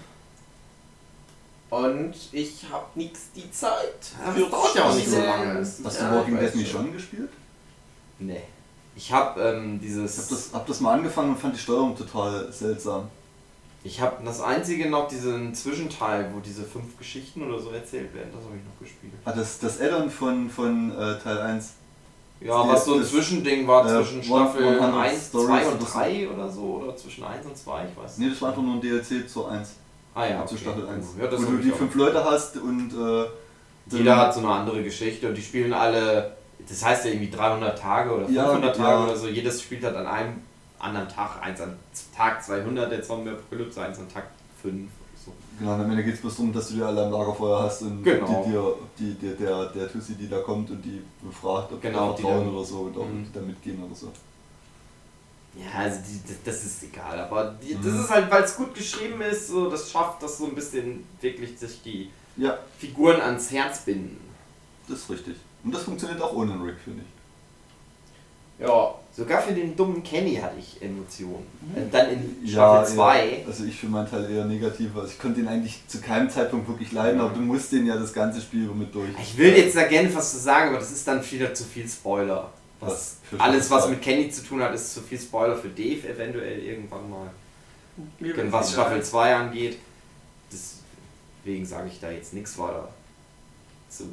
Und 1.70 2.14
ich 2.32 2.66
hab 2.72 2.96
nix 2.96 3.32
die 3.36 3.50
Zeit. 3.52 4.14
Ja, 4.26 4.34
das 4.34 4.50
dauert 4.50 4.76
ja 4.76 4.84
auch 4.90 4.96
nicht 4.96 5.08
so 5.10 5.18
lange. 5.22 5.60
Hast 5.60 5.80
du 5.80 5.84
Ja, 6.04 6.16
Walking 6.16 6.36
ich 6.36 6.42
Dead 6.42 6.56
nicht 6.56 6.72
schon. 6.72 6.92
gespielt? 6.92 7.30
Nee. 8.18 8.42
Ich 8.96 9.12
habe 9.12 9.40
ähm, 9.42 9.76
Ich 9.76 9.82
dieses. 9.88 10.18
hab 10.18 10.30
das, 10.30 10.50
hab 10.54 10.68
das 10.68 10.80
mal 10.82 10.94
angefangen 10.94 11.30
und 11.30 11.40
fand 11.40 11.56
die 11.56 11.60
Steuerung 11.60 11.96
total 11.96 12.52
seltsam. 12.52 13.08
Ich 13.84 14.02
habe 14.02 14.18
das 14.26 14.42
einzige 14.42 14.90
noch, 14.90 15.08
diesen 15.08 15.54
Zwischenteil, 15.56 16.30
wo 16.36 16.40
diese 16.42 16.64
fünf 16.64 16.98
Geschichten 16.98 17.44
oder 17.48 17.60
so 17.60 17.70
erzählt 17.70 18.14
werden, 18.14 18.30
das 18.34 18.44
habe 18.44 18.56
ich 18.58 18.64
noch 18.66 18.78
gespielt. 18.80 19.14
Ah, 19.24 19.32
das, 19.32 19.60
das 19.60 19.80
Add-on 19.80 20.10
von, 20.10 20.50
von 20.50 20.92
äh, 20.92 21.18
Teil 21.20 21.38
1. 21.38 21.74
Ja, 22.42 22.62
Das- 22.64 22.74
was 22.74 22.86
so 22.86 22.96
ein 22.96 23.04
Zwischending 23.06 23.66
war 23.68 23.86
äh, 23.86 24.04
zwischen 24.04 24.22
Staffel 24.24 24.68
100 24.80 24.96
1, 25.02 25.32
2 25.32 25.40
Stories 25.40 25.68
und 25.68 25.74
oder 25.76 25.86
so. 25.86 25.98
3 25.98 26.30
oder 26.30 26.50
so, 26.50 26.62
oder 26.84 26.98
zwischen 26.98 27.24
1 27.24 27.46
und 27.46 27.58
2, 27.58 27.88
ich 27.88 27.98
weiß 28.04 28.18
Nee, 28.18 28.30
das 28.30 28.42
war 28.42 28.50
einfach 28.50 28.62
nur 28.64 28.74
ein 28.76 28.82
DLC 28.82 29.30
zu 29.30 29.46
1. 29.46 29.70
Ah 30.16 30.26
ja, 30.26 30.46
zu 30.46 30.56
okay. 30.56 30.64
Staffel 30.64 30.88
1. 30.88 31.06
Ja, 31.20 31.28
das 31.28 31.42
wo 31.46 31.52
du 31.52 31.58
die 31.58 31.72
fünf 31.72 31.94
Leute 31.96 32.24
hast 32.24 32.58
und 32.58 32.92
äh, 32.94 33.26
Jeder 33.96 34.18
hat 34.18 34.34
so 34.34 34.40
eine 34.42 34.50
andere 34.50 34.84
Geschichte 34.84 35.28
und 35.28 35.36
die 35.36 35.42
spielen 35.42 35.74
alle, 35.74 36.36
das 36.68 36.84
heißt 36.86 37.06
ja 37.06 37.12
irgendwie 37.12 37.30
300 37.32 37.78
Tage 37.80 38.12
oder 38.14 38.30
Ja, 38.30 38.46
500 38.46 38.78
ja. 38.78 38.84
Tage 38.84 39.04
oder 39.04 39.16
so, 39.16 39.28
jedes 39.28 39.62
spielt 39.62 39.84
halt 39.84 39.96
an 39.96 40.08
einem 40.08 40.34
anderen 40.80 41.08
Tag, 41.08 41.42
eins 41.42 41.60
an 41.62 41.76
Tag 42.16 42.44
200 42.44 42.92
der 42.92 43.02
Zombie-Apokalypse, 43.04 43.82
eins 43.82 44.00
an 44.00 44.08
Tag 44.10 44.26
5. 44.62 44.90
So. 45.26 45.34
Genau, 45.60 45.74
am 45.74 45.90
Ende 45.90 46.04
geht 46.04 46.14
es 46.16 46.22
bloß 46.22 46.36
darum, 46.38 46.54
dass 46.54 46.70
du 46.70 46.76
die 46.76 46.82
alle 46.82 47.06
am 47.06 47.12
Lagerfeuer 47.12 47.64
hast 47.64 47.82
und 47.82 48.04
Genau. 48.04 48.44
die, 48.46 48.52
dir, 48.52 48.76
die, 48.98 49.14
der, 49.16 49.34
der, 49.34 49.66
der 49.68 49.92
Tussi, 49.92 50.16
die 50.16 50.30
da 50.30 50.40
kommt 50.40 50.70
und 50.72 50.82
die 50.82 51.02
befragt, 51.22 51.72
ob 51.74 51.82
Genau, 51.82 52.12
die 52.12 52.18
die 52.18 52.22
vertrauen 52.28 52.56
oder 52.56 52.64
so 52.66 52.78
und 52.82 52.98
ob 52.98 53.10
Mhm. 53.10 53.26
die 53.26 53.34
da 53.34 53.42
mitgehen 53.42 53.84
oder 53.84 53.94
so. 53.96 54.12
Ja, 55.56 55.80
also 55.80 55.98
die, 56.08 56.20
das- 56.46 56.64
ist 56.64 56.84
egal, 56.84 57.20
aber 57.20 57.56
die, 57.62 57.74
das 57.76 57.86
Mhm. 57.94 58.02
ist 58.02 58.10
halt, 58.10 58.32
weil 58.32 58.44
es 58.44 58.56
gut 58.56 58.74
geschrieben 58.74 59.20
ist, 59.22 59.48
so, 59.48 59.70
das 59.70 59.92
schafft 59.92 60.22
das 60.24 60.38
so 60.38 60.46
ein 60.46 60.56
bisschen 60.56 61.06
wirklich 61.22 61.58
sich 61.58 61.82
die 61.84 62.10
Ja, 62.38 62.58
Figuren 62.78 63.20
ans 63.20 63.52
Herz 63.52 63.80
binden. 63.82 64.20
das 64.88 65.00
ist 65.00 65.10
richtig. 65.10 65.36
Und 65.64 65.74
das 65.74 65.84
funktioniert 65.84 66.22
auch 66.22 66.34
ohne 66.34 66.54
Rick, 66.64 66.76
finde 66.84 67.02
ich. 67.02 68.66
Ja, 68.66 68.96
Sogar 69.16 69.42
für 69.42 69.54
den 69.54 69.76
dummen 69.76 70.02
Kenny 70.04 70.36
hatte 70.36 70.56
ich 70.60 70.82
Emotionen. 70.82 71.46
Und 71.76 71.94
dann 71.94 72.10
in 72.12 72.38
Ja, 72.46 72.52
Staffel 72.86 72.96
2. 72.96 73.28
eher- 73.30 73.48
Also 73.48 73.66
ich 73.66 73.76
für 73.76 73.88
meinen 73.88 74.10
Teil 74.10 74.30
eher 74.32 74.46
negativ. 74.46 74.96
Also 74.96 75.08
ich 75.10 75.20
konnte 75.20 75.42
ihn 75.42 75.48
eigentlich 75.48 75.82
zu 75.88 76.00
keinem 76.00 76.30
Zeitpunkt 76.30 76.68
wirklich 76.70 76.92
leiden, 76.94 77.20
aber 77.20 77.34
du 77.34 77.42
musst 77.42 77.72
den 77.74 77.86
ja 77.86 77.98
das 77.98 78.14
ganze 78.14 78.40
Spiel 78.40 78.62
mit 78.70 78.94
durch. 78.96 79.10
Ich 79.22 79.38
will 79.38 79.58
jetzt 79.58 79.76
da 79.76 79.84
gerne 79.88 80.14
was 80.16 80.32
zu 80.32 80.38
sagen, 80.38 80.70
aber 80.70 80.80
das 80.80 80.92
ist 80.92 81.06
dann 81.06 81.22
wieder 81.32 81.54
zu 81.54 81.66
viel 81.66 81.90
Spoiler. 81.90 82.50
Was, 82.80 83.18
alles, 83.38 83.70
was 83.70 83.90
mit 83.90 84.02
Kenny 84.02 84.30
zu 84.30 84.44
tun 84.44 84.62
hat, 84.62 84.74
ist 84.74 84.94
zu 84.94 85.02
viel 85.02 85.20
Spoiler 85.20 85.58
für 85.58 85.70
Dave 85.70 86.08
eventuell 86.08 86.60
irgendwann 86.60 87.10
mal. 87.10 87.30
Denn 88.20 88.52
was. 88.52 88.72
Staffel 88.72 89.04
2 89.04 89.36
angeht, 89.36 89.78
deswegen 90.50 91.66
sage 91.66 91.90
ich 91.90 92.00
da 92.00 92.10
jetzt 92.10 92.34
nichts 92.34 92.58
weiter 92.58 92.90
zu. 93.90 94.06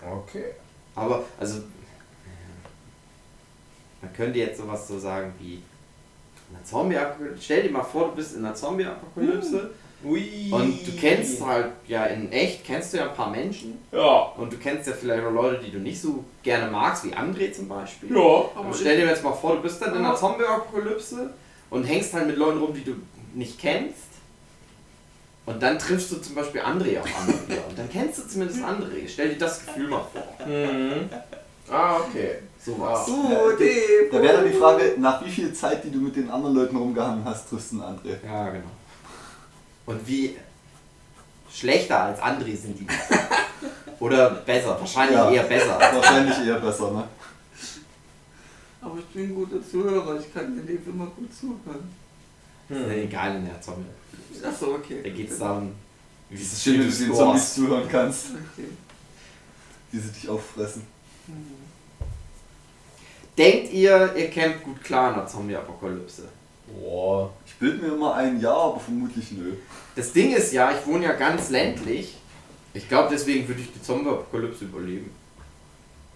Okay. 0.00 0.52
Aber, 0.94 1.24
also, 1.38 1.62
man 4.02 4.12
könnte 4.12 4.38
jetzt 4.38 4.58
sowas 4.58 4.88
so 4.88 4.98
sagen 4.98 5.32
wie, 5.38 5.54
in 5.54 6.56
einer 6.56 6.64
Zombie-Apokalypse, 6.64 7.42
stell 7.42 7.62
dir 7.64 7.70
mal 7.70 7.84
vor, 7.84 8.08
du 8.08 8.16
bist 8.16 8.34
in 8.34 8.44
einer 8.44 8.54
Zombie-Apokalypse 8.54 9.70
ui. 10.04 10.48
und 10.52 10.86
du 10.86 10.92
kennst 10.92 11.44
halt, 11.44 11.66
ja, 11.86 12.04
in 12.06 12.30
echt 12.32 12.64
kennst 12.64 12.92
du 12.92 12.98
ja 12.98 13.08
ein 13.08 13.14
paar 13.14 13.30
Menschen 13.30 13.78
Ja. 13.92 14.32
und 14.36 14.52
du 14.52 14.56
kennst 14.56 14.86
ja 14.88 14.92
vielleicht 14.92 15.24
auch 15.24 15.32
Leute, 15.32 15.62
die 15.64 15.70
du 15.70 15.78
nicht 15.78 16.00
so 16.00 16.24
gerne 16.42 16.70
magst, 16.70 17.04
wie 17.04 17.12
André 17.14 17.52
zum 17.52 17.68
Beispiel. 17.68 18.10
Ja. 18.16 18.44
Aber 18.54 18.72
stell 18.72 18.96
dir 18.98 19.06
jetzt 19.06 19.24
mal 19.24 19.32
vor, 19.32 19.56
du 19.56 19.62
bist 19.62 19.80
dann 19.82 19.94
in 19.94 20.04
einer 20.04 20.14
Zombie-Apokalypse 20.16 21.30
und 21.70 21.84
hängst 21.84 22.14
halt 22.14 22.26
mit 22.26 22.36
Leuten 22.36 22.58
rum, 22.58 22.72
die 22.74 22.84
du 22.84 22.94
nicht 23.34 23.58
kennst. 23.58 24.08
Und 25.46 25.62
dann 25.62 25.78
triffst 25.78 26.12
du 26.12 26.16
zum 26.16 26.34
Beispiel 26.34 26.60
André 26.60 27.00
auf 27.00 27.06
wieder. 27.48 27.66
Und 27.68 27.78
dann 27.78 27.88
kennst 27.90 28.18
du 28.18 28.28
zumindest 28.28 28.62
André. 28.62 29.08
Stell 29.08 29.30
dir 29.30 29.38
das 29.38 29.64
Gefühl 29.64 29.88
mal 29.88 30.02
vor. 30.12 30.46
Mhm. 30.46 31.08
Ah, 31.70 31.96
okay. 31.98 32.36
Ja. 32.66 32.74
Oh, 33.08 33.50
Dave. 33.58 34.08
Da 34.12 34.20
wäre 34.22 34.36
dann 34.38 34.46
die 34.52 34.58
Frage, 34.58 34.94
nach 34.98 35.24
wie 35.24 35.30
viel 35.30 35.52
Zeit, 35.54 35.82
die 35.84 35.90
du 35.90 35.98
mit 36.00 36.16
den 36.16 36.28
anderen 36.30 36.54
Leuten 36.54 36.76
rumgehangen 36.76 37.24
hast, 37.24 37.48
triffst 37.48 37.72
du 37.72 37.80
einen 37.82 37.96
André. 37.96 38.16
Ja, 38.26 38.48
genau. 38.50 38.64
Und 39.88 40.06
wie 40.06 40.36
schlechter 41.50 41.98
als 42.04 42.20
André 42.20 42.54
sind 42.54 42.78
die? 42.78 42.86
Oder 44.00 44.30
besser? 44.30 44.78
Wahrscheinlich 44.78 45.16
Ja. 45.16 45.30
eher 45.30 45.44
besser. 45.44 45.78
Wahrscheinlich 45.80 46.46
eher 46.46 46.60
besser, 46.60 46.90
ne? 46.92 47.04
Aber 48.82 48.98
ich 48.98 49.06
bin 49.06 49.24
ein 49.30 49.34
guter 49.34 49.66
Zuhörer, 49.66 50.20
ich 50.20 50.32
kann 50.32 50.54
dir 50.66 50.78
immer 50.86 51.06
gut 51.06 51.30
zuhören. 51.34 51.90
Ist 52.68 52.78
ja 52.86 52.92
egal 52.92 53.36
in 53.36 53.46
der 53.46 53.60
Zombie. 53.62 53.88
Achso, 54.44 54.74
okay. 54.74 55.00
Da 55.02 55.08
geht 55.08 55.30
es 55.30 55.38
darum, 55.38 55.72
wie 56.28 56.36
Es 56.36 56.52
ist 56.52 56.62
schön, 56.62 56.80
wenn 56.80 56.90
du 56.90 56.96
den 56.96 57.14
Zombies 57.14 57.54
zuhören 57.54 57.88
kannst. 57.90 58.26
Okay. 58.52 58.68
die 59.90 59.98
sie 59.98 60.10
dich 60.10 60.28
auffressen. 60.28 60.82
Denkt 63.38 63.72
ihr, 63.72 64.14
ihr 64.16 64.28
kämpft 64.30 64.64
gut 64.64 64.84
klar 64.84 65.10
in 65.10 65.14
der 65.20 65.26
Zombie-Apokalypse? 65.26 66.28
Boah. 66.66 67.30
Ich 67.58 67.60
bild 67.60 67.82
mir 67.82 67.88
immer 67.88 68.14
ein 68.14 68.40
Ja, 68.40 68.52
aber 68.54 68.78
vermutlich 68.78 69.32
nö. 69.32 69.54
Das 69.96 70.12
Ding 70.12 70.32
ist 70.32 70.52
ja, 70.52 70.70
ich 70.70 70.86
wohne 70.86 71.06
ja 71.06 71.12
ganz 71.14 71.50
ländlich. 71.50 72.14
Ich 72.72 72.88
glaube, 72.88 73.08
deswegen 73.10 73.48
würde 73.48 73.60
ich 73.62 73.72
die 73.72 73.82
Zombie-Apokalypse 73.82 74.66
überleben. 74.66 75.10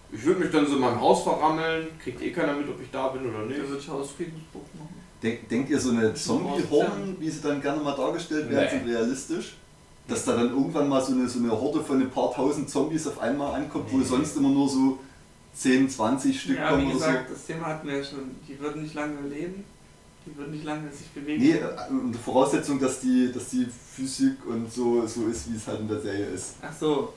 Ich 0.09 0.23
würde 0.23 0.39
mich 0.39 0.51
dann 0.51 0.65
so 0.65 0.75
in 0.75 0.79
meinem 0.81 1.01
Haus 1.01 1.23
verrammeln, 1.23 1.87
kriegt 2.01 2.21
eh 2.21 2.31
keiner 2.31 2.53
mit, 2.53 2.69
ob 2.69 2.81
ich 2.81 2.89
da 2.91 3.09
bin 3.09 3.27
oder 3.29 3.45
nicht. 3.45 3.59
Da 3.59 3.67
würde 3.67 3.81
ich 3.81 3.89
Hausfriedensbruch 3.89 4.61
machen. 4.75 4.95
Denk, 5.21 5.49
denkt 5.49 5.69
ihr, 5.69 5.79
so 5.81 5.89
eine 5.89 6.13
Zombie-Horden, 6.13 7.17
wie 7.19 7.29
sie 7.29 7.41
dann 7.41 7.61
gerne 7.61 7.83
mal 7.83 7.95
dargestellt 7.95 8.49
werden, 8.49 8.63
Nee. 8.71 8.79
sind 8.79 8.87
realistisch? 8.89 9.55
Dass 10.07 10.23
da 10.23 10.37
dann 10.37 10.49
irgendwann 10.51 10.87
mal 10.87 11.01
so 11.03 11.11
eine, 11.11 11.27
so 11.27 11.39
eine 11.39 11.51
Horde 11.51 11.83
von 11.83 11.99
ein 12.01 12.09
paar 12.09 12.33
tausend 12.33 12.69
Zombies 12.69 13.05
auf 13.07 13.19
einmal 13.19 13.53
ankommt, 13.55 13.91
wo 13.91 13.97
Nee. 13.97 14.05
sonst 14.05 14.37
immer 14.37 14.49
nur 14.49 14.69
so 14.69 14.97
10, 15.55 15.89
20 15.89 16.39
Stück 16.41 16.57
Ja, 16.57 16.69
kommen 16.69 16.83
wie 16.83 16.85
oder 16.87 16.93
gesagt, 16.93 17.31
das 17.31 17.45
Thema 17.45 17.65
hatten 17.65 17.85
wir 17.87 17.97
ja 17.97 18.03
schon. 18.03 18.31
Die 18.47 18.57
würden 18.59 18.83
nicht 18.83 18.93
lange 18.93 19.19
leben. 19.27 19.65
Die 20.25 20.37
würden 20.37 20.51
nicht 20.51 20.63
lange 20.63 20.89
sich 20.91 21.07
bewegen. 21.09 21.41
Nee, 21.43 21.51
äh, 21.57 21.89
unter 21.89 22.19
Voraussetzung, 22.19 22.79
dass 22.79 22.99
die, 23.01 23.31
dass 23.33 23.49
die 23.49 23.65
Physik 23.65 24.37
und 24.47 24.71
so, 24.71 25.05
so 25.05 25.27
ist, 25.27 25.51
wie 25.51 25.57
es 25.57 25.67
halt 25.67 25.81
in 25.81 25.87
der 25.87 25.99
Serie 25.99 26.25
ist. 26.27 26.55
Ach 26.61 26.73
so. 26.77 27.13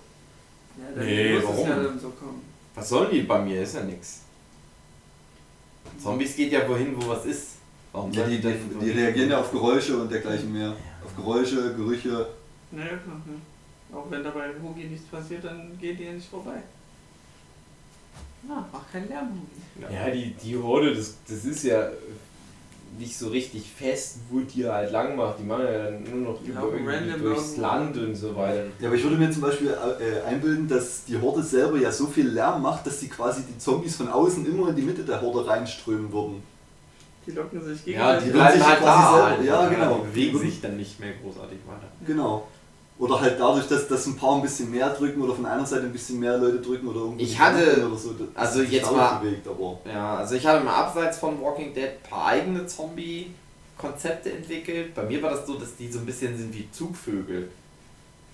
Ja, 0.78 0.84
dann 0.94 1.06
Nee, 1.06 1.34
muss 1.34 1.44
warum? 1.44 1.58
es 1.62 1.68
ja 1.68 1.82
dann 1.82 2.00
so 2.00 2.08
kommen. 2.10 2.42
Was 2.74 2.88
sollen 2.88 3.10
die 3.10 3.22
bei 3.22 3.40
mir? 3.42 3.62
Ist 3.62 3.74
ja 3.76 3.82
nix. 3.84 4.20
Zombies 6.02 6.36
geht 6.36 6.52
ja 6.52 6.68
wohin, 6.68 6.94
wo 7.00 7.08
was 7.08 7.24
ist. 7.24 7.46
Warum 7.92 8.10
Ja, 8.12 8.20
sollen 8.24 8.30
die, 8.32 8.40
die, 8.40 8.52
die 8.52 8.74
wohin? 8.76 8.92
reagieren 8.98 9.30
ja 9.30 9.40
auf 9.40 9.50
Geräusche 9.52 9.96
und 9.96 10.10
dergleichen 10.10 10.52
mehr. 10.52 10.74
Auf 11.04 11.14
Geräusche, 11.16 11.74
Gerüche. 11.74 12.26
Naja, 12.72 12.96
klar. 12.98 13.22
Ne? 13.24 13.96
Auch 13.96 14.10
wenn 14.10 14.22
dabei 14.24 14.50
im 14.50 14.62
Hugi 14.62 14.84
nichts 14.84 15.06
passiert, 15.06 15.44
dann 15.44 15.78
geht 15.80 15.98
die 15.98 16.04
ja 16.04 16.12
nicht 16.12 16.28
vorbei. 16.28 16.60
Na, 18.46 18.68
mach 18.72 18.90
keinen 18.92 19.08
Lärm, 19.08 19.28
Hugi. 19.30 19.92
Ja, 19.94 20.10
die, 20.10 20.32
die 20.34 20.56
Horde, 20.56 20.94
das, 20.94 21.14
das 21.26 21.44
ist 21.44 21.62
ja 21.64 21.88
nicht 22.98 23.16
so 23.16 23.28
richtig 23.28 23.64
fest, 23.76 24.16
wo 24.30 24.40
die 24.40 24.66
halt 24.68 24.90
lang 24.92 25.16
macht. 25.16 25.38
Die 25.38 25.44
machen 25.44 25.64
ja 25.64 25.84
dann 25.84 26.02
nur 26.04 26.32
noch 26.32 26.42
Die 26.42 26.50
über 26.50 26.62
irgendwie 26.72 27.18
durchs. 27.22 27.56
Land 27.56 27.96
und 27.96 28.14
so 28.14 28.34
weiter. 28.36 28.64
Ja, 28.80 28.88
aber 28.88 28.96
ich 28.96 29.02
würde 29.02 29.16
mir 29.16 29.30
zum 29.30 29.42
Beispiel 29.42 29.68
äh, 29.70 30.26
einbilden, 30.26 30.66
dass 30.68 31.04
die 31.04 31.18
Horde 31.20 31.42
selber 31.42 31.78
ja 31.78 31.90
so 31.92 32.06
viel 32.06 32.28
Lärm 32.28 32.62
macht, 32.62 32.86
dass 32.86 33.00
die 33.00 33.08
quasi 33.08 33.42
die 33.42 33.58
Zombies 33.58 33.96
von 33.96 34.08
außen 34.08 34.46
immer 34.46 34.70
in 34.70 34.76
die 34.76 34.82
Mitte 34.82 35.02
der 35.02 35.20
Horde 35.20 35.46
reinströmen 35.46 36.10
würden. 36.12 36.42
Die 37.26 37.32
locken 37.32 37.60
sich 37.62 37.84
Ja, 37.86 38.18
gegenseitig. 38.18 38.24
die 38.24 38.26
würden 38.34 38.36
bleiben 38.38 38.58
sich 38.58 38.66
halt 38.68 38.78
quasi 38.80 39.02
da. 39.02 39.28
selber- 39.28 39.42
ja, 39.44 39.68
genau. 39.68 39.98
Die 39.98 40.10
bewegen 40.12 40.38
sich 40.38 40.60
dann 40.60 40.76
nicht 40.76 41.00
mehr 41.00 41.12
großartig 41.22 41.58
weiter. 41.66 41.88
Genau. 42.06 42.46
Oder 42.98 43.20
halt 43.20 43.38
dadurch, 43.38 43.68
dass, 43.68 43.88
dass 43.88 44.06
ein 44.06 44.16
paar 44.16 44.36
ein 44.36 44.42
bisschen 44.42 44.70
mehr 44.70 44.88
drücken 44.88 45.20
oder 45.20 45.34
von 45.34 45.44
einer 45.44 45.66
Seite 45.66 45.82
ein 45.84 45.92
bisschen 45.92 46.18
mehr 46.18 46.38
Leute 46.38 46.60
drücken 46.60 46.88
oder 46.88 47.00
irgendwie 47.00 47.24
Ich 47.24 47.38
hatte- 47.38 47.86
oder 47.86 47.94
so. 47.96 48.14
also 48.34 48.62
jetzt 48.62 48.90
mal- 48.90 49.18
bewegt, 49.18 49.46
aber 49.46 49.78
Ja, 49.84 50.16
also 50.16 50.34
ich 50.34 50.46
habe 50.46 50.64
mal 50.64 50.74
abseits 50.74 51.18
von 51.18 51.38
Walking 51.42 51.74
Dead 51.74 51.84
ein 52.02 52.08
paar 52.10 52.26
eigene 52.28 52.66
Zombie-Konzepte 52.66 54.32
entwickelt. 54.32 54.94
Bei 54.94 55.02
mir 55.02 55.22
war 55.22 55.30
das 55.30 55.46
so, 55.46 55.54
dass 55.58 55.76
die 55.76 55.90
so 55.92 55.98
ein 55.98 56.06
bisschen 56.06 56.36
sind 56.36 56.54
wie 56.54 56.68
Zugvögel. 56.70 57.48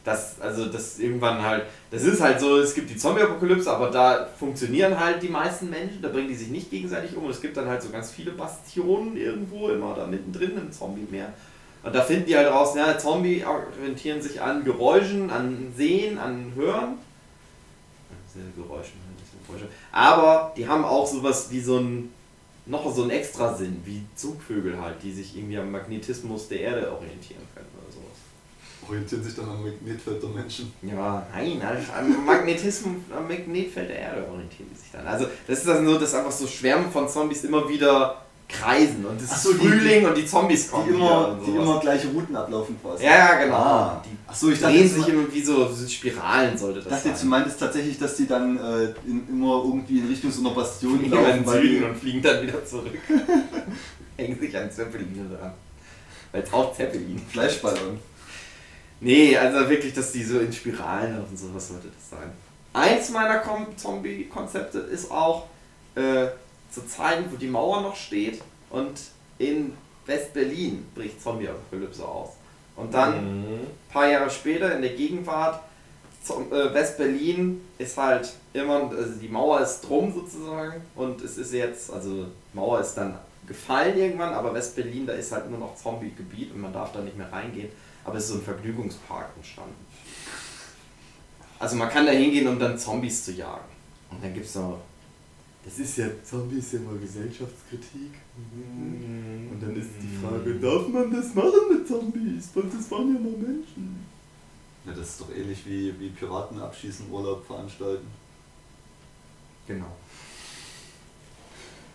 Das, 0.05 0.41
also 0.41 0.67
das 0.67 0.99
irgendwann 0.99 1.41
halt, 1.43 1.63
das 1.93 2.03
ist 2.03 2.21
halt 2.21 2.41
so, 2.41 2.59
es 2.59 2.75
gibt 2.75 2.91
die 2.91 2.97
Zombie-Apokalypse, 2.97 3.71
aber 3.71 3.89
da 3.89 4.27
funktionieren 4.39 4.99
halt 4.99 5.23
die 5.23 5.29
meisten 5.29 5.71
Menschen, 5.71 6.03
da 6.03 6.09
bringen 6.09 6.27
die 6.29 6.35
sich 6.35 6.49
nicht 6.49 6.71
gegenseitig 6.71 7.17
um 7.17 7.25
und 7.25 7.31
es 7.31 7.41
gibt 7.41 7.57
dann 7.57 7.69
halt 7.69 7.81
so 7.83 7.91
ganz 7.91 8.11
viele 8.11 8.33
Bastionen 8.33 9.17
irgendwo 9.17 9.69
immer 9.69 9.95
da 9.95 10.07
mittendrin 10.07 10.57
im 10.57 10.73
Zombie-Meer. 10.73 11.33
Und 11.83 11.95
da 11.95 12.03
finden 12.03 12.27
die 12.27 12.37
halt 12.37 12.49
raus, 12.49 12.75
ja, 12.77 12.97
Zombie 12.97 13.45
orientieren 13.45 14.23
sich 14.23 14.41
an 14.41 14.65
Geräuschen, 14.65 15.31
an 15.31 15.73
Sehen, 15.77 16.19
an 16.19 16.53
Hören. 16.55 16.99
Geräuschen, 18.57 18.95
ein 18.99 19.47
Geräusche. 19.47 19.69
Aber 19.91 20.53
die 20.57 20.67
haben 20.67 20.85
auch 20.85 21.07
sowas 21.07 21.51
wie 21.51 21.61
so 21.61 21.79
ein, 21.79 22.13
noch 22.67 22.95
so 22.95 23.03
einen 23.03 23.11
Extrasinn, 23.11 23.83
wie 23.85 24.03
Zugvögel 24.15 24.81
halt, 24.81 25.03
die 25.03 25.13
sich 25.13 25.37
irgendwie 25.37 25.59
am 25.59 25.71
Magnetismus 25.71 26.49
der 26.49 26.61
Erde 26.61 26.93
orientieren 26.93 27.43
können 27.55 27.69
oder 27.77 27.93
sowas. 27.93 28.89
orientieren 28.89 29.23
sich 29.23 29.35
dann 29.35 29.51
am 29.51 29.63
Magnetfeld 29.63 30.23
der 30.23 30.31
Menschen. 30.31 30.73
Ja, 30.83 31.27
nein, 31.35 31.61
also 31.61 31.93
am 31.93 32.25
Magnetismus, 32.25 32.97
am 33.15 33.29
Magnetfeld 33.29 33.91
der 33.91 33.99
Erde 33.99 34.29
orientieren 34.31 34.71
die 34.73 34.79
sich 34.79 34.91
dann. 34.93 35.07
Also 35.07 35.27
das 35.47 35.59
ist 35.59 35.69
dann 35.69 35.85
so, 35.85 35.99
dass 35.99 36.15
einfach 36.15 36.33
so 36.33 36.47
Schwärme 36.47 36.89
von 36.91 37.09
Zombies 37.09 37.45
immer 37.45 37.69
wieder 37.69 38.25
kreisen 38.53 39.05
und 39.05 39.21
es 39.21 39.33
ist 39.33 39.43
so, 39.43 39.53
die- 39.55 39.59
Frühling 39.67 40.07
und 40.07 40.17
die 40.17 40.27
Zombies 40.27 40.71
kommen 40.71 40.89
Die 40.89 40.95
immer, 40.95 41.39
die 41.45 41.51
immer 41.51 41.81
gleiche 41.81 42.09
Routen 42.09 42.37
ablaufen 42.37 42.77
quasi. 42.81 43.05
Ja, 43.05 43.43
genau. 43.43 43.55
Ah. 43.57 44.03
Die 44.05 44.31
Achso, 44.31 44.51
ich 44.51 44.61
dachte, 44.61 44.75
drehen 44.75 44.89
sich 44.89 45.03
ich 45.09 45.09
immer 45.15 45.33
wie 45.33 45.43
so, 45.43 45.69
so 45.73 45.89
Spiralen 45.89 46.57
sollte 46.57 46.81
das 46.81 46.89
dachte 46.89 47.09
jetzt, 47.09 47.19
du 47.19 47.21
sein. 47.23 47.29
meintest 47.31 47.59
tatsächlich, 47.61 47.99
dass 47.99 48.17
die 48.17 48.27
dann 48.27 48.57
äh, 48.59 48.85
in, 49.07 49.27
immer 49.29 49.63
irgendwie 49.65 49.99
in 49.99 50.09
Richtung 50.09 50.31
so 50.31 50.41
einer 50.41 50.55
Bastion 50.55 50.99
Fliegen 50.99 51.15
laufen, 51.15 51.47
weil 51.47 51.63
die, 51.63 51.69
Süden 51.69 51.85
und 51.91 51.97
fliegen 51.97 52.23
dann 52.23 52.43
wieder 52.47 52.65
zurück. 52.65 52.99
Hängen 54.17 54.39
sich 54.39 54.57
an 54.57 54.71
Zeppeline 54.71 55.29
dran. 55.29 55.53
Weil 56.31 56.43
es 56.43 56.53
auch 56.53 56.75
Zeppelin. 56.75 57.21
Fleischballern. 57.31 57.99
Nee, 59.01 59.37
also 59.37 59.69
wirklich, 59.69 59.93
dass 59.93 60.13
die 60.13 60.23
so 60.23 60.39
in 60.39 60.53
Spiralen 60.53 61.19
laufen, 61.19 61.37
sowas 61.37 61.69
sollte 61.69 61.89
das 61.89 62.11
sein. 62.11 62.31
Eins 62.73 63.11
meiner 63.11 63.43
Zombie-Konzepte 63.77 64.79
ist 64.79 65.11
auch 65.11 65.47
äh, 65.95 66.29
zu 66.73 66.87
Zeiten, 66.87 67.31
wo 67.31 67.37
die 67.37 67.49
Mauer 67.49 67.83
noch 67.83 67.97
steht 67.97 68.43
und 68.71 68.99
in 69.39 69.75
West-Berlin 70.07 70.87
bricht 70.95 71.23
Zombie-Apokalypse 71.23 72.07
aus. 72.07 72.31
Und 72.77 72.93
dann 72.95 73.41
Mhm. 73.43 73.55
ein 73.55 73.67
paar 73.93 74.09
Jahre 74.09 74.31
später 74.31 74.75
in 74.75 74.83
der 74.83 74.95
Gegenwart, 74.95 75.61
äh, 76.29 76.75
West-Berlin 76.75 77.61
ist 77.79 77.97
halt 77.99 78.33
immer, 78.53 78.91
also 78.91 79.15
die 79.21 79.29
Mauer 79.29 79.61
ist 79.61 79.83
drum 79.83 80.13
sozusagen 80.13 80.81
und 80.97 81.21
es 81.23 81.37
ist 81.37 81.53
jetzt, 81.53 81.93
also 81.93 82.27
Mauer 82.55 82.81
ist 82.81 82.95
dann 82.95 83.19
gefallen 83.47 83.99
irgendwann, 83.99 84.33
aber 84.33 84.55
West-Berlin, 84.55 85.07
da 85.07 85.13
ist 85.15 85.33
halt 85.33 85.51
nur 85.51 85.59
noch 85.59 85.75
Zombie-Gebiet 85.77 86.53
und 86.55 86.61
man 86.61 86.73
darf 86.73 86.93
da 86.93 87.01
nicht 87.01 87.19
mehr 87.19 87.31
reingehen, 87.33 87.69
aber 88.05 88.17
es 88.17 88.25
ist 88.25 88.31
so 88.31 88.35
ein 88.37 88.43
Vergnügungspark 88.43 89.31
entstanden. 89.37 89.75
Also 91.59 91.77
man 91.77 91.89
kann 91.91 92.07
da 92.07 92.13
hingehen, 92.13 92.49
um 92.49 92.59
dann 92.59 92.79
Zombies 92.79 93.25
zu 93.25 93.33
jagen. 93.33 93.65
Und 94.11 94.23
dann 94.23 94.35
gibt 94.35 94.47
es 94.47 94.55
noch, 94.55 94.79
das 95.65 95.79
ist 95.79 95.97
ja, 95.99 96.07
Zombies 96.25 96.73
immer 96.75 96.99
Gesellschaftskritik. 96.99 98.13
und 98.37 99.49
Und 99.53 99.61
dann 99.63 99.77
ist 99.77 99.91
die 100.01 100.17
Frage, 100.25 100.55
darf 100.57 100.89
man 100.89 101.13
das 101.13 101.35
machen 101.35 101.69
mit 101.71 101.87
Zombies? 101.87 102.51
Weil 102.55 102.65
das 102.65 102.91
waren 102.91 103.15
ja 103.15 103.21
nur 103.21 103.39
Menschen. 103.39 104.05
Ja, 104.85 104.93
das 104.93 105.11
ist 105.11 105.21
doch 105.21 105.31
ähnlich 105.35 105.65
wie, 105.65 105.95
wie 106.01 106.09
Piraten 106.09 106.61
abschießen, 106.61 107.09
Urlaub 107.11 107.47
veranstalten. 107.47 108.07
genau. 109.67 109.97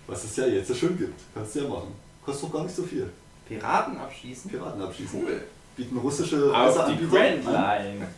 Was 0.08 0.24
es 0.24 0.38
ja 0.38 0.48
jetzt 0.48 0.70
ja 0.70 0.76
schon 0.76 0.98
gibt. 0.98 1.20
Kannst 1.34 1.56
du 1.56 1.60
ja 1.64 1.68
machen. 1.68 1.92
Kostet 2.24 2.46
doch 2.48 2.54
gar 2.54 2.64
nicht 2.64 2.76
so 2.76 2.84
viel. 2.84 3.10
Piraten 3.46 3.98
abschießen? 3.98 4.50
Piraten 4.50 4.82
abschießen. 4.82 5.22
Cool. 5.22 5.42
Bieten 5.76 5.98
russische 5.98 6.56
Auf 6.58 6.86
die 6.88 7.06
Grand 7.08 7.46
an. 7.46 7.54
Line. 7.54 8.08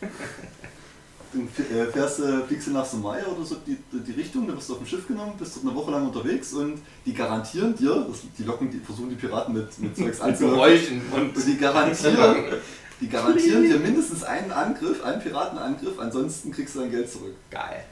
Du 1.32 1.42
f- 1.42 1.70
äh, 1.70 1.86
fährst, 1.92 2.18
äh, 2.20 2.40
fliegst 2.46 2.66
du 2.66 2.72
nach 2.72 2.84
Somalia 2.84 3.24
oder 3.26 3.44
so 3.44 3.56
die, 3.66 3.76
die 3.92 4.12
Richtung, 4.12 4.46
dann 4.48 4.56
wirst 4.56 4.68
du 4.68 4.74
auf 4.74 4.80
ein 4.80 4.86
Schiff 4.86 5.06
genommen, 5.06 5.34
bist 5.38 5.54
dort 5.56 5.66
eine 5.66 5.74
Woche 5.76 5.90
lang 5.92 6.06
unterwegs 6.08 6.52
und 6.54 6.78
die 7.06 7.14
garantieren 7.14 7.76
dir, 7.76 8.04
das, 8.08 8.18
die 8.36 8.42
locken, 8.42 8.68
die 8.70 8.78
versuchen 8.80 9.10
die 9.10 9.14
Piraten 9.14 9.54
mit, 9.54 9.78
mit 9.78 9.96
Zeugs 9.96 10.20
anzulocken, 10.20 10.58
und 11.12 11.36
und 11.36 11.46
die 11.46 11.56
garantieren, 11.56 12.44
die 13.00 13.08
garantieren 13.08 13.62
dir 13.62 13.78
mindestens 13.78 14.24
einen 14.24 14.50
Angriff, 14.50 15.04
einen 15.04 15.22
Piratenangriff, 15.22 15.98
ansonsten 16.00 16.50
kriegst 16.50 16.74
du 16.74 16.80
dein 16.80 16.90
Geld 16.90 17.10
zurück. 17.10 17.34
geil. 17.50 17.84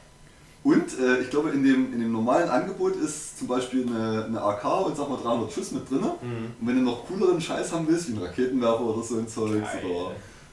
Und 0.61 0.99
äh, 0.99 1.21
ich 1.21 1.29
glaube, 1.29 1.51
in 1.51 1.63
dem, 1.63 1.93
in 1.93 2.01
dem 2.01 2.11
normalen 2.11 2.49
Angebot 2.49 2.93
ist 2.97 3.39
zum 3.39 3.47
Beispiel 3.47 3.87
eine, 3.87 4.25
eine 4.25 4.41
AK 4.41 4.87
und 4.87 4.97
sag 4.97 5.07
mal 5.09 5.15
300 5.17 5.49
Schuss 5.53 5.71
mit 5.71 5.89
drin. 5.89 6.01
Und 6.03 6.67
wenn 6.67 6.75
du 6.75 6.81
noch 6.81 7.07
cooleren 7.07 7.39
Scheiß 7.39 7.71
haben 7.71 7.87
willst, 7.87 8.09
wie 8.09 8.13
einen 8.17 8.23
Raketenwerfer 8.25 8.81
oder 8.81 9.01
so 9.01 9.15
ein 9.19 9.27
Zeugs 9.29 9.53
Geil. 9.71 9.81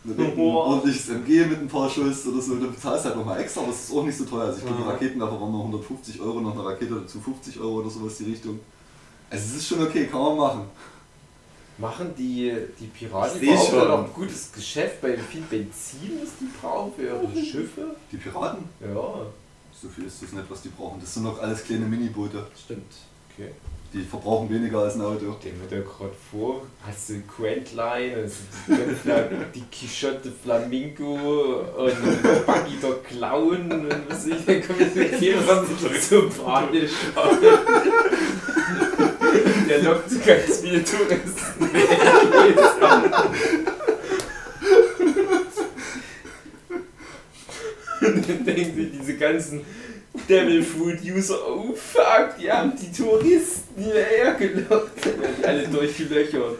Oder 0.08 0.24
ein 0.24 0.38
ordentliches 0.38 1.08
MG 1.08 1.46
mit 1.46 1.58
ein 1.60 1.68
paar 1.68 1.88
Schuss 1.90 2.26
oder 2.26 2.40
so, 2.40 2.54
dann 2.56 2.72
bezahlst 2.72 3.04
du 3.04 3.08
halt 3.08 3.18
nochmal 3.18 3.40
extra, 3.40 3.60
aber 3.62 3.70
es 3.70 3.84
ist 3.84 3.92
auch 3.92 4.04
nicht 4.04 4.16
so 4.16 4.24
teuer. 4.24 4.44
Also 4.46 4.58
ich 4.58 4.64
glaube, 4.64 4.80
Mhm. 4.82 4.88
ein 4.88 4.90
Raketenwerfer 4.92 5.40
waren 5.40 5.52
noch 5.52 5.58
150 5.64 6.20
Euro, 6.20 6.40
noch 6.40 6.52
eine 6.54 6.64
Rakete 6.64 6.94
dazu 7.00 7.20
50 7.20 7.58
Euro 7.60 7.80
oder 7.80 7.90
sowas 7.90 8.16
die 8.18 8.24
Richtung. 8.24 8.60
Also 9.30 9.44
es 9.44 9.56
ist 9.56 9.68
schon 9.68 9.82
okay, 9.82 10.06
kann 10.06 10.20
man 10.22 10.36
machen. 10.36 10.60
Machen 11.78 12.14
die, 12.16 12.52
die 12.80 12.86
Piraten 12.86 13.38
überhaupt 13.40 13.68
schon. 13.68 13.88
noch 13.88 14.04
ein 14.06 14.12
gutes 14.14 14.50
Geschäft 14.52 15.00
bei 15.02 15.16
viel 15.18 15.42
Benzin, 15.42 16.18
das 16.20 16.30
die 16.40 16.46
brauchen 16.60 16.92
für 16.96 17.02
ihre 17.02 17.44
Schiffe? 17.44 17.96
Die 18.10 18.16
Piraten, 18.16 18.64
Ja, 18.80 19.26
so 19.78 19.88
viel 19.88 20.04
ist 20.06 20.22
das 20.22 20.32
nicht, 20.32 20.44
was 20.48 20.62
die 20.62 20.70
brauchen. 20.70 21.00
Das 21.00 21.12
sind 21.12 21.24
noch 21.24 21.38
alles 21.38 21.62
kleine 21.64 21.84
Miniboote. 21.84 22.46
stimmt. 22.64 22.92
Okay. 23.34 23.50
Die 23.96 24.02
verbrauchen 24.02 24.50
weniger 24.50 24.80
als 24.80 24.96
ein 24.96 25.00
Auto. 25.00 25.36
Dem 25.42 25.58
wird 25.58 25.72
ja 25.72 25.78
gerade 25.78 26.12
vor, 26.30 26.66
hast 26.86 27.08
du 27.08 27.14
Grand 27.22 27.74
Line, 27.74 28.14
also 28.14 28.34
die 29.54 29.64
Quixote 29.72 30.30
Flamingo 30.30 31.14
und 31.78 31.96
Buggy 32.44 32.76
der 32.82 32.96
Clown 33.08 33.72
und 33.72 34.10
was 34.10 34.26
ich, 34.26 34.44
dann 34.44 34.62
kommt 34.66 34.94
jetzt 34.94 35.22
jeder 35.22 35.64
so 35.98 36.28
panisch 36.28 36.92
an. 37.14 37.38
Der 39.66 39.82
lockt 39.82 40.10
so 40.10 40.18
ganz 40.18 40.58
viele 40.58 40.84
Touristen. 40.84 41.70
dann 48.28 48.44
denken 48.44 48.76
sich 48.76 48.90
diese 49.00 49.16
ganzen 49.16 49.64
Devil 50.28 50.62
Fruit 50.62 51.00
User, 51.02 51.38
oh 51.48 51.74
fuck, 51.74 52.36
die 52.38 52.50
haben 52.50 52.72
die 52.76 52.90
Touristen 52.90 53.82
hierher 53.82 54.34
gelockt. 54.34 55.04
Dann 55.04 55.20
werden 55.20 55.34
die 55.38 55.44
alle 55.44 55.68
durchgelöchert. 55.68 56.58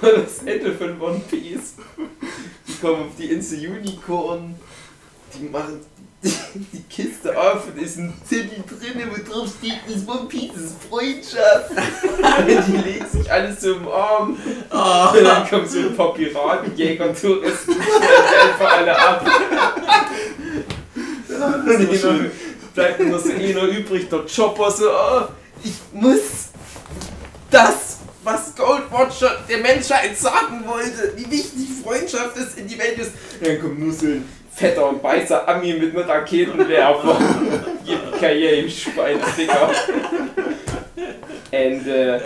Und 0.00 0.12
das 0.16 0.38
Ende 0.44 0.72
von 0.74 1.00
One 1.00 1.20
Piece. 1.28 1.74
Die 2.66 2.74
kommen 2.80 3.02
auf 3.02 3.16
die 3.18 3.26
Insel 3.26 3.58
Unicorn, 3.68 4.54
die 5.34 5.48
machen 5.48 5.80
die, 6.22 6.32
die 6.72 6.82
Kiste 6.88 7.36
auf 7.38 7.66
und 7.68 7.80
ist 7.80 7.98
ein 7.98 8.12
Zettel 8.28 8.64
drin, 8.66 9.08
wo 9.08 9.32
drauf 9.32 9.48
steht, 9.56 9.78
das 9.88 10.06
One 10.08 10.28
Piece 10.28 10.56
ist 10.56 10.74
Freundschaft. 10.88 11.70
Und 11.70 12.66
die 12.66 12.76
legen 12.76 13.06
sich 13.06 13.30
alles 13.30 13.60
so 13.60 13.74
im 13.74 13.88
Arm. 13.88 14.30
Und 14.30 15.24
dann 15.24 15.48
kommen 15.48 15.68
so 15.68 15.78
ein 15.78 15.96
paar 15.96 16.14
Piraten, 16.14 16.76
Jäger, 16.76 17.14
Touristen, 17.14 17.72
die 17.72 17.82
schneiden 17.82 18.50
einfach 18.50 18.72
alle 18.72 18.98
ab. 18.98 19.26
Bleibt 22.74 23.00
nur 23.00 23.18
so 23.18 23.30
einer 23.32 23.62
übrig, 23.64 24.08
der 24.08 24.20
Chopper 24.34 24.70
so, 24.70 24.84
oh, 24.90 25.22
ich 25.64 25.72
muss 25.92 26.20
das, 27.50 27.98
was 28.22 28.54
Goldwatcher 28.54 29.38
der 29.48 29.58
Menschheit 29.58 30.16
sagen 30.16 30.62
wollte, 30.66 31.12
wie 31.16 31.30
wichtig 31.30 31.66
Freundschaft 31.82 32.36
ist 32.36 32.58
in 32.58 32.68
die 32.68 32.78
Welt 32.78 32.98
ist. 32.98 33.12
Und 33.40 33.46
dann 33.46 33.60
kommt 33.60 33.78
nur 33.80 33.92
so 33.92 34.06
ein 34.06 34.24
fetter 34.54 34.88
und 34.88 35.02
weißer 35.02 35.48
Ami 35.48 35.72
mit 35.74 35.96
einem 35.96 36.08
Raketenwerfer. 36.08 37.18
Yippie 37.84 38.44
im 38.60 38.68
Schweinsticker. 38.70 39.70
Ende. 41.50 42.22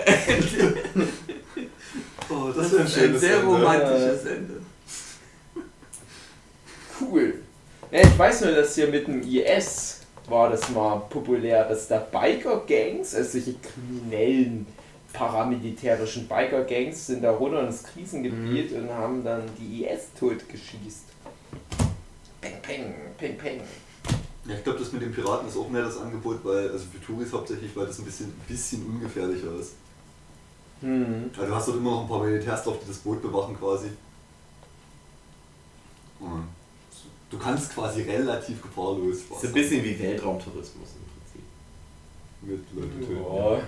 Oh, 2.29 2.49
das 2.55 2.71
Das 2.71 2.75
ein 2.81 2.87
ist 2.87 2.97
ein 2.97 3.03
schönes 3.03 3.21
sehr 3.21 3.37
Ende. 3.37 3.47
romantisches 3.47 4.25
Ende. 4.27 4.55
Cool. 7.01 7.42
Ja, 7.93 8.01
ich 8.01 8.19
weiß 8.19 8.41
nur, 8.41 8.53
dass 8.53 8.75
hier 8.75 8.89
mit 8.89 9.07
dem 9.07 9.21
IS 9.21 10.01
war 10.27 10.49
das 10.49 10.71
mal 10.71 10.97
populär, 11.11 11.69
dass 11.69 11.89
da 11.89 11.99
Biker-Gangs, 11.99 13.15
also 13.15 13.33
solche 13.33 13.55
kriminellen, 13.59 14.67
paramilitärischen 15.13 16.27
Biker-Gangs 16.27 17.09
sind 17.09 17.23
da 17.23 17.33
runter 17.33 17.67
ins 17.67 17.83
Krisengebiet 17.83 18.73
und 18.73 18.89
haben 18.89 19.23
dann 19.23 19.43
die 19.59 19.85
IS 19.85 20.09
totgeschießt. 20.19 21.05
Peng, 22.41 22.63
peng, 22.63 22.95
peng, 23.19 23.37
peng. 23.37 23.61
Ja, 24.47 24.55
ich 24.55 24.65
glaube, 24.65 24.79
das 24.79 24.91
mit 24.93 25.03
den 25.03 25.13
Piraten 25.13 25.47
ist 25.47 25.59
auch 25.59 25.69
mehr 25.69 25.83
das 25.83 25.99
Angebot, 25.99 26.43
weil, 26.45 26.71
also 26.71 26.87
für 26.91 27.05
Touris 27.05 27.31
hauptsächlich, 27.31 27.77
weil 27.77 27.89
das 27.89 27.99
ein 27.99 28.07
bisschen, 28.07 28.33
bisschen 28.49 28.87
ungefährlicher 28.87 29.55
ist. 29.61 29.75
Hm. 30.81 31.31
Also 31.37 31.47
du 31.47 31.55
hast 31.55 31.69
dort 31.69 31.77
immer 31.77 31.91
noch 31.91 32.03
ein 32.05 32.09
paar 32.09 32.25
Militärs 32.25 32.65
drauf, 32.65 32.79
die 32.83 32.89
das 32.89 32.97
Boot 32.97 33.21
bewachen 33.21 33.55
quasi. 33.59 33.89
Und 36.21 36.49
du 37.33 37.39
kannst 37.39 37.75
quasi 37.75 38.03
relativ 38.03 38.63
gefahrlos 38.63 39.17
ist 39.17 39.45
ein 39.45 39.53
bisschen 39.53 39.83
wie 39.85 39.99
Weltraumtourismus 39.99 40.89
im 40.97 42.47
Prinzip. 42.47 42.63
mit 42.73 42.75
Leuten 42.75 43.01
töten. 43.01 43.37
Ja. 43.37 43.63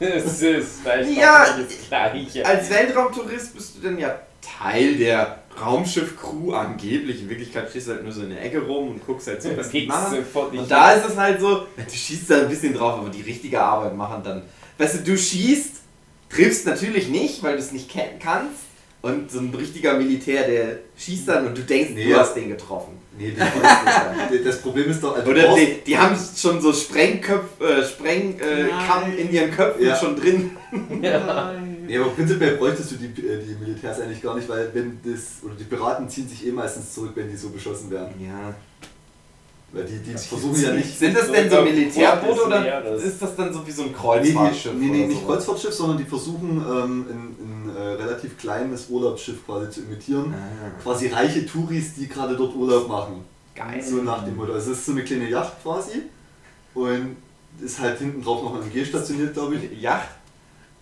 Es 0.00 0.40
ist 0.42 0.80
vielleicht 0.82 1.16
Ja, 1.18 1.56
das 1.58 1.88
Gleiche. 1.88 2.46
Als 2.46 2.70
Weltraumtourist 2.70 3.54
bist 3.54 3.76
du 3.76 3.80
dann 3.82 3.98
ja 3.98 4.18
Teil 4.40 4.96
der 4.96 5.40
Raumschiff-Crew 5.60 6.52
angeblich. 6.52 7.20
In 7.22 7.28
Wirklichkeit 7.28 7.68
stehst 7.70 7.88
du 7.88 7.92
halt 7.92 8.02
nur 8.02 8.12
so 8.12 8.22
in 8.22 8.30
der 8.30 8.42
Ecke 8.42 8.60
rum 8.62 8.90
und 8.92 9.06
guckst 9.06 9.26
halt 9.28 9.42
so, 9.42 9.54
was 9.56 9.70
die 9.70 9.86
machen. 9.86 10.16
sofort 10.16 10.52
nicht 10.52 10.62
Und 10.62 10.70
da 10.70 10.92
ist 10.92 11.06
es 11.08 11.16
halt 11.16 11.40
so, 11.40 11.66
du 11.76 11.90
schießt 11.94 12.30
da 12.30 12.40
ein 12.42 12.48
bisschen 12.48 12.72
drauf, 12.74 12.98
aber 13.00 13.10
die 13.10 13.22
richtige 13.22 13.60
Arbeit 13.60 13.94
machen 13.94 14.22
dann. 14.24 14.42
Weißt 14.78 14.94
du, 14.94 14.98
du 15.00 15.18
schießt, 15.18 15.72
triffst 16.30 16.66
natürlich 16.66 17.08
nicht, 17.08 17.42
weil 17.42 17.52
du 17.54 17.58
es 17.58 17.72
nicht 17.72 17.90
kennen 17.90 18.18
kannst. 18.18 18.60
Und 19.02 19.30
so 19.30 19.38
ein 19.40 19.54
richtiger 19.54 19.94
Militär, 19.98 20.46
der 20.46 20.78
schießt 20.96 21.28
dann 21.28 21.46
und 21.48 21.58
du 21.58 21.62
denkst, 21.62 21.90
Nee. 21.94 22.08
du 22.08 22.16
hast 22.18 22.34
den 22.34 22.48
getroffen. 22.48 22.92
Nee, 23.18 23.30
die, 23.30 23.36
das, 23.36 24.44
das 24.44 24.62
Problem 24.62 24.90
ist 24.90 25.02
doch, 25.02 25.16
also 25.16 25.30
Oder 25.30 25.42
brauchst- 25.44 25.60
die, 25.62 25.80
die 25.86 25.96
haben 25.98 26.16
schon 26.36 26.60
so 26.60 26.72
Sprengköpf, 26.72 27.60
äh, 27.60 27.84
Sprengkamm 27.84 29.02
Nein. 29.02 29.18
in 29.18 29.32
ihren 29.32 29.50
Köpfen 29.52 29.86
Ja. 29.86 29.96
schon 29.96 30.16
drin. 30.16 30.50
Nein. 31.00 31.84
Nee, 31.86 31.98
aber 31.98 32.10
prinzipiell 32.10 32.56
bräuchtest 32.56 32.92
du 32.92 32.94
die, 32.96 33.06
äh, 33.26 33.38
die 33.42 33.54
Militärs 33.62 34.00
eigentlich 34.00 34.22
gar 34.22 34.34
nicht, 34.34 34.48
weil 34.48 34.70
wenn 34.72 34.98
das, 35.04 35.42
oder 35.44 35.54
die 35.54 35.64
Piraten 35.64 36.08
ziehen 36.08 36.28
sich 36.28 36.46
eh 36.46 36.50
meistens 36.52 36.92
zurück, 36.94 37.12
wenn 37.14 37.30
die 37.30 37.36
so 37.36 37.50
beschossen 37.50 37.90
werden. 37.90 38.14
Ja. 38.18 38.54
Weil 39.74 39.84
die, 39.86 39.98
die 39.98 40.16
versuchen 40.16 40.62
ja 40.62 40.72
nicht. 40.72 40.96
Sind 40.98 41.16
das 41.16 41.30
denn 41.32 41.50
so 41.50 41.62
Militärboote 41.62 42.44
oder 42.46 42.94
ist 42.94 43.20
das 43.20 43.34
dann 43.34 43.52
so 43.52 43.66
wie 43.66 43.72
so 43.72 43.82
ein 43.82 43.88
Nee, 43.88 43.94
Kreuzfahrtschiff? 43.94 44.72
die, 44.72 44.78
nee, 44.78 44.86
nee 44.86 44.98
oder 45.00 45.08
nicht? 45.08 45.26
Kreuzfahrtschiff, 45.26 45.74
sondern 45.74 45.98
die 45.98 46.04
versuchen 46.04 46.50
ähm, 46.64 47.06
ein, 47.10 47.70
ein 47.70 47.76
äh, 47.76 47.80
relativ 48.02 48.38
kleines 48.38 48.88
Urlaubsschiff 48.88 49.44
quasi 49.44 49.70
zu 49.70 49.80
imitieren. 49.80 50.32
Ah, 50.32 50.80
Quasi 50.82 51.08
reiche 51.08 51.44
Touris, 51.44 51.94
die 51.94 52.08
gerade 52.08 52.36
dort 52.36 52.54
Urlaub 52.54 52.86
machen. 52.88 53.24
geil. 53.56 53.82
So 53.82 53.96
nach 53.96 54.24
dem 54.24 54.36
Motto. 54.36 54.52
Also 54.52 54.70
es 54.70 54.78
ist 54.78 54.86
so 54.86 54.92
eine 54.92 55.02
kleine 55.02 55.28
Yacht 55.28 55.60
quasi 55.62 56.02
und 56.74 57.16
ist 57.60 57.80
halt 57.80 57.98
hinten 57.98 58.22
drauf 58.22 58.42
noch 58.44 58.54
ein 58.54 58.62
MG 58.70 58.84
stationiert, 58.84 59.34
glaube 59.34 59.56
ich. 59.56 59.80
Yacht. 59.82 60.08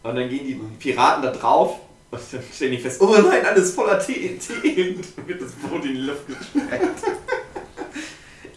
Und 0.02 0.16
dann 0.16 0.28
gehen 0.28 0.46
die 0.46 0.60
Piraten 0.78 1.22
da 1.22 1.30
drauf 1.30 1.76
und 2.10 2.20
dann 2.32 2.42
stellen 2.52 2.72
die 2.72 2.78
fest, 2.78 3.00
oh 3.00 3.14
nein, 3.14 3.44
alles 3.46 3.72
voller 3.74 3.98
TNT. 3.98 4.50
Und 4.98 5.04
dann 5.16 5.28
wird 5.28 5.40
das 5.40 5.52
Boot 5.52 5.84
in 5.86 5.94
die 5.94 6.00
Luft 6.00 6.26
gesprengt. 6.26 6.98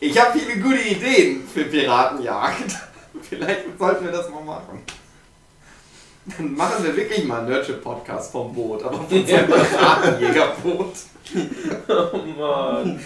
Ich 0.07 0.19
habe 0.19 0.38
viele 0.38 0.61
gute 0.61 0.82
Ideen 0.82 1.48
für 1.52 1.64
Piratenjagd. 1.64 2.77
Vielleicht 3.27 3.64
sollten 3.80 4.06
wir 4.06 4.11
das 4.11 4.30
mal 4.30 4.44
machen. 4.44 4.84
Dann 6.26 6.53
machen 6.53 6.84
wir 6.84 6.95
wirklich 6.95 7.26
mal 7.26 7.40
einen 7.40 7.49
Nerdship-Podcast 7.49 8.32
vom 8.32 8.53
Boot, 8.53 8.84
aber 8.84 8.98
von 8.98 9.26
so 9.26 9.36
einem 9.36 9.48
Piratenjägerboot. 9.52 10.94
Oh 11.88 12.18
Mann. 12.38 12.99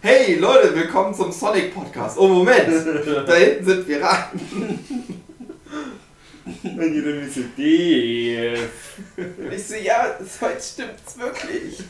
Hey 0.00 0.34
Leute, 0.34 0.74
willkommen 0.74 1.14
zum 1.14 1.30
Sonic 1.30 1.72
Podcast. 1.72 2.18
Oh 2.18 2.26
Moment, 2.26 2.66
da 3.28 3.34
hinten 3.36 3.64
sind 3.64 3.86
Piraten. 3.86 4.40
Und 6.64 6.94
jeder 6.94 7.28
so, 7.28 7.40
ich 9.48 9.64
so, 9.64 9.76
ja, 9.76 10.16
heute 10.40 10.60
stimmt's 10.60 11.16
wirklich. 11.16 11.84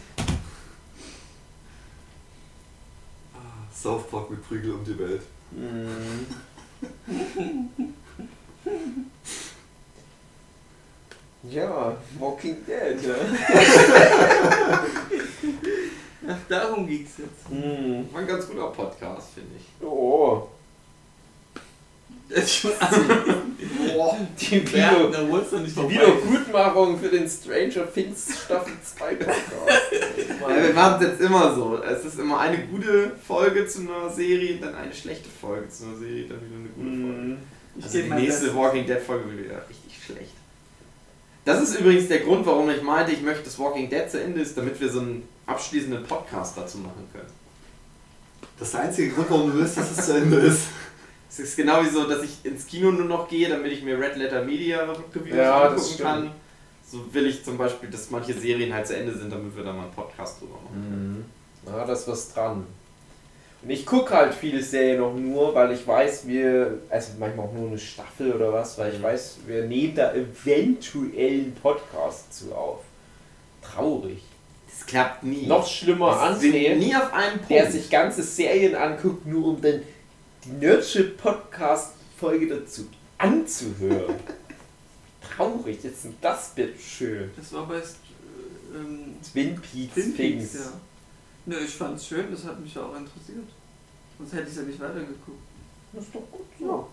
South 3.82 4.08
Park 4.10 4.30
mit 4.30 4.46
Prügel 4.46 4.74
um 4.74 4.84
die 4.84 4.98
Welt. 4.98 5.22
Hm. 5.50 6.26
Ja, 11.50 11.96
Walking 12.20 12.64
Dead, 12.64 13.02
ja. 13.04 13.16
Ach, 16.28 16.38
darum 16.48 16.86
ging's 16.86 17.18
jetzt. 17.18 17.48
Hm. 17.50 18.06
War 18.12 18.20
ein 18.20 18.28
ganz 18.28 18.46
guter 18.46 18.68
Podcast, 18.68 19.30
finde 19.34 19.56
ich. 19.56 19.84
Oh. 19.84 20.48
Boah. 23.94 24.16
Die, 24.40 24.66
Video, 24.66 25.10
die 25.10 26.98
für 26.98 27.08
den 27.08 27.28
Stranger 27.28 27.92
Things 27.92 28.28
Staffel 28.44 28.72
2 28.82 29.14
Podcast. 29.16 29.42
Ja, 30.40 30.62
wir 30.62 30.72
machen 30.72 31.02
es 31.02 31.08
jetzt 31.08 31.20
immer 31.20 31.54
so. 31.54 31.78
Es 31.82 32.04
ist 32.04 32.18
immer 32.18 32.40
eine 32.40 32.66
gute 32.66 33.12
Folge 33.26 33.66
zu 33.66 33.80
einer 33.80 34.08
Serie, 34.10 34.56
dann 34.56 34.74
eine 34.74 34.94
schlechte 34.94 35.28
Folge 35.28 35.68
zu 35.68 35.84
einer 35.84 35.96
Serie, 35.98 36.26
dann 36.26 36.38
wieder 36.40 36.56
eine 36.56 36.68
gute 36.68 37.02
Folge. 37.02 37.22
Hm. 37.22 37.38
Ich 37.76 37.84
Also 37.84 37.98
die 37.98 38.10
nächste 38.10 38.40
Bestes. 38.40 38.54
Walking 38.54 38.86
Dead 38.86 39.00
Folge 39.00 39.24
wird 39.30 39.44
wieder 39.44 39.68
richtig 39.68 40.04
schlecht. 40.04 40.34
Das 41.44 41.60
ist 41.62 41.78
übrigens 41.78 42.08
der 42.08 42.20
Grund, 42.20 42.46
warum 42.46 42.70
ich 42.70 42.82
meinte, 42.82 43.12
ich 43.12 43.22
möchte 43.22 43.44
das 43.44 43.58
Walking 43.58 43.90
Dead 43.90 44.08
zu 44.10 44.22
Ende 44.22 44.40
ist, 44.40 44.56
damit 44.56 44.80
wir 44.80 44.88
so 44.88 45.00
einen 45.00 45.28
abschließenden 45.46 46.04
Podcast 46.04 46.56
dazu 46.56 46.78
machen 46.78 47.08
können. 47.12 47.30
Das 48.58 48.68
ist 48.68 48.74
der 48.74 48.82
einzige 48.82 49.10
Grund, 49.10 49.30
warum 49.30 49.50
du 49.50 49.58
willst, 49.58 49.76
dass 49.76 49.90
es 49.90 50.06
zu 50.06 50.16
Ende 50.16 50.36
ist. 50.38 50.62
Es 51.32 51.38
ist 51.38 51.56
genau 51.56 51.82
wie 51.82 51.88
so, 51.88 52.04
dass 52.06 52.22
ich 52.22 52.44
ins 52.44 52.66
Kino 52.66 52.90
nur 52.90 53.06
noch 53.06 53.26
gehe, 53.26 53.48
damit 53.48 53.72
ich 53.72 53.82
mir 53.82 53.98
Red 53.98 54.16
Letter 54.16 54.44
Media 54.44 54.82
Reviews 55.14 55.34
Ja, 55.34 55.68
das 55.70 55.72
angucken 55.92 56.02
kann. 56.04 56.30
So 56.90 57.14
will 57.14 57.26
ich 57.26 57.42
zum 57.42 57.56
Beispiel, 57.56 57.88
dass 57.88 58.10
manche 58.10 58.34
Serien 58.34 58.74
halt 58.74 58.86
zu 58.86 58.94
Ende 58.94 59.16
sind, 59.16 59.32
damit 59.32 59.56
wir 59.56 59.64
da 59.64 59.72
mal 59.72 59.84
einen 59.84 59.92
Podcast 59.92 60.40
drüber 60.42 60.56
machen. 60.62 61.24
Mhm. 61.64 61.70
Ja, 61.72 61.84
da 61.86 61.92
ist 61.94 62.06
was 62.06 62.34
dran. 62.34 62.66
Und 63.62 63.70
ich 63.70 63.86
gucke 63.86 64.12
halt 64.14 64.34
viele 64.34 64.60
Serien 64.62 65.00
noch 65.00 65.14
nur, 65.14 65.54
weil 65.54 65.72
ich 65.72 65.86
weiß, 65.86 66.26
wir, 66.26 66.80
also 66.90 67.12
manchmal 67.18 67.46
auch 67.46 67.52
nur 67.54 67.68
eine 67.68 67.78
Staffel 67.78 68.32
oder 68.34 68.52
was, 68.52 68.76
weil 68.76 68.92
ich 68.92 68.98
Mhm. 68.98 69.02
weiß, 69.04 69.36
wir 69.46 69.64
nehmen 69.64 69.94
da 69.94 70.12
eventuell 70.12 71.32
einen 71.32 71.54
Podcast 71.62 72.34
zu 72.36 72.54
auf. 72.54 72.80
Traurig. 73.62 74.22
Das 74.68 74.84
klappt 74.86 75.22
nie. 75.22 75.46
Noch 75.46 75.66
schlimmer, 75.66 76.36
sind 76.38 76.54
André, 76.54 76.74
nie 76.76 76.94
auf 76.94 77.12
einen 77.14 77.38
Punkt. 77.38 77.50
der 77.50 77.70
sich 77.70 77.88
ganze 77.88 78.22
Serien 78.22 78.74
anguckt, 78.74 79.24
nur 79.26 79.46
um 79.46 79.62
dann 79.62 79.80
die 80.44 80.50
Nerdship 80.52 81.16
Podcast 81.20 81.92
Folge 82.18 82.48
dazu 82.48 82.86
anzuhören. 83.18 84.14
Traurig, 85.36 85.82
jetzt 85.82 86.02
sind 86.02 86.16
das 86.20 86.50
bitte 86.54 86.78
schön. 86.78 87.30
Das 87.36 87.52
war 87.52 87.66
bei 87.66 87.78
St- 87.78 87.94
ähm, 88.74 89.14
Twin 89.32 89.54
Peaks, 89.60 89.94
Twin 89.94 90.14
Peaks, 90.14 90.54
ja. 90.54 90.60
Ne, 91.46 91.58
ich 91.58 91.70
fand's 91.70 92.06
schön, 92.06 92.26
das 92.30 92.44
hat 92.44 92.60
mich 92.60 92.74
ja 92.74 92.82
auch 92.82 92.96
interessiert. 92.96 93.44
Sonst 94.18 94.32
hätte 94.32 94.50
ich 94.50 94.56
ja 94.56 94.62
nicht 94.62 94.80
weitergeguckt. 94.80 95.38
Das 95.92 96.04
ist 96.04 96.14
doch 96.14 96.22
gut 96.30 96.46
so. 96.58 96.88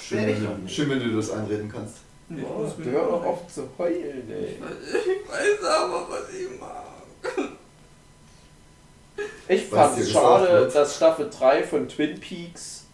Schön, 0.00 0.26
wenn 0.26 0.62
du, 0.64 0.68
schön, 0.68 0.90
wenn 0.90 0.98
du 1.00 1.16
das 1.16 1.30
einreden 1.30 1.70
kannst. 1.70 1.96
Nee, 2.28 2.40
ich 2.40 2.46
Oh, 2.46 2.62
muss 2.62 2.76
mir- 2.78 2.86
hör 2.86 3.06
doch 3.06 3.24
auf 3.24 3.46
zu 3.52 3.68
heulen, 3.78 4.28
ey. 4.30 4.54
Ich 4.54 4.60
weiß, 4.60 4.70
ich 4.94 5.28
weiß 5.28 5.64
aber, 5.64 6.06
was 6.10 6.28
ich 6.34 6.60
mag. 6.60 7.48
Ich 9.48 9.64
fand 9.66 9.98
es 9.98 10.10
schade, 10.10 10.48
wird. 10.50 10.74
dass 10.74 10.96
Staffel 10.96 11.30
3 11.30 11.62
von 11.62 11.88
Twin 11.88 12.18
Peaks 12.18 12.84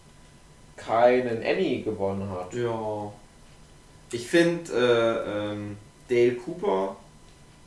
keinen 0.75 1.41
Emmy 1.41 1.81
gewonnen 1.81 2.29
hat. 2.29 2.53
Ja. 2.53 3.11
Ich 4.11 4.27
finde 4.27 4.71
äh, 4.71 5.51
ähm, 5.51 5.77
Dale 6.07 6.35
Cooper, 6.35 6.95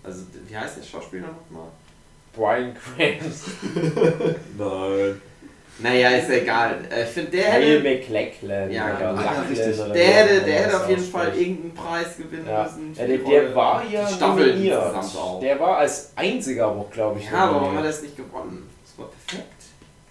also 0.05 0.23
wie 0.47 0.57
heißt 0.57 0.79
der 0.79 0.83
Schauspieler 0.83 1.29
nochmal? 1.29 1.69
Brian 2.35 2.75
Grant, 2.75 3.23
Nein. 4.59 5.21
Naja, 5.79 6.09
ist 6.11 6.31
egal. 6.31 6.79
Äh, 6.91 7.03
Ich 7.05 7.09
finde, 7.11 7.31
der 7.33 7.45
hätte, 7.53 7.81
McLachlan 7.81 8.71
Ja, 8.71 8.87
oder. 8.97 8.97
Ah, 8.97 9.01
ja, 9.01 9.11
Lachlan 9.13 9.47
richtig. 9.49 9.79
oder 9.81 9.89
der 9.93 10.05
hätte, 10.07 10.41
der 10.43 10.55
hätte 10.61 10.77
auf 10.81 10.89
jeden 10.89 11.05
Fall 11.05 11.37
irgendeinen 11.37 11.75
Preis 11.75 12.17
gewinnen 12.17 12.47
Ja, 12.49 12.63
müssen. 12.63 12.95
ja 12.95 13.07
der, 13.07 13.19
der 13.19 13.55
war 13.55 13.85
ja 13.85 14.09
Staffel 14.09 14.47
nominiert. 14.49 14.83
insgesamt 14.95 15.17
auch. 15.25 15.41
Der 15.41 15.61
war 15.61 15.77
als 15.79 16.13
einziger 16.17 16.69
auch, 16.69 16.91
glaube 16.91 17.19
ich, 17.21 17.27
ja, 17.31 17.39
aber 17.39 17.61
warum 17.61 17.77
hat 17.77 17.85
er 17.85 17.91
es 17.91 18.03
nicht 18.03 18.17
gewonnen? 18.17 18.71
Das 18.85 18.99
war 18.99 19.11
perfekt. 19.27 19.53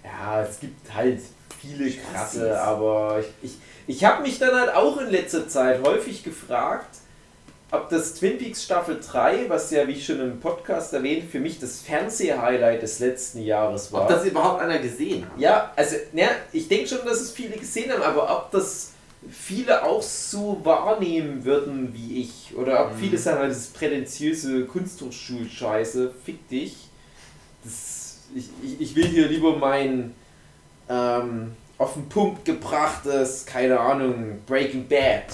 Ja, 0.04 0.44
es 0.44 0.60
gibt 0.60 0.94
halt 0.94 1.20
viele 1.60 1.90
krasse, 1.92 2.62
aber 2.62 3.22
ich, 3.42 3.50
ich, 3.52 3.58
ich 3.88 4.06
habe 4.06 4.22
mich 4.22 4.38
dann 4.38 4.54
halt 4.54 4.74
auch 4.76 4.98
in 5.02 5.10
letzter 5.10 5.48
Zeit 5.50 5.82
häufig 5.84 6.24
gefragt, 6.24 6.98
ob 7.72 7.90
das 7.90 8.14
Twin 8.14 8.38
Peaks 8.38 8.64
Staffel 8.64 9.00
3, 9.02 9.50
was 9.50 9.72
ja, 9.72 9.88
wie 9.88 9.94
ich 9.94 10.06
schon 10.06 10.20
im 10.22 10.40
Podcast 10.40 10.94
erwähnt, 10.94 11.30
für 11.30 11.40
mich 11.40 11.60
das 11.60 11.82
Fernseh-Highlight 11.82 12.82
des 12.82 13.00
letzten 13.00 13.42
Jahres 13.42 13.92
war. 13.92 14.04
Ob 14.04 14.08
das 14.10 14.26
überhaupt 14.26 14.62
einer 14.62 14.80
gesehen 14.80 15.26
hat? 15.26 15.40
Ja, 15.40 15.72
also, 15.76 15.96
ja, 16.14 16.30
ich 16.54 16.68
denke 16.68 16.88
schon, 16.88 17.00
dass 17.06 17.20
es 17.22 17.32
viele 17.32 17.58
gesehen 17.58 17.92
haben, 17.92 18.04
aber 18.04 18.30
ob 18.32 18.52
das 18.52 18.92
viele 19.30 19.84
auch 19.84 20.04
so 20.04 20.62
wahrnehmen 20.64 21.44
würden 21.44 21.94
wie 21.94 22.22
ich, 22.22 22.56
oder 22.56 22.86
ob 22.86 22.94
Mhm. 22.94 23.00
viele 23.00 23.18
sagen, 23.18 23.48
das 23.50 23.58
ist 23.58 23.74
prätentiöse 23.74 24.66
Kunsthochschulscheiße, 24.66 26.12
fick 26.24 26.48
dich. 26.50 26.76
Das, 27.64 28.20
ich, 28.36 28.50
ich, 28.64 28.82
ich 28.82 28.96
will 28.96 29.08
hier 29.08 29.28
lieber 29.28 29.58
mein 29.58 30.14
ähm, 30.88 31.54
auf 31.80 31.94
den 31.94 32.08
Punkt 32.08 32.46
gebrachtes, 32.46 33.46
keine 33.46 33.80
Ahnung, 33.80 34.40
Breaking 34.46 34.88
Bad. 34.88 35.26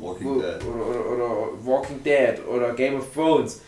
Walking 0.00 0.26
wo, 0.26 0.40
Dead. 0.40 0.64
Oder, 0.64 0.86
oder, 0.86 1.10
oder 1.10 1.46
Walking 1.64 2.02
Dead 2.02 2.46
oder 2.46 2.72
Game 2.74 2.96
of 2.96 3.12
Thrones, 3.12 3.60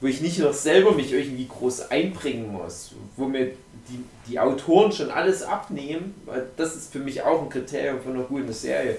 wo 0.00 0.06
ich 0.06 0.20
nicht 0.20 0.38
noch 0.38 0.52
selber 0.52 0.92
mich 0.92 1.12
irgendwie 1.12 1.46
groß 1.46 1.90
einbringen 1.90 2.52
muss, 2.52 2.92
wo 3.16 3.26
mir 3.26 3.52
die, 3.88 4.04
die 4.28 4.38
Autoren 4.38 4.92
schon 4.92 5.10
alles 5.10 5.42
abnehmen, 5.42 6.14
weil 6.24 6.46
das 6.56 6.76
ist 6.76 6.92
für 6.92 6.98
mich 6.98 7.22
auch 7.22 7.42
ein 7.42 7.48
Kriterium 7.48 8.00
von 8.00 8.12
einer 8.12 8.24
guten 8.24 8.52
Serie. 8.52 8.96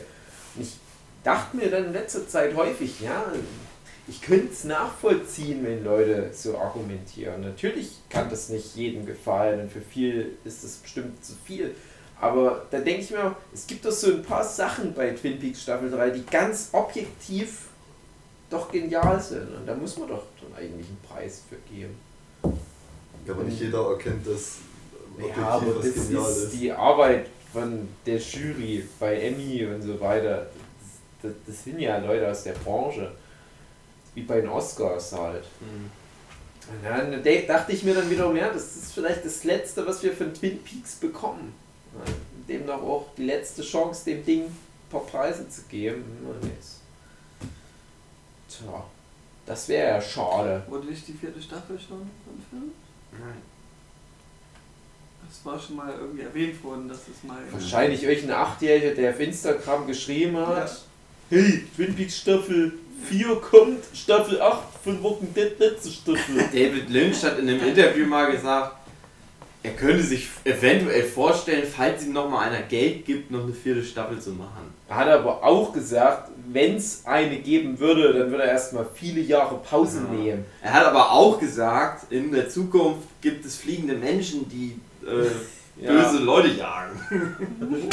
Und 0.56 0.64
ich 0.64 0.74
dachte 1.24 1.58
mir 1.58 1.70
dann 1.70 1.86
in 1.86 1.94
letzter 1.94 2.28
Zeit 2.28 2.56
häufig, 2.56 3.02
ja, 3.02 3.26
ich 4.08 4.22
könnte 4.22 4.54
es 4.54 4.64
nachvollziehen, 4.64 5.66
wenn 5.66 5.84
Leute 5.84 6.30
so 6.34 6.58
argumentieren. 6.58 7.42
Natürlich 7.42 7.98
kann 8.10 8.30
das 8.30 8.48
nicht 8.48 8.76
jedem 8.76 9.06
gefallen 9.06 9.60
und 9.60 9.72
für 9.72 9.82
viel 9.82 10.38
ist 10.46 10.64
das 10.64 10.78
bestimmt 10.78 11.24
zu 11.24 11.34
viel. 11.46 11.76
Aber 12.20 12.66
da 12.72 12.80
denke 12.80 13.02
ich 13.02 13.12
mir, 13.12 13.26
auch, 13.28 13.36
es 13.54 13.68
gibt 13.68 13.86
doch 13.86 13.92
so 13.92 14.08
ein 14.08 14.24
paar 14.24 14.44
Sachen 14.44 14.94
bei 14.94 15.12
Twin 15.12 15.40
Peaks 15.40 15.62
Staffel 15.62 15.92
3, 15.92 16.10
die 16.12 16.26
ganz 16.26 16.70
objektiv 16.72 17.68
doch 18.50 18.72
genial 18.72 19.22
sind. 19.22 19.54
Und 19.56 19.66
da 19.68 19.76
muss 19.76 19.98
man 19.98 20.08
doch 20.10 20.24
dann 20.42 20.58
eigentlich 20.58 20.88
einen 20.88 21.00
Preis 21.08 21.44
für 21.48 21.58
geben. 21.72 21.96
Ja, 23.26 23.34
aber 23.34 23.44
nicht 23.44 23.60
jeder 23.60 23.88
erkennt 23.90 24.26
das 24.26 24.58
objektiv, 25.14 25.38
Ja, 25.38 25.50
aber 25.50 25.74
das 25.74 25.94
genial 25.94 26.32
ist 26.32 26.38
ist. 26.38 26.54
die 26.54 26.72
Arbeit 26.72 27.28
von 27.54 27.88
der 28.06 28.18
Jury 28.18 28.88
bei 29.00 29.20
Emmy 29.20 29.66
und 29.66 29.82
so 29.82 30.00
weiter. 30.00 30.48
Das, 31.22 31.32
das, 31.32 31.32
das 31.46 31.64
sind 31.64 31.80
ja 31.80 31.98
Leute 32.00 32.32
aus 32.32 32.44
der 32.44 32.54
Branche. 32.54 33.12
Wie 34.16 34.24
bei 34.24 34.42
den 34.42 34.50
Oscars 34.50 35.12
halt. 35.12 35.44
Mhm. 35.60 35.92
Und 36.70 36.84
dann 36.84 37.24
dachte 37.48 37.72
ich 37.72 37.84
mir 37.84 37.94
dann 37.94 38.10
wiederum, 38.10 38.36
ja, 38.36 38.50
das 38.50 38.76
ist 38.76 38.94
vielleicht 38.94 39.24
das 39.24 39.44
Letzte, 39.44 39.86
was 39.86 40.02
wir 40.02 40.14
von 40.14 40.34
Twin 40.34 40.60
Peaks 40.64 40.96
bekommen. 40.96 41.54
Demnach 42.48 42.82
auch 42.82 43.08
die 43.18 43.26
letzte 43.26 43.62
Chance, 43.62 44.06
dem 44.06 44.26
Ding 44.26 44.44
ein 44.46 44.58
paar 44.90 45.06
Preise 45.06 45.50
zu 45.50 45.62
geben. 45.64 46.04
Und 46.24 46.50
jetzt. 46.50 46.82
Tja, 48.50 48.86
das 49.46 49.68
wäre 49.68 49.96
ja 49.96 50.02
schade. 50.02 50.64
Wurde 50.68 50.88
nicht 50.88 51.08
die 51.08 51.14
vierte 51.14 51.42
Staffel 51.42 51.78
schon 51.78 52.00
von 52.00 52.42
Film? 52.50 52.72
Nein. 53.12 53.42
Das 55.28 55.46
war 55.46 55.60
schon 55.60 55.76
mal 55.76 55.94
irgendwie 55.94 56.22
erwähnt 56.22 56.64
worden, 56.64 56.88
dass 56.88 57.00
es 57.00 57.24
mal. 57.24 57.40
Wahrscheinlich 57.52 58.04
irgendein 58.04 58.38
Achtjähriger, 58.38 58.96
der 58.96 59.12
auf 59.12 59.20
Instagram 59.20 59.86
geschrieben 59.86 60.38
hat. 60.38 60.70
Ja. 60.70 60.78
Hey, 61.30 61.66
Twin 61.76 61.94
Peaks 61.94 62.20
Staffel 62.20 62.74
4 63.10 63.36
kommt, 63.42 63.84
Staffel 63.94 64.42
8 64.42 64.64
von 64.84 65.04
Walking 65.04 65.34
Dead 65.34 65.60
letzte 65.60 65.92
Staffel. 65.92 66.38
David 66.38 66.90
Lynch 66.90 67.24
hat 67.24 67.38
in 67.40 67.50
einem 67.50 67.68
Interview 67.68 68.06
mal 68.06 68.32
gesagt, 68.32 68.77
er 69.64 69.72
könnte 69.72 70.04
sich 70.04 70.28
eventuell 70.44 71.04
vorstellen, 71.04 71.64
falls 71.70 72.06
ihm 72.06 72.14
noch 72.14 72.30
mal 72.30 72.48
einer 72.48 72.62
Geld 72.64 73.06
gibt, 73.06 73.32
noch 73.32 73.44
eine 73.44 73.54
vierte 73.54 73.84
Staffel 73.84 74.20
zu 74.20 74.32
machen. 74.32 74.74
Er 74.88 74.96
hat 74.96 75.08
aber 75.10 75.44
auch 75.44 75.74
gesagt, 75.74 76.32
wenn 76.50 76.76
es 76.78 77.02
eine 77.06 77.38
geben 77.40 77.78
würde, 77.80 78.14
dann 78.14 78.32
würde 78.32 78.44
er 78.44 78.52
erstmal 78.52 78.86
viele 78.94 79.20
Jahre 79.22 79.58
Pause 79.58 80.02
Ja. 80.10 80.18
nehmen. 80.18 80.46
Er 80.62 80.74
hat 80.74 80.86
aber 80.86 81.12
auch 81.12 81.40
gesagt, 81.40 82.12
in 82.12 82.32
der 82.32 82.48
Zukunft 82.50 83.08
gibt 83.22 83.44
es 83.46 83.58
fliegende 83.58 83.96
Menschen, 83.96 84.48
die 84.50 84.80
äh, 85.06 85.26
Ja. 85.84 85.92
böse 85.92 86.24
Leute 86.24 86.48
jagen. 86.48 87.00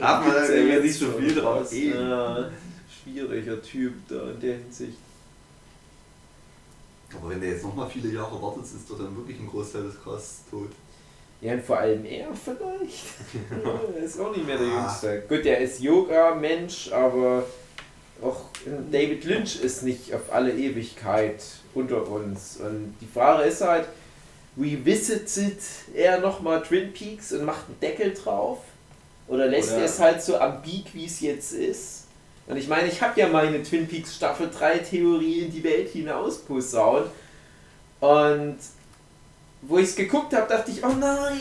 Hat 0.00 0.26
man 0.26 0.34
da 0.34 0.52
ja 0.52 0.62
nicht 0.80 0.84
jetzt 0.84 0.98
so 0.98 1.06
schon 1.12 1.22
viel 1.22 1.42
was. 1.42 1.70
geben. 1.70 1.98
Ja, 2.10 2.50
schwieriger 3.02 3.62
Typ 3.62 3.92
da 4.08 4.30
in 4.30 4.40
der 4.40 4.54
Hinsicht. 4.58 4.98
Aber 7.20 7.30
wenn 7.30 7.40
der 7.40 7.50
jetzt 7.50 7.64
nochmal 7.64 7.88
viele 7.90 8.12
Jahre 8.12 8.40
wartet, 8.40 8.64
ist 8.64 8.88
doch 8.88 8.98
dann 8.98 9.16
wirklich 9.16 9.38
ein 9.38 9.46
Großteil 9.48 9.84
des 9.84 10.02
Casts 10.02 10.42
tot. 10.50 10.70
Ja, 11.40 11.54
und 11.54 11.64
vor 11.64 11.78
allem 11.78 12.04
er 12.04 12.28
vielleicht. 12.34 13.04
er 13.96 14.02
ist 14.04 14.20
auch 14.20 14.34
nicht 14.34 14.46
mehr 14.46 14.58
der 14.58 14.66
Ah. 14.68 14.86
Jüngste. 14.86 15.22
Gut, 15.28 15.44
der 15.44 15.58
ist 15.58 15.80
Yoga-Mensch, 15.80 16.92
aber 16.92 17.44
auch 18.22 18.42
David 18.90 19.24
Lynch 19.24 19.60
ist 19.60 19.82
nicht 19.82 20.14
auf 20.14 20.32
alle 20.32 20.52
Ewigkeit 20.52 21.42
unter 21.74 22.06
uns. 22.08 22.58
Und 22.58 22.94
die 23.00 23.08
Frage 23.12 23.48
ist 23.48 23.60
halt, 23.60 23.86
revisitet 24.56 25.58
er 25.94 26.20
nochmal 26.20 26.62
Twin 26.62 26.92
Peaks 26.92 27.32
und 27.32 27.44
macht 27.44 27.66
einen 27.66 27.80
Deckel 27.80 28.12
drauf? 28.14 28.58
Oder 29.28 29.46
lässt 29.46 29.72
er 29.72 29.84
es 29.84 29.98
halt 29.98 30.22
so 30.22 30.38
ambig, 30.38 30.94
wie 30.94 31.06
es 31.06 31.20
jetzt 31.20 31.52
ist? 31.52 32.01
Und 32.46 32.56
ich 32.56 32.68
meine, 32.68 32.88
ich 32.88 33.00
habe 33.00 33.18
ja 33.20 33.28
meine 33.28 33.62
Twin 33.62 33.86
Peaks 33.86 34.16
Staffel 34.16 34.50
3 34.50 34.78
Theorie 34.78 35.40
in 35.40 35.52
die 35.52 35.62
Welt 35.62 35.90
hinaus 35.90 36.38
posaunt. 36.38 37.06
Und 38.00 38.56
wo 39.62 39.78
ich 39.78 39.90
es 39.90 39.96
geguckt 39.96 40.34
habe, 40.34 40.48
dachte 40.48 40.72
ich, 40.72 40.84
oh 40.84 40.92
nein, 40.98 41.40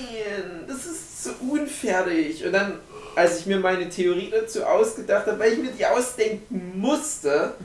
das 0.68 0.86
ist 0.86 1.24
so 1.24 1.32
unfertig. 1.50 2.46
Und 2.46 2.54
dann, 2.54 2.80
als 3.16 3.40
ich 3.40 3.46
mir 3.48 3.60
meine 3.60 3.90
Theorie 3.90 4.30
dazu 4.32 4.64
ausgedacht 4.64 5.26
habe, 5.26 5.40
weil 5.40 5.54
ich 5.54 5.60
mir 5.60 5.72
die 5.72 5.86
ausdenken 5.86 6.80
musste, 6.80 7.56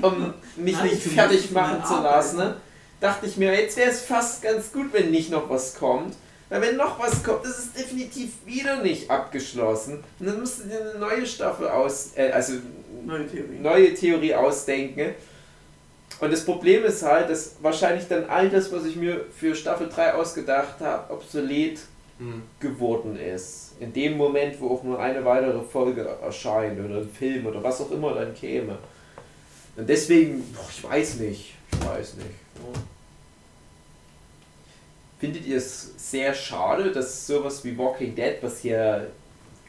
um 0.00 0.32
mich 0.56 0.74
Nein, 0.74 0.88
nicht 0.88 1.02
fertig 1.02 1.50
machen 1.50 1.84
zu 1.84 1.94
lassen, 2.02 2.38
ne, 2.38 2.56
dachte 2.98 3.26
ich 3.26 3.36
mir, 3.36 3.52
jetzt 3.52 3.76
wäre 3.76 3.90
es 3.90 4.00
fast 4.00 4.42
ganz 4.42 4.72
gut, 4.72 4.92
wenn 4.92 5.10
nicht 5.10 5.30
noch 5.30 5.50
was 5.50 5.74
kommt. 5.74 6.16
Weil 6.50 6.60
wenn 6.62 6.76
noch 6.76 6.98
was 6.98 7.22
kommt, 7.22 7.44
ist 7.46 7.58
es 7.58 7.72
definitiv 7.72 8.32
wieder 8.44 8.82
nicht 8.82 9.08
abgeschlossen. 9.08 10.04
Und 10.18 10.26
dann 10.26 10.40
musst 10.40 10.60
du 10.60 10.64
dir 10.68 10.80
eine 10.80 10.98
neue 10.98 11.24
Staffel 11.24 11.68
aus, 11.68 12.10
äh, 12.16 12.30
also 12.32 12.54
Neue 13.06 13.26
Theorie. 13.26 13.58
neue 13.60 13.94
Theorie 13.94 14.34
ausdenken. 14.34 15.14
Und 16.20 16.32
das 16.32 16.44
Problem 16.44 16.84
ist 16.84 17.02
halt, 17.02 17.30
dass 17.30 17.54
wahrscheinlich 17.62 18.06
dann 18.08 18.24
all 18.28 18.50
das, 18.50 18.70
was 18.72 18.84
ich 18.84 18.96
mir 18.96 19.24
für 19.34 19.54
Staffel 19.54 19.88
3 19.88 20.14
ausgedacht 20.14 20.80
habe, 20.80 21.12
obsolet 21.14 21.78
Hm. 22.18 22.42
geworden 22.58 23.18
ist. 23.18 23.72
In 23.80 23.94
dem 23.94 24.18
Moment, 24.18 24.60
wo 24.60 24.74
auch 24.74 24.82
nur 24.82 24.98
eine 25.00 25.24
weitere 25.24 25.62
Folge 25.62 26.02
erscheint 26.22 26.78
oder 26.78 26.96
ein 26.98 27.08
Film 27.08 27.46
oder 27.46 27.62
was 27.62 27.80
auch 27.80 27.90
immer 27.90 28.12
dann 28.12 28.34
käme. 28.34 28.76
Und 29.76 29.88
deswegen, 29.88 30.42
boah, 30.52 30.66
ich 30.70 30.84
weiß 30.84 31.14
nicht. 31.20 31.54
Ich 31.72 31.86
weiß 31.88 32.16
nicht. 32.16 32.28
Findet 35.20 35.46
ihr 35.46 35.58
es 35.58 35.92
sehr 35.98 36.32
schade, 36.32 36.92
dass 36.92 37.26
sowas 37.26 37.62
wie 37.62 37.76
Walking 37.76 38.14
Dead, 38.14 38.36
was 38.40 38.60
hier 38.60 39.10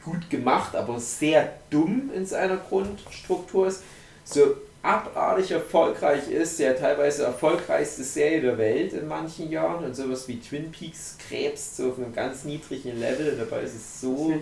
gut 0.02 0.30
gemacht, 0.30 0.74
aber 0.74 0.98
sehr 0.98 1.52
dumm 1.70 2.10
in 2.14 2.26
seiner 2.26 2.56
Grundstruktur 2.56 3.68
ist, 3.68 3.82
so 4.24 4.56
abartig 4.82 5.52
erfolgreich 5.52 6.28
ist, 6.28 6.58
ja 6.58 6.72
teilweise 6.72 7.24
erfolgreichste 7.24 8.02
Serie 8.02 8.40
der 8.40 8.58
Welt 8.58 8.94
in 8.94 9.06
manchen 9.06 9.50
Jahren 9.50 9.84
und 9.84 9.94
sowas 9.94 10.26
wie 10.26 10.40
Twin 10.40 10.72
Peaks 10.72 11.16
krebst 11.28 11.76
so 11.76 11.90
auf 11.90 11.98
einem 11.98 12.12
ganz 12.12 12.44
niedrigen 12.44 12.98
Level, 12.98 13.36
dabei 13.36 13.62
ist 13.62 13.76
es 13.76 14.00
so 14.00 14.32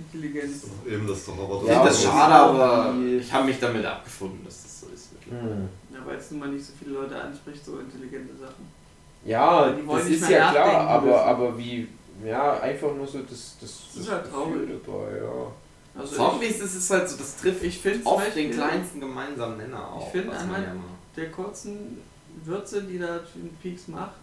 Intelligenz. 0.00 0.64
Eben 0.88 1.06
das 1.06 1.26
doch 1.26 1.38
aber 1.38 1.62
Ich 1.62 1.68
Ja, 1.68 1.74
finde 1.74 1.88
das 1.88 2.06
aber 2.06 2.16
schade, 2.16 2.34
ist 2.34 2.60
aber 2.60 2.94
ich 3.20 3.32
habe 3.32 3.46
mich 3.46 3.60
damit 3.60 3.84
abgefunden, 3.84 4.44
dass 4.44 4.62
das 4.62 4.80
so 4.80 4.86
ist. 4.94 5.10
Hm. 5.28 5.68
Ja, 5.92 5.98
weil 6.06 6.16
es 6.16 6.30
nun 6.30 6.40
mal 6.40 6.48
nicht 6.48 6.64
so 6.64 6.72
viele 6.78 6.94
Leute 6.94 7.20
anspricht, 7.20 7.64
so 7.64 7.78
intelligente 7.78 8.34
Sachen. 8.34 8.79
Ja, 9.24 9.70
Die 9.72 9.86
wollen 9.86 9.98
das 10.00 10.08
nicht 10.08 10.22
ist 10.22 10.28
mehr 10.28 10.38
ja 10.38 10.50
klar, 10.50 10.88
aber, 10.88 11.06
müssen. 11.06 11.18
aber 11.18 11.58
wie, 11.58 11.88
ja, 12.24 12.60
einfach 12.60 12.94
nur 12.94 13.06
so 13.06 13.18
das, 13.20 13.56
das, 13.60 13.82
Das 13.94 13.96
ist 14.02 14.10
halt 14.10 14.30
traurig. 14.30 14.68
Dabei, 14.86 15.16
ja. 15.18 16.00
Also 16.00 16.16
Zombies 16.16 16.60
ist 16.60 16.74
es 16.74 16.90
halt 16.90 17.08
so, 17.08 17.16
das 17.18 17.36
trifft 17.36 17.62
ich, 17.62 17.78
finde 17.78 18.06
oft 18.06 18.24
Beispiel 18.24 18.44
den 18.48 18.52
kleinsten 18.52 19.00
gemeinsamen 19.00 19.56
Nenner 19.58 19.92
auch. 19.92 20.06
Ich 20.06 20.12
finde 20.12 20.36
einmal- 20.36 20.62
ja 20.62 20.74
mal- 20.74 20.84
der 21.16 21.30
kurzen 21.30 22.00
Würze, 22.44 22.82
die 22.84 22.98
da 22.98 23.18
Twin 23.18 23.50
Peaks 23.60 23.88
macht, 23.88 24.14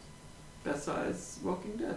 besser 0.63 0.95
als 0.95 1.39
Walking 1.43 1.77
Dead. 1.77 1.95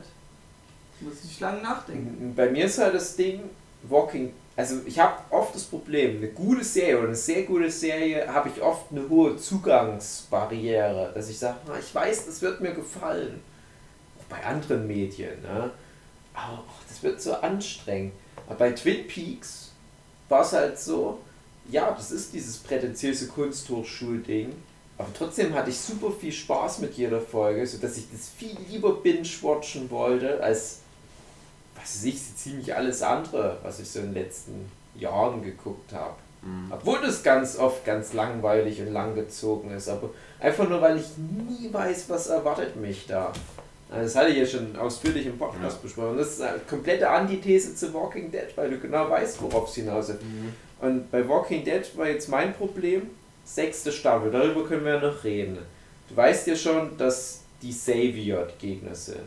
Muss 1.01 1.24
ich 1.24 1.40
lange 1.40 1.62
nachdenken. 1.62 2.35
Bei 2.36 2.51
mir 2.51 2.66
ist 2.66 2.78
halt 2.78 2.94
das 2.94 3.16
Ding, 3.16 3.40
Walking, 3.85 4.35
also 4.61 4.77
ich 4.85 4.99
habe 4.99 5.15
oft 5.31 5.55
das 5.55 5.65
Problem, 5.65 6.19
eine 6.19 6.28
gute 6.28 6.62
Serie 6.62 6.99
oder 6.99 7.09
eine 7.09 7.16
sehr 7.16 7.45
gute 7.45 7.70
Serie 7.70 8.31
habe 8.32 8.51
ich 8.55 8.61
oft 8.61 8.91
eine 8.91 9.09
hohe 9.09 9.37
Zugangsbarriere, 9.39 11.12
dass 11.15 11.31
ich 11.31 11.39
sage, 11.39 11.57
"Ah, 11.66 11.78
ich 11.78 11.95
weiß, 11.95 12.27
das 12.27 12.43
wird 12.43 12.61
mir 12.61 12.73
gefallen. 12.74 13.41
Auch 14.19 14.24
bei 14.24 14.45
anderen 14.45 14.87
Medien, 14.87 15.41
ne? 15.43 15.70
aber 16.35 16.65
ach, 16.69 16.85
das 16.89 17.03
wird 17.03 17.20
so 17.23 17.35
anstrengend. 17.35 18.12
Aber 18.47 18.57
bei 18.57 18.73
Twin 18.73 19.07
Peaks 19.07 19.70
war 20.28 20.43
es 20.43 20.53
halt 20.53 20.78
so, 20.78 21.20
ja, 21.70 21.91
das 21.93 22.11
ist 22.11 22.35
dieses 22.35 22.59
prätentiöse 22.59 23.28
Kunsthochschulding, 23.28 24.53
aber 24.99 25.09
trotzdem 25.16 25.55
hatte 25.55 25.70
ich 25.70 25.78
super 25.78 26.12
viel 26.12 26.32
Spaß 26.32 26.81
mit 26.81 26.95
jeder 26.95 27.23
Folge, 27.23 27.66
sodass 27.66 27.97
ich 27.97 28.11
das 28.12 28.28
viel 28.28 28.57
lieber 28.69 28.97
binge-watchen 28.97 29.91
wollte, 29.91 30.43
als 30.43 30.81
was 31.81 31.97
weiß 31.97 32.05
ich, 32.05 32.20
so 32.20 32.35
ziemlich 32.36 32.74
alles 32.74 33.02
andere, 33.02 33.59
was 33.62 33.81
ich 33.81 33.89
so 33.89 34.01
in 34.01 34.07
den 34.07 34.15
letzten 34.15 34.70
Jahren 34.97 35.43
geguckt 35.43 35.93
habe. 35.93 36.15
Obwohl 36.70 37.01
das 37.02 37.23
ganz 37.23 37.59
oft 37.59 37.85
ganz 37.85 38.15
langweilig 38.15 38.81
und 38.81 38.93
langgezogen 38.94 39.73
ist, 39.73 39.89
aber 39.90 40.09
einfach 40.39 40.66
nur, 40.66 40.81
weil 40.81 40.97
ich 40.97 41.05
nie 41.19 41.70
weiß, 41.70 42.09
was 42.09 42.28
erwartet 42.28 42.77
mich 42.77 43.07
da. 43.07 43.31
Also 43.90 44.05
Das 44.05 44.16
hatte 44.16 44.31
ich 44.31 44.39
ja 44.39 44.47
schon 44.47 44.74
ausführlich 44.77 45.27
im 45.27 45.36
Podcast 45.36 45.82
besprochen. 45.82 46.16
Das 46.16 46.28
ist 46.28 46.40
eine 46.40 46.61
komplette 46.61 47.11
Antithese 47.11 47.74
zu 47.74 47.93
Walking 47.93 48.31
Dead, 48.31 48.47
weil 48.57 48.70
du 48.70 48.78
genau 48.78 49.11
weißt, 49.11 49.43
worauf 49.43 49.69
es 49.69 49.74
hinaus 49.74 50.09
ist. 50.09 50.20
Und 50.81 51.11
bei 51.11 51.28
Walking 51.28 51.62
Dead 51.62 51.82
war 51.98 52.09
jetzt 52.09 52.28
mein 52.28 52.55
Problem, 52.55 53.11
sechste 53.44 53.93
Staffel, 53.93 54.31
darüber 54.31 54.65
können 54.65 54.85
wir 54.85 54.94
ja 54.94 55.01
noch 55.01 55.23
reden. 55.24 55.59
Du 56.09 56.16
weißt 56.16 56.47
ja 56.47 56.57
schon, 56.57 56.97
dass 56.97 57.40
die 57.61 57.73
Savior 57.73 58.47
die 58.47 58.66
Gegner 58.69 58.94
sind. 58.94 59.20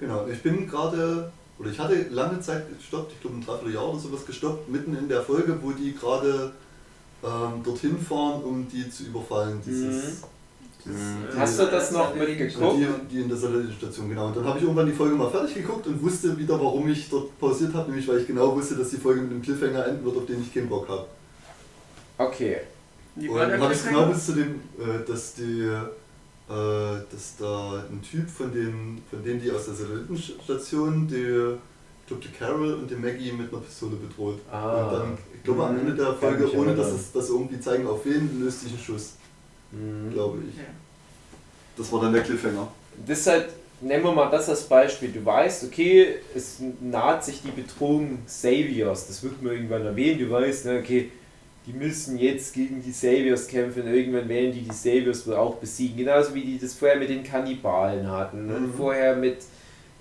Genau, 0.00 0.26
ich 0.26 0.42
bin 0.42 0.68
gerade, 0.68 1.30
oder 1.64 1.72
ich 1.72 1.78
hatte 1.78 2.06
lange 2.10 2.38
Zeit 2.40 2.64
gestoppt, 2.78 3.12
ich 3.12 3.20
glaube 3.20 3.36
ein 3.36 3.44
Dreivierteljahr 3.44 3.88
oder 3.88 3.98
sowas 3.98 4.26
gestoppt, 4.26 4.68
mitten 4.68 4.96
in 4.96 5.08
der 5.08 5.22
Folge, 5.22 5.58
wo 5.62 5.72
die 5.72 5.94
gerade 5.94 6.52
ähm, 7.24 7.62
dorthin 7.64 7.98
fahren, 7.98 8.42
um 8.44 8.68
die 8.68 8.88
zu 8.90 9.04
überfallen. 9.04 9.60
Dieses, 9.64 10.04
dieses, 10.04 10.22
Mhm. 10.86 11.38
Hast 11.38 11.58
du 11.58 11.64
das 11.64 11.92
noch 11.92 12.14
mitgeguckt? 12.14 12.76
die, 12.76 12.86
die 13.10 13.22
in 13.22 13.28
der 13.30 13.38
Station, 13.38 14.06
genau. 14.10 14.26
Und 14.26 14.36
dann 14.36 14.44
habe 14.44 14.58
ich 14.58 14.64
irgendwann 14.64 14.84
die 14.84 14.92
Folge 14.92 15.14
mal 15.14 15.30
fertig 15.30 15.54
geguckt 15.54 15.86
und 15.86 16.02
wusste 16.02 16.36
wieder, 16.36 16.60
warum 16.60 16.86
ich 16.88 17.08
dort 17.08 17.38
pausiert 17.38 17.72
habe, 17.72 17.88
nämlich 17.88 18.06
weil 18.06 18.18
ich 18.18 18.26
genau 18.26 18.54
wusste, 18.54 18.74
dass 18.76 18.90
die 18.90 18.98
Folge 18.98 19.22
mit 19.22 19.30
einem 19.30 19.40
Cliffhanger 19.40 19.86
enden 19.86 20.04
wird, 20.04 20.14
auf 20.18 20.26
den 20.26 20.42
ich 20.42 20.52
keinen 20.52 20.68
Bock 20.68 20.86
habe. 20.86 21.06
Okay. 22.18 22.58
Wie 23.14 23.30
Und 23.30 23.38
dann 23.38 23.58
habe 23.62 23.72
ich 23.72 23.80
Cliffhanger? 23.80 24.02
genau 24.02 24.12
bis 24.12 24.26
zu 24.26 24.32
dem, 24.32 24.60
äh, 24.78 25.06
dass 25.08 25.34
die, 25.36 25.60
äh, 25.62 25.78
dass 26.48 27.36
da 27.38 27.84
ein 27.90 28.02
Typ 28.02 28.28
von 28.28 28.52
den, 28.52 29.00
von 29.08 29.22
denen 29.24 29.40
die 29.40 29.50
aus 29.50 29.64
der 29.66 29.74
Satellitenstation, 29.74 31.08
die, 31.08 31.14
ich 32.02 32.06
glaube 32.06 32.22
die 32.22 32.32
Carol 32.38 32.74
und 32.74 32.90
die 32.90 32.96
Maggie 32.96 33.32
mit 33.32 33.50
einer 33.52 33.62
Pistole 33.62 33.96
bedroht. 33.96 34.40
Ah. 34.50 34.84
Und 34.84 34.92
dann, 34.92 35.18
ich 35.34 35.42
glaube 35.42 35.64
am 35.64 35.72
Mhm. 35.74 35.80
Ende 35.80 35.94
der 35.94 36.06
Kann 36.06 36.16
Folge, 36.18 36.52
ohne 36.56 36.74
dass 36.76 36.92
es 36.92 37.12
das 37.12 37.30
irgendwie 37.30 37.58
zeigen, 37.60 37.86
auf 37.86 38.04
wen 38.04 38.40
löst 38.42 38.60
sich 38.60 38.72
ein 38.72 38.78
Schuss, 38.78 39.14
Mhm. 39.72 40.12
glaube 40.12 40.38
ich. 40.50 40.56
Ja. 40.58 40.64
Das 41.76 41.90
war 41.90 42.02
dann 42.02 42.12
der 42.12 42.22
Cliffhanger. 42.22 42.68
Das 43.06 43.18
ist 43.20 43.26
halt, 43.26 43.46
nehmen 43.80 44.04
wir 44.04 44.12
mal 44.12 44.30
das 44.30 44.48
als 44.48 44.62
Beispiel. 44.64 45.10
Du 45.10 45.24
weißt, 45.24 45.64
okay, 45.64 46.16
es 46.34 46.58
naht 46.80 47.24
sich 47.24 47.42
die 47.42 47.50
Bedrohung 47.50 48.18
Saviors. 48.26 49.06
Das 49.08 49.22
wird 49.24 49.42
mir 49.42 49.52
irgendwann 49.54 49.84
erwähnt. 49.84 50.20
Du 50.20 50.30
weißt, 50.30 50.66
ne, 50.66 50.78
okay, 50.80 51.10
die 51.66 51.72
müssen 51.72 52.18
jetzt 52.18 52.52
gegen 52.54 52.82
die 52.82 52.92
Saviors 52.92 53.46
kämpfen. 53.48 53.86
Irgendwann 53.86 54.28
werden 54.28 54.52
die 54.52 54.60
die 54.62 54.72
Saviors 54.74 55.26
wohl 55.26 55.34
auch 55.36 55.54
besiegen. 55.56 55.96
Genauso 55.96 56.34
wie 56.34 56.42
die 56.42 56.58
das 56.58 56.74
vorher 56.74 56.98
mit 56.98 57.08
den 57.08 57.24
Kannibalen 57.24 58.06
hatten. 58.10 58.54
Und 58.54 58.66
Mhm. 58.68 58.74
vorher 58.74 59.16
mit 59.16 59.38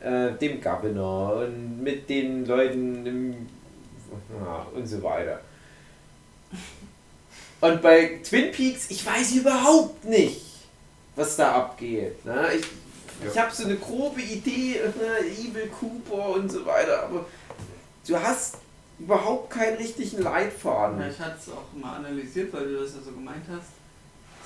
äh, 0.02 0.34
dem 0.34 0.60
Governor 0.60 1.46
und 1.46 1.82
mit 1.82 2.10
den 2.10 2.46
Leuten 2.46 3.06
im, 3.06 3.32
ja, 4.38 4.68
und 4.76 4.86
so 4.86 5.02
weiter. 5.02 5.40
Und 7.62 7.82
bei 7.82 8.20
Twin 8.28 8.52
Peaks, 8.52 8.88
ich 8.90 9.06
weiß 9.06 9.36
überhaupt 9.36 10.04
nicht, 10.04 10.42
was 11.16 11.38
da 11.38 11.54
abgeht. 11.54 12.26
Ne? 12.26 12.48
Ich, 12.60 12.66
ich 13.32 13.38
habe 13.40 13.56
so 13.56 13.64
eine 13.64 13.78
grobe 13.78 14.22
Idee, 14.22 14.82
ne? 15.00 15.26
Evil 15.26 15.68
Cooper 15.80 16.32
und 16.36 16.52
so 16.52 16.66
weiter, 16.66 17.04
aber 17.04 17.26
du 18.06 18.18
hast 18.20 18.58
überhaupt 19.04 19.50
keinen 19.50 19.78
richtigen 19.78 20.22
Leitfaden. 20.22 21.00
Ja, 21.00 21.08
ich 21.08 21.20
hatte 21.20 21.38
es 21.40 21.50
auch 21.50 21.74
mal 21.82 21.98
analysiert, 21.98 22.54
weil 22.54 22.68
du 22.68 22.80
das 22.82 22.96
ja 22.96 23.02
so 23.02 23.12
gemeint 23.12 23.44
hast. 23.50 23.70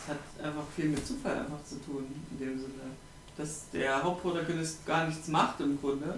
Es 0.04 0.10
hat 0.10 0.46
einfach 0.48 0.64
viel 0.76 0.86
mit 0.86 1.06
Zufall 1.06 1.34
einfach 1.40 1.64
zu 1.68 1.76
tun, 1.84 2.06
in 2.32 2.40
dem 2.40 2.58
Sinne. 2.60 2.72
Dass 3.38 3.70
der 3.72 4.02
Hauptprotagonist 4.04 4.86
gar 4.86 5.06
nichts 5.08 5.28
macht 5.28 5.60
im 5.60 5.80
Grunde. 5.80 6.18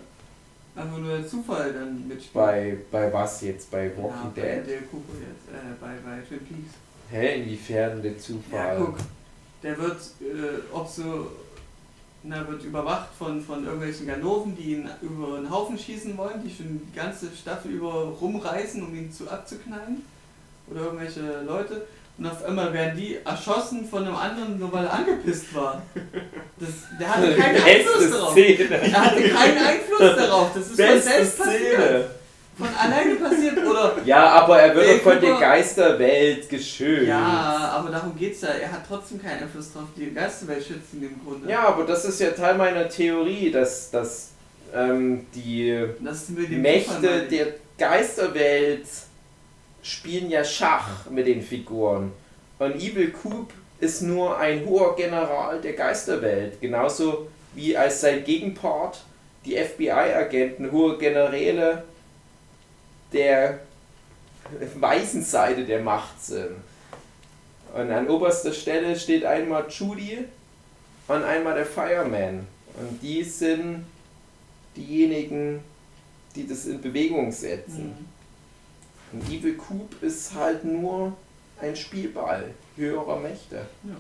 Einfach 0.76 0.98
nur 0.98 1.18
der 1.18 1.28
Zufall 1.28 1.74
dann 1.74 2.08
mitspielt. 2.08 2.34
Bei, 2.34 2.78
bei 2.92 3.12
was 3.12 3.42
jetzt? 3.42 3.70
Bei 3.72 3.88
ja, 3.88 3.98
Walking 3.98 4.32
bei 4.36 4.42
Dead? 4.42 4.68
Dale 4.68 4.82
Cooper 4.84 5.14
jetzt, 5.20 5.50
äh, 5.54 5.74
bei, 5.82 5.96
bei 6.06 6.22
Twin 6.22 6.40
Peaks. 6.46 6.74
Hä, 7.12 7.42
inwiefern 7.42 8.02
der 8.02 8.12
Ja, 8.14 8.18
Zufall? 8.20 8.78
guck, 8.78 8.98
der 9.64 9.78
wird, 9.78 10.00
äh, 10.22 10.62
ob 10.72 10.88
so, 10.88 11.32
na, 12.24 12.48
wird 12.48 12.64
überwacht 12.64 13.10
von, 13.18 13.42
von 13.42 13.64
irgendwelchen 13.64 14.08
Ganoven, 14.08 14.56
die 14.56 14.74
ihn 14.74 14.90
über 15.02 15.38
einen 15.38 15.50
Haufen 15.50 15.78
schießen 15.78 16.18
wollen, 16.18 16.44
die 16.44 16.54
schon 16.54 16.82
die 16.86 16.96
ganze 16.96 17.28
Staffel 17.36 17.72
über 17.72 18.14
rumreißen, 18.20 18.84
um 18.84 18.94
ihn 18.94 19.12
zu 19.12 19.30
abzuknallen. 19.30 20.04
Oder 20.70 20.82
irgendwelche 20.82 21.42
Leute. 21.48 21.86
Und 22.18 22.26
auf 22.26 22.44
einmal 22.44 22.74
werden 22.74 22.98
die 22.98 23.16
erschossen 23.24 23.88
von 23.88 24.06
einem 24.06 24.16
anderen, 24.16 24.60
nur 24.60 24.72
weil 24.74 24.84
er 24.84 24.94
angepisst 24.94 25.56
war. 25.56 25.82
Das, 26.60 26.70
der 27.00 27.16
hatte 27.16 27.36
keinen 27.36 27.64
Einfluss 27.64 27.98
Beste 27.98 28.12
darauf. 28.12 28.32
Szene. 28.34 28.70
Er 28.70 29.06
hatte 29.06 29.30
keinen 29.30 29.58
Einfluss 29.58 30.16
darauf. 30.18 30.54
Das 30.54 30.64
ist 30.64 30.76
von 30.76 30.86
Beste 30.86 31.10
selbst 31.10 31.38
passiert. 31.38 31.80
Szene. 31.80 32.10
Von 32.58 32.68
alleine 32.76 33.16
passiert. 33.16 33.58
Oder 33.80 34.06
Ja, 34.06 34.30
aber 34.30 34.60
er 34.60 34.76
wird 34.76 34.88
doch 34.88 35.12
von 35.12 35.22
der 35.22 35.36
Geisterwelt 35.36 36.50
geschützt. 36.50 37.08
Ja, 37.08 37.74
aber 37.76 37.90
darum 37.90 38.16
geht's 38.18 38.42
ja. 38.42 38.50
Er 38.50 38.72
hat 38.72 38.82
trotzdem 38.88 39.22
keinen 39.22 39.44
Einfluss 39.44 39.74
drauf. 39.74 39.86
Die 39.96 40.14
Geisterwelt 40.14 40.64
schützt 40.64 40.94
ihn 40.94 41.04
im 41.04 41.22
Grunde. 41.24 41.50
Ja, 41.50 41.68
aber 41.68 41.86
das 41.86 42.06
ist 42.06 42.20
ja 42.20 42.32
Teil 42.32 42.56
meiner 42.56 42.90
Theorie, 42.90 43.52
dass, 43.52 43.92
dass 43.92 44.30
ähm, 44.74 45.26
die 45.34 45.86
Das 46.04 46.30
Mächte 46.30 47.24
der 47.30 47.48
Geisterwelt 47.78 48.86
spielen 49.82 50.30
ja 50.30 50.44
Schach 50.44 51.10
mit 51.10 51.28
den 51.28 51.42
Figuren. 51.42 52.12
Und 52.60 52.76
Evil 52.76 53.12
Coop 53.12 53.52
ist 53.80 54.02
nur 54.02 54.38
ein 54.38 54.66
hoher 54.66 54.96
General 54.96 55.60
der 55.62 55.74
Geisterwelt. 55.74 56.60
Genauso 56.60 57.28
wie 57.56 57.76
als 57.76 58.02
sein 58.02 58.24
Gegenpart 58.24 59.02
die 59.46 59.56
FBI-Agenten 59.56 60.72
hohe 60.72 60.98
Generäle 60.98 61.84
der 63.14 63.60
weißen 64.76 65.24
Seite 65.24 65.66
der 65.66 65.82
Macht 65.82 66.24
sind. 66.24 66.56
Und 67.74 67.92
an 67.92 68.08
oberster 68.08 68.54
Stelle 68.54 68.98
steht 69.00 69.26
einmal 69.26 69.66
Judy 69.70 70.26
und 71.08 71.24
einmal 71.24 71.56
der 71.56 71.66
Fireman. 71.66 72.48
Und 72.80 73.02
die 73.02 73.24
sind 73.24 73.86
diejenigen, 74.76 75.60
die 76.36 76.48
das 76.48 76.66
in 76.66 76.82
Bewegung 76.82 77.32
setzen. 77.32 77.96
Mhm. 79.12 79.20
Und 79.20 79.30
Evil 79.30 79.56
Coop 79.56 80.02
ist 80.02 80.34
halt 80.34 80.64
nur 80.64 81.14
ein 81.62 81.76
Spielball 81.76 82.54
höherer 82.76 83.20
Mächte. 83.20 83.66
Ja. 83.84 83.96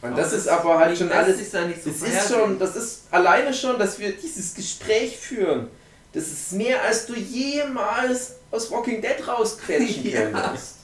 Und 0.00 0.16
das, 0.16 0.32
ist 0.32 0.46
aber 0.46 0.78
halt 0.78 0.96
schon 0.96 1.10
alles. 1.10 1.38
sich 1.38 1.50
da 1.50 1.64
nicht 1.64 1.82
so 1.82 1.90
Das 1.90 2.02
ist 2.02 2.32
schon, 2.32 2.58
das 2.58 2.76
ist 2.76 3.02
alleine 3.10 3.52
schon, 3.52 3.78
dass 3.78 3.98
wir 3.98 4.12
dieses 4.12 4.54
Gespräch 4.54 5.16
führen. 5.16 5.68
Das 6.12 6.28
ist 6.28 6.52
mehr, 6.52 6.82
als 6.84 7.06
du 7.06 7.14
jemals 7.14 8.36
aus 8.50 8.70
Walking 8.70 9.00
Dead 9.02 9.26
rausquetschen 9.26 10.04
Ja. 10.10 10.20
könntest. 10.30 10.74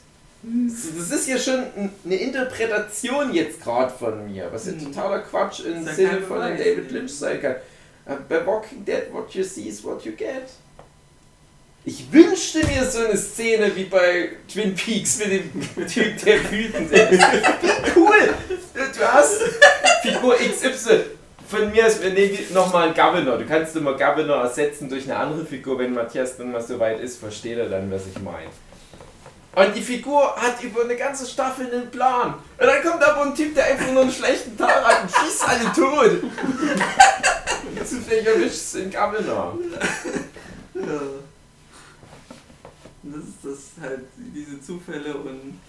Das 0.42 1.10
ist 1.20 1.26
ja 1.28 1.38
schon 1.38 1.64
eine 2.04 2.16
Interpretation 2.16 3.32
jetzt 3.32 3.62
gerade 3.62 3.90
von 3.96 4.30
mir, 4.30 4.48
was 4.52 4.66
ja 4.66 4.72
Mhm. 4.72 4.84
totaler 4.92 5.20
Quatsch 5.20 5.60
im 5.60 5.84
Sinne 5.86 6.20
von 6.20 6.36
Beweis. 6.36 6.58
David 6.58 6.90
Lynch 6.90 7.12
sein 7.14 7.40
kann. 7.40 7.56
Aber 8.04 8.20
Bei 8.28 8.46
Walking 8.46 8.84
Dead, 8.84 9.04
what 9.12 9.30
you 9.34 9.42
see 9.42 9.68
is 9.68 9.82
what 9.82 10.04
you 10.04 10.12
get. 10.12 10.42
Ich 11.86 12.10
wünschte 12.12 12.58
mir 12.66 12.84
so 12.90 12.98
eine 13.00 13.16
Szene 13.16 13.74
wie 13.76 13.84
bei 13.84 14.32
Twin 14.52 14.74
Peaks 14.74 15.18
mit 15.18 15.30
dem 15.30 15.86
Typ, 15.88 16.22
der 16.24 16.50
wütend 16.50 16.90
ist. 16.92 17.10
Wie 17.10 17.90
cool! 17.96 18.34
Du 18.74 19.00
hast 19.12 19.40
Figur 20.02 20.34
XY. 20.36 21.00
Von 21.48 21.70
mir 21.70 21.86
ist, 21.86 22.02
nochmal 22.52 22.84
einen 22.84 22.94
Governor. 22.94 23.38
Du 23.38 23.46
kannst 23.46 23.76
immer 23.76 23.92
Governor 23.92 24.42
ersetzen 24.42 24.88
durch 24.88 25.04
eine 25.04 25.16
andere 25.16 25.44
Figur, 25.44 25.78
wenn 25.78 25.92
Matthias 25.92 26.36
dann 26.36 26.52
mal 26.52 26.62
so 26.62 26.78
weit 26.78 27.00
ist, 27.00 27.18
versteht 27.18 27.58
er 27.58 27.68
dann, 27.68 27.90
was 27.90 28.06
ich 28.06 28.20
meine. 28.22 28.48
Und 29.54 29.76
die 29.76 29.82
Figur 29.82 30.34
hat 30.34 30.62
über 30.62 30.82
eine 30.82 30.96
ganze 30.96 31.26
Staffel 31.26 31.72
einen 31.72 31.90
Plan. 31.90 32.34
Und 32.58 32.66
dann 32.66 32.82
kommt 32.82 33.02
aber 33.02 33.22
ein 33.22 33.34
Typ, 33.34 33.54
der 33.54 33.66
einfach 33.66 33.92
nur 33.92 34.02
einen 34.02 34.10
schlechten 34.10 34.56
Tag 34.56 34.84
hat 34.84 35.02
und 35.02 35.10
schießt 35.10 35.48
alle 35.48 35.72
tot. 35.72 36.24
Zufällig 37.84 38.26
erwischt 38.26 38.54
es 38.54 38.72
den 38.72 38.90
Governor. 38.90 39.58
Ja. 40.74 41.00
Das 43.02 43.22
ist 43.22 43.44
das 43.44 43.84
halt, 43.84 44.00
diese 44.16 44.60
Zufälle 44.60 45.14
und 45.14 45.60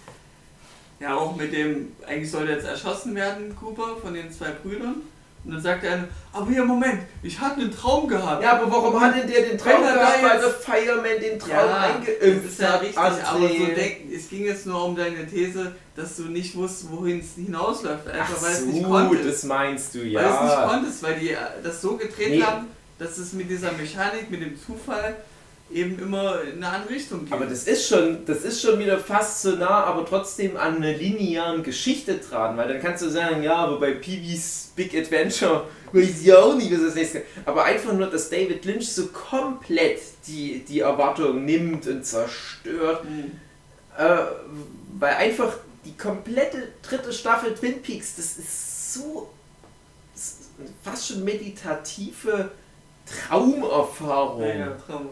ja 0.98 1.14
auch 1.14 1.36
mit 1.36 1.52
dem, 1.52 1.92
eigentlich 2.06 2.30
soll 2.30 2.48
er 2.48 2.56
jetzt 2.56 2.66
erschossen 2.66 3.14
werden, 3.14 3.54
Cooper, 3.54 3.98
von 4.00 4.14
den 4.14 4.32
zwei 4.32 4.50
Brüdern. 4.50 5.02
Und 5.46 5.52
dann 5.52 5.62
sagt 5.62 5.84
der 5.84 5.92
eine, 5.92 6.08
aber 6.32 6.50
ja, 6.50 6.64
Moment, 6.64 7.02
ich 7.22 7.38
hatte 7.40 7.60
einen 7.60 7.70
Traum 7.70 8.08
gehabt. 8.08 8.42
Ja, 8.42 8.58
aber 8.58 8.68
warum 8.70 9.00
hat 9.00 9.14
denn 9.16 9.28
der 9.30 9.42
den 9.42 9.56
Traum 9.56 9.80
er 9.84 9.94
gehabt, 9.94 10.22
weil 10.24 10.40
der 10.40 10.50
Fireman 10.50 11.20
den 11.20 11.38
Traum 11.38 11.50
Ja, 11.50 11.76
eingeimpft 11.78 12.46
ist 12.50 12.60
ja 12.60 12.74
richtig, 12.76 12.98
André? 12.98 13.22
aber 13.24 13.48
so 13.48 13.64
denk, 13.76 14.12
es 14.12 14.28
ging 14.28 14.44
jetzt 14.44 14.66
nur 14.66 14.84
um 14.84 14.96
deine 14.96 15.24
These, 15.24 15.72
dass 15.94 16.16
du 16.16 16.24
nicht 16.24 16.56
wusstest, 16.56 16.90
wohin 16.90 17.20
es 17.20 17.34
hinausläuft, 17.36 18.08
einfach 18.08 18.34
Ach 18.38 18.42
weil 18.42 18.52
es 18.52 18.60
so, 18.60 18.66
nicht 18.66 18.84
konntest. 18.84 19.28
das 19.28 19.42
meinst 19.44 19.94
du, 19.94 19.98
Weil 20.00 20.04
es 20.06 20.12
nicht 20.12 20.52
ja. 20.52 20.68
konntest, 20.68 21.02
weil 21.04 21.14
die 21.20 21.30
äh, 21.30 21.36
das 21.62 21.80
so 21.80 21.96
gedreht 21.96 22.30
Nee. 22.30 22.42
haben, 22.42 22.66
dass 22.98 23.16
es 23.18 23.32
mit 23.32 23.48
dieser 23.48 23.70
Mechanik, 23.72 24.28
mit 24.30 24.40
dem 24.42 24.58
Zufall 24.60 25.16
eben 25.70 25.98
immer 25.98 26.42
in 26.42 26.62
eine 26.62 26.68
andere 26.68 26.94
Richtung 26.94 27.24
geht. 27.24 27.32
Aber 27.32 27.46
das 27.46 27.64
ist 27.64 27.88
schon, 27.88 28.24
das 28.24 28.42
ist 28.42 28.62
schon 28.62 28.78
wieder 28.78 28.98
fast 28.98 29.42
so 29.42 29.56
nah, 29.56 29.84
aber 29.84 30.06
trotzdem 30.06 30.56
an 30.56 30.76
einer 30.76 30.92
linearen 30.92 31.62
Geschichte 31.62 32.18
dran, 32.18 32.56
weil 32.56 32.68
dann 32.68 32.80
kannst 32.80 33.02
du 33.02 33.08
sagen, 33.08 33.42
ja, 33.42 33.56
aber 33.56 33.80
bei 33.80 33.92
Peewee's 33.92 34.72
Big 34.76 34.94
Adventure 34.94 35.66
weiß 35.92 36.20
ich 36.20 36.26
ja 36.26 36.38
auch 36.38 36.54
nicht, 36.54 36.72
was 36.72 36.82
das 36.82 36.94
nächste. 36.94 37.22
Aber 37.44 37.64
einfach 37.64 37.92
nur, 37.92 38.06
dass 38.06 38.30
David 38.30 38.64
Lynch 38.64 38.92
so 38.92 39.06
komplett 39.08 40.00
die, 40.26 40.64
die 40.64 40.80
Erwartung 40.80 41.44
nimmt 41.44 41.86
und 41.86 42.04
zerstört, 42.04 43.02
Hm. 43.04 43.32
äh, 43.98 44.18
weil 44.98 45.14
einfach 45.14 45.56
die 45.84 45.96
komplette 45.96 46.68
dritte 46.82 47.12
Staffel 47.12 47.54
Twin 47.54 47.82
Peaks, 47.82 48.16
das 48.16 48.38
ist 48.38 48.94
so 48.94 49.30
fast 50.82 51.08
schon 51.08 51.24
meditative 51.24 52.50
Traumerfahrung. 53.06 54.42
Ja, 54.42 54.54
ja, 54.54 54.76
Traum. 54.86 55.08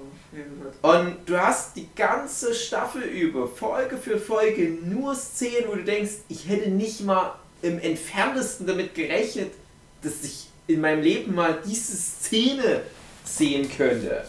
Und 0.82 1.16
du 1.26 1.38
hast 1.38 1.76
die 1.76 1.88
ganze 1.94 2.54
Staffel 2.54 3.02
über, 3.02 3.46
Folge 3.46 3.96
für 3.96 4.18
Folge, 4.18 4.68
nur 4.84 5.14
Szenen, 5.14 5.68
wo 5.68 5.76
du 5.76 5.84
denkst, 5.84 6.12
ich 6.28 6.48
hätte 6.48 6.70
nicht 6.70 7.02
mal 7.02 7.34
im 7.62 7.78
entferntesten 7.78 8.66
damit 8.66 8.94
gerechnet, 8.94 9.52
dass 10.02 10.24
ich 10.24 10.48
in 10.66 10.80
meinem 10.80 11.02
Leben 11.02 11.34
mal 11.34 11.58
diese 11.64 11.96
Szene 11.96 12.82
sehen 13.24 13.70
könnte. 13.70 14.24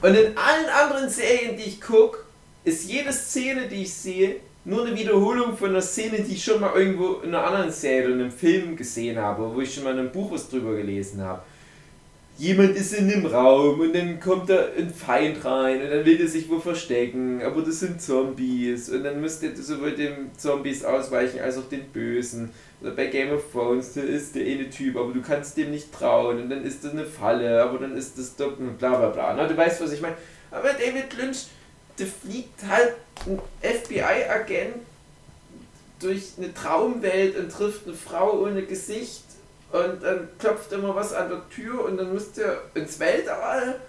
Und 0.00 0.14
in 0.14 0.36
allen 0.38 0.68
anderen 0.82 1.10
Serien, 1.10 1.56
die 1.56 1.64
ich 1.64 1.80
gucke, 1.80 2.18
ist 2.62 2.88
jede 2.88 3.12
Szene, 3.12 3.66
die 3.68 3.82
ich 3.82 3.92
sehe, 3.92 4.36
nur 4.64 4.86
eine 4.86 4.96
Wiederholung 4.96 5.56
von 5.56 5.70
einer 5.70 5.82
Szene, 5.82 6.20
die 6.20 6.34
ich 6.34 6.44
schon 6.44 6.60
mal 6.60 6.74
irgendwo 6.74 7.20
in 7.20 7.34
einer 7.34 7.44
anderen 7.44 7.70
Serie 7.70 8.06
oder 8.06 8.14
in 8.14 8.20
einem 8.20 8.30
Film 8.30 8.76
gesehen 8.76 9.18
habe, 9.18 9.54
wo 9.54 9.60
ich 9.60 9.74
schon 9.74 9.84
mal 9.84 9.92
in 9.92 9.98
einem 9.98 10.12
Buch 10.12 10.30
was 10.30 10.48
drüber 10.48 10.74
gelesen 10.74 11.20
habe 11.20 11.42
jemand 12.36 12.76
ist 12.76 12.92
in 12.94 13.08
dem 13.08 13.26
Raum 13.26 13.80
und 13.80 13.94
dann 13.94 14.18
kommt 14.18 14.50
da 14.50 14.66
ein 14.76 14.92
Feind 14.92 15.44
rein 15.44 15.82
und 15.82 15.90
dann 15.90 16.04
will 16.04 16.20
er 16.20 16.28
sich 16.28 16.48
wo 16.50 16.58
verstecken, 16.58 17.40
aber 17.42 17.62
das 17.62 17.80
sind 17.80 18.02
Zombies 18.02 18.88
und 18.88 19.04
dann 19.04 19.20
müsst 19.20 19.42
ihr 19.42 19.56
sowohl 19.56 19.92
dem 19.92 20.30
Zombies 20.36 20.84
ausweichen 20.84 21.40
als 21.40 21.58
auch 21.58 21.68
den 21.68 21.84
Bösen. 21.92 22.50
Oder 22.80 22.90
bei 22.90 23.06
Game 23.06 23.32
of 23.32 23.44
Thrones, 23.52 23.94
da 23.94 24.00
ist 24.00 24.34
der 24.34 24.44
eine 24.44 24.68
Typ, 24.68 24.96
aber 24.96 25.12
du 25.12 25.22
kannst 25.22 25.56
dem 25.56 25.70
nicht 25.70 25.92
trauen 25.92 26.42
und 26.42 26.50
dann 26.50 26.64
ist 26.64 26.84
das 26.84 26.92
eine 26.92 27.06
Falle, 27.06 27.62
aber 27.62 27.78
dann 27.78 27.96
ist 27.96 28.18
das 28.18 28.34
doch 28.36 28.56
bla 28.56 28.96
bla 28.96 29.08
bla. 29.08 29.34
Na, 29.34 29.46
du 29.46 29.56
weißt, 29.56 29.80
was 29.80 29.92
ich 29.92 30.00
meine. 30.00 30.16
Aber 30.50 30.70
David 30.72 31.16
Lynch, 31.16 31.46
der 31.98 32.06
fliegt 32.06 32.64
halt 32.68 32.94
ein 33.26 33.38
FBI-Agent 33.62 34.74
durch 36.00 36.32
eine 36.36 36.52
Traumwelt 36.52 37.38
und 37.38 37.50
trifft 37.50 37.86
eine 37.86 37.96
Frau 37.96 38.42
ohne 38.42 38.62
Gesicht 38.64 39.22
und 39.74 40.04
dann 40.04 40.28
klopft 40.38 40.72
immer 40.72 40.94
was 40.94 41.12
an 41.12 41.28
der 41.28 41.48
Tür 41.48 41.84
und 41.84 41.96
dann 41.96 42.12
müsst 42.12 42.38
ihr 42.38 42.62
ins 42.74 43.00
Weltall. 43.00 43.80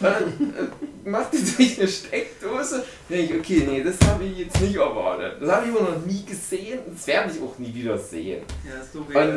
Dann 0.00 0.22
äh, 0.22 1.08
macht 1.08 1.34
ihr 1.34 1.40
sich 1.40 1.80
eine 1.80 1.88
Steckdose. 1.88 2.84
Ich, 3.08 3.34
okay, 3.34 3.66
nee, 3.68 3.82
das 3.82 3.96
habe 4.06 4.22
ich 4.22 4.38
jetzt 4.38 4.60
nicht 4.60 4.76
erwartet. 4.76 5.38
Das 5.40 5.50
habe 5.50 5.66
ich 5.66 5.74
aber 5.74 5.90
noch 5.90 6.06
nie 6.06 6.24
gesehen 6.24 6.78
und 6.86 6.94
das 6.94 7.08
werde 7.08 7.32
ich 7.34 7.42
auch 7.42 7.58
nie 7.58 7.74
wieder 7.74 7.98
sehen. 7.98 8.42
Ja, 8.64 8.80
so 8.92 9.08
wäre 9.08 9.32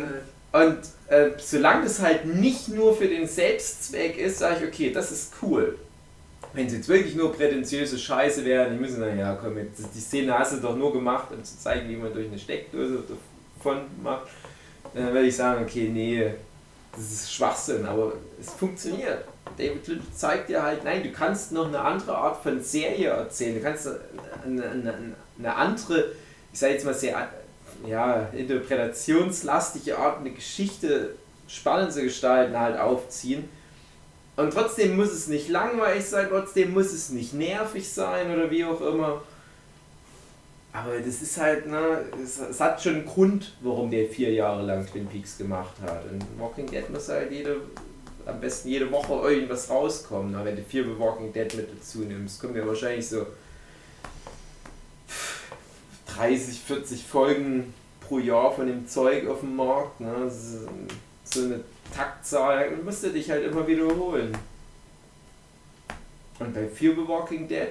halt. 0.52 0.70
Und 0.72 0.80
äh, 1.08 1.32
solange 1.40 1.86
das 1.86 2.00
halt 2.00 2.26
nicht 2.26 2.68
nur 2.68 2.96
für 2.96 3.08
den 3.08 3.28
Selbstzweck 3.28 4.20
ist, 4.20 4.38
sage 4.38 4.58
ich, 4.62 4.68
okay, 4.68 4.92
das 4.92 5.12
ist 5.12 5.34
cool. 5.42 5.80
Wenn 6.54 6.68
es 6.68 6.74
jetzt 6.74 6.90
wirklich 6.90 7.16
nur 7.16 7.34
prätentiöse 7.34 7.98
Scheiße 7.98 8.46
wären, 8.46 8.74
die 8.74 8.80
müssen 8.80 9.02
dann, 9.02 9.18
ja 9.18 9.34
komm, 9.36 9.58
jetzt, 9.58 9.82
die 9.96 10.00
Szene 10.00 10.38
hast 10.38 10.54
du 10.54 10.58
doch 10.58 10.76
nur 10.76 10.94
gemacht, 10.94 11.30
um 11.32 11.44
zu 11.44 11.58
zeigen, 11.58 11.90
wie 11.90 11.96
man 11.96 12.14
durch 12.14 12.28
eine 12.28 12.38
Steckdose 12.38 13.04
davon 13.58 13.82
macht. 14.04 14.28
Dann 14.94 15.14
würde 15.14 15.28
ich 15.28 15.36
sagen, 15.36 15.64
okay, 15.64 15.90
nee, 15.92 16.34
das 16.92 17.12
ist 17.12 17.34
Schwachsinn, 17.34 17.86
aber 17.86 18.14
es 18.40 18.52
funktioniert. 18.52 19.24
David 19.58 19.88
Lynch 19.88 20.14
zeigt 20.16 20.50
dir 20.50 20.64
halt, 20.64 20.84
nein, 20.84 21.04
du 21.04 21.12
kannst 21.12 21.52
noch 21.52 21.68
eine 21.68 21.80
andere 21.80 22.16
Art 22.16 22.42
von 22.42 22.62
Serie 22.62 23.10
erzählen. 23.10 23.56
Du 23.56 23.62
kannst 23.62 23.88
eine, 24.46 24.64
eine, 24.64 25.16
eine 25.38 25.56
andere, 25.56 26.06
ich 26.52 26.60
sage 26.60 26.74
jetzt 26.74 26.86
mal 26.86 26.94
sehr 26.94 27.30
ja, 27.88 28.30
interpretationslastige 28.34 29.98
Art, 29.98 30.20
eine 30.20 30.32
Geschichte 30.32 31.16
spannend 31.48 31.94
zu 31.94 32.04
gestalten, 32.04 32.58
halt 32.58 32.80
aufziehen. 32.80 33.50
Und 34.36 34.54
trotzdem 34.54 34.96
muss 34.96 35.12
es 35.12 35.28
nicht 35.28 35.50
langweilig 35.50 36.06
sein, 36.06 36.28
trotzdem 36.30 36.74
muss 36.74 36.94
es 36.94 37.10
nicht 37.10 37.34
nervig 37.34 37.90
sein 37.90 38.34
oder 38.34 38.50
wie 38.50 38.64
auch 38.64 38.80
immer. 38.82 39.22
Aber 40.80 40.98
das 40.98 41.22
ist 41.22 41.38
halt, 41.38 41.68
ne, 41.68 42.06
es, 42.24 42.40
es 42.40 42.60
hat 42.62 42.82
schon 42.82 42.96
einen 42.96 43.06
Grund, 43.06 43.54
warum 43.62 43.92
der 43.92 44.08
vier 44.08 44.32
Jahre 44.32 44.64
lang 44.64 44.86
Twin 44.86 45.08
Peaks 45.08 45.38
gemacht 45.38 45.74
hat. 45.82 46.06
Und 46.10 46.24
Walking 46.40 46.68
Dead 46.68 46.90
muss 46.90 47.10
halt 47.10 47.32
jede, 47.32 47.58
am 48.26 48.40
besten 48.40 48.70
jede 48.70 48.90
Woche 48.90 49.30
irgendwas 49.30 49.70
rauskommen. 49.70 50.32
Na, 50.32 50.46
wenn 50.46 50.56
du 50.56 50.64
vier 50.64 50.98
Walking 50.98 51.34
Dead 51.34 51.54
mit 51.56 51.68
dazu 51.70 52.00
nimmst, 52.00 52.40
kommen 52.40 52.56
ja 52.56 52.66
wahrscheinlich 52.66 53.10
so 53.10 53.26
30, 56.16 56.60
40 56.62 57.04
Folgen 57.04 57.74
pro 58.00 58.20
Jahr 58.20 58.54
von 58.54 58.68
dem 58.68 58.88
Zeug 58.88 59.28
auf 59.28 59.42
dem 59.42 59.58
Markt. 59.58 60.00
Ne? 60.00 60.32
So 61.24 61.42
eine 61.42 61.60
Taktzahl, 61.94 62.72
musst 62.84 63.04
du 63.04 63.10
dich 63.10 63.30
halt 63.30 63.46
immer 63.46 63.68
wiederholen. 63.68 64.38
Und 66.40 66.54
bei 66.54 66.68
Fear 66.68 66.96
the 66.96 67.06
Walking 67.06 67.50
Dead, 67.50 67.68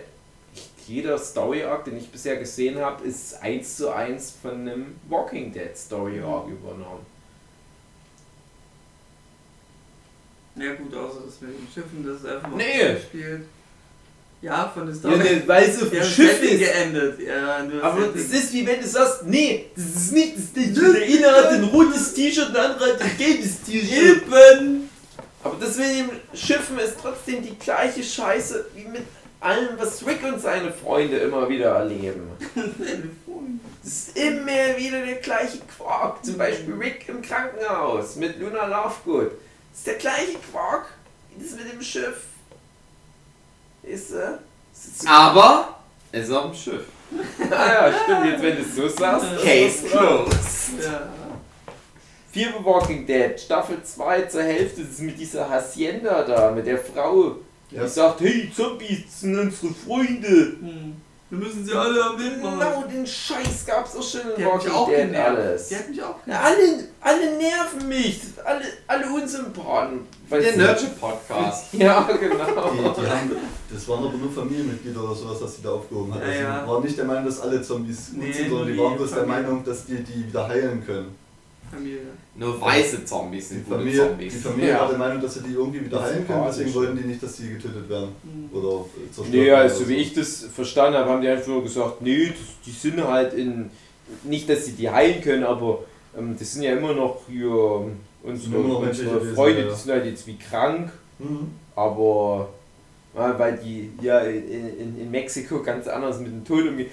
jeder 0.88 1.18
Story 1.18 1.62
Arc, 1.64 1.84
den 1.84 1.96
ich 1.98 2.08
bisher 2.10 2.36
gesehen 2.36 2.78
habe, 2.78 3.04
ist 3.04 3.40
eins 3.42 3.76
zu 3.76 3.90
eins 3.94 4.32
von 4.42 4.52
einem 4.52 4.96
Walking 5.08 5.52
Dead 5.52 5.76
Story 5.76 6.20
Arc 6.20 6.48
übernommen. 6.48 7.06
Ja 10.56 10.74
gut, 10.74 10.92
außer 10.94 11.20
das 11.24 11.40
mit 11.40 11.50
den 11.52 11.68
Schiffen, 11.72 12.04
das 12.04 12.16
ist 12.20 12.26
einfach 12.26 12.48
mal 12.48 12.56
Nee. 12.56 12.94
gespielt. 12.94 13.42
Ja, 14.40 14.68
von 14.72 14.86
der 14.86 14.94
Ja, 14.94 15.00
Story. 15.00 15.18
ne, 15.18 15.42
weil 15.46 15.64
es 15.68 15.82
auf 15.82 15.92
Ja, 15.92 16.00
dem 16.00 16.08
Schiff 16.08 16.42
ist. 16.42 16.58
geendet. 16.58 17.20
Ja, 17.20 17.56
Aber 17.82 18.06
das 18.06 18.22
Setting. 18.22 18.38
ist 18.40 18.52
wie 18.52 18.66
wenn 18.66 18.80
du 18.80 18.86
sagst, 18.86 19.24
nee, 19.26 19.66
das 19.74 19.84
ist 19.84 20.12
nicht, 20.12 20.36
das 20.36 20.44
ist, 20.64 20.76
der 20.76 21.02
eine 21.02 21.36
hat 21.36 21.46
ein 21.52 21.64
rotes 21.64 22.14
T-Shirt, 22.14 22.54
der 22.54 22.70
andere 22.70 22.92
hat 22.92 23.02
ein 23.02 23.16
gelbes 23.18 23.62
T-Shirt. 23.62 24.22
Eben! 24.26 24.88
Aber 25.44 25.56
das 25.60 25.76
mit 25.76 25.86
dem 25.86 26.10
Schiffen 26.34 26.78
ist 26.78 26.94
trotzdem 27.00 27.42
die 27.42 27.56
gleiche 27.58 28.02
Scheiße 28.02 28.66
wie 28.74 28.84
mit 28.84 29.02
allem, 29.40 29.78
was 29.78 30.06
Rick 30.06 30.22
und 30.24 30.40
seine 30.40 30.72
Freunde 30.72 31.18
immer 31.18 31.48
wieder 31.48 31.76
erleben. 31.76 32.30
Das 33.80 33.92
ist 33.92 34.18
immer 34.18 34.76
wieder 34.76 35.00
der 35.06 35.14
gleiche 35.14 35.60
Quark. 35.60 36.22
Zum 36.22 36.36
Beispiel 36.36 36.74
Rick 36.74 37.08
im 37.08 37.22
Krankenhaus 37.22 38.16
mit 38.16 38.38
Luna 38.38 38.66
Lovegood. 38.66 39.30
Das 39.30 39.78
ist 39.78 39.86
der 39.86 39.94
gleiche 39.94 40.36
Quark 40.50 40.92
wie 41.30 41.42
das 41.42 41.54
mit 41.54 41.72
dem 41.72 41.80
Schiff. 41.80 42.24
Ist, 43.82 44.10
ist 44.10 45.00
so 45.00 45.08
Aber 45.08 45.78
er 46.12 46.20
ist 46.22 46.30
auf 46.30 46.50
dem 46.50 46.54
Schiff. 46.54 46.84
Ah 47.50 47.88
ja, 47.88 47.92
stimmt, 48.04 48.26
jetzt 48.26 48.42
wenn 48.42 48.56
du 48.56 48.62
es 48.62 48.76
so 48.76 48.88
sagst. 48.88 49.26
Case 49.42 49.86
closed. 49.86 50.84
Ja. 50.84 51.08
Fear 52.30 52.52
the 52.58 52.64
Walking 52.64 53.06
Dead, 53.06 53.40
Staffel 53.40 53.82
2 53.82 54.22
zur 54.22 54.42
Hälfte, 54.42 54.82
das 54.82 54.90
ist 54.90 55.00
mit 55.00 55.18
dieser 55.18 55.48
Hacienda 55.48 56.22
da, 56.24 56.50
mit 56.50 56.66
der 56.66 56.78
Frau, 56.78 57.36
die 57.70 57.76
Ja. 57.76 57.86
sagt, 57.88 58.20
hey, 58.20 58.50
Zombies 58.54 59.02
das 59.04 59.20
sind 59.20 59.38
unsere 59.38 59.72
Freunde. 59.74 60.28
Hm. 60.60 60.96
Wir 61.30 61.38
müssen 61.40 61.62
sie 61.62 61.74
alle 61.74 62.02
am 62.02 62.16
mitmachen. 62.16 62.58
Genau, 62.58 62.84
den 62.90 63.06
Scheiß 63.06 63.66
gab's 63.66 63.94
auch 63.94 64.02
schon 64.02 64.22
in 64.30 64.36
Die 64.38 64.44
hat 64.46 64.54
mich 64.54 64.64
Walking 64.64 64.72
auch 64.72 64.88
Dead 64.88 65.14
alles. 65.14 65.68
Die 65.68 65.76
hat 65.76 65.90
mich 65.90 66.02
auch 66.02 66.24
genervt. 66.24 66.44
alle, 66.46 66.88
alle 67.02 67.36
nerven 67.36 67.86
mich, 67.88 68.20
alle, 68.42 68.64
alle 68.86 69.06
Unsympathen. 69.12 70.00
Der 70.30 70.56
Nerdship-Podcast. 70.56 71.66
Ja, 71.74 72.08
Die, 72.10 72.18
genau. 72.18 72.44
die 72.98 73.06
haben, 73.06 73.30
das 73.70 73.88
waren 73.88 74.04
aber 74.06 74.16
nur 74.16 74.32
Familienmitglieder 74.32 75.02
oder 75.04 75.14
sowas, 75.14 75.36
was 75.42 75.56
die 75.56 75.62
da 75.64 75.70
aufgehoben 75.72 76.14
hat. 76.14 76.22
Ja, 76.22 76.28
Also 76.28 76.40
ja. 76.42 76.62
die 76.62 76.68
waren 76.70 76.82
nicht 76.84 76.96
der 76.98 77.04
Meinung, 77.04 77.26
dass 77.26 77.40
alle 77.40 77.60
Zombies 77.62 78.10
gut 78.10 78.22
Nee, 78.22 78.32
sind, 78.32 78.48
sondern 78.48 78.66
die 78.68 78.72
die 78.72 78.78
waren 78.78 78.96
bloß 78.96 79.10
der. 79.12 79.26
Meinung, 79.26 79.64
dass 79.64 79.84
die 79.84 80.02
die 80.02 80.26
wieder 80.28 80.48
heilen 80.48 80.86
können. 80.86 81.14
Familie. 81.72 82.00
Nur 82.36 82.60
weiße 82.60 83.04
Zombies 83.04 83.48
Die 83.48 83.54
sind 83.56 83.64
gute 83.66 83.78
Familie, 83.78 84.02
die 84.02 84.08
Zombies. 84.28 84.42
Familie 84.42 84.68
Ja. 84.70 84.80
war 84.80 84.88
der 84.88 84.98
Meinung, 84.98 85.22
dass 85.22 85.34
sie 85.34 85.40
die 85.42 85.52
irgendwie 85.52 85.84
wieder 85.84 86.02
heilen 86.02 86.26
können, 86.26 86.44
deswegen 86.48 86.74
wollten 86.74 86.96
die 86.96 87.04
nicht, 87.04 87.22
dass 87.22 87.36
die 87.36 87.48
getötet 87.50 87.88
werden. 87.88 88.08
Hm. 88.22 88.56
Oder 88.58 88.84
äh, 88.86 89.12
zerstört 89.12 89.28
Nee, 89.30 89.46
werden. 89.46 89.60
also 89.62 89.80
oder 89.80 89.88
wie 89.88 89.94
so. 89.94 90.00
ich 90.00 90.14
das 90.14 90.44
verstanden 90.54 90.98
habe, 90.98 91.10
haben 91.10 91.22
die 91.22 91.28
einfach 91.28 91.46
nur 91.48 91.62
gesagt, 91.62 92.02
nee, 92.02 92.26
das, 92.28 92.36
die 92.66 92.70
sind 92.70 93.02
halt 93.04 93.34
in, 93.34 93.70
nicht, 94.24 94.48
dass 94.48 94.64
sie 94.66 94.72
die 94.72 94.88
heilen 94.90 95.20
können, 95.20 95.44
aber 95.44 95.80
ähm, 96.16 96.36
das 96.38 96.52
sind 96.54 96.62
ja 96.62 96.72
immer 96.72 96.94
noch 96.94 97.20
hier 97.28 97.46
ähm, 97.50 97.96
unsere, 98.22 98.56
immer 98.56 98.68
noch 98.68 98.80
unsere 98.80 99.20
Freunde, 99.34 99.60
ja, 99.60 99.66
ja. 99.66 99.72
die 99.74 99.80
sind 99.80 99.92
halt 99.92 100.06
jetzt 100.06 100.26
wie 100.26 100.36
krank, 100.36 100.90
Mhm. 101.20 101.50
aber 101.74 102.48
ja, 103.16 103.36
weil 103.38 103.58
die 103.58 103.90
ja 104.00 104.20
in, 104.20 104.78
in, 104.78 105.00
in 105.00 105.10
Mexiko 105.10 105.62
ganz 105.64 105.88
anders 105.88 106.20
mit 106.20 106.28
dem 106.28 106.44
Tod 106.44 106.64
umgehen. 106.68 106.86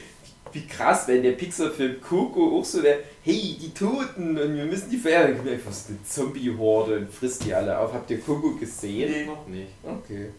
wie 0.52 0.66
krass, 0.66 1.04
wenn 1.08 1.22
der 1.22 1.34
Pixar-Film 1.34 2.02
Coco 2.02 2.58
auch 2.60 2.66
so 2.66 2.82
der, 2.82 3.00
hey, 3.26 3.58
die 3.60 3.74
Toten 3.74 4.38
und 4.38 4.56
wir 4.56 4.66
müssen 4.66 4.90
die 4.92 5.10
einfach 5.10 5.72
so 5.72 5.90
eine 5.90 6.04
Zombie-Horde 6.08 7.00
und 7.00 7.12
frisst 7.12 7.44
die 7.44 7.54
alle 7.54 7.78
auf. 7.78 7.92
Habt 7.92 8.12
ihr 8.12 8.22
Coco 8.22 8.52
gesehen? 8.52 9.12
Nee. 9.12 9.26
Noch 9.26 9.48
nicht. 9.48 9.72
Okay. 9.84 10.30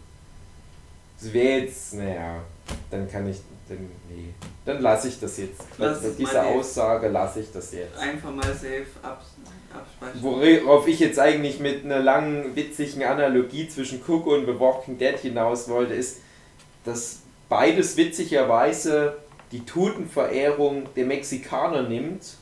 Das 1.20 1.32
wäre 1.32 1.60
jetzt, 1.60 1.94
naja, 1.94 2.36
dann 2.90 3.10
kann 3.10 3.28
ich, 3.28 3.38
dann, 3.68 3.78
nee, 4.08 4.28
dann 4.64 4.80
lasse 4.80 5.08
ich 5.08 5.18
das 5.18 5.36
jetzt. 5.38 5.64
Lass 5.78 6.00
Mit 6.00 6.12
es 6.12 6.16
dieser. 6.16 6.46
Aussage 6.46 7.08
lasse 7.08 7.40
ich 7.40 7.50
das 7.50 7.72
jetzt. 7.72 7.98
Einfach 7.98 8.32
mal 8.32 8.44
safe 8.44 8.86
ab, 9.02 9.24
abspeichern. 9.74 10.22
Worauf 10.22 10.86
ich 10.86 11.00
jetzt 11.00 11.18
eigentlich 11.18 11.58
mit 11.58 11.84
einer 11.84 11.98
langen, 11.98 12.54
witzigen 12.54 13.02
Analogie 13.02 13.68
zwischen 13.68 14.04
Coco 14.04 14.34
und 14.34 14.46
The 14.46 14.60
Walking 14.60 14.96
Dead 14.96 15.18
hinaus 15.18 15.68
wollte, 15.68 15.94
ist, 15.94 16.18
dass 16.84 17.22
beides 17.48 17.96
witzigerweise 17.96 19.16
die 19.50 19.64
Totenverehrung 19.64 20.84
der 20.94 21.06
Mexikaner 21.06 21.82
nimmt 21.82 22.36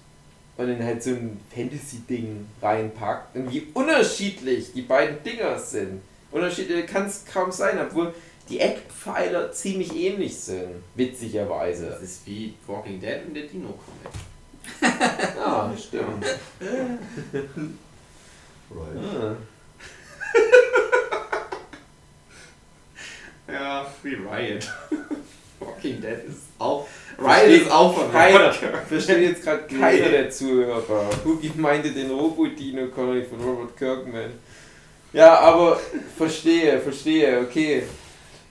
und 0.57 0.69
in 0.69 0.85
halt 0.85 1.03
so 1.03 1.11
ein 1.11 1.41
Fantasy-Ding 1.55 2.47
reinpackt. 2.63 3.37
Und 3.37 3.53
wie 3.53 3.69
unterschiedlich 3.75 4.73
die 4.73 4.83
beiden 4.83 5.23
Dinger 5.23 5.59
sind. 5.59 6.03
Unterschiedlich 6.31 6.87
kann 6.87 7.07
es 7.07 7.25
kaum 7.25 7.51
sein, 7.53 7.79
obwohl 7.81 8.15
die 8.49 8.61
Eckpfeiler 8.61 9.53
ziemlich 9.53 9.95
ähnlich 9.95 10.37
sind, 10.37 10.83
witzigerweise. 10.95 11.87
Das 11.87 12.03
ist 12.03 12.27
wie 12.27 12.55
Walking 12.67 13.01
Dead 13.01 13.21
und 13.27 13.35
der 13.35 13.45
Dino-Comic. 13.45 14.13
Ja, 15.37 15.73
stimmt. 15.77 16.25
Right. 18.71 18.97
Ah. 18.97 19.37
Ja, 23.53 23.87
wie 24.03 24.15
Riot. 24.15 24.73
Walking 25.61 26.01
Dead 26.01 26.25
ist 26.29 26.43
auch. 26.59 26.87
Riot 27.19 27.63
ist 27.63 27.71
auch 27.71 27.95
von 27.97 28.11
keiner. 28.11 28.53
Versteht 28.53 29.23
jetzt 29.23 29.43
gerade 29.43 29.63
keiner 29.81 30.09
der 30.09 30.31
Zuhörer. 30.31 31.09
Hugi 31.25 31.53
meinte 31.57 31.91
den 31.91 32.11
Robodino 32.11 32.89
Connery 32.89 33.25
von 33.25 33.41
Robert 33.41 33.77
Kirkman. 33.77 34.33
Ja, 35.13 35.39
aber 35.39 35.79
verstehe, 36.17 36.81
verstehe, 36.81 37.41
okay. 37.41 37.85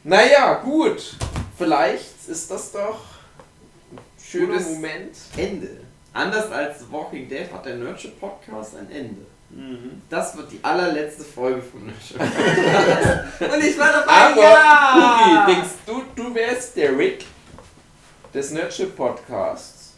Naja, 0.04 0.56
gut. 0.64 1.16
Vielleicht 1.58 2.28
ist 2.28 2.50
das 2.50 2.72
doch 2.72 3.02
ein 3.92 4.00
schöner 4.22 4.54
Gutes 4.54 4.70
Moment. 4.70 5.16
Ende. 5.38 5.70
Anders 6.14 6.52
als 6.52 6.92
Walking 6.92 7.28
Dead 7.28 7.52
hat 7.52 7.66
der 7.66 7.76
Nurture 7.76 8.14
Podcast 8.20 8.78
ein 8.78 8.90
Ende. 8.92 9.26
Mhm. 9.56 10.02
Das 10.10 10.36
wird 10.36 10.52
die 10.52 10.60
allerletzte 10.64 11.24
Folge 11.24 11.62
von 11.62 11.86
Nurture. 11.86 12.24
Und 13.54 13.64
ich 13.64 13.78
war 13.78 13.92
dabei, 13.92 14.12
Aber, 14.12 14.42
ja! 14.42 15.46
Hugi, 15.46 15.54
denkst 15.54 15.70
du, 15.86 16.04
du 16.16 16.34
wärst 16.36 16.76
der 16.76 16.98
Rick 16.98 17.26
des 18.34 18.52
Nurture 18.52 18.90
Podcasts? 18.90 19.94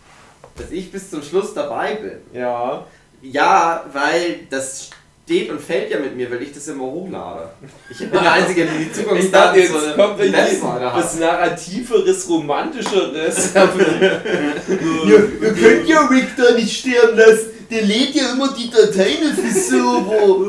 Dass 0.56 0.72
ich 0.72 0.91
bis 0.91 1.10
zum 1.10 1.22
Schluss 1.22 1.53
dabei 1.53 1.95
bin. 1.95 2.19
Ja. 2.34 2.86
Ja, 3.22 3.86
weil 3.91 4.48
das 4.49 4.90
steht 5.26 5.49
und 5.49 5.60
fällt 5.60 5.90
ja 5.90 5.99
mit 5.99 6.15
mir, 6.15 6.30
weil 6.30 6.44
ich 6.44 6.53
das 6.53 6.68
immer 6.68 6.84
hochlade. 6.84 7.49
Ich 7.90 7.98
bin 7.98 8.11
der 8.11 8.32
Einzige, 8.32 8.65
der 8.65 8.73
die 8.76 8.84
Ich 8.84 8.90
dachte, 8.91 9.03
Zugangsdaten 9.03 9.60
jetzt 9.60 9.72
zur 9.72 9.95
kommt 9.95 10.82
hat. 10.82 10.95
was 10.95 11.15
Narrativeres, 11.19 12.30
Romantischeres. 12.30 13.52
Ihr, 13.56 15.41
ihr 15.41 15.53
könnt 15.53 15.88
ja 15.88 16.06
Rick 16.07 16.36
da 16.38 16.53
nicht 16.53 16.77
sterben 16.77 17.18
lassen. 17.18 17.55
Der 17.69 17.81
lädt 17.81 18.15
ja 18.15 18.31
immer 18.31 18.53
die 18.53 18.69
Dateien 18.69 19.29
auf 19.29 19.35
den 19.35 19.53
Server. 19.53 20.47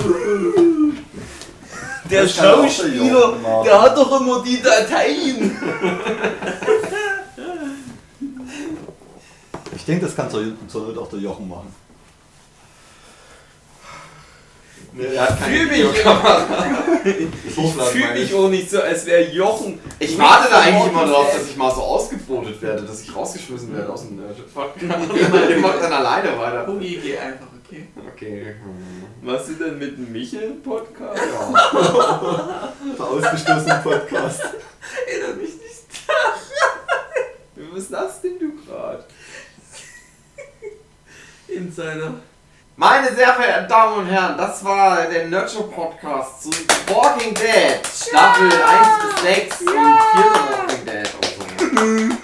Der 2.11 2.29
Schauspieler, 2.29 3.35
der 3.65 3.83
hat 3.83 3.97
doch 3.97 4.21
immer 4.21 4.43
die 4.43 4.63
Dateien. 4.63 5.57
Ich 9.75 9.85
denke, 9.85 10.07
das 10.07 10.15
kann 10.15 10.31
zur, 10.31 10.45
zur 10.69 10.87
Not 10.89 10.99
auch 10.99 11.09
der 11.09 11.19
Jochen 11.21 11.49
machen. 11.49 11.86
Er 14.99 15.23
hat 15.23 15.39
keine 15.39 15.57
Fühl 15.57 15.67
mich, 15.67 15.79
Videokamera. 15.79 16.47
ich 17.05 17.55
fühle 17.55 18.15
mich 18.15 18.35
auch 18.35 18.49
nicht 18.49 18.71
so, 18.71 18.81
als 18.81 19.05
wäre 19.05 19.31
Jochen. 19.31 19.79
Ich 19.99 20.19
warte 20.19 20.51
da 20.51 20.61
eigentlich 20.61 20.91
immer 20.91 21.07
drauf, 21.07 21.33
dass 21.33 21.51
ich 21.51 21.57
mal 21.57 21.75
so 21.75 21.83
ausgebotet 21.83 22.61
werde, 22.63 22.83
dass 22.83 23.03
ich 23.03 23.15
rausgeschmissen 23.15 23.77
werde 23.77 23.93
aus 23.93 24.07
dem 24.07 24.17
Nurture 24.17 24.49
Podcast. 24.55 25.11
Der 25.51 25.59
macht 25.59 25.83
dann 25.83 25.93
alleine 25.93 26.39
weiter. 26.39 26.67
Hugi, 26.67 26.99
geh 27.03 27.19
einfach, 27.19 27.47
okay? 27.65 27.89
Okay. 28.15 28.55
hm. 28.63 29.27
Machst 29.27 29.49
du 29.49 29.53
denn 29.55 29.79
mit 29.79 29.99
dem 29.99 30.13
Michel 30.13 30.45
einen 30.45 30.63
Podcast? 30.63 31.21
Der 32.99 33.05
ausgestoßene 33.05 33.81
Podcast. 33.83 34.41
Erinnere 35.07 35.35
mich 35.35 35.51
nicht. 35.51 35.87
Was 37.73 37.91
lachst 37.91 38.25
denn 38.25 38.39
du 38.39 38.55
gerade? 38.65 39.05
Insider. 41.49 42.15
Meine 42.79 43.09
sehr 43.15 43.33
verehrten 43.33 43.71
Damen 43.71 44.01
und 44.01 44.07
Herren, 44.07 44.37
das 44.37 44.63
war 44.63 45.07
der 45.07 45.29
Nurture 45.29 45.65
Podcast 45.69 46.43
zu 46.43 46.51
Walking 46.89 47.33
Dead. 47.33 47.81
Staffel 47.87 48.53
1 48.53 48.89
bis 49.03 49.23
6 49.23 49.61
und 49.61 49.69
4 49.69 49.77
Walking 50.53 50.85
Dead. 50.85 51.09
Und 51.23 52.19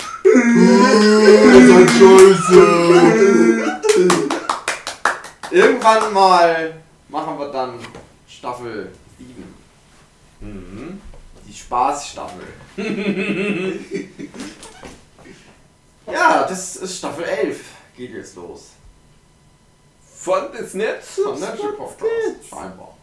so. 1.89 2.19
Scheiße. 2.93 3.81
Irgendwann 5.53 6.13
mal 6.13 6.75
machen 7.09 7.39
wir 7.39 7.49
dann 7.49 7.79
Staffel 8.29 8.93
7. 9.17 9.55
Mhm. 10.41 11.01
Die 11.47 11.55
Spaßstaffel. 11.55 12.47
ja, 16.13 16.47
das 16.47 16.77
ist 16.77 16.99
Staffel 16.99 17.25
11. 17.25 17.59
Geht 17.97 18.11
jetzt 18.11 18.37
los. 18.37 18.73
Von 20.23 20.53
des 20.53 20.75
Netz? 20.75 21.19
Vom 21.25 21.39
Nurture 21.41 21.73
Podcast. 21.73 22.49
Scheinbar. 22.49 22.95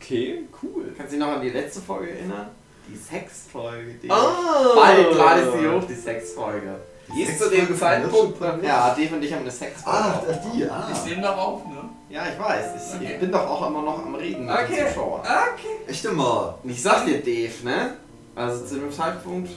Okay, 0.00 0.44
cool. 0.62 0.92
Kannst 0.96 1.12
du 1.12 1.16
dich 1.16 1.26
noch 1.26 1.34
an 1.34 1.42
die 1.42 1.50
letzte 1.50 1.80
Folge 1.80 2.10
erinnern? 2.12 2.50
Die 2.88 2.96
Sexfolge. 2.96 3.94
Die 4.02 4.08
Ah! 4.10 4.72
Bald 4.76 5.12
lade 5.16 5.40
ich 5.54 5.60
sie 5.60 5.68
hoch, 5.68 5.82
die 5.88 5.94
Sexfolge. 5.94 6.76
Die 7.16 7.22
ist 7.22 7.38
zu 7.40 7.50
dem 7.50 7.76
Zeitpunkt 7.76 8.12
Nurture 8.40 8.48
noch 8.50 8.56
nicht. 8.58 8.66
Ja, 8.68 8.94
Dave 8.96 9.14
und 9.16 9.24
ich 9.24 9.32
haben 9.32 9.40
eine 9.40 9.50
Sexfolge. 9.50 9.98
Ah, 9.98 10.22
die, 10.54 10.64
ah. 10.70 10.88
Ich 10.92 11.04
nehme 11.10 11.22
doch 11.22 11.36
auf, 11.36 11.66
ne? 11.66 11.88
Ja, 12.10 12.22
ich 12.32 12.38
weiß. 12.38 12.66
Ich, 12.76 12.94
Okay. 13.00 13.12
ich 13.14 13.20
bin 13.20 13.32
doch 13.32 13.46
auch 13.48 13.66
immer 13.66 13.82
noch 13.82 13.98
am 13.98 14.14
Reden 14.14 14.46
mit 14.46 14.54
Okay. 14.54 14.76
den 14.76 14.88
Zuschauern. 14.88 15.20
Okay. 15.22 15.90
Echt 15.90 16.04
immer. 16.04 16.58
Und 16.62 16.70
ich 16.70 16.80
sag 16.82 17.04
dir, 17.06 17.18
Dave, 17.20 17.52
ne? 17.64 17.94
Also 18.36 18.64
zu 18.64 18.76
dem 18.76 18.92
Zeitpunkt, 18.92 19.50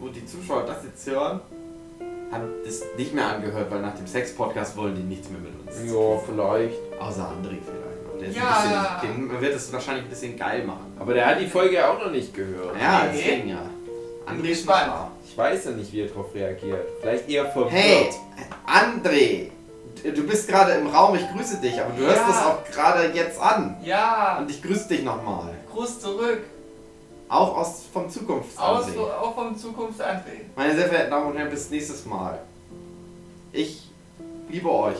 wo 0.00 0.08
die 0.08 0.24
Zuschauer 0.24 0.64
das 0.64 0.78
jetzt 0.84 1.06
hören, 1.06 1.40
haben 2.32 2.48
das 2.64 2.82
nicht 2.96 3.14
mehr 3.14 3.26
angehört, 3.26 3.70
weil 3.70 3.80
nach 3.80 3.94
dem 3.96 4.06
Sex-Podcast 4.06 4.76
wollen 4.76 4.94
die 4.94 5.02
nichts 5.02 5.28
mehr 5.30 5.40
mit 5.40 5.52
uns. 5.66 5.76
Ja, 5.92 6.18
vielleicht. 6.26 6.78
Außer 7.00 7.22
André 7.22 7.56
vielleicht. 7.64 8.20
Der 8.20 8.28
ist 8.28 8.36
Ja. 8.36 8.90
ein 9.00 9.00
bisschen, 9.00 9.28
dem 9.30 9.40
wird 9.40 9.54
es 9.54 9.72
wahrscheinlich 9.72 10.04
ein 10.04 10.10
bisschen 10.10 10.36
geil 10.38 10.64
machen. 10.64 10.94
Aber 10.98 11.14
der 11.14 11.26
hat 11.26 11.40
die 11.40 11.46
Folge 11.46 11.86
auch 11.88 11.98
noch 11.98 12.10
nicht 12.10 12.34
gehört. 12.34 12.76
Ja, 12.80 13.04
Nee. 13.10 13.18
deswegen 13.18 13.48
ja. 13.48 13.62
André 14.26 14.48
ist. 14.50 14.68
Ich 15.26 15.38
weiß 15.38 15.64
ja 15.64 15.70
nicht, 15.72 15.92
wie 15.92 16.02
er 16.02 16.08
darauf 16.08 16.34
reagiert. 16.34 16.86
Vielleicht 17.00 17.28
eher 17.28 17.46
verwirrt. 17.46 17.70
Hey, 17.72 18.10
André, 18.66 19.50
du 20.14 20.22
bist 20.26 20.48
gerade 20.48 20.72
im 20.72 20.86
Raum, 20.88 21.16
ich 21.16 21.26
grüße 21.34 21.56
dich, 21.60 21.80
aber 21.80 21.92
du 21.96 22.02
hörst 22.04 22.18
Ja. 22.18 22.26
das 22.28 22.44
auch 22.44 22.64
gerade 22.70 23.10
jetzt 23.14 23.40
an. 23.40 23.76
Ja, 23.82 24.38
Und 24.40 24.50
ich 24.50 24.62
grüße 24.62 24.88
dich 24.88 25.02
nochmal. 25.02 25.54
Gruß 25.72 26.00
zurück. 26.00 26.42
Auch 27.30 27.56
aus 27.58 27.84
vom 27.92 28.10
Zukunfts. 28.10 28.58
Aus, 28.58 28.86
auch 28.96 29.34
vom 29.36 29.56
Zukunft 29.56 30.02
André. 30.02 30.40
Meine 30.56 30.74
sehr 30.74 30.88
verehrten 30.88 31.12
Damen 31.12 31.28
und 31.28 31.36
Herren, 31.36 31.48
bis 31.48 31.70
nächstes 31.70 32.04
Mal. 32.04 32.40
Ich 33.52 33.88
liebe 34.48 34.68
euch. 34.68 34.96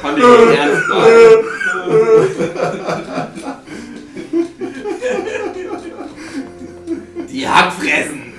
Fand 0.00 0.18
ich 0.18 0.24
nicht 0.24 0.58
ernst 0.58 0.86
bleiben. 0.86 1.48
Die 7.28 7.46
Hackfressen! 7.46 8.32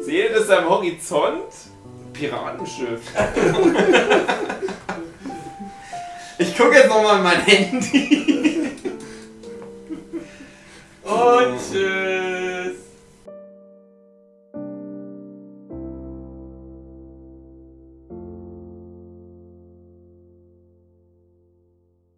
Seht 0.00 0.30
ihr 0.30 0.32
das 0.32 0.50
am 0.50 0.68
Horizont? 0.68 1.73
Piratenschiff. 2.14 3.02
Ich 6.36 6.56
gucke 6.56 6.74
jetzt 6.74 6.88
nochmal 6.88 7.18
in 7.18 7.22
mein 7.22 7.40
Handy. 7.42 8.70
Und 11.04 11.58
tschüss. 11.72 12.83